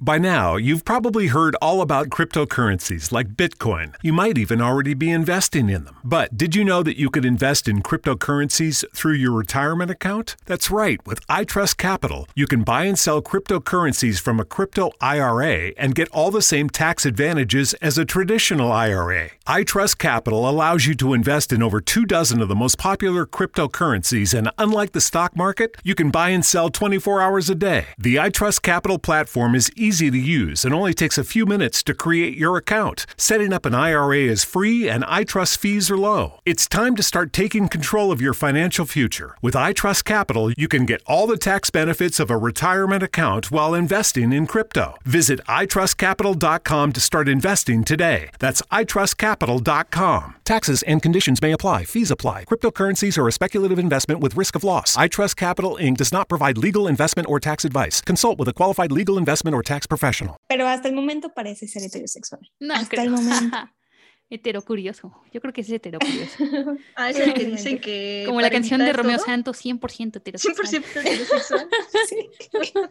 By 0.00 0.18
now, 0.18 0.56
you've 0.56 0.84
probably 0.84 1.28
heard 1.28 1.54
all 1.62 1.80
about 1.80 2.08
cryptocurrencies 2.08 3.12
like 3.12 3.36
Bitcoin. 3.36 3.94
You 4.02 4.12
might 4.12 4.36
even 4.36 4.60
already 4.60 4.92
be 4.92 5.08
investing 5.08 5.68
in 5.68 5.84
them. 5.84 5.96
But 6.02 6.36
did 6.36 6.56
you 6.56 6.64
know 6.64 6.82
that 6.82 6.98
you 6.98 7.10
could 7.10 7.24
invest 7.24 7.68
in 7.68 7.80
cryptocurrencies 7.80 8.84
through 8.92 9.14
your 9.14 9.30
retirement 9.30 9.92
account? 9.92 10.34
That's 10.46 10.68
right. 10.68 10.98
With 11.06 11.24
iTrust 11.28 11.76
Capital, 11.76 12.26
you 12.34 12.48
can 12.48 12.64
buy 12.64 12.84
and 12.84 12.98
sell 12.98 13.22
cryptocurrencies 13.22 14.20
from 14.20 14.40
a 14.40 14.44
crypto 14.44 14.90
IRA 15.00 15.72
and 15.76 15.94
get 15.94 16.08
all 16.08 16.32
the 16.32 16.42
same 16.42 16.68
tax 16.68 17.06
advantages 17.06 17.72
as 17.74 17.96
a 17.96 18.04
traditional 18.04 18.72
IRA. 18.72 19.30
iTrust 19.46 19.98
Capital 19.98 20.50
allows 20.50 20.86
you 20.86 20.94
to 20.96 21.14
invest 21.14 21.52
in 21.52 21.62
over 21.62 21.80
two 21.80 22.04
dozen 22.04 22.42
of 22.42 22.48
the 22.48 22.56
most 22.56 22.78
popular 22.78 23.24
cryptocurrencies, 23.24 24.36
and 24.36 24.50
unlike 24.58 24.90
the 24.90 25.00
stock 25.00 25.36
market, 25.36 25.76
you 25.84 25.94
can 25.94 26.10
buy 26.10 26.30
and 26.30 26.44
sell 26.44 26.68
24 26.68 27.22
hours 27.22 27.48
a 27.48 27.54
day. 27.54 27.86
The 27.96 28.16
iTrust 28.16 28.62
Capital 28.62 28.98
platform 28.98 29.54
is 29.54 29.70
to 29.84 30.18
use 30.18 30.64
and 30.64 30.74
only 30.74 30.94
takes 30.94 31.18
a 31.18 31.24
few 31.24 31.44
minutes 31.44 31.82
to 31.82 31.94
create 31.94 32.36
your 32.36 32.56
account. 32.56 33.04
Setting 33.16 33.52
up 33.52 33.66
an 33.66 33.74
IRA 33.74 34.18
is 34.18 34.44
free 34.44 34.88
and 34.88 35.04
iTrust 35.04 35.58
fees 35.58 35.90
are 35.90 35.98
low. 35.98 36.40
It's 36.46 36.66
time 36.66 36.96
to 36.96 37.02
start 37.02 37.32
taking 37.32 37.68
control 37.68 38.10
of 38.10 38.20
your 38.20 38.34
financial 38.34 38.86
future. 38.86 39.36
With 39.42 39.54
iTrust 39.54 40.04
Capital, 40.04 40.52
you 40.52 40.68
can 40.68 40.86
get 40.86 41.02
all 41.06 41.26
the 41.26 41.36
tax 41.36 41.70
benefits 41.70 42.18
of 42.18 42.30
a 42.30 42.38
retirement 42.38 43.02
account 43.02 43.50
while 43.50 43.74
investing 43.74 44.32
in 44.32 44.46
crypto. 44.46 44.96
Visit 45.04 45.40
itrustcapital.com 45.46 46.92
to 46.92 47.00
start 47.00 47.28
investing 47.28 47.84
today. 47.84 48.30
That's 48.38 48.62
itrustcapital.com. 48.72 50.36
Taxes 50.44 50.82
and 50.82 51.00
conditions 51.02 51.40
may 51.40 51.52
apply. 51.52 51.84
Fees 51.86 52.10
apply. 52.10 52.44
Cryptocurrencies 52.44 53.16
are 53.16 53.26
a 53.26 53.32
speculative 53.32 53.78
investment 53.78 54.20
with 54.20 54.36
risk 54.36 54.54
of 54.54 54.62
loss. 54.62 54.94
iTrust 54.96 55.36
Capital 55.36 55.78
Inc. 55.80 55.96
does 55.96 56.12
not 56.12 56.28
provide 56.28 56.58
legal 56.58 56.86
investment 56.86 57.28
or 57.30 57.40
tax 57.40 57.64
advice. 57.64 58.02
Consult 58.02 58.38
with 58.38 58.46
a 58.48 58.52
qualified 58.52 58.92
legal 58.92 59.16
investment 59.16 59.54
or 59.54 59.62
tax 59.62 59.86
professional. 59.86 60.36
Pero 60.48 60.66
hasta 60.66 60.88
el 60.88 60.94
momento 60.94 61.30
parece 61.34 61.66
ser 61.66 61.82
heterosexual. 61.82 62.40
No, 62.60 62.74
hasta 62.74 62.88
creo. 62.90 63.04
el 63.04 63.10
momento. 63.10 63.56
Heterocurioso. 64.30 65.12
Yo 65.32 65.40
creo 65.40 65.52
que 65.52 65.62
es 65.62 65.70
heterocurioso. 65.70 66.36
Ah, 66.96 67.10
es 67.10 67.16
el 67.18 67.32
que 67.34 67.44
dicen 67.44 67.78
que. 67.78 68.24
Como 68.26 68.40
la 68.40 68.50
canción 68.50 68.80
de 68.80 68.92
Romeo 68.92 69.16
todo, 69.16 69.26
Santos, 69.26 69.64
100% 69.64 70.16
heterosexual. 70.16 70.82
100% 70.82 71.06
heterosexual. 71.06 71.68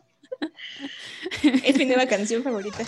Sí. 1.42 1.62
Es 1.64 1.78
mi 1.78 1.86
nueva 1.86 2.08
canción 2.08 2.42
favorita. 2.44 2.80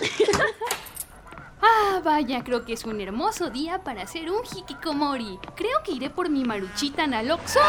Ah, 1.60 2.00
vaya, 2.04 2.44
creo 2.44 2.64
que 2.64 2.74
es 2.74 2.84
un 2.84 3.00
hermoso 3.00 3.50
día 3.50 3.82
para 3.82 4.02
hacer 4.02 4.30
un 4.30 4.42
hikikomori. 4.44 5.38
Creo 5.54 5.82
que 5.84 5.92
iré 5.92 6.10
por 6.10 6.28
mi 6.28 6.44
maruchita 6.44 7.06
Naloxo. 7.06 7.60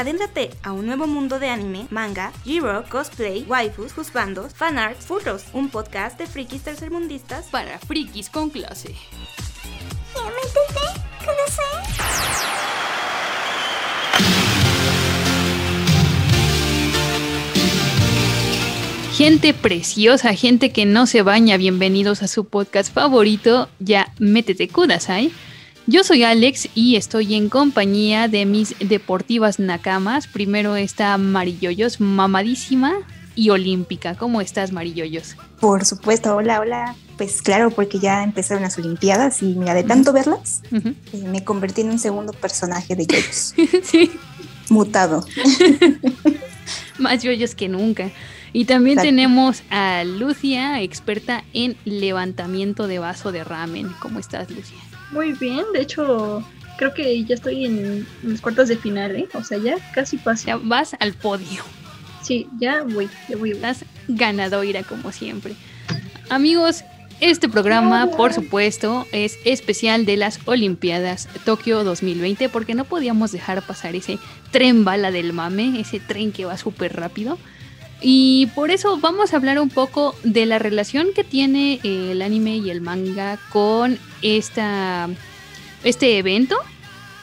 Adéntrate 0.00 0.50
a 0.62 0.72
un 0.72 0.86
nuevo 0.86 1.06
mundo 1.06 1.38
de 1.38 1.50
anime, 1.50 1.86
manga, 1.90 2.32
G-Rock, 2.46 2.88
cosplay, 2.88 3.44
waifus, 3.46 3.92
juzbandos, 3.92 4.54
fanarts, 4.54 5.04
furros, 5.04 5.44
un 5.52 5.68
podcast 5.68 6.16
de 6.18 6.26
frikis 6.26 6.62
tercermundistas 6.62 7.48
Para 7.48 7.78
frikis 7.80 8.30
con 8.30 8.48
clase. 8.48 8.96
Gente 19.20 19.52
preciosa, 19.52 20.32
gente 20.32 20.72
que 20.72 20.86
no 20.86 21.06
se 21.06 21.20
baña, 21.20 21.58
bienvenidos 21.58 22.22
a 22.22 22.26
su 22.26 22.46
podcast 22.46 22.90
favorito, 22.90 23.68
ya 23.78 24.14
métete 24.18 24.66
Kudasai. 24.66 25.30
Yo 25.86 26.04
soy 26.04 26.22
Alex 26.22 26.70
y 26.74 26.96
estoy 26.96 27.34
en 27.34 27.50
compañía 27.50 28.28
de 28.28 28.46
mis 28.46 28.74
deportivas 28.78 29.58
nakamas. 29.58 30.26
Primero 30.26 30.74
está 30.74 31.18
Marilloyos, 31.18 32.00
mamadísima 32.00 32.94
y 33.34 33.50
olímpica. 33.50 34.14
¿Cómo 34.14 34.40
estás, 34.40 34.72
Marilloyos? 34.72 35.36
Por 35.60 35.84
supuesto, 35.84 36.34
hola, 36.34 36.58
hola. 36.58 36.96
Pues 37.18 37.42
claro, 37.42 37.70
porque 37.70 37.98
ya 37.98 38.24
empezaron 38.24 38.62
las 38.62 38.78
Olimpiadas 38.78 39.42
y 39.42 39.54
mira, 39.54 39.74
de 39.74 39.82
tanto 39.82 40.14
verlas, 40.14 40.62
eh, 40.72 40.94
me 41.26 41.44
convertí 41.44 41.82
en 41.82 41.90
un 41.90 41.98
segundo 41.98 42.32
personaje 42.32 42.96
de 42.96 43.06
yoyos, 43.06 43.52
sí, 43.82 44.12
mutado. 44.70 45.26
más 46.98 47.22
yoyos 47.22 47.54
que 47.54 47.68
nunca. 47.68 48.10
Y 48.52 48.64
también 48.64 48.98
Exacto. 48.98 49.08
tenemos 49.14 49.62
a 49.70 50.02
Lucia, 50.04 50.80
experta 50.82 51.44
en 51.52 51.76
levantamiento 51.84 52.86
de 52.86 52.98
vaso 52.98 53.30
de 53.32 53.44
ramen. 53.44 53.88
¿Cómo 54.00 54.18
estás, 54.18 54.50
Lucia? 54.50 54.76
Muy 55.12 55.32
bien, 55.34 55.64
de 55.72 55.82
hecho, 55.82 56.44
creo 56.78 56.92
que 56.94 57.24
ya 57.24 57.34
estoy 57.34 57.64
en, 57.66 58.06
en 58.22 58.30
los 58.30 58.40
cuartos 58.40 58.68
de 58.68 58.76
final, 58.76 59.14
¿eh? 59.16 59.28
O 59.34 59.44
sea, 59.44 59.58
ya 59.58 59.76
casi 59.94 60.16
O 60.16 60.20
pasé. 60.20 60.44
sea, 60.44 60.56
vas 60.56 60.96
al 60.98 61.12
podio. 61.14 61.62
Sí, 62.22 62.48
ya 62.58 62.82
voy, 62.82 63.08
ya 63.28 63.36
voy. 63.36 63.52
Estás 63.52 63.84
ganadora 64.08 64.82
como 64.82 65.10
siempre. 65.12 65.54
Amigos, 66.28 66.84
este 67.20 67.48
programa, 67.48 68.08
por 68.16 68.32
supuesto, 68.32 69.06
es 69.12 69.36
especial 69.44 70.06
de 70.06 70.16
las 70.16 70.38
Olimpiadas 70.46 71.28
Tokio 71.44 71.84
2020 71.84 72.48
porque 72.48 72.74
no 72.74 72.84
podíamos 72.84 73.30
dejar 73.32 73.62
pasar 73.62 73.94
ese 73.94 74.18
tren 74.50 74.84
bala 74.84 75.10
del 75.10 75.32
mame, 75.32 75.80
ese 75.80 76.00
tren 76.00 76.32
que 76.32 76.44
va 76.46 76.56
súper 76.56 76.96
rápido. 76.96 77.38
Y 78.02 78.46
por 78.54 78.70
eso 78.70 78.96
vamos 78.98 79.32
a 79.32 79.36
hablar 79.36 79.58
un 79.60 79.68
poco 79.68 80.14
de 80.22 80.46
la 80.46 80.58
relación 80.58 81.08
que 81.14 81.24
tiene 81.24 81.80
el 81.84 82.22
anime 82.22 82.56
y 82.56 82.70
el 82.70 82.80
manga 82.80 83.38
con 83.50 83.98
esta, 84.22 85.08
este 85.84 86.18
evento. 86.18 86.56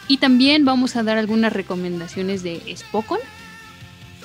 Y 0.07 0.17
también 0.17 0.65
vamos 0.65 0.95
a 0.95 1.03
dar 1.03 1.17
algunas 1.17 1.51
recomendaciones 1.51 2.43
de 2.43 2.61
Spokon. 2.75 3.19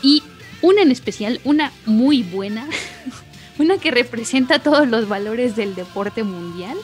Y 0.02 0.22
una 0.60 0.82
en 0.82 0.90
especial, 0.90 1.40
una 1.44 1.72
muy 1.86 2.22
buena, 2.22 2.69
una 3.58 3.78
que 3.78 3.90
representa 3.90 4.58
todos 4.58 4.88
los 4.88 5.08
valores 5.08 5.56
del 5.56 5.74
deporte 5.74 6.22
mundial. 6.22 6.76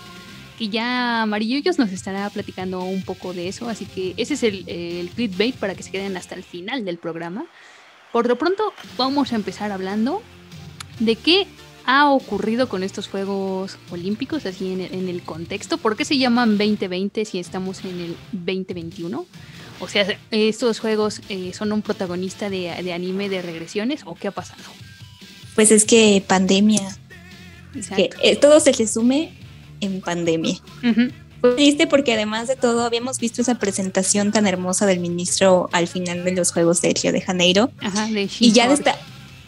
Que 0.59 0.71
ya 0.71 1.23
Amarillos 1.23 1.79
nos 1.79 1.93
estará 1.93 2.29
platicando 2.31 2.83
un 2.83 3.03
poco 3.03 3.35
de 3.35 3.49
eso. 3.49 3.69
Así 3.69 3.85
que 3.85 4.15
ese 4.17 4.35
es 4.35 4.43
el, 4.43 4.67
el 4.67 5.11
clickbait 5.11 5.55
para 5.55 5.75
que 5.75 5.83
se 5.83 5.91
queden 5.91 6.17
hasta 6.17 6.35
el 6.35 6.43
final 6.43 6.87
del 6.87 6.97
programa. 6.97 7.45
Por 8.13 8.27
lo 8.27 8.37
pronto, 8.37 8.73
vamos 8.97 9.33
a 9.33 9.37
empezar 9.37 9.73
hablando 9.73 10.23
de 10.99 11.17
qué 11.17 11.47
ha 11.85 12.11
ocurrido 12.11 12.69
con 12.69 12.83
estos 12.83 13.09
Juegos 13.09 13.79
Olímpicos, 13.91 14.45
así 14.45 14.73
en 14.73 14.81
el, 14.81 14.95
en 14.95 15.09
el 15.09 15.23
contexto. 15.23 15.79
¿Por 15.79 15.97
qué 15.97 16.05
se 16.05 16.19
llaman 16.19 16.59
2020 16.59 17.25
si 17.25 17.39
estamos 17.39 17.85
en 17.85 18.01
el 18.01 18.17
2021? 18.33 19.27
O 19.81 19.89
sea, 19.89 20.07
¿estos 20.31 20.81
juegos 20.81 21.23
eh, 21.29 21.53
son 21.55 21.73
un 21.73 21.83
protagonista 21.83 22.51
de, 22.51 22.75
de 22.83 22.93
anime 22.93 23.29
de 23.29 23.43
regresiones 23.43 24.03
o 24.05 24.15
qué 24.15 24.29
ha 24.29 24.33
pasado? 24.33 24.63
Pues 25.55 25.71
es 25.71 25.85
que 25.85 26.23
pandemia, 26.27 26.97
que 27.97 28.11
eh, 28.23 28.37
todo 28.37 28.61
se 28.61 28.73
resume 28.73 29.33
en 29.81 30.01
pandemia. 30.01 30.57
Ujú. 30.83 31.11
Fue 31.41 31.54
triste 31.54 31.87
porque 31.87 32.15
además 32.15 32.49
de 32.49 32.56
todo 32.56 32.84
habíamos 32.84 33.19
visto 33.19 33.43
esa 33.43 33.56
presentación 33.56 34.32
tan 34.32 34.47
hermosa 34.47 34.87
del 34.87 35.00
ministro 35.00 35.69
al 35.72 35.87
final 35.87 36.25
de 36.25 36.32
los 36.32 36.53
Juegos 36.53 36.81
de 36.82 36.94
Río 37.00 37.12
de 37.12 37.21
Janeiro. 37.21 37.71
Ajá, 37.81 38.06
de 38.06 38.28
y 38.38 38.53
ya 38.53 38.69
de 38.69 38.75
Shinhor. 38.75 38.93
esta 38.94 38.99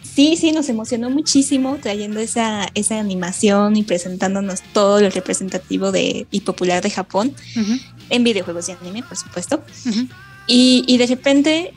sí 0.03 0.35
sí 0.35 0.51
nos 0.51 0.69
emocionó 0.69 1.09
muchísimo 1.09 1.77
trayendo 1.81 2.19
esa 2.19 2.67
esa 2.73 2.99
animación 2.99 3.77
y 3.77 3.83
presentándonos 3.83 4.61
todo 4.73 5.01
lo 5.01 5.09
representativo 5.09 5.91
de 5.91 6.27
y 6.31 6.41
popular 6.41 6.81
de 6.81 6.89
Japón 6.89 7.33
en 8.09 8.23
videojuegos 8.23 8.69
y 8.69 8.73
anime 8.73 9.03
por 9.03 9.17
supuesto. 9.17 9.63
Y, 10.47 10.83
y 10.87 10.97
de 10.97 11.07
repente 11.07 11.73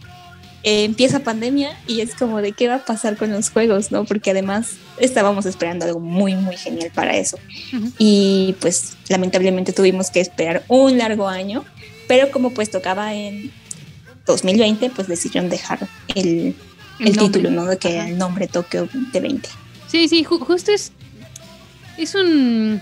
eh, 0.64 0.84
empieza 0.84 1.20
pandemia 1.20 1.78
y 1.86 2.00
es 2.00 2.14
como 2.14 2.40
de 2.40 2.52
qué 2.52 2.66
va 2.68 2.76
a 2.76 2.84
pasar 2.84 3.16
con 3.16 3.30
los 3.30 3.50
juegos 3.50 3.92
no 3.92 4.04
porque 4.04 4.30
además 4.30 4.72
estábamos 4.98 5.44
esperando 5.46 5.84
algo 5.84 6.00
muy 6.00 6.34
muy 6.34 6.56
genial 6.56 6.90
para 6.94 7.16
eso 7.16 7.38
y 7.98 8.54
pues 8.60 8.96
lamentablemente 9.08 9.72
tuvimos 9.72 10.10
que 10.10 10.20
esperar 10.20 10.64
un 10.68 10.96
largo 10.98 11.28
año, 11.28 11.64
pero 12.08 12.30
como 12.30 12.50
pues 12.50 12.70
tocaba 12.70 13.14
en 13.14 13.52
2020, 14.26 14.90
pues 14.90 15.06
decidieron 15.06 15.50
dejar 15.50 15.86
el, 16.14 16.54
el, 16.98 17.16
título, 17.18 17.50
¿no? 17.50 17.66
De 17.66 17.76
que 17.76 17.98
Ajá. 17.98 18.08
el 18.08 18.16
nombre 18.16 18.46
Tokio 18.46 18.82
2020. 18.92 19.48
Sí, 19.86 20.08
sí, 20.08 20.24
ju- 20.24 20.38
justo 20.40 20.72
es. 20.72 20.92
Es 21.98 22.14
un. 22.14 22.80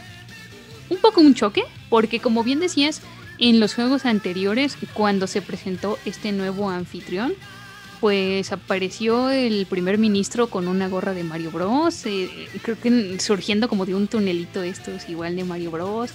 Un 0.88 0.96
poco 0.98 1.20
un 1.20 1.34
choque, 1.34 1.64
porque 1.90 2.20
como 2.20 2.44
bien 2.44 2.60
decías, 2.60 3.00
en 3.38 3.58
los 3.58 3.74
juegos 3.74 4.04
anteriores, 4.04 4.76
cuando 4.94 5.26
se 5.26 5.42
presentó 5.42 5.98
este 6.04 6.30
nuevo 6.30 6.70
anfitrión, 6.70 7.32
pues 8.02 8.50
apareció 8.50 9.30
el 9.30 9.64
primer 9.66 9.96
ministro 9.96 10.48
con 10.50 10.66
una 10.66 10.88
gorra 10.88 11.14
de 11.14 11.22
Mario 11.22 11.52
Bros. 11.52 12.04
eh, 12.04 12.28
creo 12.60 12.76
que 12.78 13.20
surgiendo 13.20 13.68
como 13.68 13.86
de 13.86 13.94
un 13.94 14.08
tunelito 14.08 14.60
estos, 14.64 15.08
igual 15.08 15.36
de 15.36 15.44
Mario 15.44 15.70
Bros. 15.70 16.10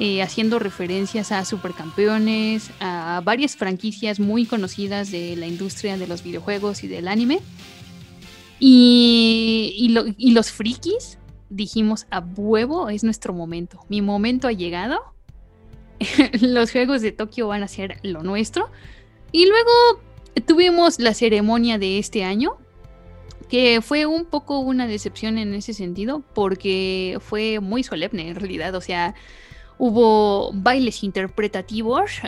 eh, 0.00 0.20
haciendo 0.20 0.58
referencias 0.58 1.30
a 1.32 1.44
supercampeones, 1.44 2.70
a 2.80 3.20
varias 3.24 3.56
franquicias 3.56 4.18
muy 4.20 4.46
conocidas 4.46 5.10
de 5.12 5.36
la 5.36 5.46
industria 5.46 5.96
de 5.96 6.08
los 6.08 6.22
videojuegos 6.24 6.82
y 6.84 6.88
del 6.88 7.06
anime. 7.08 7.38
Y, 8.60 9.74
y, 9.76 9.88
lo- 9.90 10.04
y 10.16 10.32
los 10.32 10.50
frikis 10.50 11.18
dijimos, 11.50 12.06
a 12.10 12.18
huevo, 12.20 12.88
es 12.90 13.04
nuestro 13.04 13.32
momento. 13.32 13.84
Mi 13.88 14.02
momento 14.02 14.48
ha 14.48 14.52
llegado. 14.52 14.98
los 16.40 16.70
Juegos 16.72 17.00
de 17.00 17.12
Tokio 17.12 17.48
van 17.48 17.62
a 17.62 17.68
ser 17.68 17.98
lo 18.02 18.22
nuestro. 18.22 18.70
Y 19.32 19.46
luego 19.46 20.00
tuvimos 20.46 20.98
la 20.98 21.14
ceremonia 21.14 21.78
de 21.78 21.98
este 21.98 22.24
año, 22.24 22.56
que 23.48 23.80
fue 23.82 24.06
un 24.06 24.24
poco 24.24 24.60
una 24.60 24.86
decepción 24.86 25.38
en 25.38 25.54
ese 25.54 25.72
sentido, 25.72 26.22
porque 26.34 27.18
fue 27.20 27.60
muy 27.60 27.82
solemne 27.82 28.28
en 28.28 28.34
realidad, 28.36 28.74
o 28.74 28.80
sea, 28.80 29.14
hubo 29.78 30.52
bailes 30.52 31.02
interpretativos, 31.02 32.20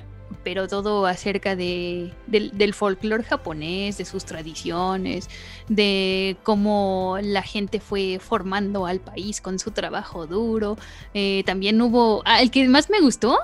pero 0.43 0.69
todo 0.69 1.07
acerca 1.07 1.57
de, 1.57 2.13
del, 2.27 2.57
del 2.57 2.73
folclore 2.73 3.25
japonés, 3.25 3.99
de 3.99 4.05
sus 4.05 4.25
tradiciones, 4.25 5.29
de 5.69 6.37
cómo 6.43 7.19
la 7.23 7.43
gente 7.43 7.81
fue 7.81 8.19
formando 8.21 8.87
al 8.87 9.01
país 9.01 9.41
con 9.41 9.59
su 9.59 9.73
trabajo 9.73 10.27
duro. 10.27 10.79
Eh, 11.13 11.43
también 11.45 11.81
hubo, 11.83 12.23
ah, 12.25 12.41
el 12.41 12.51
que 12.51 12.67
más 12.69 12.89
me 12.89 13.01
gustó, 13.01 13.39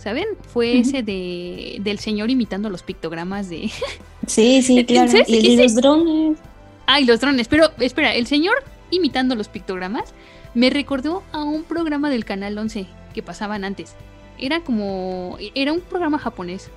¿saben? 0.00 0.26
Fue 0.52 0.78
ese 0.78 1.02
de, 1.02 1.78
del 1.80 1.98
señor 1.98 2.30
imitando 2.30 2.70
los 2.70 2.82
pictogramas 2.82 3.48
de... 3.48 3.70
Sí, 4.26 4.62
sí, 4.62 4.84
claro. 4.84 5.10
¿Sabes? 5.10 5.28
Y, 5.28 5.56
los 5.56 5.74
drones. 5.74 6.38
Ay, 6.86 7.04
los 7.04 7.20
drones. 7.20 7.48
Pero 7.48 7.70
espera, 7.80 8.14
el 8.14 8.26
señor 8.26 8.54
imitando 8.90 9.34
los 9.34 9.48
pictogramas 9.48 10.14
me 10.54 10.70
recordó 10.70 11.24
a 11.32 11.42
un 11.42 11.64
programa 11.64 12.10
del 12.10 12.24
Canal 12.24 12.56
11 12.56 12.86
que 13.12 13.22
pasaban 13.22 13.64
antes. 13.64 13.94
Era 14.38 14.60
como... 14.60 15.36
Era 15.54 15.72
un 15.72 15.80
programa 15.80 16.18
japonés. 16.18 16.70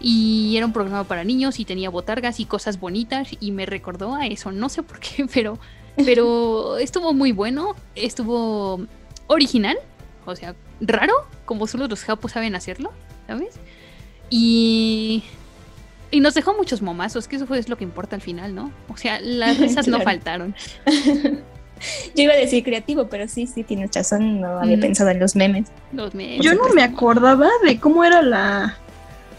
Y 0.00 0.56
era 0.56 0.66
un 0.66 0.72
programa 0.72 1.04
para 1.04 1.24
niños 1.24 1.58
y 1.58 1.64
tenía 1.64 1.88
botargas 1.88 2.38
y 2.38 2.44
cosas 2.44 2.78
bonitas 2.78 3.30
y 3.40 3.52
me 3.52 3.66
recordó 3.66 4.14
a 4.14 4.26
eso. 4.26 4.52
No 4.52 4.68
sé 4.68 4.82
por 4.82 5.00
qué, 5.00 5.26
pero, 5.32 5.58
pero 5.96 6.76
estuvo 6.76 7.14
muy 7.14 7.32
bueno. 7.32 7.76
Estuvo 7.94 8.80
original. 9.26 9.78
O 10.24 10.36
sea, 10.36 10.54
raro, 10.80 11.12
como 11.44 11.66
solo 11.66 11.88
los 11.88 12.04
japos 12.04 12.32
saben 12.32 12.54
hacerlo, 12.54 12.92
¿sabes? 13.26 13.54
Y... 14.30 15.22
Y 16.10 16.20
nos 16.20 16.34
dejó 16.34 16.52
muchos 16.54 16.82
momazos, 16.82 17.26
que 17.26 17.36
eso 17.36 17.46
fue 17.46 17.58
es 17.58 17.70
lo 17.70 17.78
que 17.78 17.84
importa 17.84 18.16
al 18.16 18.20
final, 18.22 18.54
¿no? 18.54 18.70
O 18.88 18.98
sea, 18.98 19.18
las 19.20 19.58
risas 19.58 19.88
no 19.88 20.00
faltaron. 20.02 20.54
Yo 22.14 22.22
iba 22.24 22.34
a 22.34 22.36
decir 22.36 22.62
creativo, 22.62 23.08
pero 23.08 23.26
sí, 23.28 23.46
sí, 23.46 23.64
tienes 23.64 23.90
razón. 23.94 24.40
No 24.40 24.58
había 24.60 24.76
Mm. 24.76 24.80
pensado 24.80 25.10
en 25.10 25.18
los 25.18 25.34
memes. 25.34 25.68
Los 25.92 26.14
memes. 26.14 26.44
Yo 26.44 26.54
no 26.54 26.68
me 26.74 26.82
acordaba 26.82 27.48
de 27.64 27.80
cómo 27.80 28.04
era 28.04 28.20
la, 28.22 28.76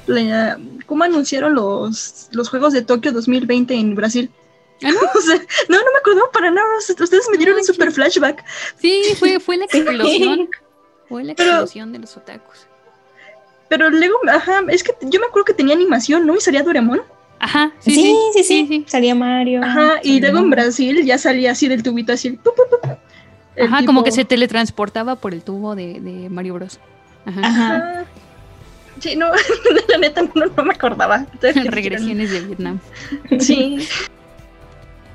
la- 0.07 0.59
cómo 0.87 1.03
anunciaron 1.03 1.53
los, 1.53 2.27
los 2.31 2.49
Juegos 2.49 2.73
de 2.73 2.81
Tokio 2.81 3.11
2020 3.11 3.75
en 3.75 3.93
Brasil. 3.95 4.31
Ah, 4.83 4.89
¿no? 4.91 4.99
O 5.15 5.21
sea, 5.21 5.35
no, 5.69 5.77
no 5.77 5.83
me 5.93 5.99
acordaba 5.99 6.31
para 6.31 6.49
nada. 6.51 6.67
Ustedes 6.79 7.27
me 7.31 7.37
dieron 7.37 7.55
un 7.57 7.63
super 7.63 7.91
flashback. 7.91 8.43
Sí, 8.79 9.03
fue, 9.19 9.39
fue 9.39 9.57
la 9.57 9.65
explosión. 9.65 10.49
Fue 11.09 11.23
la 11.23 11.33
Pero- 11.35 11.49
explosión 11.51 11.91
de 11.91 11.99
los 11.99 12.15
otakus. 12.17 12.67
Pero 13.69 13.89
luego, 13.89 14.15
ajá, 14.31 14.61
es 14.69 14.83
que 14.83 14.91
yo 15.01 15.19
me 15.19 15.25
acuerdo 15.25 15.45
que 15.45 15.53
tenía 15.53 15.73
animación, 15.75 16.27
¿no? 16.27 16.35
Y 16.35 16.41
salía 16.41 16.61
Doraemon. 16.63 17.01
Ajá, 17.39 17.71
sí, 17.79 17.91
Sí, 17.95 18.15
sí, 18.33 18.43
sí, 18.43 18.67
sí. 18.67 18.85
Salía 18.87 19.15
Mario. 19.15 19.61
Ajá, 19.63 19.93
y 20.03 20.19
luego 20.21 20.39
en 20.39 20.49
Brasil 20.49 21.03
ya 21.05 21.17
salía 21.17 21.51
así 21.51 21.67
del 21.67 21.81
tubito, 21.83 22.13
así. 22.13 22.31
pu, 22.31 22.51
pu, 22.55 22.63
pu, 22.69 22.87
pu. 22.87 22.95
El 23.55 23.67
Ajá, 23.67 23.85
como 23.85 24.03
que 24.03 24.11
se 24.11 24.25
teletransportaba 24.25 25.15
por 25.15 25.33
el 25.33 25.43
tubo 25.43 25.75
de, 25.75 25.99
de 25.99 26.29
Mario 26.29 26.53
Bros. 26.55 26.79
Ajá. 27.25 27.41
Ajá. 27.43 28.05
Sí, 28.99 29.15
no, 29.15 29.27
la 29.89 29.97
neta 29.97 30.21
no, 30.35 30.45
no 30.45 30.63
me 30.63 30.73
acordaba. 30.73 31.25
Regresiones 31.41 32.31
de 32.31 32.41
Vietnam. 32.41 32.79
Sí, 33.39 33.87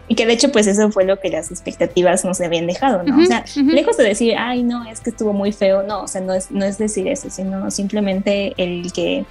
Y 0.09 0.15
que 0.15 0.25
de 0.27 0.33
hecho, 0.33 0.51
pues 0.51 0.67
eso 0.67 0.91
fue 0.91 1.05
lo 1.05 1.21
que 1.21 1.29
las 1.29 1.51
expectativas 1.51 2.25
nos 2.25 2.41
habían 2.41 2.67
dejado, 2.67 3.03
¿no? 3.03 3.23
O 3.23 3.27
sea, 3.27 3.45
lejos 3.57 3.97
de 3.99 4.05
decir, 4.05 4.35
ay, 4.39 4.63
no, 4.63 4.89
es 4.89 5.01
que 5.01 5.11
estuvo 5.11 5.35
muy 5.35 5.53
feo, 5.53 5.83
no, 5.83 6.03
o 6.03 6.09
sea, 6.09 6.23
no 6.23 6.33
es, 6.33 6.51
no 6.51 6.65
es 6.65 6.79
decir 6.79 7.07
eso, 7.09 7.29
sino 7.31 7.71
simplemente 7.71 8.55
el 8.57 8.91
que, 8.93 9.27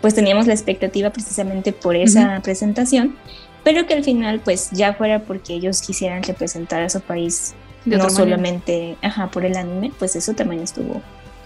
pues 0.00 0.14
teníamos 0.14 0.46
la 0.46 0.54
expectativa 0.54 1.10
precisamente 1.10 1.72
por 1.72 1.96
esa 1.96 2.40
presentación, 2.42 3.14
pero 3.62 3.86
que 3.86 3.94
al 3.94 4.04
final, 4.04 4.40
pues 4.40 4.70
ya 4.70 4.94
fuera 4.94 5.20
porque 5.20 5.54
ellos 5.54 5.82
quisieran 5.82 6.22
representar 6.22 6.82
a 6.82 6.88
su 6.88 7.00
país, 7.00 7.54
De 7.84 7.96
no 7.96 8.08
solamente, 8.08 8.96
ajá, 9.02 9.30
por 9.30 9.44
el 9.44 9.56
anime, 9.56 9.92
pues 9.98 10.16
eso 10.16 10.32
también 10.32 10.62
estuvo 10.62 11.02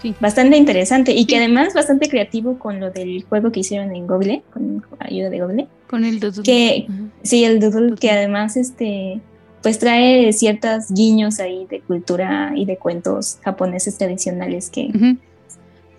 Sí. 0.09 0.15
bastante 0.19 0.57
interesante 0.57 1.11
y 1.13 1.25
que 1.25 1.37
además 1.37 1.73
bastante 1.73 2.09
creativo 2.09 2.57
con 2.59 2.79
lo 2.79 2.91
del 2.91 3.23
juego 3.27 3.51
que 3.51 3.59
hicieron 3.61 3.95
en 3.95 4.07
Google, 4.07 4.43
con 4.53 4.83
ayuda 4.99 5.29
de 5.29 5.39
Google. 5.41 5.67
Con 5.89 6.03
el 6.05 6.19
Doodle. 6.19 6.43
Que- 6.43 6.85
Ajá. 6.89 6.97
Sí, 7.23 7.43
el 7.43 7.59
doodle 7.59 7.95
que 7.95 8.11
además 8.11 8.57
este 8.57 9.19
pues 9.63 9.79
trae 9.79 10.31
ciertos 10.33 10.91
guiños 10.91 11.39
ahí 11.39 11.65
de 11.69 11.81
cultura 11.81 12.53
y 12.55 12.65
de 12.65 12.77
cuentos 12.77 13.37
japoneses 13.43 13.97
tradicionales 13.97 14.69
que 14.69 14.89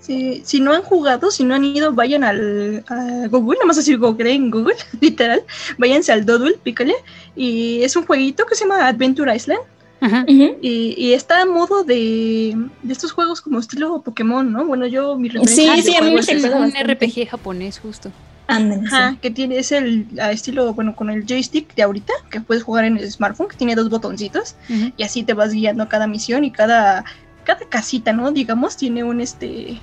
sí, 0.01 0.41
si 0.45 0.61
no 0.61 0.73
han 0.73 0.83
jugado, 0.83 1.31
si 1.31 1.45
no 1.45 1.55
han 1.55 1.65
ido, 1.65 1.93
vayan 1.93 2.25
al 2.25 2.83
a 2.89 3.27
Google, 3.29 3.57
nada 3.59 3.67
más 3.67 3.77
decir 3.77 3.99
Google 3.99 4.33
en 4.33 4.51
Google, 4.55 4.77
literal. 5.01 5.43
Váyanse 5.77 6.13
al 6.13 6.25
Doodle, 6.25 6.55
pícale. 6.63 6.95
Y 7.37 7.83
es 7.83 7.95
un 7.97 8.07
jueguito 8.07 8.47
que 8.47 8.55
se 8.55 8.65
llama 8.65 8.87
Adventure 8.87 9.35
Island. 9.35 9.61
Ajá. 10.01 10.25
Y, 10.29 10.95
y 10.97 11.13
está 11.13 11.43
a 11.43 11.47
modo 11.47 11.83
de, 11.83 12.57
de 12.83 12.93
estos 12.93 13.13
juegos 13.13 13.41
como 13.41 13.59
estilo 13.59 14.01
Pokémon, 14.03 14.53
¿no? 14.53 14.65
Bueno, 14.65 14.87
yo 14.87 15.17
mi 15.19 15.29
referencia 15.29 15.75
Sí, 15.77 15.83
sí, 15.83 15.97
a 15.97 16.03
mí 16.03 16.13
me 16.13 16.21
es 16.21 16.29
un. 16.29 16.73
RPG 16.73 17.29
japonés, 17.29 17.81
justo. 17.81 18.11
Sí. 18.49 18.55
Ajá, 18.87 19.19
que 19.21 19.31
tiene, 19.31 19.59
es 19.59 19.73
el 19.73 20.07
a 20.19 20.33
estilo, 20.33 20.73
bueno, 20.73 20.97
con 20.97 21.11
el 21.11 21.27
joystick 21.27 21.75
de 21.75 21.83
ahorita, 21.83 22.15
que 22.31 22.41
puedes 22.41 22.63
jugar 22.63 22.87
en 22.87 22.97
el 22.97 23.11
smartphone, 23.11 23.49
que 23.49 23.57
tiene 23.57 23.75
dos 23.75 23.91
botoncitos, 23.91 24.55
y 24.97 25.03
así 25.03 25.23
te 25.23 25.35
vas 25.35 25.53
guiando 25.53 25.83
a 25.83 25.89
cada 25.89 26.07
misión 26.07 26.45
y 26.45 26.51
cada, 26.51 27.05
cada 27.45 27.69
casita, 27.69 28.13
¿no? 28.13 28.31
Digamos, 28.31 28.77
tiene 28.77 29.05
un 29.05 29.21
este. 29.21 29.81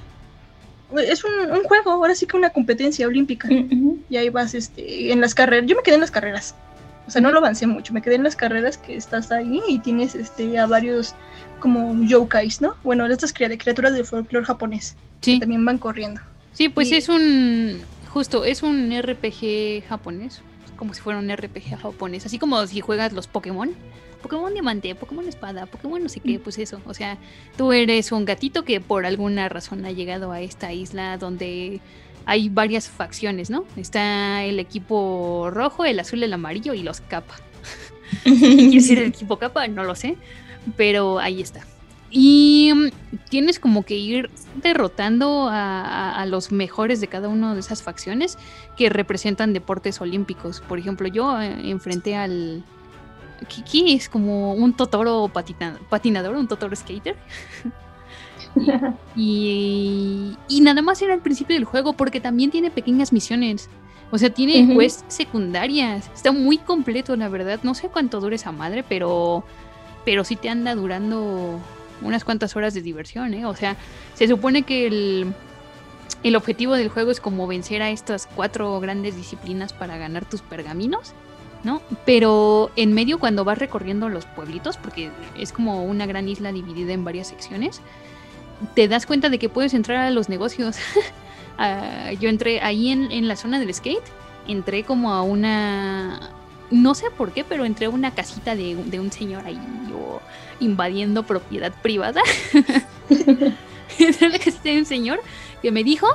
Es 0.97 1.23
un, 1.23 1.51
un 1.51 1.63
juego, 1.63 1.91
ahora 1.91 2.15
sí 2.15 2.25
que 2.25 2.37
una 2.37 2.51
competencia 2.51 3.05
olímpica. 3.05 3.49
Y 4.09 4.17
ahí 4.17 4.29
vas 4.29 4.55
este, 4.55 5.11
en 5.11 5.19
las 5.19 5.35
carreras. 5.35 5.67
Yo 5.67 5.75
me 5.75 5.83
quedé 5.83 5.95
en 5.95 6.01
las 6.01 6.11
carreras. 6.11 6.55
O 7.07 7.11
sea, 7.11 7.21
no 7.21 7.31
lo 7.31 7.37
avancé 7.39 7.67
mucho. 7.67 7.93
Me 7.93 8.01
quedé 8.01 8.15
en 8.15 8.23
las 8.23 8.35
carreras 8.35 8.77
que 8.77 8.95
estás 8.95 9.31
ahí 9.31 9.61
y 9.67 9.79
tienes 9.79 10.15
este, 10.15 10.57
a 10.57 10.65
varios 10.65 11.13
como 11.59 12.03
yokais, 12.03 12.61
¿no? 12.61 12.75
Bueno, 12.83 13.05
estas 13.05 13.33
cria- 13.33 13.55
criaturas 13.57 13.93
del 13.93 14.05
folclore 14.05 14.45
japonés. 14.45 14.95
Sí, 15.21 15.35
Que 15.35 15.39
también 15.41 15.63
van 15.65 15.77
corriendo. 15.77 16.21
sí, 16.53 16.69
pues 16.69 16.91
y- 16.91 16.95
es 16.95 17.09
un. 17.09 17.81
Justo, 18.09 18.45
es 18.45 18.63
un 18.63 18.91
RPG 18.91 19.83
japonés. 19.87 20.41
Como 20.77 20.93
si 20.93 21.01
fuera 21.01 21.19
un 21.19 21.29
RPG 21.29 21.77
japonés. 21.79 22.25
Así 22.25 22.37
como 22.39 22.65
si 22.67 22.81
juegas 22.81 23.13
los 23.13 23.27
Pokémon. 23.27 23.71
Pokémon 24.21 24.51
Diamante, 24.53 24.95
Pokémon 24.95 25.27
Espada, 25.27 25.67
Pokémon 25.67 26.01
no 26.01 26.09
sé 26.09 26.19
qué, 26.19 26.39
pues 26.39 26.57
eso. 26.57 26.81
O 26.87 26.93
sea, 26.95 27.17
tú 27.57 27.71
eres 27.71 28.11
un 28.11 28.25
gatito 28.25 28.63
que 28.65 28.81
por 28.81 29.05
alguna 29.05 29.47
razón 29.49 29.85
ha 29.85 29.91
llegado 29.91 30.31
a 30.31 30.41
esta 30.41 30.73
isla 30.73 31.17
donde 31.19 31.79
hay 32.25 32.49
varias 32.49 32.89
facciones, 32.89 33.49
¿no? 33.49 33.65
Está 33.77 34.43
el 34.43 34.59
equipo 34.59 35.49
rojo, 35.51 35.85
el 35.85 35.99
azul, 35.99 36.23
el 36.23 36.33
amarillo 36.33 36.73
y 36.73 36.83
los 36.83 37.01
capa. 37.01 37.35
¿Quiere 38.23 38.69
decir 38.71 38.99
el 38.99 39.07
equipo 39.09 39.37
capa? 39.37 39.67
No 39.67 39.83
lo 39.83 39.95
sé. 39.95 40.17
Pero 40.77 41.19
ahí 41.19 41.41
está. 41.41 41.61
Y 42.09 42.71
mm, 42.73 43.19
tienes 43.29 43.59
como 43.59 43.83
que 43.83 43.95
ir 43.95 44.29
derrotando 44.63 45.47
a, 45.49 45.81
a- 45.81 46.21
a 46.21 46.25
los 46.25 46.51
mejores 46.51 47.01
de 47.01 47.07
cada 47.07 47.27
una 47.27 47.53
de 47.53 47.59
esas 47.59 47.83
facciones 47.83 48.37
que 48.77 48.89
representan 48.89 49.53
deportes 49.53 50.01
olímpicos. 50.01 50.61
Por 50.61 50.79
ejemplo, 50.79 51.07
yo 51.07 51.39
eh, 51.41 51.69
enfrenté 51.69 52.15
al. 52.15 52.63
Kiki 53.49 53.93
es 53.93 54.07
como 54.07 54.53
un 54.53 54.73
Totoro 54.75 55.27
patina- 55.27 55.77
patinador, 55.89 56.35
un 56.35 56.47
Totoro 56.47 56.75
skater. 56.75 57.15
Y, 59.15 60.37
y 60.47 60.61
nada 60.61 60.81
más 60.81 61.01
era 61.01 61.13
el 61.13 61.21
principio 61.21 61.55
del 61.55 61.65
juego 61.65 61.93
porque 61.93 62.19
también 62.19 62.51
tiene 62.51 62.69
pequeñas 62.71 63.13
misiones. 63.13 63.69
O 64.11 64.17
sea, 64.17 64.29
tiene 64.29 64.63
Ujú. 64.63 64.79
quests 64.79 65.03
secundarias. 65.07 66.09
Está 66.13 66.31
muy 66.31 66.57
completo, 66.57 67.15
la 67.15 67.29
verdad. 67.29 67.59
No 67.63 67.73
sé 67.73 67.89
cuánto 67.89 68.19
dure 68.19 68.35
esa 68.35 68.51
madre, 68.51 68.83
pero, 68.87 69.43
pero 70.03 70.23
sí 70.23 70.35
te 70.35 70.49
anda 70.49 70.75
durando 70.75 71.59
unas 72.01 72.23
cuantas 72.23 72.55
horas 72.55 72.73
de 72.73 72.81
diversión, 72.81 73.33
¿eh? 73.33 73.45
O 73.45 73.55
sea, 73.55 73.77
se 74.13 74.27
supone 74.27 74.63
que 74.63 74.87
el, 74.87 75.33
el 76.23 76.35
objetivo 76.35 76.75
del 76.75 76.89
juego 76.89 77.11
es 77.11 77.19
como 77.19 77.47
vencer 77.47 77.81
a 77.81 77.89
estas 77.89 78.27
cuatro 78.27 78.79
grandes 78.79 79.15
disciplinas 79.15 79.73
para 79.73 79.97
ganar 79.97 80.25
tus 80.25 80.41
pergaminos, 80.41 81.13
¿no? 81.63 81.81
Pero 82.05 82.69
en 82.75 82.93
medio 82.93 83.17
cuando 83.17 83.43
vas 83.43 83.57
recorriendo 83.57 84.09
los 84.09 84.25
pueblitos, 84.25 84.77
porque 84.77 85.09
es 85.37 85.51
como 85.51 85.83
una 85.85 86.05
gran 86.05 86.27
isla 86.27 86.51
dividida 86.51 86.93
en 86.93 87.03
varias 87.05 87.27
secciones, 87.27 87.81
te 88.73 88.87
das 88.87 89.05
cuenta 89.05 89.29
de 89.29 89.39
que 89.39 89.49
puedes 89.49 89.73
entrar 89.73 89.97
a 89.99 90.11
los 90.11 90.29
negocios. 90.29 90.77
Ah, 91.57 92.11
yo 92.19 92.27
entré 92.27 92.59
ahí 92.59 92.89
en, 92.89 93.13
en 93.13 93.29
la 93.29 93.37
zona 93.37 93.61
del 93.61 93.73
skate, 93.73 94.03
entré 94.45 94.83
como 94.83 95.13
a 95.13 95.21
una... 95.21 96.19
No 96.69 96.95
sé 96.95 97.05
por 97.11 97.31
qué, 97.31 97.45
pero 97.45 97.63
entré 97.63 97.85
a 97.85 97.89
una 97.89 98.13
casita 98.13 98.57
de, 98.57 98.75
de 98.75 98.99
un 98.99 99.09
señor 99.09 99.45
ahí, 99.45 99.57
yo 99.89 100.19
invadiendo 100.59 101.23
propiedad 101.23 101.71
privada. 101.81 102.21
entré 103.99 104.27
a 104.27 104.29
la 104.29 104.37
casita 104.37 104.63
de 104.63 104.79
un 104.79 104.85
señor 104.85 105.21
que 105.61 105.71
me 105.71 105.85
dijo 105.85 106.07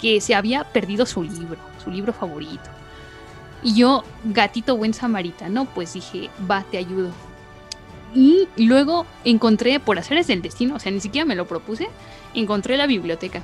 que 0.00 0.20
se 0.20 0.34
había 0.34 0.64
perdido 0.64 1.06
su 1.06 1.22
libro, 1.22 1.58
su 1.84 1.92
libro 1.92 2.12
favorito. 2.12 2.70
Y 3.62 3.74
yo, 3.74 4.04
gatito 4.24 4.76
buen 4.76 4.94
samaritano, 4.94 5.66
pues 5.66 5.92
dije, 5.92 6.30
va, 6.50 6.64
te 6.64 6.78
ayudo. 6.78 7.12
Y 8.14 8.46
luego 8.56 9.06
encontré, 9.24 9.80
por 9.80 9.98
hacer 9.98 10.24
del 10.24 10.42
destino, 10.42 10.76
o 10.76 10.78
sea, 10.78 10.90
ni 10.92 11.00
siquiera 11.00 11.24
me 11.24 11.34
lo 11.36 11.46
propuse, 11.46 11.88
encontré 12.34 12.76
la 12.76 12.86
biblioteca. 12.86 13.42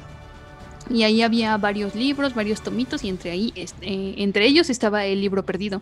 Y 0.90 1.02
ahí 1.02 1.23
había 1.23 1.56
varios 1.56 1.94
libros, 1.94 2.35
varios 2.35 2.62
tomitos, 2.62 3.04
y 3.04 3.09
entre, 3.09 3.30
ahí, 3.30 3.52
este, 3.56 4.23
entre 4.23 4.47
ellos 4.47 4.71
estaba 4.71 5.04
el 5.06 5.21
libro 5.21 5.44
perdido. 5.44 5.80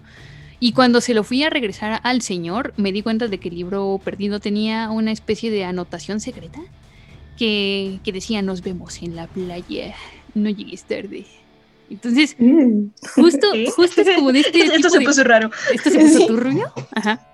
Y 0.60 0.72
cuando 0.72 1.00
se 1.00 1.12
lo 1.14 1.24
fui 1.24 1.42
a 1.42 1.50
regresar 1.50 2.00
al 2.04 2.22
señor, 2.22 2.72
me 2.76 2.92
di 2.92 3.02
cuenta 3.02 3.26
de 3.26 3.38
que 3.38 3.48
el 3.48 3.56
libro 3.56 4.00
perdido 4.04 4.38
tenía 4.38 4.90
una 4.90 5.10
especie 5.10 5.50
de 5.50 5.64
anotación 5.64 6.20
secreta 6.20 6.60
que, 7.36 7.98
que 8.04 8.12
decía, 8.12 8.42
nos 8.42 8.62
vemos 8.62 9.02
en 9.02 9.16
la 9.16 9.26
playa, 9.26 9.94
no 10.34 10.50
llegues 10.50 10.84
tarde. 10.84 11.26
Entonces, 11.90 12.36
Mm. 12.38 12.86
justo, 13.16 13.48
justo 13.74 14.00
es 14.02 14.16
como 14.16 14.32
de 14.32 14.40
este 14.40 14.60
Esto 14.62 14.76
tipo 14.76 14.88
se 14.90 14.98
de- 15.00 15.04
puso 15.04 15.24
raro. 15.24 15.50
¿Esto 15.74 15.90
se 15.90 15.98
puso 15.98 16.26
turbio? 16.26 16.72
Ajá. 16.94 17.26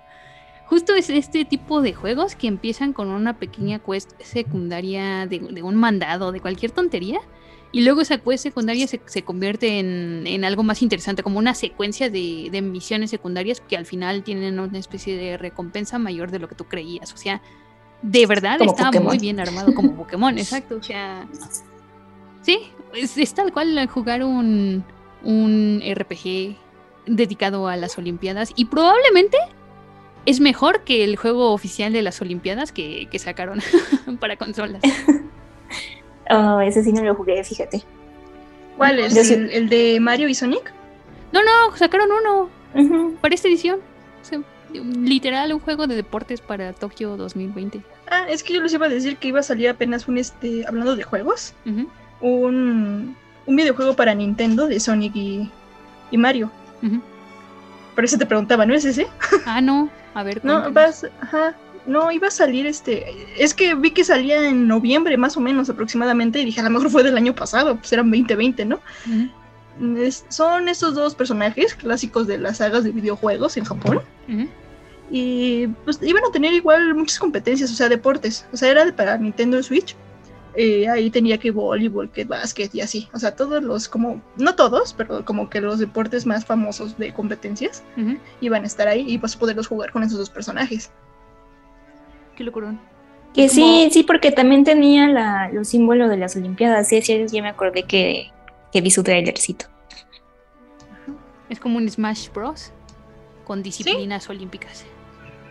Justo 0.69 0.93
es 0.93 1.09
este 1.09 1.45
tipo 1.45 1.81
de 1.81 1.93
juegos 1.93 2.35
que 2.35 2.45
empiezan 2.45 2.93
con 2.93 3.07
una 3.07 3.39
pequeña 3.39 3.79
quest 3.79 4.11
secundaria 4.21 5.25
de, 5.25 5.39
de 5.39 5.63
un 5.63 5.75
mandado, 5.75 6.31
de 6.31 6.41
cualquier 6.41 6.69
tontería, 6.71 7.19
y 7.71 7.81
luego 7.81 8.01
esa 8.01 8.19
quest 8.19 8.43
secundaria 8.43 8.85
se, 8.85 9.01
se 9.05 9.23
convierte 9.23 9.79
en, 9.79 10.27
en 10.27 10.45
algo 10.45 10.61
más 10.61 10.83
interesante, 10.83 11.23
como 11.23 11.39
una 11.39 11.55
secuencia 11.55 12.11
de, 12.11 12.49
de 12.51 12.61
misiones 12.61 13.09
secundarias 13.09 13.61
que 13.61 13.77
al 13.77 13.87
final 13.87 14.21
tienen 14.23 14.59
una 14.59 14.77
especie 14.77 15.17
de 15.17 15.37
recompensa 15.37 15.97
mayor 15.97 16.29
de 16.29 16.37
lo 16.37 16.47
que 16.47 16.53
tú 16.53 16.65
creías. 16.65 17.13
O 17.13 17.17
sea, 17.17 17.41
de 18.03 18.27
verdad 18.27 18.59
Como 18.59 18.71
está 18.71 18.85
Pokémon. 18.85 19.07
muy 19.07 19.17
bien 19.17 19.39
armado 19.39 19.73
como 19.73 19.95
Pokémon, 19.95 20.37
exacto. 20.37 20.75
O 20.75 20.83
sea, 20.83 21.27
sí, 22.43 22.59
es, 22.93 23.17
es 23.17 23.33
tal 23.33 23.51
cual 23.51 23.87
jugar 23.87 24.23
un, 24.23 24.83
un 25.23 25.81
RPG 25.83 26.55
dedicado 27.07 27.67
a 27.67 27.75
las 27.75 27.97
Olimpiadas 27.97 28.51
y 28.55 28.65
probablemente 28.65 29.37
es 30.29 30.39
mejor 30.39 30.83
que 30.83 31.03
el 31.03 31.15
juego 31.15 31.51
oficial 31.53 31.91
de 31.93 32.01
las 32.01 32.21
Olimpiadas 32.21 32.71
que, 32.71 33.07
que 33.11 33.19
sacaron 33.19 33.59
para 34.19 34.35
consolas. 34.37 34.81
Oh, 36.31 36.61
ese 36.61 36.83
sí 36.83 36.91
no 36.93 37.03
lo 37.03 37.15
jugué, 37.15 37.43
fíjate. 37.43 37.83
¿Cuál 38.77 38.99
es? 38.99 39.13
Sí- 39.27 39.33
¿El, 39.33 39.49
el 39.49 39.67
de 39.69 39.99
Mario 39.99 40.27
y 40.29 40.35
Sonic? 40.35 40.71
No, 41.31 41.41
no, 41.41 41.75
sacaron 41.75 42.07
uno 42.11 42.49
para 43.19 43.33
esta 43.33 43.47
edición. 43.47 43.79
O 44.21 44.25
sea, 44.25 44.39
literal, 44.71 45.51
un 45.53 45.59
juego 45.59 45.87
de 45.87 45.95
deportes 45.95 46.39
para 46.41 46.71
Tokio 46.73 47.17
2020. 47.17 47.81
Ah, 48.11 48.25
es 48.29 48.43
que 48.43 48.53
yo 48.53 48.61
les 48.61 48.71
iba 48.73 48.85
a 48.85 48.89
decir 48.89 49.17
que 49.17 49.29
iba 49.29 49.39
a 49.39 49.43
salir 49.43 49.69
apenas 49.69 50.07
un, 50.07 50.19
este, 50.19 50.67
hablando 50.67 50.95
de 50.95 51.01
juegos, 51.01 51.55
un, 52.21 53.15
un 53.47 53.55
videojuego 53.55 53.95
para 53.95 54.13
Nintendo 54.13 54.67
de 54.67 54.79
Sonic 54.79 55.15
y, 55.15 55.49
y 56.11 56.17
Mario. 56.19 56.51
Por 57.95 58.03
eso 58.05 58.19
te 58.19 58.27
preguntaba, 58.27 58.67
¿no 58.67 58.75
es 58.75 58.85
ese? 58.85 59.07
Ah, 59.47 59.61
no. 59.61 59.89
A 60.13 60.23
ver, 60.23 60.43
No, 60.43 60.71
vas, 60.71 61.05
ajá, 61.21 61.55
no, 61.85 62.11
iba 62.11 62.27
a 62.27 62.31
salir 62.31 62.65
este, 62.67 63.05
es 63.37 63.53
que 63.53 63.73
vi 63.75 63.91
que 63.91 64.03
salía 64.03 64.47
en 64.47 64.67
noviembre 64.67 65.17
más 65.17 65.37
o 65.37 65.39
menos 65.39 65.69
aproximadamente 65.69 66.39
y 66.39 66.45
dije, 66.45 66.59
a 66.59 66.63
lo 66.63 66.69
mejor 66.69 66.89
fue 66.89 67.03
del 67.03 67.17
año 67.17 67.33
pasado, 67.33 67.75
pues 67.77 67.91
eran 67.93 68.09
2020, 68.11 68.65
¿no? 68.65 68.79
Es- 69.97 70.25
son 70.29 70.67
estos 70.67 70.93
dos 70.93 71.15
personajes 71.15 71.73
clásicos 71.75 72.27
de 72.27 72.37
las 72.37 72.57
sagas 72.57 72.83
de 72.83 72.91
videojuegos 72.91 73.55
en 73.57 73.63
Japón. 73.65 74.01
Y 75.11 75.67
pues 75.85 75.99
iban 76.03 76.23
a 76.23 76.31
tener 76.31 76.53
igual 76.53 76.93
muchas 76.93 77.17
competencias, 77.17 77.71
o 77.71 77.75
sea, 77.75 77.89
deportes, 77.89 78.45
o 78.53 78.57
sea, 78.57 78.69
era 78.69 78.85
de- 78.85 78.93
para 78.93 79.17
Nintendo 79.17 79.61
Switch. 79.63 79.95
Eh, 80.61 80.89
ahí 80.89 81.09
tenía 81.09 81.37
que 81.37 81.51
voleibol, 81.51 82.09
que 82.11 82.25
básquet 82.25 82.75
y 82.75 82.81
así, 82.81 83.07
o 83.13 83.17
sea, 83.19 83.33
todos 83.33 83.63
los 83.63 83.87
como, 83.87 84.21
no 84.35 84.55
todos, 84.55 84.91
pero 84.93 85.23
como 85.23 85.49
que 85.49 85.61
los 85.61 85.79
deportes 85.79 86.25
más 86.25 86.43
famosos 86.45 86.97
de 86.97 87.13
competencias 87.13 87.81
iban 88.41 88.63
a 88.63 88.67
estar 88.67 88.89
ahí 88.89 89.05
y 89.07 89.17
pues 89.19 89.37
poderlos 89.37 89.67
jugar 89.67 89.93
con 89.93 90.03
esos 90.03 90.17
dos 90.17 90.29
personajes. 90.29 90.91
Qué 92.35 92.43
locurón. 92.43 92.77
Que 93.33 93.47
Como- 93.47 93.53
sí, 93.53 93.89
sí, 93.93 94.03
porque 94.03 94.31
también 94.33 94.65
tenía 94.65 95.07
la, 95.07 95.49
los 95.53 95.69
símbolos 95.69 96.09
de 96.09 96.17
las 96.17 96.35
Olimpiadas. 96.35 96.89
Sí, 96.89 97.01
sí, 97.03 97.25
ya 97.31 97.41
me 97.41 97.47
acordé 97.49 97.83
que, 97.83 98.31
que 98.73 98.81
vi 98.81 98.91
su 98.91 99.01
trailercito. 99.01 99.67
Es 101.47 101.59
como 101.59 101.77
un 101.77 101.89
Smash 101.89 102.29
Bros. 102.33 102.73
con 103.45 103.63
disciplinas 103.63 104.29
olímpicas. 104.29 104.83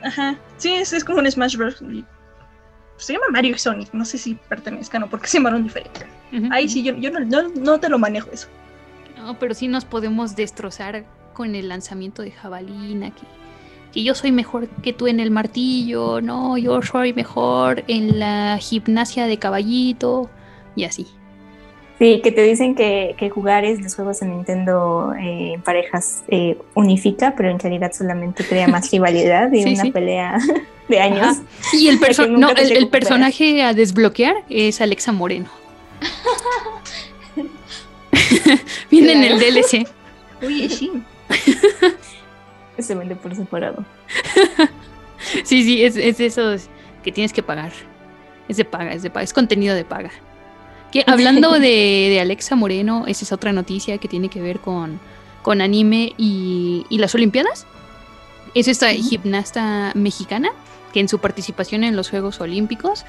Ajá, 0.03 0.39
sí, 0.59 0.73
es, 0.75 0.93
es 0.93 1.03
como 1.03 1.19
un 1.21 1.31
Smash 1.31 1.57
Bros. 1.57 1.83
Y- 2.99 3.03
Se 3.03 3.13
llama 3.13 3.27
Mario 3.31 3.55
y 3.55 3.59
Sonic, 3.59 3.93
no 3.93 4.05
sé 4.05 4.19
si 4.19 4.35
pertenezcan 4.35 5.03
o 5.05 5.07
porque 5.11 5.29
se 5.29 5.39
llamaron 5.39 5.63
diferente. 5.65 6.07
Ujú, 6.33 6.49
Ahí 6.51 6.69
sí, 6.69 6.83
yo, 6.83 6.95
yo 6.95 7.11
no, 7.11 7.21
no, 7.21 7.49
no 7.49 7.81
te 7.81 7.89
lo 7.89 7.99
manejo 7.99 8.29
eso. 8.33 8.49
No, 9.17 9.39
pero 9.39 9.55
sí 9.55 9.69
nos 9.69 9.85
podemos 9.85 10.37
destrozar 10.37 11.05
con 11.35 11.55
el 11.55 11.69
lanzamiento 11.69 12.23
de 12.23 12.31
jabalina, 12.33 13.11
que, 13.11 13.23
que 13.93 14.03
yo 14.05 14.15
soy 14.15 14.33
mejor 14.33 14.69
que 14.69 14.93
tú 14.93 15.07
en 15.07 15.21
el 15.21 15.31
martillo, 15.31 16.21
no, 16.21 16.59
yo 16.59 16.83
soy 16.83 17.13
mejor 17.13 17.85
en 17.89 18.19
la 18.19 18.59
gimnasia 18.61 19.27
de 19.27 19.39
caballito, 19.39 20.29
y 20.77 20.85
así. 20.85 21.07
Sí, 21.99 22.21
que 22.23 22.31
te 22.31 22.43
dicen 22.43 22.77
que, 22.77 23.17
que 23.19 23.29
jugar 23.29 23.65
es 23.65 23.83
los 23.83 23.97
juegos 23.97 24.23
en 24.23 24.31
Nintendo 24.31 25.13
eh, 25.21 25.55
en 25.55 25.63
parejas 25.63 26.23
eh, 26.29 26.57
unifica, 26.75 27.35
pero 27.37 27.51
en 27.51 27.59
realidad 27.59 27.93
solamente 27.93 28.45
crea 28.45 28.69
más 28.69 28.89
rivalidad 28.93 29.51
y 29.53 29.65
Sí, 29.65 29.75
una 29.75 29.83
sí. 29.83 29.91
pelea 29.91 30.39
de 30.89 31.01
años. 31.01 31.39
Ajá. 31.39 31.43
Y 31.73 31.89
el, 31.89 31.99
perso- 31.99 32.29
no, 32.29 32.51
el, 32.51 32.89
personaje 32.89 33.63
a 33.65 33.75
desbloquear 33.75 34.37
es 34.49 34.81
Alexa 34.81 35.11
Moreno. 35.13 35.49
Viene 38.91 39.13
en 39.13 39.25
el. 39.25 39.39
DLC. 39.39 39.87
Oye, 40.43 40.69
sí. 40.69 40.93
Se 42.79 42.95
vende 42.95 43.17
por 43.17 43.35
separado. 43.35 43.85
Sí, 45.45 45.63
sí, 45.65 45.85
es, 45.85 45.97
es 45.97 46.19
de 46.19 46.27
esos 46.27 46.69
que 47.03 47.11
tienes 47.11 47.33
que 47.33 47.43
pagar. 47.43 47.73
Es 48.49 48.57
de 48.57 48.65
paga, 48.65 48.93
es 48.93 49.03
de 49.03 49.11
paga, 49.11 49.25
es 49.25 49.33
contenido 49.33 49.75
de 49.75 49.85
paga. 49.85 50.11
Que 50.93 51.05
hablando 51.07 51.53
de, 51.53 51.59
de 52.11 52.21
Alexa 52.21 52.57
Moreno, 52.57 53.05
esa 53.07 53.25
es 53.25 53.33
otra 53.33 53.53
noticia 53.53 53.99
que 53.99 54.09
tiene 54.09 54.29
que 54.29 54.41
ver 54.41 54.61
con, 54.61 55.01
con 55.43 55.61
anime 55.61 56.13
y, 56.17 56.87
y 56.89 56.99
las 56.99 57.15
Olimpiadas. 57.15 57.67
Es 58.55 58.69
esta 58.69 58.89
gimnasta 58.93 59.93
mexicana 59.95 60.51
que 60.93 61.01
en 61.01 61.09
su 61.09 61.19
participación 61.19 61.85
en 61.85 61.97
los 61.97 62.09
Juegos 62.09 62.41
Olímpicos 62.41 63.05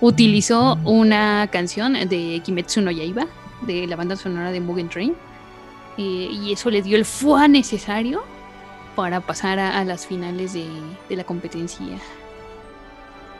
utilizó 0.00 0.76
una 0.84 1.48
canción 1.52 1.92
de 1.92 2.40
Kimetsu 2.44 2.80
no 2.80 2.90
Yaiba, 2.90 3.26
de 3.60 3.86
la 3.86 3.94
banda 3.94 4.16
sonora 4.16 4.50
de 4.50 4.60
Mugen 4.60 4.88
Train. 4.88 5.14
eh, 5.98 6.28
y 6.32 6.52
eso 6.52 6.70
le 6.70 6.82
dio 6.82 6.96
el 6.96 7.04
fuá 7.04 7.46
necesario 7.46 8.24
para 8.96 9.20
pasar 9.20 9.58
a, 9.60 9.78
a 9.78 9.84
las 9.84 10.06
finales 10.06 10.52
de, 10.52 10.66
de 11.08 11.16
la 11.16 11.24
competencia 11.24 11.86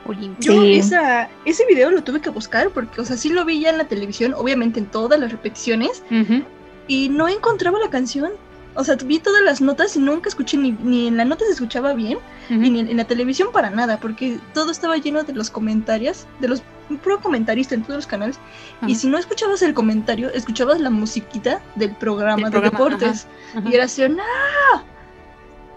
olímpica. 0.05 0.41
Yo 0.53 0.61
Sí. 0.61 0.73
esa, 0.75 1.29
ese 1.45 1.65
video 1.65 1.89
lo 1.91 2.03
tuve 2.03 2.21
que 2.21 2.29
buscar 2.29 2.69
porque, 2.69 3.01
o 3.01 3.05
sea, 3.05 3.17
sí 3.17 3.29
lo 3.29 3.45
vi 3.45 3.59
ya 3.61 3.69
en 3.69 3.77
la 3.77 3.85
televisión, 3.85 4.33
obviamente 4.33 4.79
en 4.79 4.85
todas 4.87 5.19
las 5.19 5.31
repeticiones, 5.31 6.03
Ujú. 6.11 6.43
y 6.87 7.09
no 7.09 7.27
encontraba 7.27 7.79
la 7.79 7.89
canción. 7.89 8.31
O 8.75 8.83
sea, 8.83 8.95
vi 8.95 9.19
todas 9.19 9.43
las 9.43 9.61
notas 9.61 9.95
y 9.95 9.99
nunca 9.99 10.29
escuché, 10.29 10.57
ni, 10.57 10.71
ni 10.71 11.07
en 11.07 11.15
la 11.17 11.25
nota 11.25 11.45
se 11.45 11.51
escuchaba 11.51 11.93
bien, 11.93 12.17
Ujú. 12.49 12.61
y 12.63 12.69
ni 12.71 12.79
en, 12.79 12.87
en 12.89 12.97
la 12.97 13.03
televisión 13.05 13.49
para 13.53 13.69
nada, 13.69 13.99
porque 13.99 14.39
todo 14.55 14.71
estaba 14.71 14.97
lleno 14.97 15.21
de 15.23 15.33
los 15.33 15.49
comentarios, 15.51 16.25
de 16.39 16.47
los 16.47 16.63
un 16.89 16.97
puro 16.97 17.21
comentarista 17.21 17.75
en 17.75 17.83
todos 17.83 17.95
los 17.95 18.07
canales. 18.07 18.39
Y 18.81 18.91
Ajá. 18.91 18.95
si 18.95 19.07
no 19.07 19.17
escuchabas 19.17 19.61
el 19.61 19.73
comentario, 19.73 20.29
escuchabas 20.33 20.81
la 20.81 20.89
musiquita 20.89 21.61
del 21.75 21.91
programa 21.95 22.49
Del 22.49 22.61
de 22.61 22.69
programa, 22.71 22.89
deportes. 22.97 23.27
Ajá. 23.55 23.69
Y 23.69 23.73
era 23.75 23.85
así, 23.85 24.01
¡no! 24.09 24.23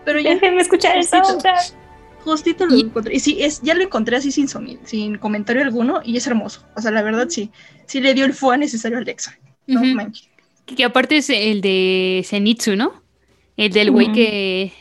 Pero 0.05 0.19
ya 0.19 0.31
Déjenme 0.35 0.63
escuchar 0.63 0.97
el 0.97 1.05
soundtrack. 1.05 1.75
Justito 2.27 2.67
lo 2.67 2.77
Y- 2.77 2.81
encontré. 2.83 3.15
Y 3.17 3.21
sí, 3.21 3.39
es, 3.41 3.63
ya 3.63 3.75
lo 3.75 3.83
encontré 3.83 4.17
así 4.17 4.31
sin 4.31 4.49
sonido, 4.49 4.81
sin 4.85 5.17
comentario 5.19 5.63
alguno, 5.63 6.01
y 6.05 6.17
es 6.17 6.27
hermoso. 6.27 6.63
O 6.77 6.81
sea, 6.83 6.91
la 6.91 7.03
verdad 7.03 7.29
sí, 7.31 7.51
sí 7.87 8.01
le 8.01 8.13
dio 8.15 8.25
el 8.25 8.35
fuá 8.35 8.57
necesario 8.57 8.99
a 8.99 9.01
Alexa. 9.01 9.39
No 9.67 9.83
manches. 9.85 10.29
Que, 10.67 10.75
que 10.77 10.85
aparte 10.85 11.17
es 11.17 11.31
el 11.31 11.61
de 11.61 12.23
Zenitsu, 12.27 12.77
¿no? 12.77 13.03
El 13.57 13.73
del 13.73 13.91
güey 13.91 14.13
que, 14.13 14.73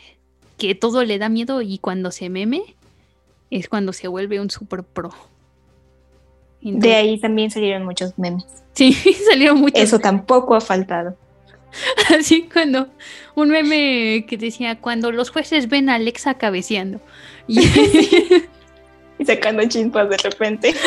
que 0.58 0.76
todo 0.76 1.04
le 1.06 1.18
da 1.18 1.30
miedo 1.30 1.62
y 1.62 1.78
cuando 1.78 2.12
se 2.12 2.30
meme 2.30 2.62
es 3.50 3.70
cuando 3.70 3.94
se 3.94 4.08
vuelve 4.10 4.42
un 4.42 4.50
super 4.50 4.84
pro. 4.84 5.14
De 6.62 6.96
ahí 6.96 7.20
también 7.20 7.52
salieron 7.52 7.86
muchos 7.86 8.18
memes. 8.18 8.44
Sí, 8.74 8.94
salieron 9.30 9.60
muchos. 9.60 9.80
Eso 9.80 10.00
tampoco 10.00 10.56
ha 10.56 10.62
faltado. 10.62 11.16
Así 12.18 12.50
cuando 12.52 12.90
un 13.36 13.50
meme 13.50 14.26
que 14.28 14.38
decía 14.38 14.80
cuando 14.80 15.12
los 15.12 15.30
jueces 15.30 15.70
ven 15.70 15.90
a 15.90 15.96
Alexa 15.96 16.36
cabeceando. 16.36 17.00
Y, 19.18 19.20
Y 19.20 19.26
sacando 19.26 19.64
chispas 19.68 20.10
de 20.10 20.18
repente. 20.18 20.74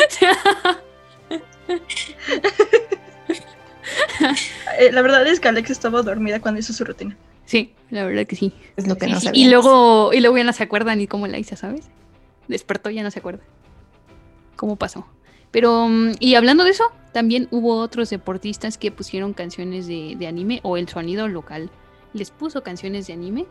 Eh, 4.79 4.91
la 4.91 5.01
verdad 5.01 5.25
es 5.27 5.39
que 5.39 5.47
Alexa 5.47 5.73
estaba 5.73 6.01
dormida 6.03 6.39
cuando 6.39 6.59
hizo 6.59 6.73
su 6.73 6.83
rutina. 6.85 7.17
sí, 7.45 7.73
la 7.89 8.05
verdad 8.05 8.25
que 8.27 8.35
sí. 8.35 8.53
Es 8.77 8.87
lo 8.87 8.97
que 8.97 9.07
Sí, 9.07 9.11
no 9.11 9.19
sí. 9.19 9.29
Y 9.33 9.49
luego, 9.49 10.13
y 10.13 10.19
luego 10.19 10.37
ya 10.37 10.43
no 10.43 10.53
se 10.53 10.63
acuerdan 10.63 10.99
ni 10.99 11.07
cómo 11.07 11.27
la 11.27 11.39
hizo, 11.39 11.55
¿sabes? 11.55 11.89
Despertó, 12.47 12.89
ya 12.89 13.01
no 13.03 13.11
se 13.11 13.19
acuerda. 13.19 13.41
¿Cómo 14.55 14.75
pasó? 14.75 15.07
Pero, 15.51 15.87
mm, 15.87 16.13
y 16.19 16.35
hablando 16.35 16.63
de 16.63 16.71
eso, 16.71 16.83
también 17.13 17.47
hubo 17.51 17.77
otros 17.79 18.09
deportistas 18.09 18.77
que 18.77 18.91
pusieron 18.91 19.33
canciones 19.33 19.87
de, 19.87 20.15
de 20.17 20.27
anime 20.27 20.59
o 20.63 20.77
el 20.77 20.87
sonido 20.87 21.27
local 21.27 21.71
les 22.13 22.29
puso 22.31 22.61
canciones 22.63 23.07
de 23.07 23.13
anime. 23.13 23.45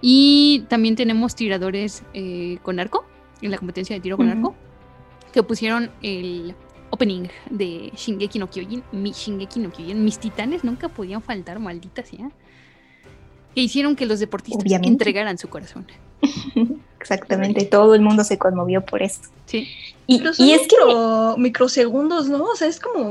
Y 0.00 0.64
también 0.68 0.96
tenemos 0.96 1.34
tiradores 1.34 2.02
eh, 2.14 2.58
con 2.62 2.78
arco, 2.80 3.06
en 3.40 3.50
la 3.50 3.58
competencia 3.58 3.94
de 3.94 4.00
tiro 4.00 4.16
con 4.16 4.28
arco, 4.28 4.54
que 5.32 5.42
pusieron 5.42 5.90
el 6.02 6.54
opening 6.90 7.28
de 7.50 7.92
Shingeki 7.94 8.38
no 8.38 8.48
Kyojin, 8.48 8.82
mi 8.92 9.12
Shingeki 9.12 9.60
no 9.60 9.70
Kyojin, 9.70 10.04
mis 10.04 10.18
titanes 10.18 10.64
nunca 10.64 10.88
podían 10.88 11.22
faltar, 11.22 11.58
maldita 11.58 12.02
sea. 12.02 12.30
E 13.54 13.62
hicieron 13.62 13.96
que 13.96 14.06
los 14.06 14.20
deportistas 14.20 14.64
Obviamente. 14.64 14.88
entregaran 14.88 15.38
su 15.38 15.48
corazón. 15.48 15.86
Exactamente, 17.14 17.64
todo 17.66 17.94
el 17.94 18.00
mundo 18.00 18.24
se 18.24 18.36
conmovió 18.38 18.84
por 18.84 19.02
eso. 19.02 19.20
Sí. 19.46 19.68
Y, 20.08 20.18
Pero 20.18 20.34
son 20.34 20.46
y 20.46 20.52
es 20.52 20.62
que... 20.62 20.76
micro- 20.84 21.36
microsegundos, 21.36 22.28
¿no? 22.28 22.44
O 22.44 22.54
sea, 22.56 22.68
es 22.68 22.78
como 22.80 23.10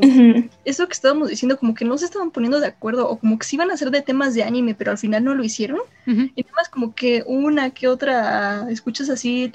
eso 0.66 0.88
que 0.88 0.94
estábamos 0.94 1.30
diciendo, 1.30 1.58
como 1.58 1.74
que 1.74 1.84
no 1.86 1.98
se 1.98 2.06
estaban 2.06 2.32
poniendo 2.32 2.60
de 2.60 2.68
acuerdo, 2.68 3.10
o 3.10 3.18
como 3.18 3.38
que 3.40 3.46
se 3.46 3.56
iban 3.56 3.72
a 3.72 3.74
hacer 3.74 3.92
de 3.92 4.02
temas 4.02 4.34
de 4.34 4.44
anime, 4.44 4.76
pero 4.76 4.92
al 4.92 4.98
final 4.98 5.24
no 5.24 5.34
lo 5.36 5.44
hicieron. 5.44 5.80
Ujú. 6.08 6.30
Y 6.36 6.42
nada 6.44 6.54
más 6.56 6.70
como 6.70 6.94
que 6.94 7.24
una 7.26 7.70
que 7.72 7.88
otra 7.88 8.70
escuchas 8.70 9.10
así. 9.10 9.52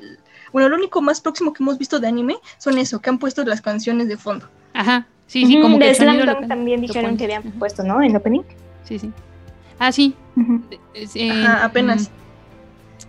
Bueno, 0.53 0.69
lo 0.69 0.77
único 0.77 1.01
más 1.01 1.21
próximo 1.21 1.53
que 1.53 1.63
hemos 1.63 1.79
visto 1.79 2.01
de 2.01 2.09
anime 2.09 2.37
son 2.59 2.77
eso, 2.79 3.01
que 3.01 3.09
han 3.11 3.19
puesto 3.19 3.45
las 3.45 3.61
canciones 3.61 4.09
de 4.09 4.17
fondo. 4.17 4.47
Ajá. 4.75 5.07
Sí, 5.27 5.47
sí, 5.47 5.61
como 5.61 5.79
que 5.79 5.87
de 5.87 5.95
sonido 5.95 6.15
Slam 6.23 6.27
lo- 6.27 6.35
Dunk 6.41 6.49
también 6.49 6.81
dijeron 6.81 7.17
que 7.17 7.25
habían 7.25 7.43
puesto, 7.53 7.83
¿no? 7.85 8.03
En 8.03 8.11
el 8.11 8.17
opening. 8.17 8.43
Sí, 8.85 8.99
sí. 8.99 9.13
Ah, 9.79 9.93
sí. 9.93 10.15
Es 10.93 11.15
en- 11.17 11.31
Ajá, 11.47 11.65
apenas. 11.65 12.11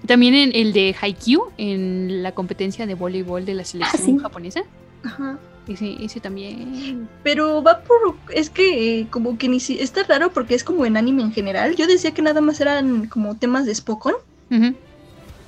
También 0.06 0.34
en 0.34 0.52
el 0.54 0.74
de 0.74 0.96
Haikyuu, 1.00 1.50
en 1.58 2.24
la 2.24 2.32
competencia 2.34 2.86
de 2.88 2.96
voleibol 2.96 3.46
de 3.46 3.54
la 3.54 3.66
selección 3.66 4.18
sí. 4.18 4.18
japonesa. 4.20 4.62
Ajá. 5.04 5.38
Ese, 5.68 6.04
ese 6.04 6.20
también. 6.20 7.08
Pero 7.24 7.62
va 7.62 7.82
por. 7.82 8.16
Es 8.34 8.50
que 8.50 9.02
eh, 9.02 9.08
como 9.10 9.38
que 9.38 9.48
ni 9.48 9.60
si. 9.60 9.80
Está 9.80 10.04
raro 10.04 10.32
porque 10.34 10.56
es 10.56 10.64
como 10.64 10.86
en 10.86 10.98
anime 10.98 11.22
en 11.22 11.32
general. 11.32 11.76
Yo 11.76 11.86
decía 11.86 12.12
que 12.12 12.22
nada 12.24 12.42
más 12.42 12.60
eran 12.60 13.08
como 13.08 13.38
temas 13.38 13.66
de 13.66 13.76
Spokon. 13.76 14.16
Ujú. 14.50 14.76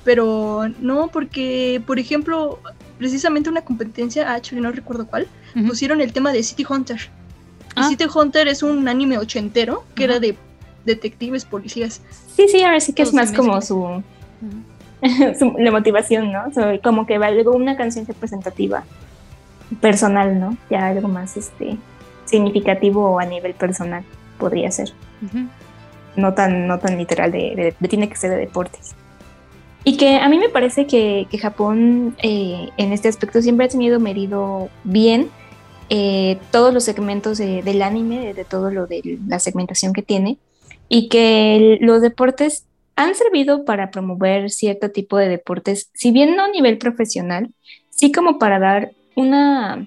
Pero 0.04 0.68
no, 0.80 1.08
porque, 1.08 1.82
por 1.86 1.98
ejemplo, 1.98 2.60
precisamente 2.98 3.50
una 3.50 3.62
competencia, 3.62 4.34
ah, 4.34 4.40
no 4.52 4.70
recuerdo 4.70 5.06
cuál, 5.06 5.26
pusieron 5.66 6.00
el 6.00 6.12
tema 6.12 6.32
de 6.32 6.42
City 6.42 6.64
Hunter. 6.68 7.10
Y 7.76 7.80
Ah. 7.80 7.88
City 7.88 8.04
Hunter 8.14 8.46
es 8.46 8.62
un 8.62 8.86
anime 8.86 9.18
ochentero 9.18 9.84
que 9.94 10.04
era 10.04 10.20
de 10.20 10.36
detectives, 10.84 11.44
policías. 11.44 12.02
Sí, 12.36 12.46
sí, 12.48 12.62
ahora 12.62 12.80
sí 12.80 12.92
que 12.92 13.02
es 13.02 13.12
más 13.12 13.32
como 13.32 13.60
su, 13.62 14.02
La 15.58 15.70
motivación, 15.70 16.32
¿no? 16.32 16.44
Como 16.82 17.06
que 17.06 17.18
va 17.18 17.26
algo, 17.26 17.52
una 17.52 17.76
canción 17.76 18.06
representativa 18.06 18.84
personal, 19.80 20.38
¿no? 20.38 20.56
Ya 20.70 20.86
algo 20.88 21.08
más 21.08 21.36
este 21.36 21.76
significativo 22.24 23.18
a 23.20 23.24
nivel 23.26 23.54
personal 23.54 24.02
podría 24.38 24.70
ser. 24.70 24.92
Ujú. 25.24 25.46
no 26.16 26.32
tan, 26.34 26.66
no 26.68 26.78
tan 26.78 26.96
literal 26.98 27.32
de, 27.32 27.54
de- 27.56 27.74
de- 27.78 27.88
tiene 27.88 28.08
que 28.08 28.16
ser 28.16 28.30
de 28.30 28.36
deportes. 28.36 28.94
Y 29.84 29.96
que 29.96 30.16
a 30.16 30.28
mí 30.28 30.38
me 30.38 30.48
parece 30.48 30.86
que, 30.86 31.26
que 31.30 31.38
Japón 31.38 32.14
eh, 32.22 32.68
en 32.76 32.92
este 32.92 33.08
aspecto 33.08 33.42
siempre 33.42 33.66
ha 33.66 33.68
tenido 33.68 33.98
medido 34.00 34.68
bien 34.84 35.28
eh, 35.90 36.38
todos 36.50 36.72
los 36.72 36.84
segmentos 36.84 37.38
de- 37.38 37.62
del 37.62 37.82
anime, 37.82 38.32
de, 38.32 38.44
todo 38.44 38.70
lo 38.70 38.86
de 38.86 39.18
la 39.26 39.38
segmentación 39.40 39.92
que 39.92 40.02
tiene, 40.02 40.38
y 40.88 41.08
que 41.08 41.78
los 41.80 42.00
deportes 42.00 42.64
han 42.96 43.14
servido 43.14 43.64
para 43.64 43.90
promover 43.90 44.50
cierto 44.50 44.90
tipo 44.90 45.16
de 45.16 45.28
deportes, 45.28 45.90
si 45.94 46.12
bien 46.12 46.36
no 46.36 46.44
a 46.44 46.48
nivel 46.48 46.78
profesional, 46.78 47.50
sí 47.90 48.12
como 48.12 48.38
para 48.38 48.58
dar 48.58 48.92
una, 49.16 49.86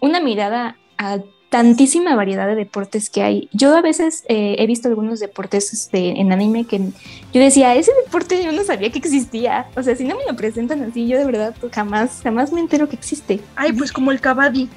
una 0.00 0.20
mirada 0.20 0.76
a 0.98 1.18
tantísima 1.50 2.14
variedad 2.16 2.46
de 2.46 2.54
deportes 2.54 3.08
que 3.08 3.22
hay. 3.22 3.48
Yo 3.52 3.76
a 3.76 3.80
veces 3.80 4.24
eh, 4.28 4.56
he 4.58 4.66
visto 4.66 4.88
algunos 4.88 5.20
deportes 5.20 5.72
este, 5.72 6.20
en 6.20 6.32
anime 6.32 6.64
que 6.64 6.78
yo 7.32 7.40
decía, 7.40 7.74
ese 7.74 7.92
deporte 8.04 8.42
yo 8.42 8.52
no 8.52 8.64
sabía 8.64 8.90
que 8.90 8.98
existía. 8.98 9.66
O 9.76 9.82
sea, 9.82 9.94
si 9.94 10.04
no 10.04 10.16
me 10.16 10.24
lo 10.28 10.36
presentan 10.36 10.82
así, 10.82 11.06
yo 11.06 11.18
de 11.18 11.24
verdad 11.24 11.54
jamás, 11.72 12.20
jamás 12.22 12.52
me 12.52 12.60
entero 12.60 12.88
que 12.88 12.96
existe. 12.96 13.40
Ay, 13.54 13.72
pues 13.72 13.92
como 13.92 14.12
el 14.12 14.20
kabaddi. 14.20 14.68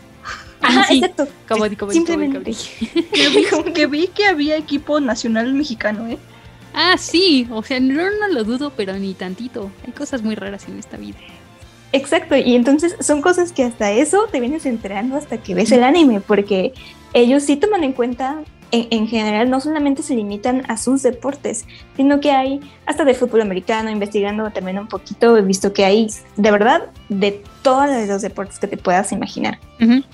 Ajá, 0.62 0.86
sí. 0.86 0.98
exacto. 0.98 1.28
Kabaddi, 1.48 1.76
kabaddi, 1.76 1.96
Simplemente. 1.98 2.38
kabaddi, 2.38 2.54
kabaddi. 2.54 3.10
Que 3.12 3.30
vi, 3.30 3.74
que 3.74 3.88
vi 3.88 4.08
que 4.08 4.26
había 4.28 4.58
equipo 4.58 5.00
nacional 5.00 5.54
mexicano, 5.54 6.08
¿eh? 6.08 6.18
Ah, 6.74 6.96
sí. 6.98 7.48
O 7.52 7.64
sea, 7.64 7.80
no, 7.80 8.04
no 8.12 8.28
lo 8.30 8.44
dudo, 8.44 8.72
pero 8.76 8.94
ni 8.94 9.14
tantito. 9.14 9.72
Hay 9.86 9.94
cosas 9.94 10.22
muy 10.22 10.36
raras 10.36 10.68
en 10.68 10.78
esta 10.80 10.98
vida. 10.98 11.18
Exacto, 11.92 12.36
y 12.36 12.56
entonces 12.56 12.96
son 13.00 13.22
cosas 13.22 13.52
que 13.52 13.64
hasta 13.64 13.92
eso 13.92 14.28
te 14.32 14.40
vienes 14.40 14.66
enterando 14.66 15.16
hasta 15.16 15.40
que 15.40 15.56
ves 15.56 15.72
el 15.72 15.84
anime, 15.84 16.22
porque 16.22 16.74
ellos 17.14 17.44
sí 17.44 17.56
toman 17.56 17.84
en 17.84 17.94
cuenta, 17.94 18.44
en, 18.72 18.88
en 18.92 19.08
general, 19.08 19.50
no 19.50 19.60
solamente 19.60 20.04
se 20.04 20.16
limitan 20.16 20.64
a 20.68 20.78
sus 20.78 21.02
deportes, 21.02 21.66
sino 21.98 22.20
que 22.20 22.30
hay 22.30 22.60
hasta 22.86 23.06
de 23.06 23.16
fútbol 23.16 23.42
americano, 23.42 23.90
investigando 23.90 24.48
también 24.52 24.78
un 24.78 24.88
poquito, 24.88 25.36
he 25.36 25.42
visto 25.42 25.74
que 25.74 25.84
hay 25.84 26.08
de 26.38 26.52
verdad 26.52 26.84
de 27.10 27.42
todos 27.64 27.90
los 28.08 28.22
deportes 28.22 28.60
que 28.60 28.68
te 28.68 28.78
puedas 28.78 29.12
imaginar. 29.12 29.58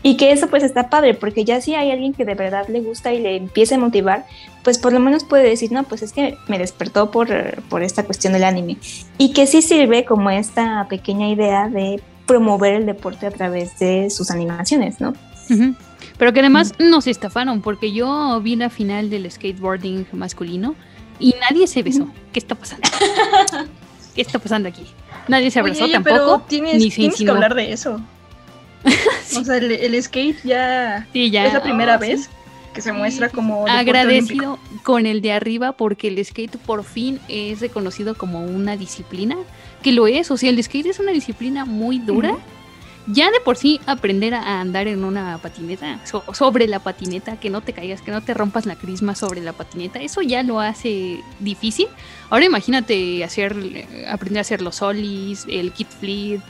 Y 0.01 0.15
que 0.15 0.31
eso 0.31 0.47
pues 0.47 0.63
está 0.63 0.89
padre, 0.89 1.13
porque 1.13 1.43
ya 1.43 1.59
si 1.59 1.75
hay 1.75 1.91
alguien 1.91 2.13
que 2.13 2.23
de 2.23 2.35
verdad 2.35 2.69
le 2.69 2.79
gusta 2.79 3.11
y 3.11 3.19
le 3.19 3.35
empieza 3.35 3.75
a 3.75 3.79
motivar, 3.79 4.25
pues 4.65 4.79
por 4.79 4.91
lo 4.91 4.99
menos 4.99 5.23
puede 5.23 5.47
decir, 5.47 5.71
no, 5.71 5.83
pues 5.83 6.01
es 6.01 6.11
que 6.11 6.39
me 6.47 6.57
despertó 6.57 7.11
por, 7.11 7.29
por 7.69 7.83
esta 7.83 8.03
cuestión 8.03 8.33
del 8.33 8.43
anime. 8.43 8.77
Y 9.19 9.31
que 9.31 9.45
sí 9.45 9.61
sirve 9.61 10.05
como 10.05 10.31
esta 10.31 10.87
pequeña 10.89 11.29
idea 11.29 11.69
de 11.69 12.01
promover 12.25 12.73
el 12.73 12.87
deporte 12.87 13.27
a 13.27 13.31
través 13.31 13.77
de 13.77 14.09
sus 14.09 14.31
animaciones, 14.31 14.99
¿no? 14.99 15.13
Pero 16.17 16.33
que 16.33 16.39
además 16.39 16.73
nos 16.79 17.05
estafaron, 17.05 17.61
porque 17.61 17.93
yo 17.93 18.41
vi 18.41 18.55
la 18.55 18.71
final 18.71 19.11
del 19.11 19.29
skateboarding 19.31 20.07
masculino 20.13 20.73
y 21.19 21.35
nadie 21.39 21.67
se 21.67 21.83
besó. 21.83 22.09
¿Qué 22.33 22.39
está 22.39 22.55
pasando? 22.55 22.89
¿Qué 24.15 24.21
está 24.21 24.39
pasando 24.39 24.67
aquí? 24.67 24.87
Nadie 25.27 25.51
se 25.51 25.59
abrazó 25.59 25.83
Oye, 25.83 25.93
oye, 25.93 26.03
pero 26.03 26.17
tampoco. 26.17 26.45
tienes, 26.49 26.75
ni 26.81 26.89
se 26.89 26.95
tienes 26.95 27.17
que 27.17 27.29
hablar 27.29 27.53
de 27.53 27.71
eso. 27.71 28.01
O 29.37 29.43
sea, 29.43 29.57
el, 29.57 29.71
el 29.71 30.01
skate 30.01 30.37
ya 30.43 31.07
Sí, 31.11 31.29
ya. 31.29 31.45
es 31.47 31.53
la 31.53 31.61
primera 31.61 31.97
oh, 31.97 32.03
sí. 32.03 32.27
Que 32.75 32.81
se 32.81 32.91
muestra 32.91 33.29
como 33.29 33.65
Agradecido 33.67 34.59
con 34.83 35.05
el 35.07 35.21
de 35.21 35.31
arriba 35.31 35.71
porque 35.71 36.09
el 36.09 36.23
skate 36.23 36.57
por 36.57 36.83
fin 36.83 37.19
es 37.27 37.61
reconocido 37.61 38.15
como 38.15 38.43
una 38.45 38.77
disciplina, 38.77 39.37
que 39.81 39.91
lo 39.93 40.05
es, 40.07 40.29
o 40.29 40.37
sea, 40.37 40.49
el 40.49 40.61
skate 40.63 40.87
es 40.87 40.99
una 40.99 41.11
disciplina 41.11 41.65
muy 41.65 41.97
dura. 41.99 42.31
Ya 43.07 43.29
de 43.29 43.39
por 43.39 43.55
sí 43.55 43.79
aprender 43.85 44.33
a 44.33 44.59
andar 44.59 44.87
en 44.87 45.03
una 45.03 45.37
patineta, 45.37 45.99
so- 46.05 46.23
sobre 46.33 46.67
la 46.67 46.79
patineta, 46.79 47.39
que 47.39 47.51
no 47.51 47.61
te 47.61 47.71
caigas, 47.71 48.01
que 48.01 48.09
no 48.09 48.21
te 48.21 48.33
rompas 48.33 48.65
la 48.65 48.75
crisma 48.75 49.13
sobre 49.13 49.41
la 49.41 49.53
patineta, 49.53 50.01
eso 50.01 50.23
ya 50.23 50.41
lo 50.41 50.59
hace 50.59 51.19
difícil. 51.39 51.85
Ahora 52.31 52.45
imagínate 52.45 53.23
hacer, 53.23 53.55
aprender 54.09 54.39
a 54.39 54.41
hacer 54.41 54.63
los 54.63 54.77
solis, 54.77 55.45
el 55.47 55.71
kit 55.71 55.87
flip, 55.87 56.41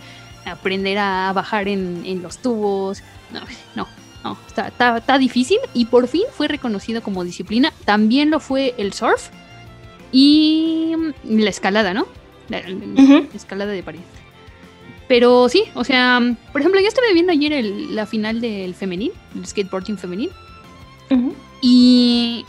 aprender 0.45 0.97
a 0.97 1.33
bajar 1.33 1.67
en, 1.67 2.03
en 2.05 2.21
los 2.21 2.37
tubos. 2.37 3.03
No, 3.33 3.41
no, 3.75 3.85
no, 4.25 4.37
está, 4.47 4.67
está, 4.67 4.97
está 4.97 5.17
difícil 5.17 5.57
y 5.73 5.85
por 5.85 6.07
fin 6.07 6.23
fue 6.31 6.47
reconocido 6.47 7.01
como 7.03 7.23
disciplina. 7.23 7.71
También 7.85 8.29
lo 8.31 8.39
fue 8.39 8.73
el 8.77 8.91
surf 8.91 9.29
y 10.11 10.93
mm, 10.97 11.39
la 11.39 11.49
escalada, 11.49 11.93
¿no? 11.93 12.07
La, 12.49 12.59
escalada 13.33 13.71
de 13.71 13.83
pared. 13.83 13.99
Pero 15.07 15.47
sí, 15.49 15.63
o 15.75 15.83
sea, 15.83 16.19
por 16.51 16.61
ejemplo, 16.61 16.81
yo 16.81 16.87
estuve 16.87 17.13
viendo 17.13 17.31
ayer 17.31 17.53
el- 17.53 17.95
la 17.95 18.05
final 18.07 18.41
del 18.41 18.73
femenil, 18.73 19.11
el 19.35 19.45
skateboarding 19.45 19.97
femenil, 19.97 20.31
y 21.61 22.43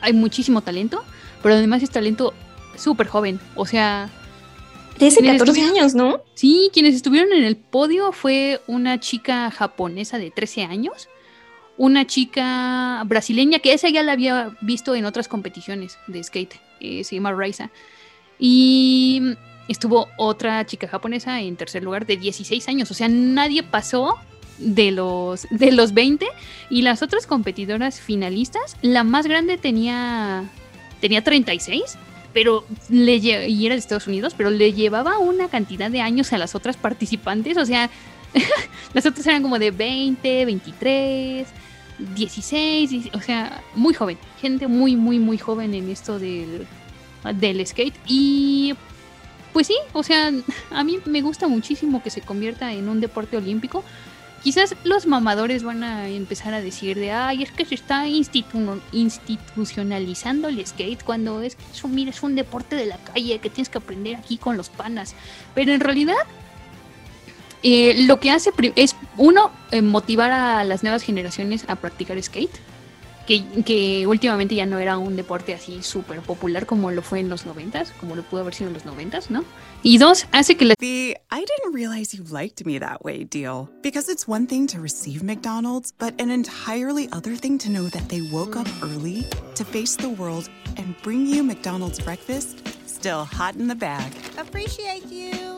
hay 0.00 0.12
muchísimo 0.12 0.60
talento, 0.62 1.02
pero 1.42 1.56
además 1.56 1.82
es 1.82 1.90
talento 1.90 2.32
súper 2.76 3.08
joven. 3.08 3.40
O 3.56 3.66
sea, 3.66 4.08
Tiene 5.10 5.16
¿Tienes 5.16 5.40
14 5.40 5.60
estudio? 5.60 5.80
años, 5.80 5.94
¿no? 5.94 6.22
Sí, 6.34 6.70
quienes 6.72 6.94
estuvieron 6.94 7.32
en 7.32 7.42
el 7.42 7.56
podio 7.56 8.12
fue 8.12 8.60
una 8.68 9.00
chica 9.00 9.50
japonesa 9.50 10.18
de 10.18 10.30
13 10.30 10.62
años, 10.62 11.08
una 11.76 12.06
chica 12.06 13.02
brasileña, 13.06 13.58
que 13.58 13.72
esa 13.72 13.88
ya 13.88 14.04
la 14.04 14.12
había 14.12 14.56
visto 14.60 14.94
en 14.94 15.04
otras 15.04 15.26
competiciones 15.26 15.98
de 16.06 16.22
skate, 16.22 16.54
eh, 16.80 17.02
se 17.02 17.16
llama 17.16 17.32
Raisa. 17.32 17.70
Y 18.38 19.22
estuvo 19.68 20.08
otra 20.18 20.64
chica 20.66 20.86
japonesa 20.86 21.40
en 21.40 21.56
tercer 21.56 21.82
lugar 21.82 22.06
de 22.06 22.16
16 22.16 22.68
años, 22.68 22.90
o 22.90 22.94
sea, 22.94 23.08
nadie 23.08 23.64
pasó 23.64 24.16
de 24.58 24.92
los, 24.92 25.48
de 25.50 25.72
los 25.72 25.94
20 25.94 26.26
y 26.70 26.82
las 26.82 27.02
otras 27.02 27.26
competidoras 27.26 28.00
finalistas, 28.00 28.76
la 28.82 29.02
más 29.02 29.26
grande 29.26 29.58
tenía, 29.58 30.44
tenía 31.00 31.24
36 31.24 31.98
pero 32.32 32.64
le 32.88 33.16
y 33.16 33.66
era 33.66 33.74
de 33.74 33.78
Estados 33.78 34.06
Unidos, 34.06 34.34
pero 34.36 34.50
le 34.50 34.72
llevaba 34.72 35.18
una 35.18 35.48
cantidad 35.48 35.90
de 35.90 36.00
años 36.00 36.32
a 36.32 36.38
las 36.38 36.54
otras 36.54 36.76
participantes, 36.76 37.56
o 37.56 37.66
sea, 37.66 37.90
las 38.94 39.06
otras 39.06 39.26
eran 39.26 39.42
como 39.42 39.58
de 39.58 39.70
20, 39.70 40.44
23, 40.46 41.46
16, 42.14 42.92
y- 42.92 43.10
o 43.12 43.20
sea, 43.20 43.62
muy 43.74 43.94
joven, 43.94 44.18
gente 44.40 44.66
muy, 44.66 44.96
muy, 44.96 45.18
muy 45.18 45.38
joven 45.38 45.74
en 45.74 45.90
esto 45.90 46.18
del, 46.18 46.66
del 47.34 47.66
skate 47.66 47.94
y 48.06 48.74
pues 49.52 49.66
sí, 49.66 49.76
o 49.92 50.02
sea, 50.02 50.30
a 50.70 50.84
mí 50.84 50.98
me 51.04 51.20
gusta 51.22 51.46
muchísimo 51.48 52.02
que 52.02 52.10
se 52.10 52.22
convierta 52.22 52.72
en 52.72 52.88
un 52.88 53.00
deporte 53.00 53.36
olímpico. 53.36 53.84
Quizás 54.42 54.74
los 54.82 55.06
mamadores 55.06 55.62
van 55.62 55.84
a 55.84 56.08
empezar 56.08 56.52
a 56.52 56.60
decir 56.60 56.98
de, 56.98 57.12
ay, 57.12 57.44
es 57.44 57.52
que 57.52 57.64
se 57.64 57.76
está 57.76 58.08
institu- 58.08 58.80
institucionalizando 58.90 60.48
el 60.48 60.66
skate 60.66 61.04
cuando 61.04 61.42
es 61.42 61.54
que 61.54 61.62
eso, 61.72 61.86
mira, 61.86 62.10
es 62.10 62.22
un 62.24 62.34
deporte 62.34 62.74
de 62.74 62.86
la 62.86 62.98
calle 62.98 63.38
que 63.38 63.50
tienes 63.50 63.68
que 63.68 63.78
aprender 63.78 64.16
aquí 64.16 64.38
con 64.38 64.56
los 64.56 64.68
panas. 64.68 65.14
Pero 65.54 65.72
en 65.72 65.78
realidad 65.80 66.16
eh, 67.62 68.04
lo 68.06 68.18
que 68.18 68.32
hace 68.32 68.50
es, 68.74 68.96
uno, 69.16 69.52
eh, 69.70 69.80
motivar 69.80 70.32
a 70.32 70.64
las 70.64 70.82
nuevas 70.82 71.04
generaciones 71.04 71.64
a 71.68 71.76
practicar 71.76 72.20
skate, 72.20 72.50
que, 73.26 73.44
que 73.64 74.06
últimamente 74.06 74.54
ya 74.54 74.66
no 74.66 74.78
era 74.78 74.98
un 74.98 75.16
deporte 75.16 75.54
así 75.54 75.82
súper 75.82 76.20
popular 76.20 76.66
como 76.66 76.90
lo 76.90 77.02
fue 77.02 77.20
en 77.20 77.28
los 77.28 77.46
noventas, 77.46 77.92
como 78.00 78.16
lo 78.16 78.22
pudo 78.22 78.42
haber 78.42 78.54
sido 78.54 78.68
en 78.68 78.74
los 78.74 78.84
noventas, 78.84 79.30
¿no? 79.30 79.44
Y 79.82 79.98
dos, 79.98 80.26
hace 80.32 80.56
que 80.56 80.64
la 80.64 80.74
The 80.78 81.16
I 81.30 81.44
didn't 81.44 81.74
realize 81.74 82.16
you 82.16 82.24
liked 82.24 82.64
me 82.64 82.78
that 82.78 83.02
way 83.02 83.24
deal. 83.24 83.68
Because 83.82 84.10
it's 84.10 84.28
one 84.28 84.46
thing 84.46 84.66
to 84.68 84.80
receive 84.80 85.22
McDonald's, 85.22 85.92
but 85.98 86.20
an 86.20 86.30
entirely 86.30 87.08
other 87.12 87.36
thing 87.36 87.58
to 87.58 87.68
know 87.68 87.88
that 87.88 88.08
they 88.08 88.20
woke 88.20 88.56
up 88.56 88.68
early 88.82 89.24
to 89.54 89.64
face 89.64 89.96
the 89.96 90.10
world 90.10 90.48
and 90.76 90.94
bring 91.02 91.26
you 91.26 91.42
McDonald's 91.42 92.00
breakfast 92.00 92.62
still 93.02 93.24
hot 93.24 93.56
in 93.56 93.66
the 93.66 93.74
bag. 93.74 94.12
Appreciate 94.38 95.06
you. 95.10 95.51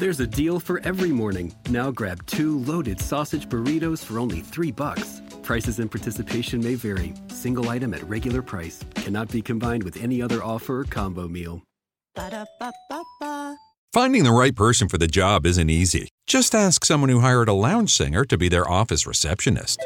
There's 0.00 0.18
a 0.18 0.26
deal 0.26 0.58
for 0.58 0.80
every 0.82 1.10
morning. 1.10 1.54
Now 1.68 1.90
grab 1.90 2.24
two 2.24 2.60
loaded 2.60 2.98
sausage 2.98 3.46
burritos 3.50 4.02
for 4.02 4.18
only 4.18 4.40
three 4.40 4.72
bucks. 4.72 5.20
Prices 5.42 5.78
and 5.78 5.90
participation 5.90 6.64
may 6.64 6.74
vary. 6.74 7.12
Single 7.28 7.68
item 7.68 7.92
at 7.92 8.02
regular 8.08 8.40
price 8.40 8.82
cannot 8.94 9.30
be 9.30 9.42
combined 9.42 9.82
with 9.82 9.98
any 9.98 10.22
other 10.22 10.42
offer 10.42 10.80
or 10.80 10.84
combo 10.84 11.28
meal. 11.28 11.62
Ba-da-ba-ba-ba. 12.14 13.58
Finding 13.92 14.24
the 14.24 14.32
right 14.32 14.56
person 14.56 14.88
for 14.88 14.96
the 14.96 15.06
job 15.06 15.44
isn't 15.44 15.68
easy. 15.68 16.08
Just 16.26 16.54
ask 16.54 16.86
someone 16.86 17.10
who 17.10 17.20
hired 17.20 17.50
a 17.50 17.52
lounge 17.52 17.94
singer 17.94 18.24
to 18.24 18.38
be 18.38 18.48
their 18.48 18.66
office 18.66 19.06
receptionist. 19.06 19.84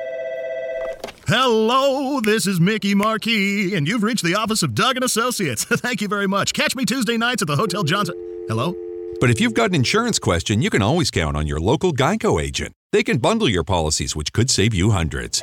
Hello, 1.27 2.21
this 2.21 2.47
is 2.47 2.61
Mickey 2.61 2.95
Marquis, 2.95 3.75
and 3.75 3.89
you've 3.89 4.05
reached 4.05 4.23
the 4.23 4.37
office 4.37 4.63
of 4.63 4.77
Doug 4.77 4.95
and 4.95 5.05
Associates. 5.05 5.65
Thank 5.69 6.03
you 6.03 6.07
very 6.07 6.29
much. 6.29 6.53
Catch 6.53 6.77
me 6.77 6.85
Tuesday 6.85 7.17
nights 7.17 7.43
at 7.43 7.49
the 7.49 7.57
Hotel 7.57 7.83
Johnson. 7.83 8.15
Hello? 8.47 8.77
But 9.21 9.31
if 9.31 9.41
you've 9.41 9.55
got 9.55 9.71
an 9.71 9.75
insurance 9.75 10.19
question, 10.19 10.61
you 10.63 10.71
can 10.71 10.83
always 10.83 11.11
count 11.11 11.37
on 11.37 11.47
your 11.47 11.61
local 11.61 11.93
Geico 11.93 12.43
agent. 12.43 12.73
They 12.93 13.03
can 13.03 13.19
bundle 13.19 13.49
your 13.49 13.65
policies, 13.65 14.15
which 14.15 14.33
could 14.33 14.51
save 14.51 14.75
you 14.75 14.91
hundreds. 14.91 15.43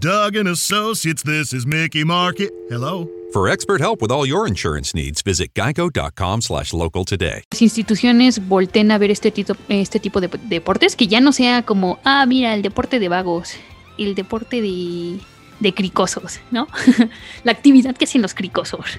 Doug 0.00 0.36
and 0.36 0.48
Associates, 0.48 1.22
this 1.22 1.52
is 1.52 1.66
Mickey 1.66 2.04
Market. 2.04 2.50
Hello? 2.68 3.08
For 3.32 3.48
expert 3.48 3.80
help 3.80 4.00
with 4.02 4.10
all 4.10 4.26
your 4.26 4.46
insurance 4.46 4.94
needs, 4.94 5.22
visit 5.22 5.52
geico.com 5.54 6.40
slash 6.42 6.72
local 6.72 7.04
today. 7.04 7.42
las 7.52 7.62
instituciones 7.62 8.38
volteen 8.48 8.90
a 8.90 8.98
ver 8.98 9.10
este, 9.10 9.30
tito- 9.30 9.56
este 9.68 10.00
tipo 10.00 10.20
de 10.20 10.28
deportes, 10.48 10.96
que 10.96 11.06
ya 11.06 11.20
no 11.20 11.32
sea 11.32 11.62
como, 11.62 11.98
ah, 12.04 12.24
mira, 12.26 12.54
el 12.54 12.62
deporte 12.62 12.98
de 12.98 13.08
vagos, 13.08 13.54
el 13.98 14.14
deporte 14.14 14.60
de, 14.62 15.18
de 15.60 15.74
cricosos, 15.74 16.40
¿no? 16.50 16.66
la 17.44 17.52
actividad 17.52 17.96
que 17.96 18.04
hacen 18.04 18.22
los 18.22 18.34
cricosos 18.34 18.98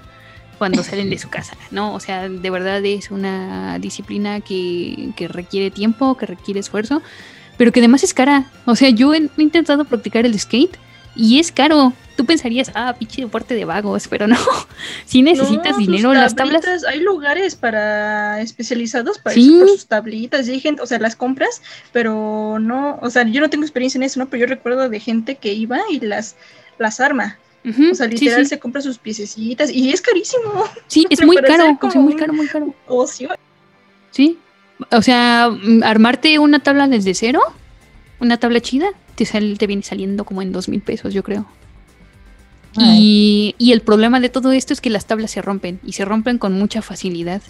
cuando 0.58 0.84
salen 0.84 1.10
de 1.10 1.18
su 1.18 1.30
casa, 1.30 1.56
¿no? 1.72 1.94
O 1.94 2.00
sea, 2.00 2.28
de 2.30 2.50
verdad 2.50 2.84
es 2.86 3.12
una 3.12 3.78
disciplina 3.80 4.42
que, 4.42 5.10
que 5.16 5.28
requiere 5.28 5.72
tiempo, 5.72 6.18
que 6.18 6.26
requiere 6.26 6.60
esfuerzo, 6.60 7.02
pero 7.58 7.72
que 7.72 7.80
además 7.80 8.04
es 8.04 8.14
cara. 8.14 8.52
O 8.66 8.76
sea, 8.76 8.90
yo 8.90 9.14
he 9.14 9.30
intentado 9.38 9.86
practicar 9.86 10.26
el 10.26 10.40
skate 10.40 10.78
y 11.16 11.40
es 11.40 11.52
caro. 11.52 11.94
Tú 12.16 12.26
pensarías, 12.26 12.72
ah, 12.74 12.96
pinche 12.98 13.22
deporte 13.22 13.54
de 13.54 13.66
vagos, 13.66 14.08
pero 14.08 14.28
no. 14.28 14.38
Si 15.06 15.22
necesitas 15.22 15.74
No, 15.74 15.78
dinero, 15.78 16.14
las 16.14 16.36
tablas. 16.36 16.66
Hay 16.88 17.00
lugares 17.00 17.56
para 17.56 18.42
especializados 18.42 19.20
para 19.20 19.36
Sí. 19.36 19.48
eso, 19.48 19.60
por 19.60 19.70
sus 19.70 19.88
tablitas. 19.88 20.48
Y 20.48 20.52
hay 20.52 20.60
gente, 20.60 20.82
o 20.82 20.86
sea, 20.88 21.00
las 21.00 21.16
compras, 21.16 21.62
pero 21.92 22.58
no, 22.60 22.98
o 23.02 23.10
sea, 23.10 23.24
yo 23.28 23.40
no 23.42 23.50
tengo 23.50 23.64
experiencia 23.64 24.00
en 24.00 24.04
eso, 24.04 24.20
¿no? 24.20 24.28
Pero 24.30 24.42
yo 24.42 24.48
recuerdo 24.48 24.90
de 24.90 25.00
gente 25.00 25.36
que 25.36 25.54
iba 25.54 25.80
y 25.92 26.00
las, 26.00 26.36
las 26.80 27.00
arma. 27.00 27.38
O 27.92 27.96
sea, 27.96 28.08
literal 28.08 28.44
sí. 28.44 28.50
se 28.50 28.60
compra 28.60 28.82
sus 28.82 28.98
piececitas 28.98 29.72
y 29.72 29.90
es 29.90 30.02
carísimo. 30.02 30.64
Sí, 30.88 31.06
es 31.10 31.22
muy 31.26 31.38
caro, 31.38 31.78
como 31.80 31.90
o 31.90 31.92
sea, 31.92 32.02
muy 32.02 32.16
caro, 32.16 32.34
muy 32.34 32.48
caro. 32.48 32.74
Ocio. 32.88 33.30
Sí. 34.12 34.38
O 34.92 35.02
sea, 35.02 35.50
mm, 35.50 35.84
armarte 35.84 36.40
una 36.40 36.60
tabla 36.60 36.88
desde 36.88 37.14
cero, 37.14 37.42
una 38.20 38.38
tabla 38.38 38.62
chida, 38.62 38.90
te, 39.16 39.26
sale, 39.26 39.56
te 39.56 39.68
viene 39.68 39.84
saliendo 39.84 40.24
como 40.24 40.42
en 40.42 40.52
dos 40.52 40.70
mil 40.70 40.82
pesos, 40.82 41.14
yo 41.14 41.24
creo. 41.24 41.46
Y, 42.80 43.56
y 43.58 43.72
el 43.72 43.82
problema 43.82 44.20
de 44.20 44.30
todo 44.30 44.52
esto 44.52 44.72
es 44.72 44.82
que 44.82 44.92
las 44.92 45.08
tablas 45.08 45.32
se 45.32 45.42
rompen 45.42 45.80
y 45.84 45.94
se 45.94 46.06
rompen 46.06 46.38
con 46.38 46.54
mucha 46.54 46.84
facilidad. 46.84 47.42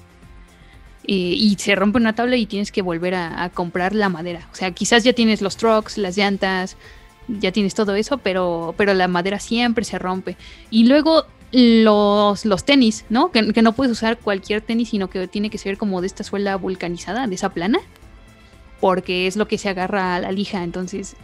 Eh, 1.04 1.14
y 1.14 1.56
se 1.56 1.76
rompe 1.76 1.98
una 1.98 2.16
tabla 2.16 2.38
y 2.38 2.46
tienes 2.46 2.72
que 2.72 2.82
volver 2.82 3.16
a, 3.16 3.44
a 3.44 3.50
comprar 3.50 3.94
la 3.94 4.08
madera. 4.08 4.48
O 4.54 4.56
sea, 4.56 4.72
quizás 4.72 5.04
ya 5.04 5.12
tienes 5.12 5.42
los 5.42 5.58
trucks, 5.58 5.98
las 5.98 6.18
llantas, 6.18 6.78
ya 7.28 7.52
tienes 7.52 7.74
todo 7.76 7.96
eso, 7.96 8.18
pero, 8.18 8.74
pero 8.78 8.94
la 8.94 9.08
madera 9.08 9.40
siempre 9.40 9.84
se 9.86 10.00
rompe. 10.00 10.38
Y 10.70 10.86
luego 10.86 11.26
los, 11.52 12.46
los 12.46 12.64
tenis, 12.66 13.06
¿no? 13.10 13.32
Que, 13.32 13.54
que 13.54 13.62
no 13.62 13.74
puedes 13.74 13.92
usar 13.92 14.18
cualquier 14.18 14.62
tenis, 14.62 14.90
sino 14.90 15.10
que 15.10 15.28
tiene 15.28 15.50
que 15.50 15.58
ser 15.58 15.78
como 15.78 16.02
de 16.02 16.08
esta 16.08 16.24
suela 16.24 16.56
vulcanizada, 16.58 17.28
de 17.28 17.36
esa 17.36 17.50
plana, 17.50 17.80
porque 18.80 19.28
es 19.28 19.36
lo 19.38 19.48
que 19.48 19.58
se 19.58 19.70
agarra 19.70 20.16
a 20.16 20.20
la 20.20 20.32
lija. 20.32 20.64
Entonces, 20.64 21.16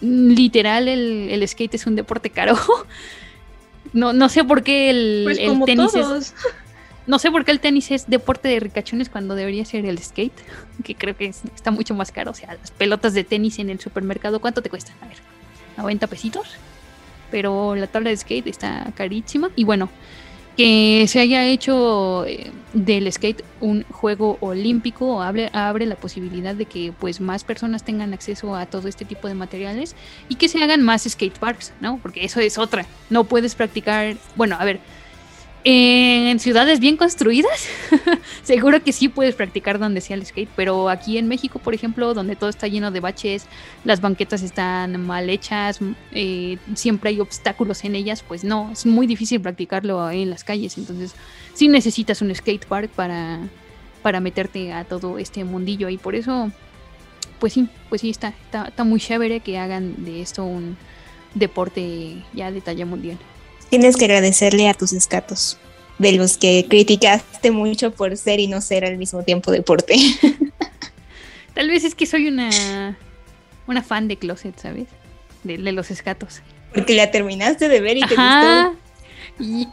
literal, 0.00 0.88
el, 0.88 1.28
el 1.30 1.46
skate 1.48 1.74
es 1.74 1.86
un 1.86 1.96
deporte 1.96 2.30
caro. 2.30 2.56
No, 3.94 4.12
no 4.12 4.28
sé 4.28 4.44
por 4.44 4.62
qué 4.62 4.90
el, 4.90 5.22
Pues 5.24 5.38
el 5.38 5.64
tenis 5.64 5.94
es, 5.94 6.34
no 7.06 7.18
sé 7.18 7.30
por 7.30 7.46
qué 7.46 7.52
el 7.52 7.60
tenis 7.60 7.90
es 7.90 8.06
deporte 8.06 8.46
de 8.48 8.60
ricachones 8.60 9.08
cuando 9.08 9.34
debería 9.34 9.64
ser 9.64 9.86
el 9.86 9.98
skate, 9.98 10.34
que 10.84 10.94
creo 10.94 11.16
que 11.16 11.26
es- 11.26 11.40
está 11.54 11.70
mucho 11.70 11.94
más 11.94 12.12
caro. 12.12 12.32
O 12.32 12.34
sea, 12.34 12.54
las 12.54 12.70
pelotas 12.70 13.14
de 13.14 13.24
tenis 13.24 13.58
en 13.58 13.70
el 13.70 13.80
supermercado, 13.80 14.40
¿cuánto 14.40 14.60
te 14.60 14.68
cuestan? 14.68 14.94
A 15.00 15.06
ver, 15.08 15.16
90 15.78 16.06
pesitos. 16.06 16.48
Pero 17.30 17.74
la 17.74 17.86
tabla 17.86 18.10
de 18.10 18.16
skate 18.16 18.46
está 18.46 18.90
carísima. 18.94 19.50
Y 19.56 19.64
bueno, 19.64 19.88
que 20.58 21.06
se 21.06 21.20
haya 21.20 21.46
hecho 21.46 22.26
eh, 22.26 22.50
del 22.72 23.10
skate 23.12 23.44
un 23.60 23.84
juego 23.84 24.38
olímpico 24.40 25.22
abre, 25.22 25.50
abre 25.52 25.86
la 25.86 25.94
posibilidad 25.94 26.54
de 26.54 26.66
que 26.66 26.92
pues 26.98 27.20
más 27.20 27.44
personas 27.44 27.84
tengan 27.84 28.12
acceso 28.12 28.56
a 28.56 28.66
todo 28.66 28.88
este 28.88 29.04
tipo 29.04 29.28
de 29.28 29.34
materiales 29.34 29.94
y 30.28 30.34
que 30.34 30.48
se 30.48 30.62
hagan 30.62 30.82
más 30.82 31.04
skate 31.04 31.38
parks, 31.38 31.72
¿no? 31.80 32.00
Porque 32.02 32.24
eso 32.24 32.40
es 32.40 32.58
otra. 32.58 32.86
No 33.08 33.22
puedes 33.22 33.54
practicar, 33.54 34.16
bueno, 34.34 34.56
a 34.58 34.64
ver, 34.64 34.80
en 35.64 36.38
ciudades 36.38 36.80
bien 36.80 36.96
construidas, 36.96 37.68
seguro 38.42 38.82
que 38.82 38.92
sí 38.92 39.08
puedes 39.08 39.34
practicar 39.34 39.78
donde 39.78 40.00
sea 40.00 40.16
el 40.16 40.24
skate, 40.24 40.48
pero 40.56 40.88
aquí 40.88 41.18
en 41.18 41.28
México, 41.28 41.58
por 41.58 41.74
ejemplo, 41.74 42.14
donde 42.14 42.36
todo 42.36 42.48
está 42.48 42.68
lleno 42.68 42.90
de 42.90 43.00
baches, 43.00 43.44
las 43.84 44.00
banquetas 44.00 44.42
están 44.42 45.04
mal 45.04 45.28
hechas, 45.28 45.80
m- 45.80 45.94
eh, 46.12 46.58
siempre 46.74 47.10
hay 47.10 47.20
obstáculos 47.20 47.84
en 47.84 47.96
ellas, 47.96 48.24
pues 48.26 48.44
no, 48.44 48.70
es 48.72 48.86
muy 48.86 49.06
difícil 49.06 49.40
practicarlo 49.40 50.10
en 50.10 50.30
las 50.30 50.44
calles, 50.44 50.78
entonces 50.78 51.12
sí 51.54 51.68
necesitas 51.68 52.22
un 52.22 52.34
skate 52.34 52.64
park 52.64 52.90
para, 52.90 53.40
para 54.02 54.20
meterte 54.20 54.72
a 54.72 54.84
todo 54.84 55.18
este 55.18 55.44
mundillo 55.44 55.88
y 55.88 55.98
por 55.98 56.14
eso, 56.14 56.50
pues 57.40 57.52
sí, 57.52 57.68
pues 57.88 58.00
sí, 58.00 58.10
está, 58.10 58.32
está 58.50 58.84
muy 58.84 59.00
chévere 59.00 59.40
que 59.40 59.58
hagan 59.58 60.04
de 60.04 60.22
esto 60.22 60.44
un 60.44 60.76
deporte 61.34 62.22
ya 62.32 62.50
de 62.50 62.60
talla 62.60 62.86
mundial. 62.86 63.18
Tienes 63.70 63.96
que 63.96 64.06
agradecerle 64.06 64.68
a 64.68 64.74
tus 64.74 64.92
escatos, 64.92 65.58
de 65.98 66.12
los 66.12 66.38
que 66.38 66.66
criticaste 66.68 67.50
mucho 67.50 67.92
por 67.92 68.16
ser 68.16 68.40
y 68.40 68.46
no 68.46 68.60
ser 68.60 68.84
al 68.84 68.96
mismo 68.96 69.22
tiempo 69.22 69.50
deporte. 69.50 69.96
Tal 71.54 71.68
vez 71.68 71.84
es 71.84 71.94
que 71.94 72.06
soy 72.06 72.28
una, 72.28 72.96
una 73.66 73.82
fan 73.82 74.08
de 74.08 74.16
Closet, 74.16 74.58
¿sabes? 74.58 74.86
De, 75.44 75.58
de 75.58 75.72
los 75.72 75.90
escatos. 75.90 76.40
Porque 76.74 76.94
la 76.94 77.10
terminaste 77.10 77.68
de 77.68 77.80
ver 77.80 77.96
y 77.96 78.00
te 78.00 78.14
gustó. 78.14 78.76
Y 79.40 79.68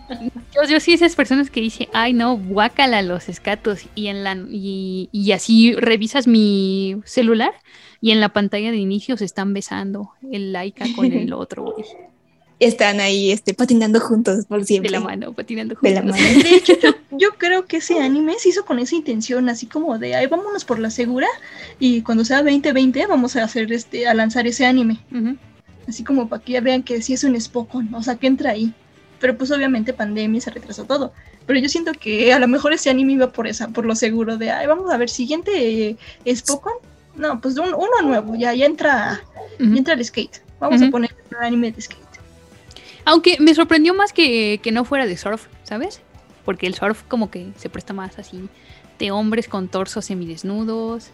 yo, 0.54 0.64
yo 0.70 0.80
sí 0.80 0.94
esas 0.94 1.16
personas 1.16 1.50
que 1.50 1.60
dicen, 1.60 1.88
ay 1.94 2.14
no, 2.14 2.38
guácala 2.38 3.02
los 3.02 3.30
escatos. 3.30 3.88
Y 3.96 4.08
en 4.08 4.24
la 4.24 4.38
y, 4.50 5.10
y 5.12 5.32
así 5.32 5.74
revisas 5.74 6.28
mi 6.28 6.98
celular 7.06 7.54
y 8.00 8.12
en 8.12 8.20
la 8.20 8.30
pantalla 8.30 8.72
de 8.72 8.78
inicio 8.78 9.18
se 9.18 9.26
están 9.26 9.54
besando 9.54 10.12
el 10.32 10.54
Laika 10.54 10.86
con 10.96 11.12
el 11.12 11.34
otro, 11.34 11.64
güey. 11.64 11.86
Están 12.60 13.02
ahí 13.02 13.32
este, 13.32 13.54
patinando 13.54 14.00
juntos 14.00 14.46
por 14.46 14.60
De 14.62 14.66
siempre. 14.66 14.92
la 14.92 15.02
mano, 15.02 15.34
patinando 15.34 15.76
De 15.82 15.92
la 15.92 16.02
juntos. 16.02 16.20
mano. 16.22 16.44
De 16.44 16.56
hecho, 16.56 16.74
yo, 16.82 16.90
yo 17.12 17.30
creo 17.38 17.66
que 17.66 17.78
ese 17.78 18.00
anime 18.00 18.36
se 18.40 18.50
hizo 18.50 18.64
con 18.66 18.80
esa 18.80 18.96
intención, 18.96 19.50
así 19.50 19.66
como 19.66 19.98
de, 20.00 20.16
ay, 20.16 20.28
vámonos 20.28 20.64
por 20.64 20.80
la 20.80 20.90
segura 20.90 21.28
y 21.80 22.02
cuando 22.02 22.24
sea 22.24 22.38
2020 22.44 23.06
vamos 23.08 23.36
a 23.36 23.44
hacer 23.44 23.72
este, 23.74 24.08
a 24.08 24.14
lanzar 24.14 24.48
ese 24.48 24.66
anime. 24.66 25.00
Así 25.88 26.04
como 26.04 26.30
para 26.30 26.42
que 26.42 26.54
ya 26.54 26.62
vean 26.62 26.82
que 26.82 27.02
sí 27.02 27.14
es 27.14 27.24
un 27.26 27.40
Spokon, 27.40 27.94
o 27.94 28.02
sea, 28.02 28.16
que 28.16 28.28
entra 28.28 28.52
ahí. 28.52 28.74
Pero 29.20 29.38
pues 29.38 29.52
obviamente 29.52 29.94
pandemia 29.94 30.40
se 30.42 30.50
retrasó 30.52 30.86
todo. 30.86 31.14
Pero 31.46 31.60
yo 31.60 31.70
siento 31.70 31.92
que 31.94 32.34
a 32.34 32.40
lo 32.40 32.48
mejor 32.48 32.74
ese 32.74 32.90
anime 32.90 33.14
iba 33.14 33.32
por 33.32 33.48
esa, 33.48 33.68
por 33.68 33.86
lo 33.86 33.96
seguro 33.96 34.38
de, 34.38 34.52
ay, 34.52 34.66
vamos 34.68 34.92
a 34.92 34.98
ver, 34.98 35.10
siguiente 35.10 35.98
eh, 36.26 36.36
Spokon. 36.36 36.74
No, 37.16 37.40
pues 37.40 37.58
un- 37.58 37.74
uno 37.74 38.02
nuevo, 38.04 38.36
ya, 38.36 38.54
ya 38.54 38.66
entra, 38.66 39.22
ya 39.60 39.66
entra 39.78 39.94
el 39.94 40.04
skate. 40.04 40.42
Vamos 40.60 40.82
a 40.82 40.90
poner 40.90 41.16
un 41.38 41.44
anime 41.44 41.72
de 41.72 41.82
skate. 41.82 42.05
Aunque 43.06 43.38
me 43.40 43.54
sorprendió 43.54 43.94
más 43.94 44.12
que, 44.14 44.60
que 44.64 44.72
no 44.72 44.84
fuera 44.86 45.06
de 45.06 45.16
surf, 45.18 45.46
¿sabes? 45.64 46.02
Porque 46.44 46.68
el 46.68 46.74
surf 46.76 47.04
como 47.08 47.30
que 47.32 47.48
se 47.58 47.70
presta 47.70 47.94
más 47.94 48.18
así 48.20 48.50
de 49.00 49.12
hombres 49.12 49.48
con 49.48 49.68
torsos 49.68 50.06
semidesnudos. 50.06 51.10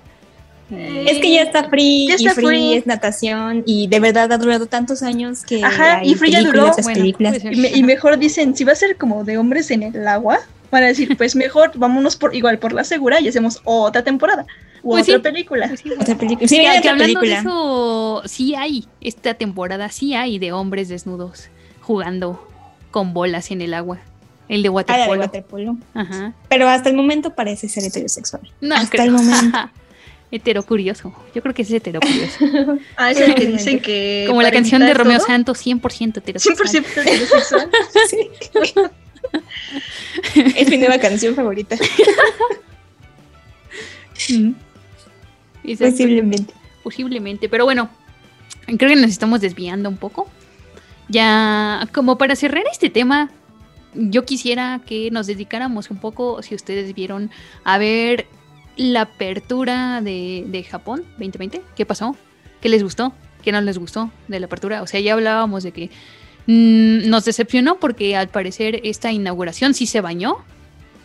Eh, 0.71 1.05
Es 1.09 1.19
que 1.19 1.33
ya 1.33 1.41
está 1.41 1.65
free, 1.69 2.07
Ya 2.07 2.15
está 2.15 2.31
y 2.31 2.33
free, 2.33 2.45
free. 2.45 2.73
es 2.75 2.85
natación 2.87 3.63
y 3.65 3.87
de 3.87 3.99
verdad 3.99 4.31
ha 4.31 4.37
durado 4.37 4.67
tantos 4.67 5.03
años 5.03 5.43
que 5.43 5.63
Ajá, 5.63 5.97
hay 5.99 6.11
y 6.11 6.15
free 6.15 6.31
ya 6.31 6.37
películas 6.39 6.77
duró. 6.77 6.83
Bueno. 6.83 7.05
Y, 7.51 7.55
me- 7.59 7.71
y 7.71 7.83
mejor 7.83 8.17
dicen, 8.17 8.55
si 8.55 8.63
va 8.63 8.71
a 8.71 8.75
ser 8.75 8.95
como 8.97 9.23
de 9.25 9.37
hombres 9.37 9.69
en 9.71 9.83
el 9.83 10.07
agua, 10.07 10.39
van 10.71 10.83
a 10.83 10.87
decir, 10.87 11.13
pues 11.17 11.35
mejor 11.35 11.71
vámonos 11.75 12.15
por 12.15 12.33
igual 12.35 12.57
por 12.59 12.71
la 12.71 12.85
segura 12.85 13.19
y 13.19 13.27
hacemos 13.27 13.59
otra 13.65 14.03
temporada. 14.03 14.45
U 14.83 14.91
Pues 14.91 15.03
otra 15.03 15.15
sí. 15.17 15.21
película. 15.21 15.67
Pues 15.67 15.81
sí, 15.81 15.91
Otra 15.91 16.15
película. 16.17 16.47
Sí, 16.47 16.55
que 16.57 16.77
otra 16.79 16.91
hablando 16.91 17.19
película. 17.19 17.35
de 17.35 17.39
eso, 17.41 18.21
sí 18.25 18.55
hay, 18.55 18.85
esta 19.01 19.33
temporada 19.33 19.89
sí 19.89 20.13
hay 20.15 20.39
de 20.39 20.53
hombres 20.53 20.87
desnudos 20.89 21.49
jugando 21.91 22.47
con 22.89 23.13
bolas 23.13 23.51
en 23.51 23.61
el 23.61 23.73
agua. 23.73 23.99
El 24.47 24.63
de 24.63 24.69
Ah, 24.87 24.97
de 24.97 25.17
waterpolo. 25.19 25.77
Ajá. 25.93 26.33
Pero 26.47 26.69
hasta 26.69 26.89
el 26.89 26.95
momento 26.95 27.35
parece 27.35 27.67
ser 27.67 27.83
heterosexual. 27.83 28.49
No 28.61 28.75
hasta 28.75 28.89
creo. 28.91 29.05
el 29.07 29.11
momento. 29.11 29.57
hetero 30.31 30.63
curioso. 30.63 31.13
Yo 31.35 31.41
creo 31.41 31.53
que 31.53 31.63
es 31.63 31.71
hetero 31.71 31.99
curioso. 31.99 32.79
Ah, 32.95 33.11
es 33.11 33.19
el 33.19 33.35
que 33.35 33.45
dicen 33.45 33.81
que. 33.81 34.23
Como 34.27 34.41
la 34.41 34.51
canción 34.51 34.81
de 34.81 34.93
Romeo 34.93 35.17
todo, 35.17 35.27
Santos, 35.27 35.65
100% 35.65 36.17
heterosexual. 36.19 36.69
100% 36.69 36.85
heterosexual. 37.01 37.69
Sí. 38.09 38.29
es 40.55 40.69
mi 40.69 40.77
nueva 40.77 40.97
canción 40.97 41.35
favorita. 41.35 41.75
Mm. 44.29 44.51
Posiblemente. 45.77 46.53
Posiblemente, 46.83 47.49
pero 47.49 47.65
bueno, 47.65 47.89
creo 48.65 48.89
que 48.89 48.95
nos 48.95 49.09
estamos 49.11 49.41
desviando 49.41 49.89
un 49.89 49.97
poco. 49.97 50.29
Ya, 51.11 51.89
como 51.93 52.17
para 52.17 52.37
cerrar 52.37 52.63
este 52.71 52.89
tema, 52.89 53.29
yo 53.93 54.23
quisiera 54.23 54.79
que 54.85 55.11
nos 55.11 55.27
dedicáramos 55.27 55.91
un 55.91 55.97
poco, 55.97 56.41
si 56.41 56.55
ustedes 56.55 56.95
vieron, 56.95 57.31
a 57.65 57.77
ver 57.77 58.27
la 58.77 59.01
apertura 59.01 59.99
de, 60.01 60.45
de 60.47 60.63
Japón 60.63 61.03
2020. 61.17 61.61
¿Qué 61.75 61.85
pasó? 61.85 62.15
¿Qué 62.61 62.69
les 62.69 62.81
gustó? 62.81 63.13
¿Qué 63.43 63.51
no 63.51 63.59
les 63.59 63.77
gustó 63.77 64.09
de 64.29 64.39
la 64.39 64.45
apertura? 64.45 64.81
O 64.81 64.87
sea, 64.87 65.01
ya 65.01 65.13
hablábamos 65.13 65.63
de 65.63 65.73
que 65.73 65.89
mm, 66.47 67.09
nos 67.09 67.25
decepcionó 67.25 67.77
porque 67.77 68.15
al 68.15 68.29
parecer 68.29 68.79
esta 68.85 69.11
inauguración 69.11 69.73
sí 69.73 69.87
se 69.87 69.99
bañó, 69.99 70.37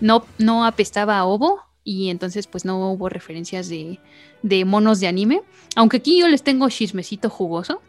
no, 0.00 0.24
no 0.38 0.64
apestaba 0.64 1.18
a 1.18 1.24
ovo 1.24 1.62
y 1.82 2.10
entonces 2.10 2.46
pues 2.46 2.64
no 2.64 2.92
hubo 2.92 3.08
referencias 3.08 3.68
de, 3.68 3.98
de 4.42 4.64
monos 4.64 5.00
de 5.00 5.08
anime. 5.08 5.42
Aunque 5.74 5.96
aquí 5.96 6.20
yo 6.20 6.28
les 6.28 6.44
tengo 6.44 6.68
chismecito 6.68 7.28
jugoso. 7.28 7.82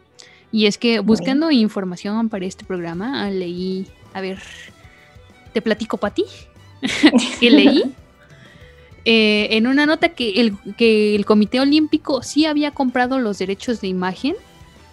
Y 0.50 0.66
es 0.66 0.78
que 0.78 1.00
buscando 1.00 1.50
información 1.50 2.28
para 2.28 2.46
este 2.46 2.64
programa, 2.64 3.24
ah, 3.24 3.30
leí, 3.30 3.86
a 4.14 4.20
ver, 4.20 4.38
te 5.52 5.60
platico, 5.60 5.98
Pati, 5.98 6.24
que 7.40 7.50
leí 7.50 7.94
eh, 9.04 9.48
en 9.56 9.66
una 9.66 9.84
nota 9.84 10.10
que 10.10 10.40
el, 10.40 10.56
que 10.76 11.14
el 11.14 11.26
Comité 11.26 11.60
Olímpico 11.60 12.22
sí 12.22 12.46
había 12.46 12.70
comprado 12.70 13.18
los 13.18 13.38
derechos 13.38 13.80
de 13.80 13.88
imagen 13.88 14.34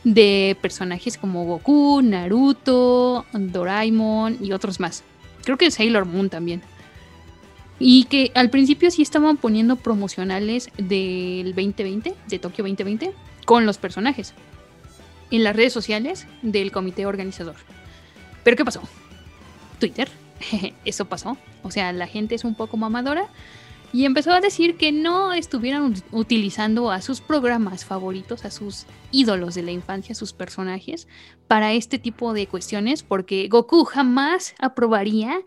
de 0.03 0.57
personajes 0.61 1.17
como 1.17 1.45
Goku, 1.45 2.01
Naruto, 2.01 3.25
Doraemon 3.33 4.37
y 4.41 4.51
otros 4.51 4.79
más. 4.79 5.03
Creo 5.43 5.57
que 5.57 5.71
Sailor 5.71 6.05
Moon 6.05 6.29
también. 6.29 6.61
Y 7.79 8.05
que 8.05 8.31
al 8.35 8.49
principio 8.49 8.91
sí 8.91 9.01
estaban 9.01 9.37
poniendo 9.37 9.75
promocionales 9.77 10.69
del 10.77 11.53
2020, 11.55 12.13
de 12.27 12.39
Tokio 12.39 12.63
2020, 12.63 13.11
con 13.45 13.65
los 13.65 13.77
personajes 13.77 14.33
en 15.31 15.43
las 15.43 15.55
redes 15.55 15.73
sociales 15.73 16.27
del 16.41 16.71
comité 16.71 17.05
organizador. 17.05 17.55
Pero 18.43 18.57
¿qué 18.57 18.65
pasó? 18.65 18.81
Twitter, 19.79 20.09
eso 20.85 21.05
pasó. 21.05 21.37
O 21.63 21.71
sea, 21.71 21.91
la 21.93 22.07
gente 22.07 22.35
es 22.35 22.43
un 22.43 22.55
poco 22.55 22.77
mamadora 22.77 23.27
y 23.91 24.05
empezó 24.05 24.31
a 24.31 24.41
decir 24.41 24.77
que 24.77 24.91
no 24.91 25.33
estuvieran 25.33 25.93
ut- 25.93 26.03
utilizando 26.11 26.91
a 26.91 27.01
sus 27.01 27.21
programas 27.21 27.85
favoritos, 27.85 28.45
a 28.45 28.51
sus 28.51 28.85
ídolos 29.11 29.55
de 29.55 29.63
la 29.63 29.71
infancia, 29.71 30.13
a 30.13 30.15
sus 30.15 30.33
personajes, 30.33 31.07
para 31.47 31.73
este 31.73 31.97
tipo 31.97 32.33
de 32.33 32.47
cuestiones, 32.47 33.03
porque 33.03 33.47
Goku 33.47 33.85
jamás 33.85 34.53
aprobaría 34.59 35.41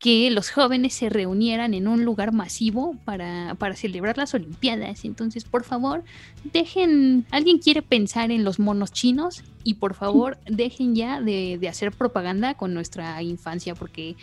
que 0.00 0.30
los 0.30 0.50
jóvenes 0.50 0.94
se 0.94 1.10
reunieran 1.10 1.74
en 1.74 1.86
un 1.86 2.06
lugar 2.06 2.32
masivo 2.32 2.96
para, 3.04 3.54
para 3.56 3.76
celebrar 3.76 4.16
las 4.16 4.32
Olimpiadas. 4.32 5.04
Entonces, 5.04 5.44
por 5.44 5.62
favor, 5.62 6.02
dejen, 6.42 7.26
alguien 7.30 7.58
quiere 7.58 7.82
pensar 7.82 8.30
en 8.30 8.42
los 8.42 8.58
monos 8.58 8.92
chinos 8.92 9.44
y 9.62 9.74
por 9.74 9.92
favor 9.94 10.38
dejen 10.46 10.94
ya 10.96 11.20
de, 11.20 11.58
de 11.60 11.68
hacer 11.68 11.92
propaganda 11.92 12.54
con 12.54 12.72
nuestra 12.72 13.22
infancia 13.22 13.74
porque 13.74 14.16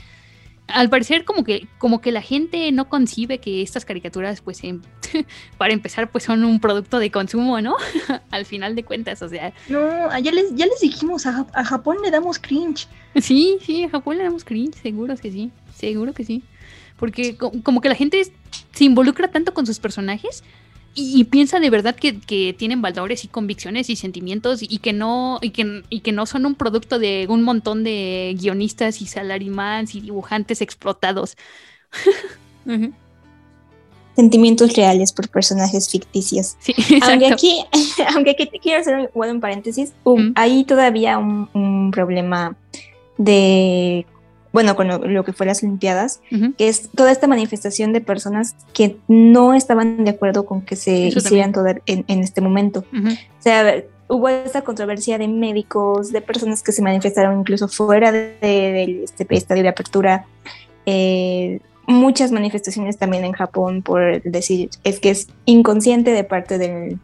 al 0.65 0.89
parecer 0.89 1.23
como 1.25 1.43
que, 1.43 1.67
como 1.77 2.01
que 2.01 2.11
la 2.11 2.21
gente 2.23 2.71
no 2.71 2.89
concibe 2.89 3.37
que 3.37 3.61
estas 3.61 3.85
caricaturas 3.85 4.41
pues 4.41 4.63
em- 4.63 4.81
para 5.59 5.73
empezar 5.73 6.09
pues 6.11 6.23
son 6.23 6.43
un 6.43 6.59
producto 6.59 6.97
de 6.97 7.11
consumo, 7.11 7.61
¿no? 7.61 7.75
al 8.31 8.45
final 8.45 8.75
de 8.75 8.83
cuentas, 8.83 9.21
o 9.21 9.29
sea, 9.29 9.53
No, 9.69 9.79
ah, 10.09 10.19
ya 10.19 10.31
les, 10.31 10.55
ya 10.55 10.65
les 10.65 10.79
dijimos, 10.81 11.27
a, 11.27 11.45
a 11.53 11.63
Japón 11.63 11.97
le 12.03 12.09
damos 12.09 12.39
cringe. 12.39 12.87
Sí, 13.15 13.59
sí, 13.61 13.83
a 13.83 13.89
Japón 13.89 14.17
le 14.17 14.23
damos 14.23 14.43
cringe, 14.43 14.75
seguro 14.81 15.15
que 15.15 15.31
sí, 15.31 15.51
seguro 15.77 16.13
que 16.13 16.23
sí. 16.25 16.43
Porque 16.97 17.37
co- 17.37 17.51
como 17.63 17.81
que 17.81 17.89
la 17.89 17.95
gente 17.95 18.21
se 18.73 18.83
involucra 18.83 19.29
tanto 19.29 19.53
con 19.53 19.65
sus 19.65 19.79
personajes 19.79 20.43
y, 20.95 21.19
y 21.19 21.23
piensa 21.25 21.59
de 21.59 21.69
verdad 21.69 21.95
que, 21.95 22.19
que 22.19 22.55
tienen 22.57 22.81
valores 22.81 23.23
y 23.23 23.27
convicciones 23.27 23.89
y 23.89 23.95
sentimientos 23.95 24.61
y 24.63 24.79
que 24.79 24.93
no 24.93 25.37
y 25.41 25.51
que, 25.51 25.83
y 25.89 25.99
que 26.01 26.11
no 26.11 26.25
son 26.25 26.45
un 26.47 26.55
producto 26.55 26.97
de 26.99 27.27
un 27.29 27.43
montón 27.43 27.83
de 27.83 28.35
guionistas 28.39 29.01
y 29.01 29.05
salarimans 29.07 29.93
y 29.95 30.01
dibujantes 30.01 30.61
explotados. 30.61 31.37
Sentimientos 34.15 34.75
reales 34.75 35.13
por 35.13 35.29
personajes 35.29 35.89
ficticios. 35.89 36.55
Sí, 36.59 36.73
Aunque 37.03 37.27
aquí, 37.27 37.63
aunque 38.15 38.31
aquí 38.31 38.47
te 38.47 38.57
quiero 38.59 38.81
hacer 38.81 38.95
un, 38.97 39.09
bueno, 39.13 39.33
un 39.33 39.39
paréntesis, 39.41 39.93
um, 40.03 40.29
Mm. 40.29 40.33
hay 40.35 40.63
todavía 40.65 41.19
un, 41.19 41.47
un 41.53 41.91
problema 41.91 42.55
de, 43.19 44.07
bueno, 44.53 44.75
con 44.75 44.87
lo, 44.87 44.97
lo 44.99 45.23
que 45.23 45.33
fue 45.33 45.45
las 45.45 45.61
Olimpiadas, 45.63 46.21
Ujú. 46.31 46.53
que 46.57 46.67
es 46.69 46.89
toda 46.95 47.11
esta 47.11 47.27
manifestación 47.27 47.93
de 47.93 48.01
personas 48.01 48.55
que 48.73 48.97
no 49.07 49.53
estaban 49.53 50.03
de 50.03 50.11
acuerdo 50.11 50.45
con 50.45 50.61
que 50.61 50.75
se 50.75 51.07
Eso 51.09 51.19
hicieran 51.19 51.51
toda 51.51 51.75
en, 51.85 52.05
en 52.07 52.19
este 52.21 52.41
momento. 52.41 52.85
Ujú. 52.93 53.09
O 53.09 53.41
sea, 53.41 53.83
hubo 54.09 54.29
esta 54.29 54.61
controversia 54.61 55.17
de 55.17 55.27
médicos, 55.27 56.11
de 56.11 56.21
personas 56.21 56.63
que 56.63 56.71
se 56.71 56.81
manifestaron 56.81 57.39
incluso 57.41 57.67
fuera 57.67 58.11
de- 58.11 58.37
de- 58.41 58.71
del 58.71 59.03
este, 59.03 59.27
estadio 59.35 59.63
de 59.63 59.69
apertura. 59.69 60.25
eh, 60.85 61.59
muchas 61.89 62.31
manifestaciones 62.33 62.97
también 62.97 63.23
en 63.23 63.31
Japón 63.31 63.81
por 63.81 64.21
decir, 64.23 64.69
es 64.83 64.99
que 64.99 65.09
es 65.09 65.27
inconsciente 65.45 66.11
de 66.11 66.23
parte 66.25 66.57
del, 66.57 66.99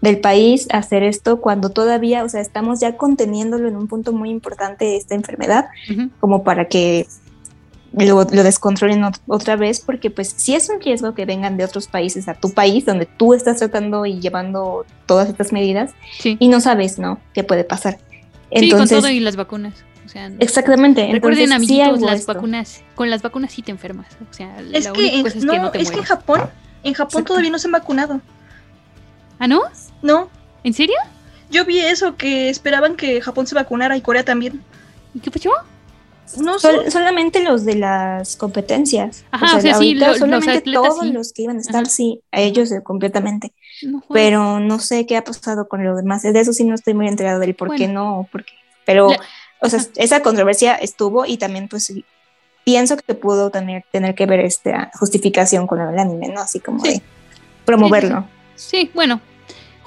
del 0.00 0.20
país 0.20 0.68
hacer 0.70 1.02
esto 1.02 1.40
cuando 1.40 1.70
todavía, 1.70 2.22
o 2.24 2.28
sea, 2.28 2.40
estamos 2.40 2.80
ya 2.80 2.96
conteniéndolo 2.96 3.68
en 3.68 3.76
un 3.76 3.88
punto 3.88 4.12
muy 4.12 4.30
importante 4.30 4.96
esta 4.96 5.14
enfermedad, 5.14 5.66
como 6.20 6.44
para 6.44 6.66
que 6.68 7.06
lo, 7.92 8.22
lo 8.22 8.42
descontrolen 8.44 9.02
ot- 9.02 9.18
otra 9.26 9.56
vez, 9.56 9.80
porque 9.80 10.10
pues 10.10 10.32
sí 10.36 10.54
es 10.54 10.68
un 10.68 10.80
riesgo 10.80 11.14
que 11.14 11.24
vengan 11.24 11.56
de 11.56 11.64
otros 11.64 11.88
países 11.88 12.28
a 12.28 12.34
tu 12.34 12.52
país, 12.52 12.84
donde 12.84 13.06
tú 13.06 13.34
estás 13.34 13.56
tratando 13.58 14.06
y 14.06 14.20
llevando 14.20 14.84
todas 15.06 15.28
estas 15.28 15.52
medidas, 15.52 15.90
Sí. 16.20 16.36
y 16.38 16.48
no 16.48 16.60
sabes, 16.60 16.98
¿no? 16.98 17.18
¿Qué 17.34 17.42
puede 17.44 17.64
pasar? 17.64 17.98
sí, 17.98 18.04
con 18.50 18.62
Entonces, 18.64 18.98
todo 19.00 19.10
y 19.10 19.20
las 19.20 19.36
vacunas. 19.36 19.74
O 20.06 20.08
sea, 20.10 20.30
exactamente. 20.38 21.02
recuerden, 21.12 21.52
entonces, 21.52 21.70
amiguitos, 21.80 22.00
las 22.00 22.20
esto. 22.20 22.32
vacunas, 22.34 22.80
con 22.94 23.10
las 23.10 23.20
vacunas 23.20 23.52
sí 23.52 23.60
te 23.62 23.72
enfermas. 23.72 24.06
O 24.30 24.32
sea, 24.32 24.56
Es 24.72 24.84
la 24.86 24.92
que, 24.92 25.00
única 25.00 25.16
en, 25.16 25.22
cosa 25.22 25.38
es 25.38 25.44
no, 25.44 25.52
que 25.52 25.58
no 25.58 25.70
te 25.70 25.82
es 25.82 25.90
que 25.90 25.98
en. 25.98 26.04
Japón, 26.04 26.40
en 26.84 26.94
Japón 26.94 27.08
Exacto. 27.10 27.24
todavía 27.24 27.50
no 27.50 27.58
se 27.58 27.66
han 27.68 27.72
vacunado. 27.72 28.20
¿Ah, 29.38 29.46
no? 29.46 29.62
No, 30.02 30.28
¿En 30.64 30.74
serio? 30.74 30.96
yo 31.50 31.64
vi 31.64 31.78
eso, 31.80 32.16
que 32.16 32.50
esperaban 32.50 32.96
que 32.96 33.20
Japón 33.20 33.46
se 33.46 33.54
vacunara 33.54 33.96
y 33.96 34.00
Corea 34.02 34.24
también. 34.24 34.62
¿Y 35.14 35.20
qué 35.20 35.30
pasó? 35.30 35.50
No 36.36 36.58
sé. 36.58 36.68
Sol- 36.70 36.90
solamente 36.92 37.42
los 37.42 37.64
de 37.64 37.76
las 37.76 38.36
competencias. 38.36 39.24
Ajá, 39.30 39.56
o 39.56 39.60
sea, 39.60 39.74
sí, 39.76 39.94
los 39.94 40.18
solamente 40.18 40.58
atletas 40.58 40.82
todos 40.82 41.00
sí. 41.06 41.12
los 41.12 41.32
que 41.32 41.42
iban 41.42 41.56
a 41.56 41.60
estar, 41.60 41.82
Ajá. 41.84 41.90
sí, 41.90 42.20
a 42.32 42.40
ellos 42.40 42.70
eh, 42.70 42.82
completamente. 42.82 43.52
No. 43.82 44.02
Pero 44.12 44.60
no 44.60 44.78
sé 44.78 45.06
qué 45.06 45.16
ha 45.16 45.24
pasado 45.24 45.68
con 45.68 45.82
lo 45.84 45.96
demás. 45.96 46.22
De 46.22 46.38
eso 46.38 46.52
sí 46.52 46.64
no 46.64 46.74
estoy 46.74 46.92
muy 46.92 47.08
enterado 47.08 47.38
del 47.40 47.54
por 47.54 47.74
qué 47.74 47.88
no, 47.88 48.20
o 48.20 48.24
por 48.24 48.44
qué. 48.44 48.52
Pero, 48.84 49.08
La- 49.10 49.20
o 49.60 49.68
sea, 49.70 49.78
ajá. 49.80 49.88
esa 49.96 50.20
controversia 50.20 50.74
estuvo 50.74 51.24
y 51.24 51.38
también, 51.38 51.66
pues, 51.68 51.84
sí, 51.86 52.04
pienso 52.64 52.98
que 52.98 53.14
pudo 53.14 53.48
tener, 53.50 53.84
tener 53.90 54.14
que 54.14 54.26
ver 54.26 54.40
esta 54.40 54.90
justificación 54.98 55.66
con 55.66 55.80
el 55.80 55.98
anime, 55.98 56.28
¿no? 56.28 56.42
Así 56.42 56.60
como 56.60 56.84
Sí. 56.84 56.94
de 56.94 57.02
promoverlo. 57.64 58.26
Sí, 58.54 58.90
bueno, 58.94 59.20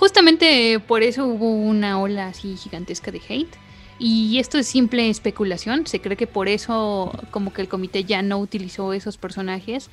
justamente 0.01 0.79
por 0.79 1.03
eso 1.03 1.27
hubo 1.27 1.53
una 1.53 2.01
ola 2.01 2.29
así 2.29 2.57
gigantesca 2.57 3.11
de 3.11 3.21
hate. 3.29 3.55
Y 3.99 4.39
esto 4.39 4.57
es 4.57 4.65
simple 4.65 5.07
especulación. 5.11 5.85
Se 5.85 6.01
cree 6.01 6.17
que 6.17 6.25
por 6.25 6.47
eso 6.47 7.13
como 7.29 7.53
que 7.53 7.61
el 7.61 7.67
comité 7.67 8.03
ya 8.03 8.23
no 8.23 8.39
utilizó 8.39 8.93
esos 8.93 9.17
personajes 9.17 9.91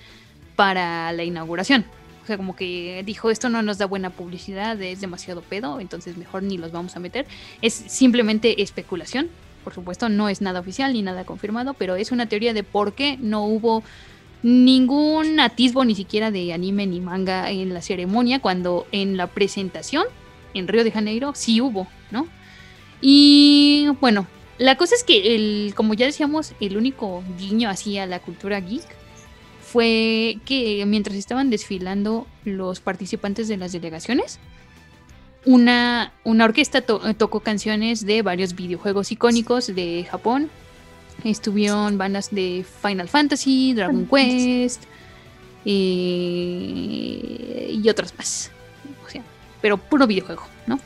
para 0.57 1.13
la 1.13 1.25
inauguración. 1.25 1.85
O 2.23 2.27
sea, 2.27 2.39
como 2.39 2.57
que 2.57 3.03
dijo, 3.05 3.31
esto 3.31 3.51
no 3.51 3.61
nos 3.61 3.77
da 3.77 3.85
buena 3.85 4.09
publicidad, 4.09 4.81
es 4.81 5.03
demasiado 5.03 5.43
pedo, 5.43 5.79
entonces 5.79 6.17
mejor 6.17 6.43
ni 6.43 6.57
los 6.57 6.73
vamos 6.73 6.97
a 6.97 7.01
meter. 7.01 7.27
Es 7.61 7.75
simplemente 7.75 8.63
especulación. 8.63 9.29
Por 9.63 9.75
supuesto, 9.75 10.09
no 10.09 10.31
es 10.31 10.41
nada 10.41 10.61
oficial 10.61 10.95
ni 10.95 11.03
nada 11.03 11.25
confirmado, 11.25 11.75
pero 11.75 11.97
es 11.97 12.13
una 12.13 12.25
teoría 12.25 12.55
de 12.55 12.63
por 12.63 12.95
qué 12.95 13.19
no 13.21 13.45
hubo 13.45 13.83
ningún 14.43 15.41
atisbo 15.41 15.85
ni 15.85 15.95
siquiera 15.95 16.31
de 16.31 16.53
anime 16.53 16.87
ni 16.87 17.01
manga 17.01 17.51
en 17.51 17.75
la 17.75 17.83
ceremonia, 17.83 18.41
cuando 18.41 18.87
en 18.93 19.17
la 19.17 19.27
presentación 19.27 20.05
en 20.55 20.69
Río 20.69 20.85
de 20.85 20.93
Janeiro 20.93 21.33
sí 21.35 21.61
hubo, 21.61 21.87
¿no? 22.11 22.27
Y 23.01 23.89
bueno, 24.01 24.27
la 24.59 24.77
cosa 24.77 24.95
es 24.95 25.05
que 25.05 25.35
el, 25.35 25.73
como 25.75 25.95
ya 25.95 26.07
decíamos, 26.07 26.53
el 26.61 26.77
único 26.77 27.23
guiño 27.39 27.69
así 27.69 27.99
a 27.99 28.07
la 28.07 28.21
cultura 28.21 28.61
geek 28.61 28.87
fue 29.61 30.39
que 30.45 30.85
mientras 30.87 31.17
estaban 31.17 31.51
desfilando 31.51 32.27
los 32.45 32.81
participantes 32.81 33.49
de 33.49 33.57
las 33.57 33.73
delegaciones, 33.73 34.39
una, 35.45 36.13
una 36.25 36.45
orquesta 36.47 36.81
to- 36.81 37.15
tocó 37.15 37.41
canciones 37.41 38.05
de 38.05 38.23
varios 38.23 38.55
videojuegos 38.55 39.13
icónicos 39.13 39.67
de 39.75 40.07
Japón. 40.11 40.51
Estuvieron 41.25 41.99
bandas 41.99 42.31
de 42.31 42.65
Final 42.83 43.09
Fantasy, 43.09 43.75
Dragon 43.75 44.07
Quest 44.07 44.85
eh, 45.65 47.71
y 47.73 47.89
otras 47.89 48.15
más. 48.17 48.53
O 49.05 49.11
sea, 49.11 49.23
pero 49.61 49.79
puro 49.79 50.07
videojuego, 50.07 50.45
¿no? 50.67 50.79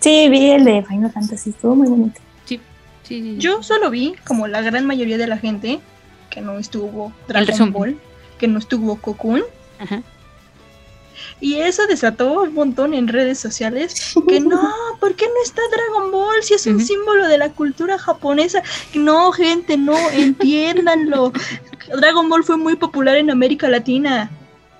Sí, 0.00 0.28
vi 0.30 0.50
el 0.50 0.64
de 0.64 0.82
Final 0.82 1.12
Fantasy, 1.12 1.50
estuvo 1.50 1.76
muy 1.76 1.88
bonito. 1.88 2.20
Sí, 2.46 2.58
sí, 3.02 3.20
sí. 3.20 3.36
Yo 3.38 3.62
solo 3.62 3.90
vi, 3.90 4.14
como 4.26 4.48
la 4.48 4.62
gran 4.62 4.86
mayoría 4.86 5.18
de 5.18 5.26
la 5.26 5.36
gente, 5.36 5.80
que 6.30 6.40
no 6.40 6.58
estuvo 6.58 7.12
Dragon. 7.28 7.72
Ball, 7.72 7.98
que 8.38 8.48
no 8.48 8.58
estuvo 8.58 8.96
Cocoon. 8.96 9.42
Ajá. 9.78 10.02
Y 11.40 11.56
eso 11.56 11.86
desató 11.86 12.42
un 12.42 12.54
montón 12.54 12.94
en 12.94 13.08
redes 13.08 13.38
sociales. 13.38 14.14
Que 14.28 14.40
no, 14.40 14.60
¿por 15.00 15.14
qué 15.14 15.26
no 15.26 15.42
está 15.42 15.62
Dragon 15.70 16.10
Ball? 16.10 16.42
Si 16.42 16.54
es 16.54 16.66
un 16.66 16.80
símbolo 16.80 17.26
de 17.28 17.38
la 17.38 17.50
cultura 17.50 17.98
japonesa. 17.98 18.62
No, 18.94 19.32
gente, 19.32 19.76
no, 19.76 19.96
entiéndanlo. 20.10 21.32
Dragon 22.00 22.28
Ball 22.28 22.44
fue 22.44 22.56
muy 22.56 22.76
popular 22.76 23.16
en 23.16 23.30
América 23.30 23.68
Latina. 23.68 24.30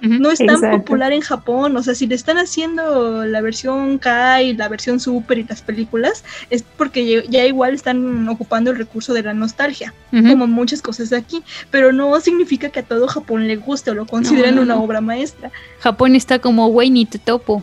No 0.02 0.30
es 0.30 0.38
tan 0.38 0.50
Exacto. 0.50 0.78
popular 0.78 1.12
en 1.12 1.20
Japón. 1.20 1.76
O 1.76 1.82
sea, 1.82 1.94
si 1.94 2.06
le 2.06 2.14
están 2.14 2.38
haciendo 2.38 3.24
la 3.26 3.40
versión 3.40 3.98
Kai, 3.98 4.54
la 4.54 4.68
versión 4.68 4.98
Super 4.98 5.38
y 5.38 5.44
las 5.44 5.60
películas, 5.62 6.24
es 6.48 6.62
porque 6.76 7.24
ya- 7.28 7.44
igual 7.46 7.74
están 7.74 8.28
ocupando 8.28 8.70
el 8.70 8.78
recurso 8.78 9.12
de 9.12 9.22
la 9.22 9.34
nostalgia 9.34 9.92
como 10.10 10.46
muchas 10.46 10.80
cosas 10.82 11.10
de 11.10 11.16
aquí, 11.18 11.42
pero 11.70 11.92
no 11.92 12.18
significa 12.20 12.70
que 12.70 12.80
a 12.80 12.82
todo 12.82 13.06
Japón 13.08 13.46
le 13.46 13.56
guste 13.56 13.90
o 13.90 13.94
lo 13.94 14.06
consideren 14.06 14.56
no, 14.56 14.62
una 14.62 14.74
no. 14.74 14.82
obra 14.82 15.00
maestra. 15.00 15.50
Japón 15.80 16.16
está 16.16 16.38
como, 16.38 16.68
güey, 16.68 16.90
ni 16.90 17.04
te 17.06 17.18
topo. 17.18 17.62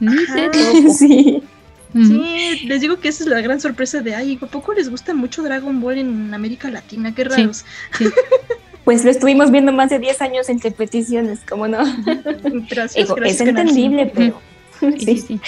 Ni 0.00 0.14
te 0.26 0.46
Ajá. 0.46 0.50
topo. 0.50 0.94
sí. 0.98 1.42
Sí, 1.94 2.62
les 2.66 2.80
digo 2.80 2.98
que 2.98 3.06
esa 3.06 3.22
es 3.22 3.28
la 3.30 3.40
gran 3.40 3.60
sorpresa 3.60 4.00
de, 4.00 4.16
ay, 4.16 4.36
¿a 4.42 4.46
poco 4.46 4.72
les 4.72 4.88
gusta 4.90 5.14
mucho 5.14 5.44
Dragon 5.44 5.80
Ball 5.80 5.98
en 5.98 6.34
América 6.34 6.68
Latina? 6.68 7.14
Qué 7.14 7.22
raros. 7.22 7.64
Pues 8.84 9.04
lo 9.04 9.10
estuvimos 9.10 9.50
viendo 9.50 9.72
más 9.72 9.90
de 9.90 9.98
10 9.98 10.20
años 10.20 10.48
entre 10.48 10.70
peticiones, 10.70 11.40
¿cómo 11.48 11.68
no? 11.68 11.78
Gracias, 12.70 12.94
Digo, 12.94 13.14
gracias, 13.14 13.40
es 13.40 13.48
entendible, 13.48 14.12
pero... 14.14 14.40
Sí, 14.98 15.16
sí, 15.18 15.40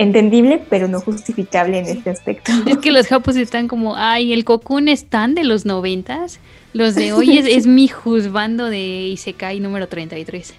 entendible, 0.00 0.62
pero 0.70 0.88
no 0.88 1.00
justificable 1.00 1.78
en 1.78 1.86
este 1.86 2.08
aspecto. 2.08 2.52
Es 2.66 2.78
que 2.78 2.90
los 2.90 3.06
japos 3.06 3.36
están 3.36 3.68
como, 3.68 3.96
ay, 3.96 4.32
el 4.32 4.44
Cocoon 4.44 4.88
están 4.88 5.34
de 5.34 5.44
los 5.44 5.66
noventas. 5.66 6.40
Los 6.72 6.94
de 6.94 7.12
hoy 7.12 7.36
es, 7.36 7.46
es 7.46 7.66
mi 7.66 7.86
juzbando 7.86 8.70
de 8.70 8.78
Isekai 8.78 9.60
número 9.60 9.88
33. 9.88 10.54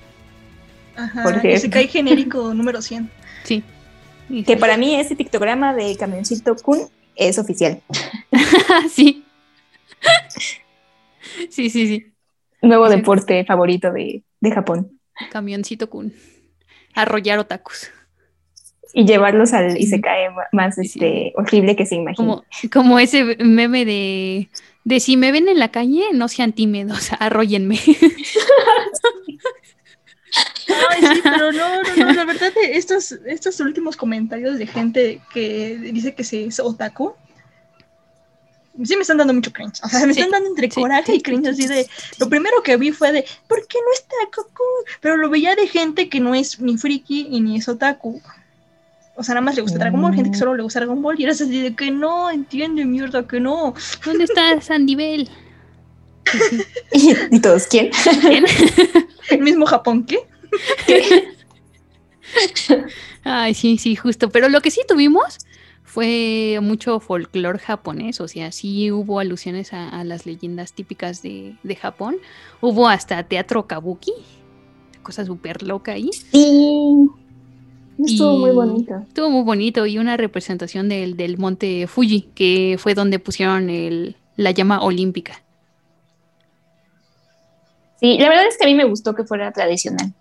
Ajá, 0.95 1.23
Por 1.23 1.41
cae 1.41 1.87
genérico 1.87 2.53
número 2.53 2.81
100. 2.81 3.09
Sí. 3.43 3.63
Que 4.45 4.57
para 4.57 4.77
mí 4.77 4.95
ese 4.95 5.15
pictograma 5.15 5.73
de 5.73 5.95
camioncito 5.97 6.55
Kun 6.57 6.81
es 7.15 7.39
oficial. 7.39 7.81
sí. 8.93 9.23
Sí, 11.49 11.69
sí, 11.69 11.87
sí. 11.87 12.05
Nuevo 12.61 12.87
Sí. 12.89 12.95
deporte 12.97 13.43
favorito 13.45 13.91
de, 13.91 14.23
de 14.39 14.51
Japón. 14.51 14.99
Camioncito 15.31 15.89
Kun. 15.89 16.13
Arrollar 16.93 17.39
otakus. 17.39 17.89
Y 18.93 19.05
llevarlos 19.05 19.53
al 19.53 19.77
Isekai 19.77 20.33
ma- 20.33 20.43
más 20.51 20.75
Sí, 20.75 20.83
sí. 20.85 20.99
este, 20.99 21.33
horrible 21.35 21.75
que 21.75 21.85
se 21.85 21.95
imagina. 21.95 22.15
Como, 22.15 22.43
como 22.71 22.99
ese 22.99 23.37
meme 23.37 23.85
de, 23.85 24.49
de 24.83 24.99
si 24.99 25.15
me 25.15 25.31
ven 25.31 25.47
en 25.47 25.59
la 25.59 25.69
calle, 25.71 26.03
no 26.13 26.27
sean 26.27 26.51
tímidos, 26.53 27.09
arróllenme. 27.19 27.79
Ay, 30.89 31.01
sí, 31.15 31.21
pero 31.23 31.51
no, 31.51 31.83
no, 31.83 31.95
no, 32.05 32.13
la 32.13 32.25
verdad, 32.25 32.53
de 32.53 32.77
estos, 32.77 33.11
estos 33.25 33.59
últimos 33.59 33.97
comentarios 33.97 34.57
de 34.57 34.67
gente 34.67 35.21
que 35.33 35.75
dice 35.77 36.13
que 36.15 36.23
se 36.23 36.45
es 36.45 36.59
otaku, 36.59 37.13
sí 38.83 38.95
me 38.95 39.01
están 39.01 39.17
dando 39.17 39.33
mucho 39.33 39.51
cringe. 39.51 39.79
O 39.83 39.89
sea, 39.89 40.05
me 40.05 40.13
Sí, 40.13 40.19
están 40.19 40.31
dando 40.31 40.49
entre 40.49 40.69
sí, 40.69 40.81
coraje 40.81 41.11
sí, 41.11 41.17
y 41.17 41.21
cringe, 41.21 41.55
sí, 41.55 41.65
así 41.65 41.67
de. 41.67 41.87
Lo 42.19 42.29
primero 42.29 42.61
que 42.63 42.77
vi 42.77 42.91
fue 42.91 43.11
de, 43.11 43.25
¿por 43.47 43.65
qué 43.67 43.77
no 43.79 43.93
está 43.93 44.15
Goku? 44.35 44.63
Pero 45.01 45.17
lo 45.17 45.29
veía 45.29 45.55
de 45.55 45.67
gente 45.67 46.09
que 46.09 46.19
no 46.19 46.35
es 46.35 46.59
ni 46.59 46.77
friki 46.77 47.27
y 47.31 47.41
ni 47.41 47.57
es 47.57 47.67
otaku. 47.67 48.21
O 49.15 49.23
sea, 49.23 49.35
nada 49.35 49.45
más 49.45 49.55
le 49.55 49.61
gusta 49.61 49.77
Dragon 49.77 50.01
Ball, 50.01 50.15
gente 50.15 50.31
que 50.31 50.37
solo 50.37 50.55
le 50.55 50.63
gusta 50.63 50.79
Dragon 50.79 51.01
Ball, 51.01 51.19
y 51.19 51.23
eres 51.25 51.41
así 51.41 51.61
de 51.61 51.75
que 51.75 51.91
no, 51.91 52.31
entiende, 52.31 52.85
mierda, 52.85 53.27
que 53.27 53.39
no. 53.39 53.75
¿Dónde 54.05 54.23
está 54.23 54.59
Sandy 54.61 54.95
Bell? 54.95 55.29
y, 56.93 57.13
y 57.35 57.39
todos, 57.39 57.67
¿quién? 57.67 57.91
¿Quién? 58.21 58.45
El 59.29 59.39
mismo 59.41 59.65
Japón, 59.65 60.05
¿qué? 60.05 60.19
Ay, 63.23 63.53
sí, 63.53 63.77
sí, 63.77 63.95
justo. 63.95 64.29
Pero 64.29 64.49
lo 64.49 64.61
que 64.61 64.71
sí 64.71 64.81
tuvimos 64.87 65.39
fue 65.91 66.59
mucho 66.61 67.01
folclore 67.01 67.59
japonés, 67.59 68.21
o 68.21 68.27
sea, 68.29 68.53
sí 68.53 68.93
hubo 68.93 69.19
alusiones 69.19 69.73
a, 69.73 69.89
a 69.89 70.05
las 70.05 70.25
leyendas 70.25 70.71
típicas 70.71 71.21
de, 71.21 71.55
de 71.63 71.75
Japón. 71.75 72.15
Hubo 72.61 72.87
hasta 72.87 73.21
teatro 73.23 73.67
kabuki, 73.67 74.13
cosa 75.03 75.25
súper 75.25 75.63
loca 75.63 75.91
ahí. 75.91 76.09
Sí. 76.13 77.07
Estuvo 78.05 78.37
muy 78.37 78.51
bonito. 78.51 79.03
Estuvo 79.05 79.29
muy 79.29 79.43
bonito 79.43 79.85
y 79.85 79.97
una 79.97 80.15
representación 80.15 80.87
del, 80.87 81.17
del 81.17 81.37
monte 81.37 81.85
Fuji, 81.87 82.29
que 82.35 82.77
fue 82.79 82.93
donde 82.93 83.19
pusieron 83.19 83.69
el, 83.69 84.15
la 84.37 84.51
llama 84.51 84.81
olímpica. 84.81 85.43
Sí, 87.99 88.17
la 88.17 88.29
verdad 88.29 88.47
es 88.47 88.57
que 88.57 88.63
a 88.63 88.67
mí 88.67 88.75
me 88.75 88.85
gustó 88.85 89.13
que 89.13 89.25
fuera 89.25 89.51
tradicional. 89.51 90.13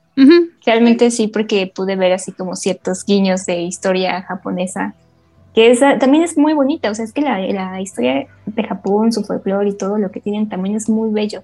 Realmente 0.67 1.13
sí, 1.13 1.29
porque 1.29 1.71
pude 1.73 1.95
ver 1.95 2.13
así 2.13 2.33
como 2.33 2.57
ciertos 2.57 3.05
guiños 3.07 3.47
de 3.47 3.63
historia 3.63 4.21
japonesa, 4.23 4.95
que 5.55 5.71
esa 5.71 5.99
también 5.99 6.23
es 6.23 6.39
muy 6.39 6.55
bonita, 6.55 6.91
o 6.91 6.95
sea, 6.95 7.05
es 7.05 7.13
que 7.13 7.23
la, 7.23 7.39
la 7.41 7.81
historia 7.81 8.27
de 8.47 8.63
Japón, 8.63 9.13
su 9.13 9.25
folclore 9.25 9.71
y 9.71 9.77
todo 9.77 9.99
lo 9.99 10.11
que 10.11 10.21
tienen 10.21 10.49
también 10.49 10.77
es 10.77 10.89
muy 10.89 11.11
bello. 11.11 11.43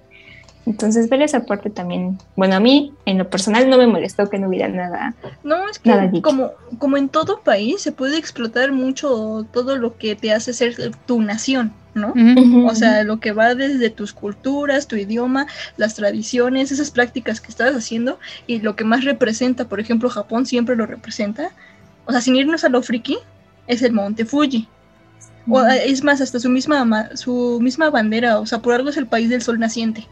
Entonces 0.67 1.09
ver 1.09 1.21
esa 1.21 1.45
parte 1.45 1.69
también, 1.69 2.17
bueno, 2.35 2.55
a 2.55 2.59
mí 2.59 2.93
en 3.05 3.17
lo 3.17 3.29
personal 3.29 3.69
no 3.69 3.77
me 3.77 3.87
molestó 3.87 4.29
que 4.29 4.37
no 4.37 4.49
hubiera 4.49 4.67
nada. 4.67 5.15
No, 5.41 5.65
es 5.69 5.79
que 5.79 6.21
como, 6.21 6.51
como 6.77 6.97
en 6.97 7.07
todo 7.07 7.39
país 7.39 7.81
se 7.81 7.93
puede 7.93 8.17
explotar 8.17 8.73
mucho 8.73 9.47
todo 9.53 9.77
lo 9.77 9.97
que 9.97 10.17
te 10.17 10.33
hace 10.33 10.51
ser 10.51 10.75
tu 11.05 11.21
nación, 11.21 11.71
¿no? 11.93 12.09
ujú. 12.09 12.67
O 12.67 12.75
sea, 12.75 13.05
lo 13.05 13.21
que 13.21 13.31
va 13.31 13.55
desde 13.55 13.89
tus 13.89 14.11
culturas, 14.11 14.87
tu 14.87 14.97
idioma, 14.97 15.47
las 15.77 15.95
tradiciones, 15.95 16.73
esas 16.73 16.91
prácticas 16.91 17.39
que 17.39 17.47
estás 17.47 17.73
haciendo 17.73 18.19
y 18.45 18.59
lo 18.59 18.75
que 18.75 18.83
más 18.83 19.05
representa, 19.05 19.69
por 19.69 19.79
ejemplo, 19.79 20.09
Japón 20.09 20.45
siempre 20.45 20.75
lo 20.75 20.85
representa. 20.85 21.51
O 22.05 22.11
sea, 22.11 22.19
sin 22.19 22.35
irnos 22.35 22.65
a 22.65 22.69
lo 22.69 22.81
friki, 22.81 23.17
es 23.67 23.81
el 23.81 23.93
Monte 23.93 24.25
Fuji. 24.25 24.67
O, 25.49 25.59
Ujú. 25.59 25.67
es 25.67 26.03
más, 26.03 26.19
hasta 26.21 26.39
su 26.39 26.49
misma, 26.49 26.83
ma- 26.85 27.15
su 27.15 27.59
misma 27.61 27.89
bandera, 27.89 28.39
o 28.39 28.45
sea, 28.45 28.59
por 28.59 28.73
algo 28.73 28.89
es 28.89 28.97
el 28.97 29.07
país 29.07 29.29
del 29.29 29.41
sol 29.41 29.59
naciente. 29.59 30.07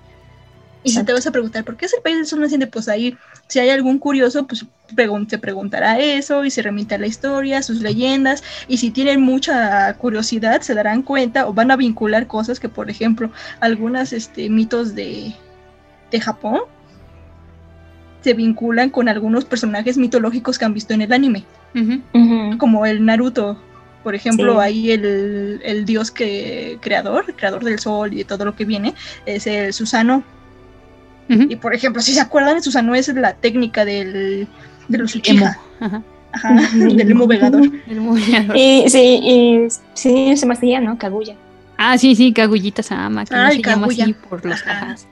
Y 0.84 0.92
si 0.92 1.04
te 1.04 1.14
vas 1.14 1.26
a 1.26 1.32
preguntar, 1.32 1.64
¿por 1.64 1.78
qué 1.78 1.88
es 1.88 1.94
el 1.96 2.02
país 2.02 2.16
del 2.18 2.28
sol 2.28 2.42
naciente? 2.42 2.68
Pues 2.68 2.88
ahí, 2.88 3.18
si 3.48 3.58
hay 3.58 3.72
algún 3.72 3.98
curioso, 3.98 4.46
pues 4.46 4.66
pregun- 4.96 5.28
se 5.28 5.40
preguntará 5.40 6.00
eso 6.00 6.46
y 6.46 6.52
se 6.52 6.62
remite 6.62 6.94
a 6.94 7.00
la 7.00 7.08
historia, 7.08 7.64
sus 7.64 7.82
leyendas. 7.82 8.44
Y 8.68 8.78
si 8.78 8.92
tienen 8.92 9.20
mucha 9.22 9.92
curiosidad, 9.96 10.62
se 10.62 10.76
darán 10.76 11.02
cuenta 11.02 11.48
o 11.48 11.54
van 11.54 11.72
a 11.72 11.76
vincular 11.76 12.28
cosas 12.28 12.60
que, 12.60 12.70
por 12.70 12.92
ejemplo, 12.92 13.32
algunos 13.62 14.14
este, 14.14 14.48
mitos 14.48 14.94
de, 14.94 15.34
de 16.12 16.22
Japón 16.22 16.62
se 18.26 18.34
vinculan 18.34 18.90
con 18.90 19.08
algunos 19.08 19.46
personajes 19.46 20.00
mitológicos 20.00 20.58
que 20.58 20.66
han 20.66 20.74
visto 20.74 20.96
en 20.96 21.02
el 21.04 21.14
anime 21.14 21.44
como 22.58 22.86
el 22.88 23.06
Naruto. 23.06 23.56
Por 24.04 24.16
ejemplo, 24.16 24.54
Sí. 24.54 24.60
ahí 24.62 24.92
el, 24.92 25.62
el 25.64 25.86
dios 25.86 26.10
que 26.10 26.80
creador, 26.82 27.36
creador 27.36 27.64
del 27.64 27.78
sol 27.78 28.14
y 28.14 28.18
de 28.18 28.24
todo 28.26 28.44
lo 28.46 28.56
que 28.56 28.66
viene, 28.66 28.96
es 29.28 29.46
el 29.46 29.74
Susano. 29.74 30.24
Y 31.30 31.56
por 31.58 31.76
ejemplo, 31.76 32.02
si 32.02 32.14
se 32.14 32.22
acuerdan, 32.22 32.58
el 32.58 32.64
Susano 32.64 32.96
es 32.96 33.08
la 33.10 33.34
técnica 33.36 33.86
del, 33.86 34.48
de 34.88 34.98
los 34.98 35.14
Emo. 35.16 35.22
Uchiha. 35.22 35.60
Ajá. 35.80 36.02
Ajá, 36.34 36.56
del 36.74 37.12
emo 37.12 37.28
vegador. 37.28 37.62
El 37.88 38.02
moviador. 38.02 38.58
Y 38.58 38.90
sí, 38.90 39.20
y 39.24 39.68
sí, 39.94 40.36
se 40.36 40.46
me 40.48 40.54
hacía, 40.56 40.82
¿no? 40.82 40.98
Kaguya. 40.98 41.36
Ah, 41.78 41.98
sí, 41.98 42.16
sí, 42.16 42.34
Kagullita 42.34 42.82
Sama, 42.84 43.26
que 43.26 43.36
no 43.36 43.42
Ay, 43.42 43.58
se 43.58 43.62
llama 43.70 43.88
así 43.88 44.16
por 44.30 44.44
los 44.46 44.62
Ajá. 44.64 44.72
ajás. 44.72 45.08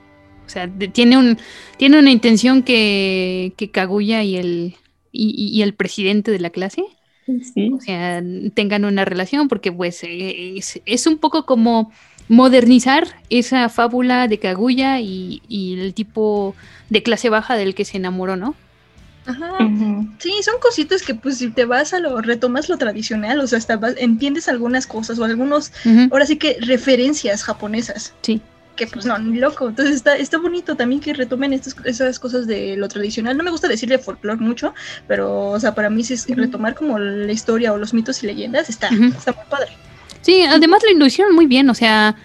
O 0.46 0.48
sea, 0.48 0.66
de- 0.66 0.88
tiene 0.88 1.16
un 1.18 1.38
tiene 1.78 1.98
una 1.98 2.10
intención 2.10 2.62
que, 2.62 3.52
que 3.56 3.70
Kaguya 3.70 4.22
y 4.22 4.36
el 4.36 4.74
y, 5.16 5.62
el 5.62 5.74
presidente 5.74 6.30
de 6.32 6.40
la 6.40 6.50
clase, 6.50 6.82
Sí. 7.26 7.70
o 7.72 7.80
sea, 7.80 8.22
tengan 8.54 8.84
una 8.84 9.04
relación, 9.04 9.48
porque 9.48 9.70
pues 9.72 10.02
eh, 10.04 10.56
es, 10.58 10.80
es 10.84 11.06
un 11.06 11.18
poco 11.18 11.46
como 11.46 11.92
modernizar 12.28 13.06
esa 13.30 13.68
fábula 13.68 14.28
de 14.28 14.38
Kaguya 14.38 15.00
y, 15.00 15.40
y 15.48 15.78
el 15.80 15.94
tipo 15.94 16.54
de 16.90 17.02
clase 17.02 17.28
baja 17.30 17.56
del 17.56 17.74
que 17.74 17.84
se 17.84 17.96
enamoró, 17.96 18.36
¿no? 18.36 18.54
Ajá. 19.26 19.56
Sí, 20.18 20.32
son 20.42 20.56
cositas 20.60 21.02
que 21.02 21.14
pues 21.14 21.38
si 21.38 21.50
te 21.50 21.64
vas 21.64 21.94
a 21.94 22.00
lo, 22.00 22.20
retomas 22.20 22.68
lo 22.68 22.76
tradicional, 22.76 23.40
o 23.40 23.46
sea, 23.46 23.58
hasta 23.58 23.76
vas- 23.78 23.94
entiendes 23.98 24.48
algunas 24.48 24.86
cosas 24.86 25.18
o 25.18 25.24
algunos, 25.24 25.72
ahora 26.10 26.26
sí 26.26 26.36
que 26.36 26.58
referencias 26.60 27.42
japonesas. 27.42 28.12
Sí. 28.20 28.40
Que 28.74 28.86
pues 28.86 29.06
no, 29.06 29.18
ni 29.18 29.38
loco. 29.38 29.68
Entonces 29.68 29.96
está, 29.96 30.16
está 30.16 30.38
bonito 30.38 30.76
también 30.76 31.00
que 31.00 31.12
retomen 31.14 31.52
estas, 31.52 31.76
esas 31.84 32.18
cosas 32.18 32.46
de 32.46 32.76
lo 32.76 32.88
tradicional. 32.88 33.36
No 33.36 33.44
me 33.44 33.50
gusta 33.50 33.68
decirle 33.68 33.98
folclore 33.98 34.40
mucho, 34.40 34.74
pero 35.06 35.50
o 35.50 35.60
sea, 35.60 35.74
para 35.74 35.90
mí 35.90 36.04
sí 36.04 36.14
es 36.14 36.26
retomar 36.28 36.74
como 36.74 36.98
la 36.98 37.32
historia 37.32 37.72
o 37.72 37.78
los 37.78 37.94
mitos 37.94 38.22
y 38.22 38.26
leyendas 38.26 38.68
está, 38.68 38.88
está 38.88 39.32
muy 39.32 39.44
padre. 39.48 39.72
Sí, 40.22 40.42
además 40.42 40.82
lo 40.96 41.06
hicieron 41.06 41.34
muy 41.34 41.46
bien, 41.46 41.68
o 41.68 41.74
sea, 41.74 42.16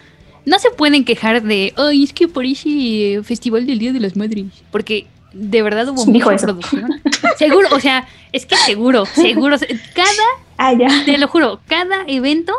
no 0.46 0.58
se 0.60 0.72
pueden 0.72 1.04
quejar 1.04 1.44
de, 1.44 1.74
ay, 1.76 2.04
es 2.04 2.14
que 2.14 2.28
por 2.28 2.46
ese 2.46 3.22
festival 3.24 3.66
del 3.66 3.80
Día 3.80 3.92
de 3.92 4.00
las 4.00 4.16
Madres, 4.16 4.46
porque 4.72 5.08
de 5.34 5.62
verdad 5.62 5.90
hubo 5.90 6.06
mucha 6.06 6.38
producción. 6.38 7.02
seguro, 7.38 7.68
o 7.72 7.80
sea, 7.80 8.08
es 8.32 8.46
que 8.46 8.56
seguro, 8.56 9.06
seguro, 9.06 9.58
cada, 9.94 10.10
ah, 10.58 10.74
ya. 10.74 11.06
te 11.06 11.18
lo 11.18 11.28
juro, 11.28 11.60
cada 11.68 12.04
evento, 12.08 12.54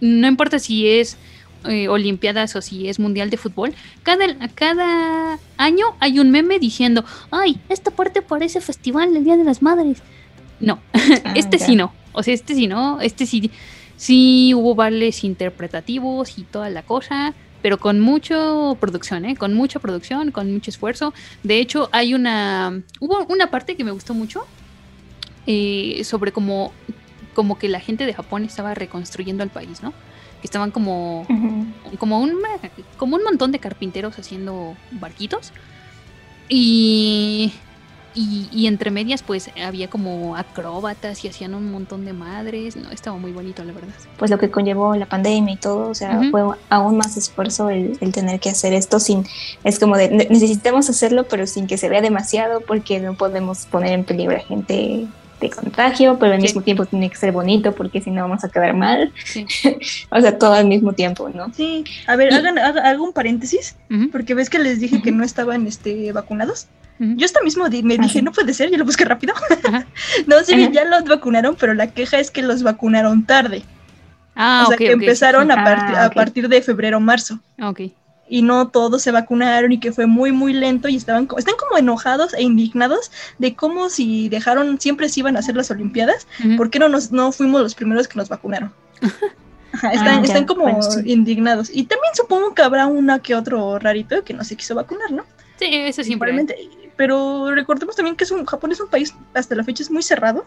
no 0.00 0.26
importa 0.26 0.58
si 0.58 0.88
es 0.88 1.18
eh, 1.64 1.88
Olimpiadas 1.88 2.56
o 2.56 2.62
si 2.62 2.88
es 2.88 2.98
Mundial 2.98 3.30
de 3.30 3.36
Fútbol, 3.36 3.74
cada, 4.02 4.26
cada 4.54 5.38
año 5.56 5.86
hay 6.00 6.18
un 6.18 6.30
meme 6.30 6.58
diciendo, 6.58 7.04
ay, 7.30 7.60
esta 7.68 7.90
parte 7.90 8.22
parece 8.22 8.60
festival 8.60 9.12
del 9.12 9.24
Día 9.24 9.36
de 9.36 9.44
las 9.44 9.62
Madres. 9.62 10.02
No, 10.58 10.80
Ah, 11.24 11.32
este 11.34 11.58
sí 11.58 11.76
no, 11.76 11.92
o 12.12 12.22
sea, 12.22 12.34
este 12.34 12.54
sí 12.54 12.66
no, 12.66 13.00
este 13.00 13.26
sí, 13.26 13.50
sí 13.96 14.52
hubo 14.54 14.74
vales 14.74 15.24
interpretativos 15.24 16.38
y 16.38 16.42
toda 16.42 16.70
la 16.70 16.82
cosa, 16.82 17.34
pero 17.62 17.78
con 17.78 18.00
mucha 18.00 18.36
producción, 18.78 19.24
¿eh? 19.24 19.36
Con 19.36 19.54
mucha 19.54 19.80
producción, 19.80 20.30
con 20.30 20.52
mucho 20.52 20.70
esfuerzo. 20.70 21.12
De 21.42 21.58
hecho, 21.58 21.88
hay 21.92 22.14
una, 22.14 22.82
hubo 23.00 23.24
una 23.28 23.50
parte 23.50 23.76
que 23.76 23.84
me 23.84 23.90
gustó 23.90 24.14
mucho 24.14 24.46
eh, 25.46 26.02
sobre 26.04 26.32
cómo, 26.32 26.72
como 27.34 27.58
que 27.58 27.68
la 27.68 27.80
gente 27.80 28.06
de 28.06 28.14
Japón 28.14 28.44
estaba 28.44 28.74
reconstruyendo 28.74 29.42
el 29.44 29.50
país, 29.50 29.82
¿no? 29.82 29.92
Que 30.40 30.46
estaban 30.46 30.70
como 30.70 31.26
como 31.98 32.20
un, 32.20 32.32
como 32.96 33.16
un 33.16 33.22
montón 33.24 33.52
de 33.52 33.58
carpinteros 33.58 34.18
haciendo 34.18 34.74
barquitos. 34.92 35.52
Y, 36.48 37.52
y, 38.14 38.48
y 38.50 38.66
entre 38.66 38.90
medias, 38.90 39.22
pues 39.22 39.50
había 39.64 39.88
como 39.88 40.34
acróbatas 40.36 41.24
y 41.24 41.28
hacían 41.28 41.54
un 41.54 41.70
montón 41.70 42.04
de 42.04 42.12
madres. 42.12 42.74
No, 42.76 42.90
estaba 42.90 43.16
muy 43.18 43.30
bonito, 43.32 43.62
la 43.64 43.72
verdad. 43.72 43.94
Pues 44.18 44.30
lo 44.30 44.38
que 44.38 44.50
conllevó 44.50 44.96
la 44.96 45.06
pandemia 45.06 45.54
y 45.54 45.56
todo, 45.56 45.88
o 45.90 45.94
sea, 45.94 46.20
fue 46.30 46.42
aún 46.68 46.96
más 46.96 47.16
esfuerzo 47.16 47.70
el, 47.70 47.96
el 48.00 48.12
tener 48.12 48.40
que 48.40 48.50
hacer 48.50 48.72
esto 48.72 48.98
sin, 48.98 49.24
es 49.62 49.78
como 49.78 49.96
de, 49.96 50.08
ne- 50.10 50.26
necesitamos 50.28 50.90
hacerlo, 50.90 51.24
pero 51.28 51.46
sin 51.46 51.66
que 51.68 51.76
se 51.78 51.88
vea 51.88 52.00
demasiado 52.00 52.60
porque 52.62 52.98
no 52.98 53.14
podemos 53.14 53.66
poner 53.66 53.92
en 53.92 54.04
peligro 54.04 54.36
a 54.36 54.40
gente 54.40 55.06
de 55.40 55.50
contagio, 55.50 56.18
pero 56.18 56.32
al 56.34 56.38
Sí. 56.40 56.42
mismo 56.42 56.62
tiempo 56.62 56.84
tiene 56.86 57.08
que 57.10 57.16
ser 57.16 57.32
bonito 57.32 57.72
porque 57.74 58.00
si 58.00 58.10
no 58.10 58.22
vamos 58.22 58.44
a 58.44 58.48
quedar 58.48 58.74
mal, 58.74 59.12
Sí. 59.24 59.46
o 60.10 60.20
sea, 60.20 60.38
todo 60.38 60.52
al 60.54 60.66
mismo 60.66 60.92
tiempo, 60.92 61.28
¿no? 61.34 61.52
Sí, 61.54 61.84
a 62.06 62.16
ver, 62.16 62.32
hagan, 62.34 62.58
haga- 62.58 62.88
hago 62.88 63.04
un 63.04 63.12
paréntesis, 63.12 63.76
porque 64.12 64.34
ves 64.34 64.50
que 64.50 64.58
les 64.58 64.80
dije 64.80 65.02
que 65.02 65.12
no 65.12 65.24
estaban 65.24 65.66
este, 65.66 66.12
vacunados. 66.12 66.66
Yo 66.98 67.24
hasta 67.24 67.40
mismo 67.40 67.68
di- 67.70 67.82
me 67.82 67.96
dije, 67.96 68.20
no 68.20 68.30
puede 68.30 68.52
ser, 68.52 68.70
ya 68.70 68.76
lo 68.76 68.84
busqué 68.84 69.06
rápido. 69.06 69.32
No, 70.26 70.36
sí, 70.44 70.52
Ajá. 70.52 70.70
ya 70.70 70.84
los 70.84 71.04
vacunaron, 71.04 71.56
pero 71.58 71.72
la 71.72 71.86
queja 71.92 72.18
es 72.18 72.30
que 72.30 72.42
los 72.42 72.62
vacunaron 72.62 73.24
tarde. 73.24 73.62
Ah, 74.36 74.64
o 74.66 74.68
sea, 74.68 74.76
que 74.76 74.92
empezaron 74.92 75.50
a, 75.50 75.54
Ah, 75.54 75.64
parti- 75.64 75.94
a 75.96 76.10
partir 76.10 76.48
de 76.48 76.60
febrero 76.62 77.00
marzo. 77.00 77.40
Ok. 77.62 77.80
Y 78.32 78.42
no 78.42 78.68
todos 78.68 79.02
se 79.02 79.10
vacunaron 79.10 79.72
y 79.72 79.80
que 79.80 79.92
fue 79.92 80.06
muy, 80.06 80.30
muy 80.30 80.52
lento 80.52 80.88
y 80.88 80.96
estaban, 80.96 81.28
están 81.36 81.56
como 81.58 81.76
enojados 81.76 82.32
e 82.32 82.42
indignados 82.42 83.10
de 83.38 83.54
cómo 83.56 83.90
si 83.90 84.28
dejaron, 84.28 84.80
siempre 84.80 85.08
se 85.08 85.20
iban 85.20 85.36
a 85.36 85.40
hacer 85.40 85.56
las 85.56 85.70
Olimpiadas, 85.70 86.26
Ujú. 86.38 86.56
¿por 86.56 86.70
qué 86.70 86.78
no, 86.78 86.88
nos, 86.88 87.10
no 87.10 87.32
fuimos 87.32 87.60
los 87.60 87.74
primeros 87.74 88.06
que 88.06 88.16
nos 88.16 88.28
vacunaron? 88.28 88.72
Ajá, 89.72 89.92
están, 89.92 90.20
Ah, 90.20 90.22
están 90.24 90.46
como 90.46 90.62
bueno, 90.62 90.82
sí. 90.82 91.00
indignados. 91.04 91.70
Y 91.72 91.84
también 91.84 92.14
supongo 92.14 92.54
que 92.54 92.62
habrá 92.62 92.86
una 92.86 93.20
que 93.20 93.34
otro 93.34 93.78
rarito 93.78 94.24
que 94.24 94.32
no 94.34 94.44
se 94.44 94.56
quiso 94.56 94.74
vacunar, 94.74 95.10
¿no? 95.10 95.24
Sí, 95.58 95.66
eso. 95.72 96.02
Igualmente, 96.02 96.56
pero 96.96 97.52
recordemos 97.54 97.96
también 97.96 98.16
que 98.16 98.24
es 98.24 98.30
un, 98.30 98.44
Japón 98.46 98.72
es 98.72 98.80
un 98.80 98.88
país 98.88 99.14
hasta 99.34 99.54
la 99.54 99.64
fecha 99.64 99.82
es 99.82 99.90
muy 99.90 100.02
cerrado. 100.02 100.44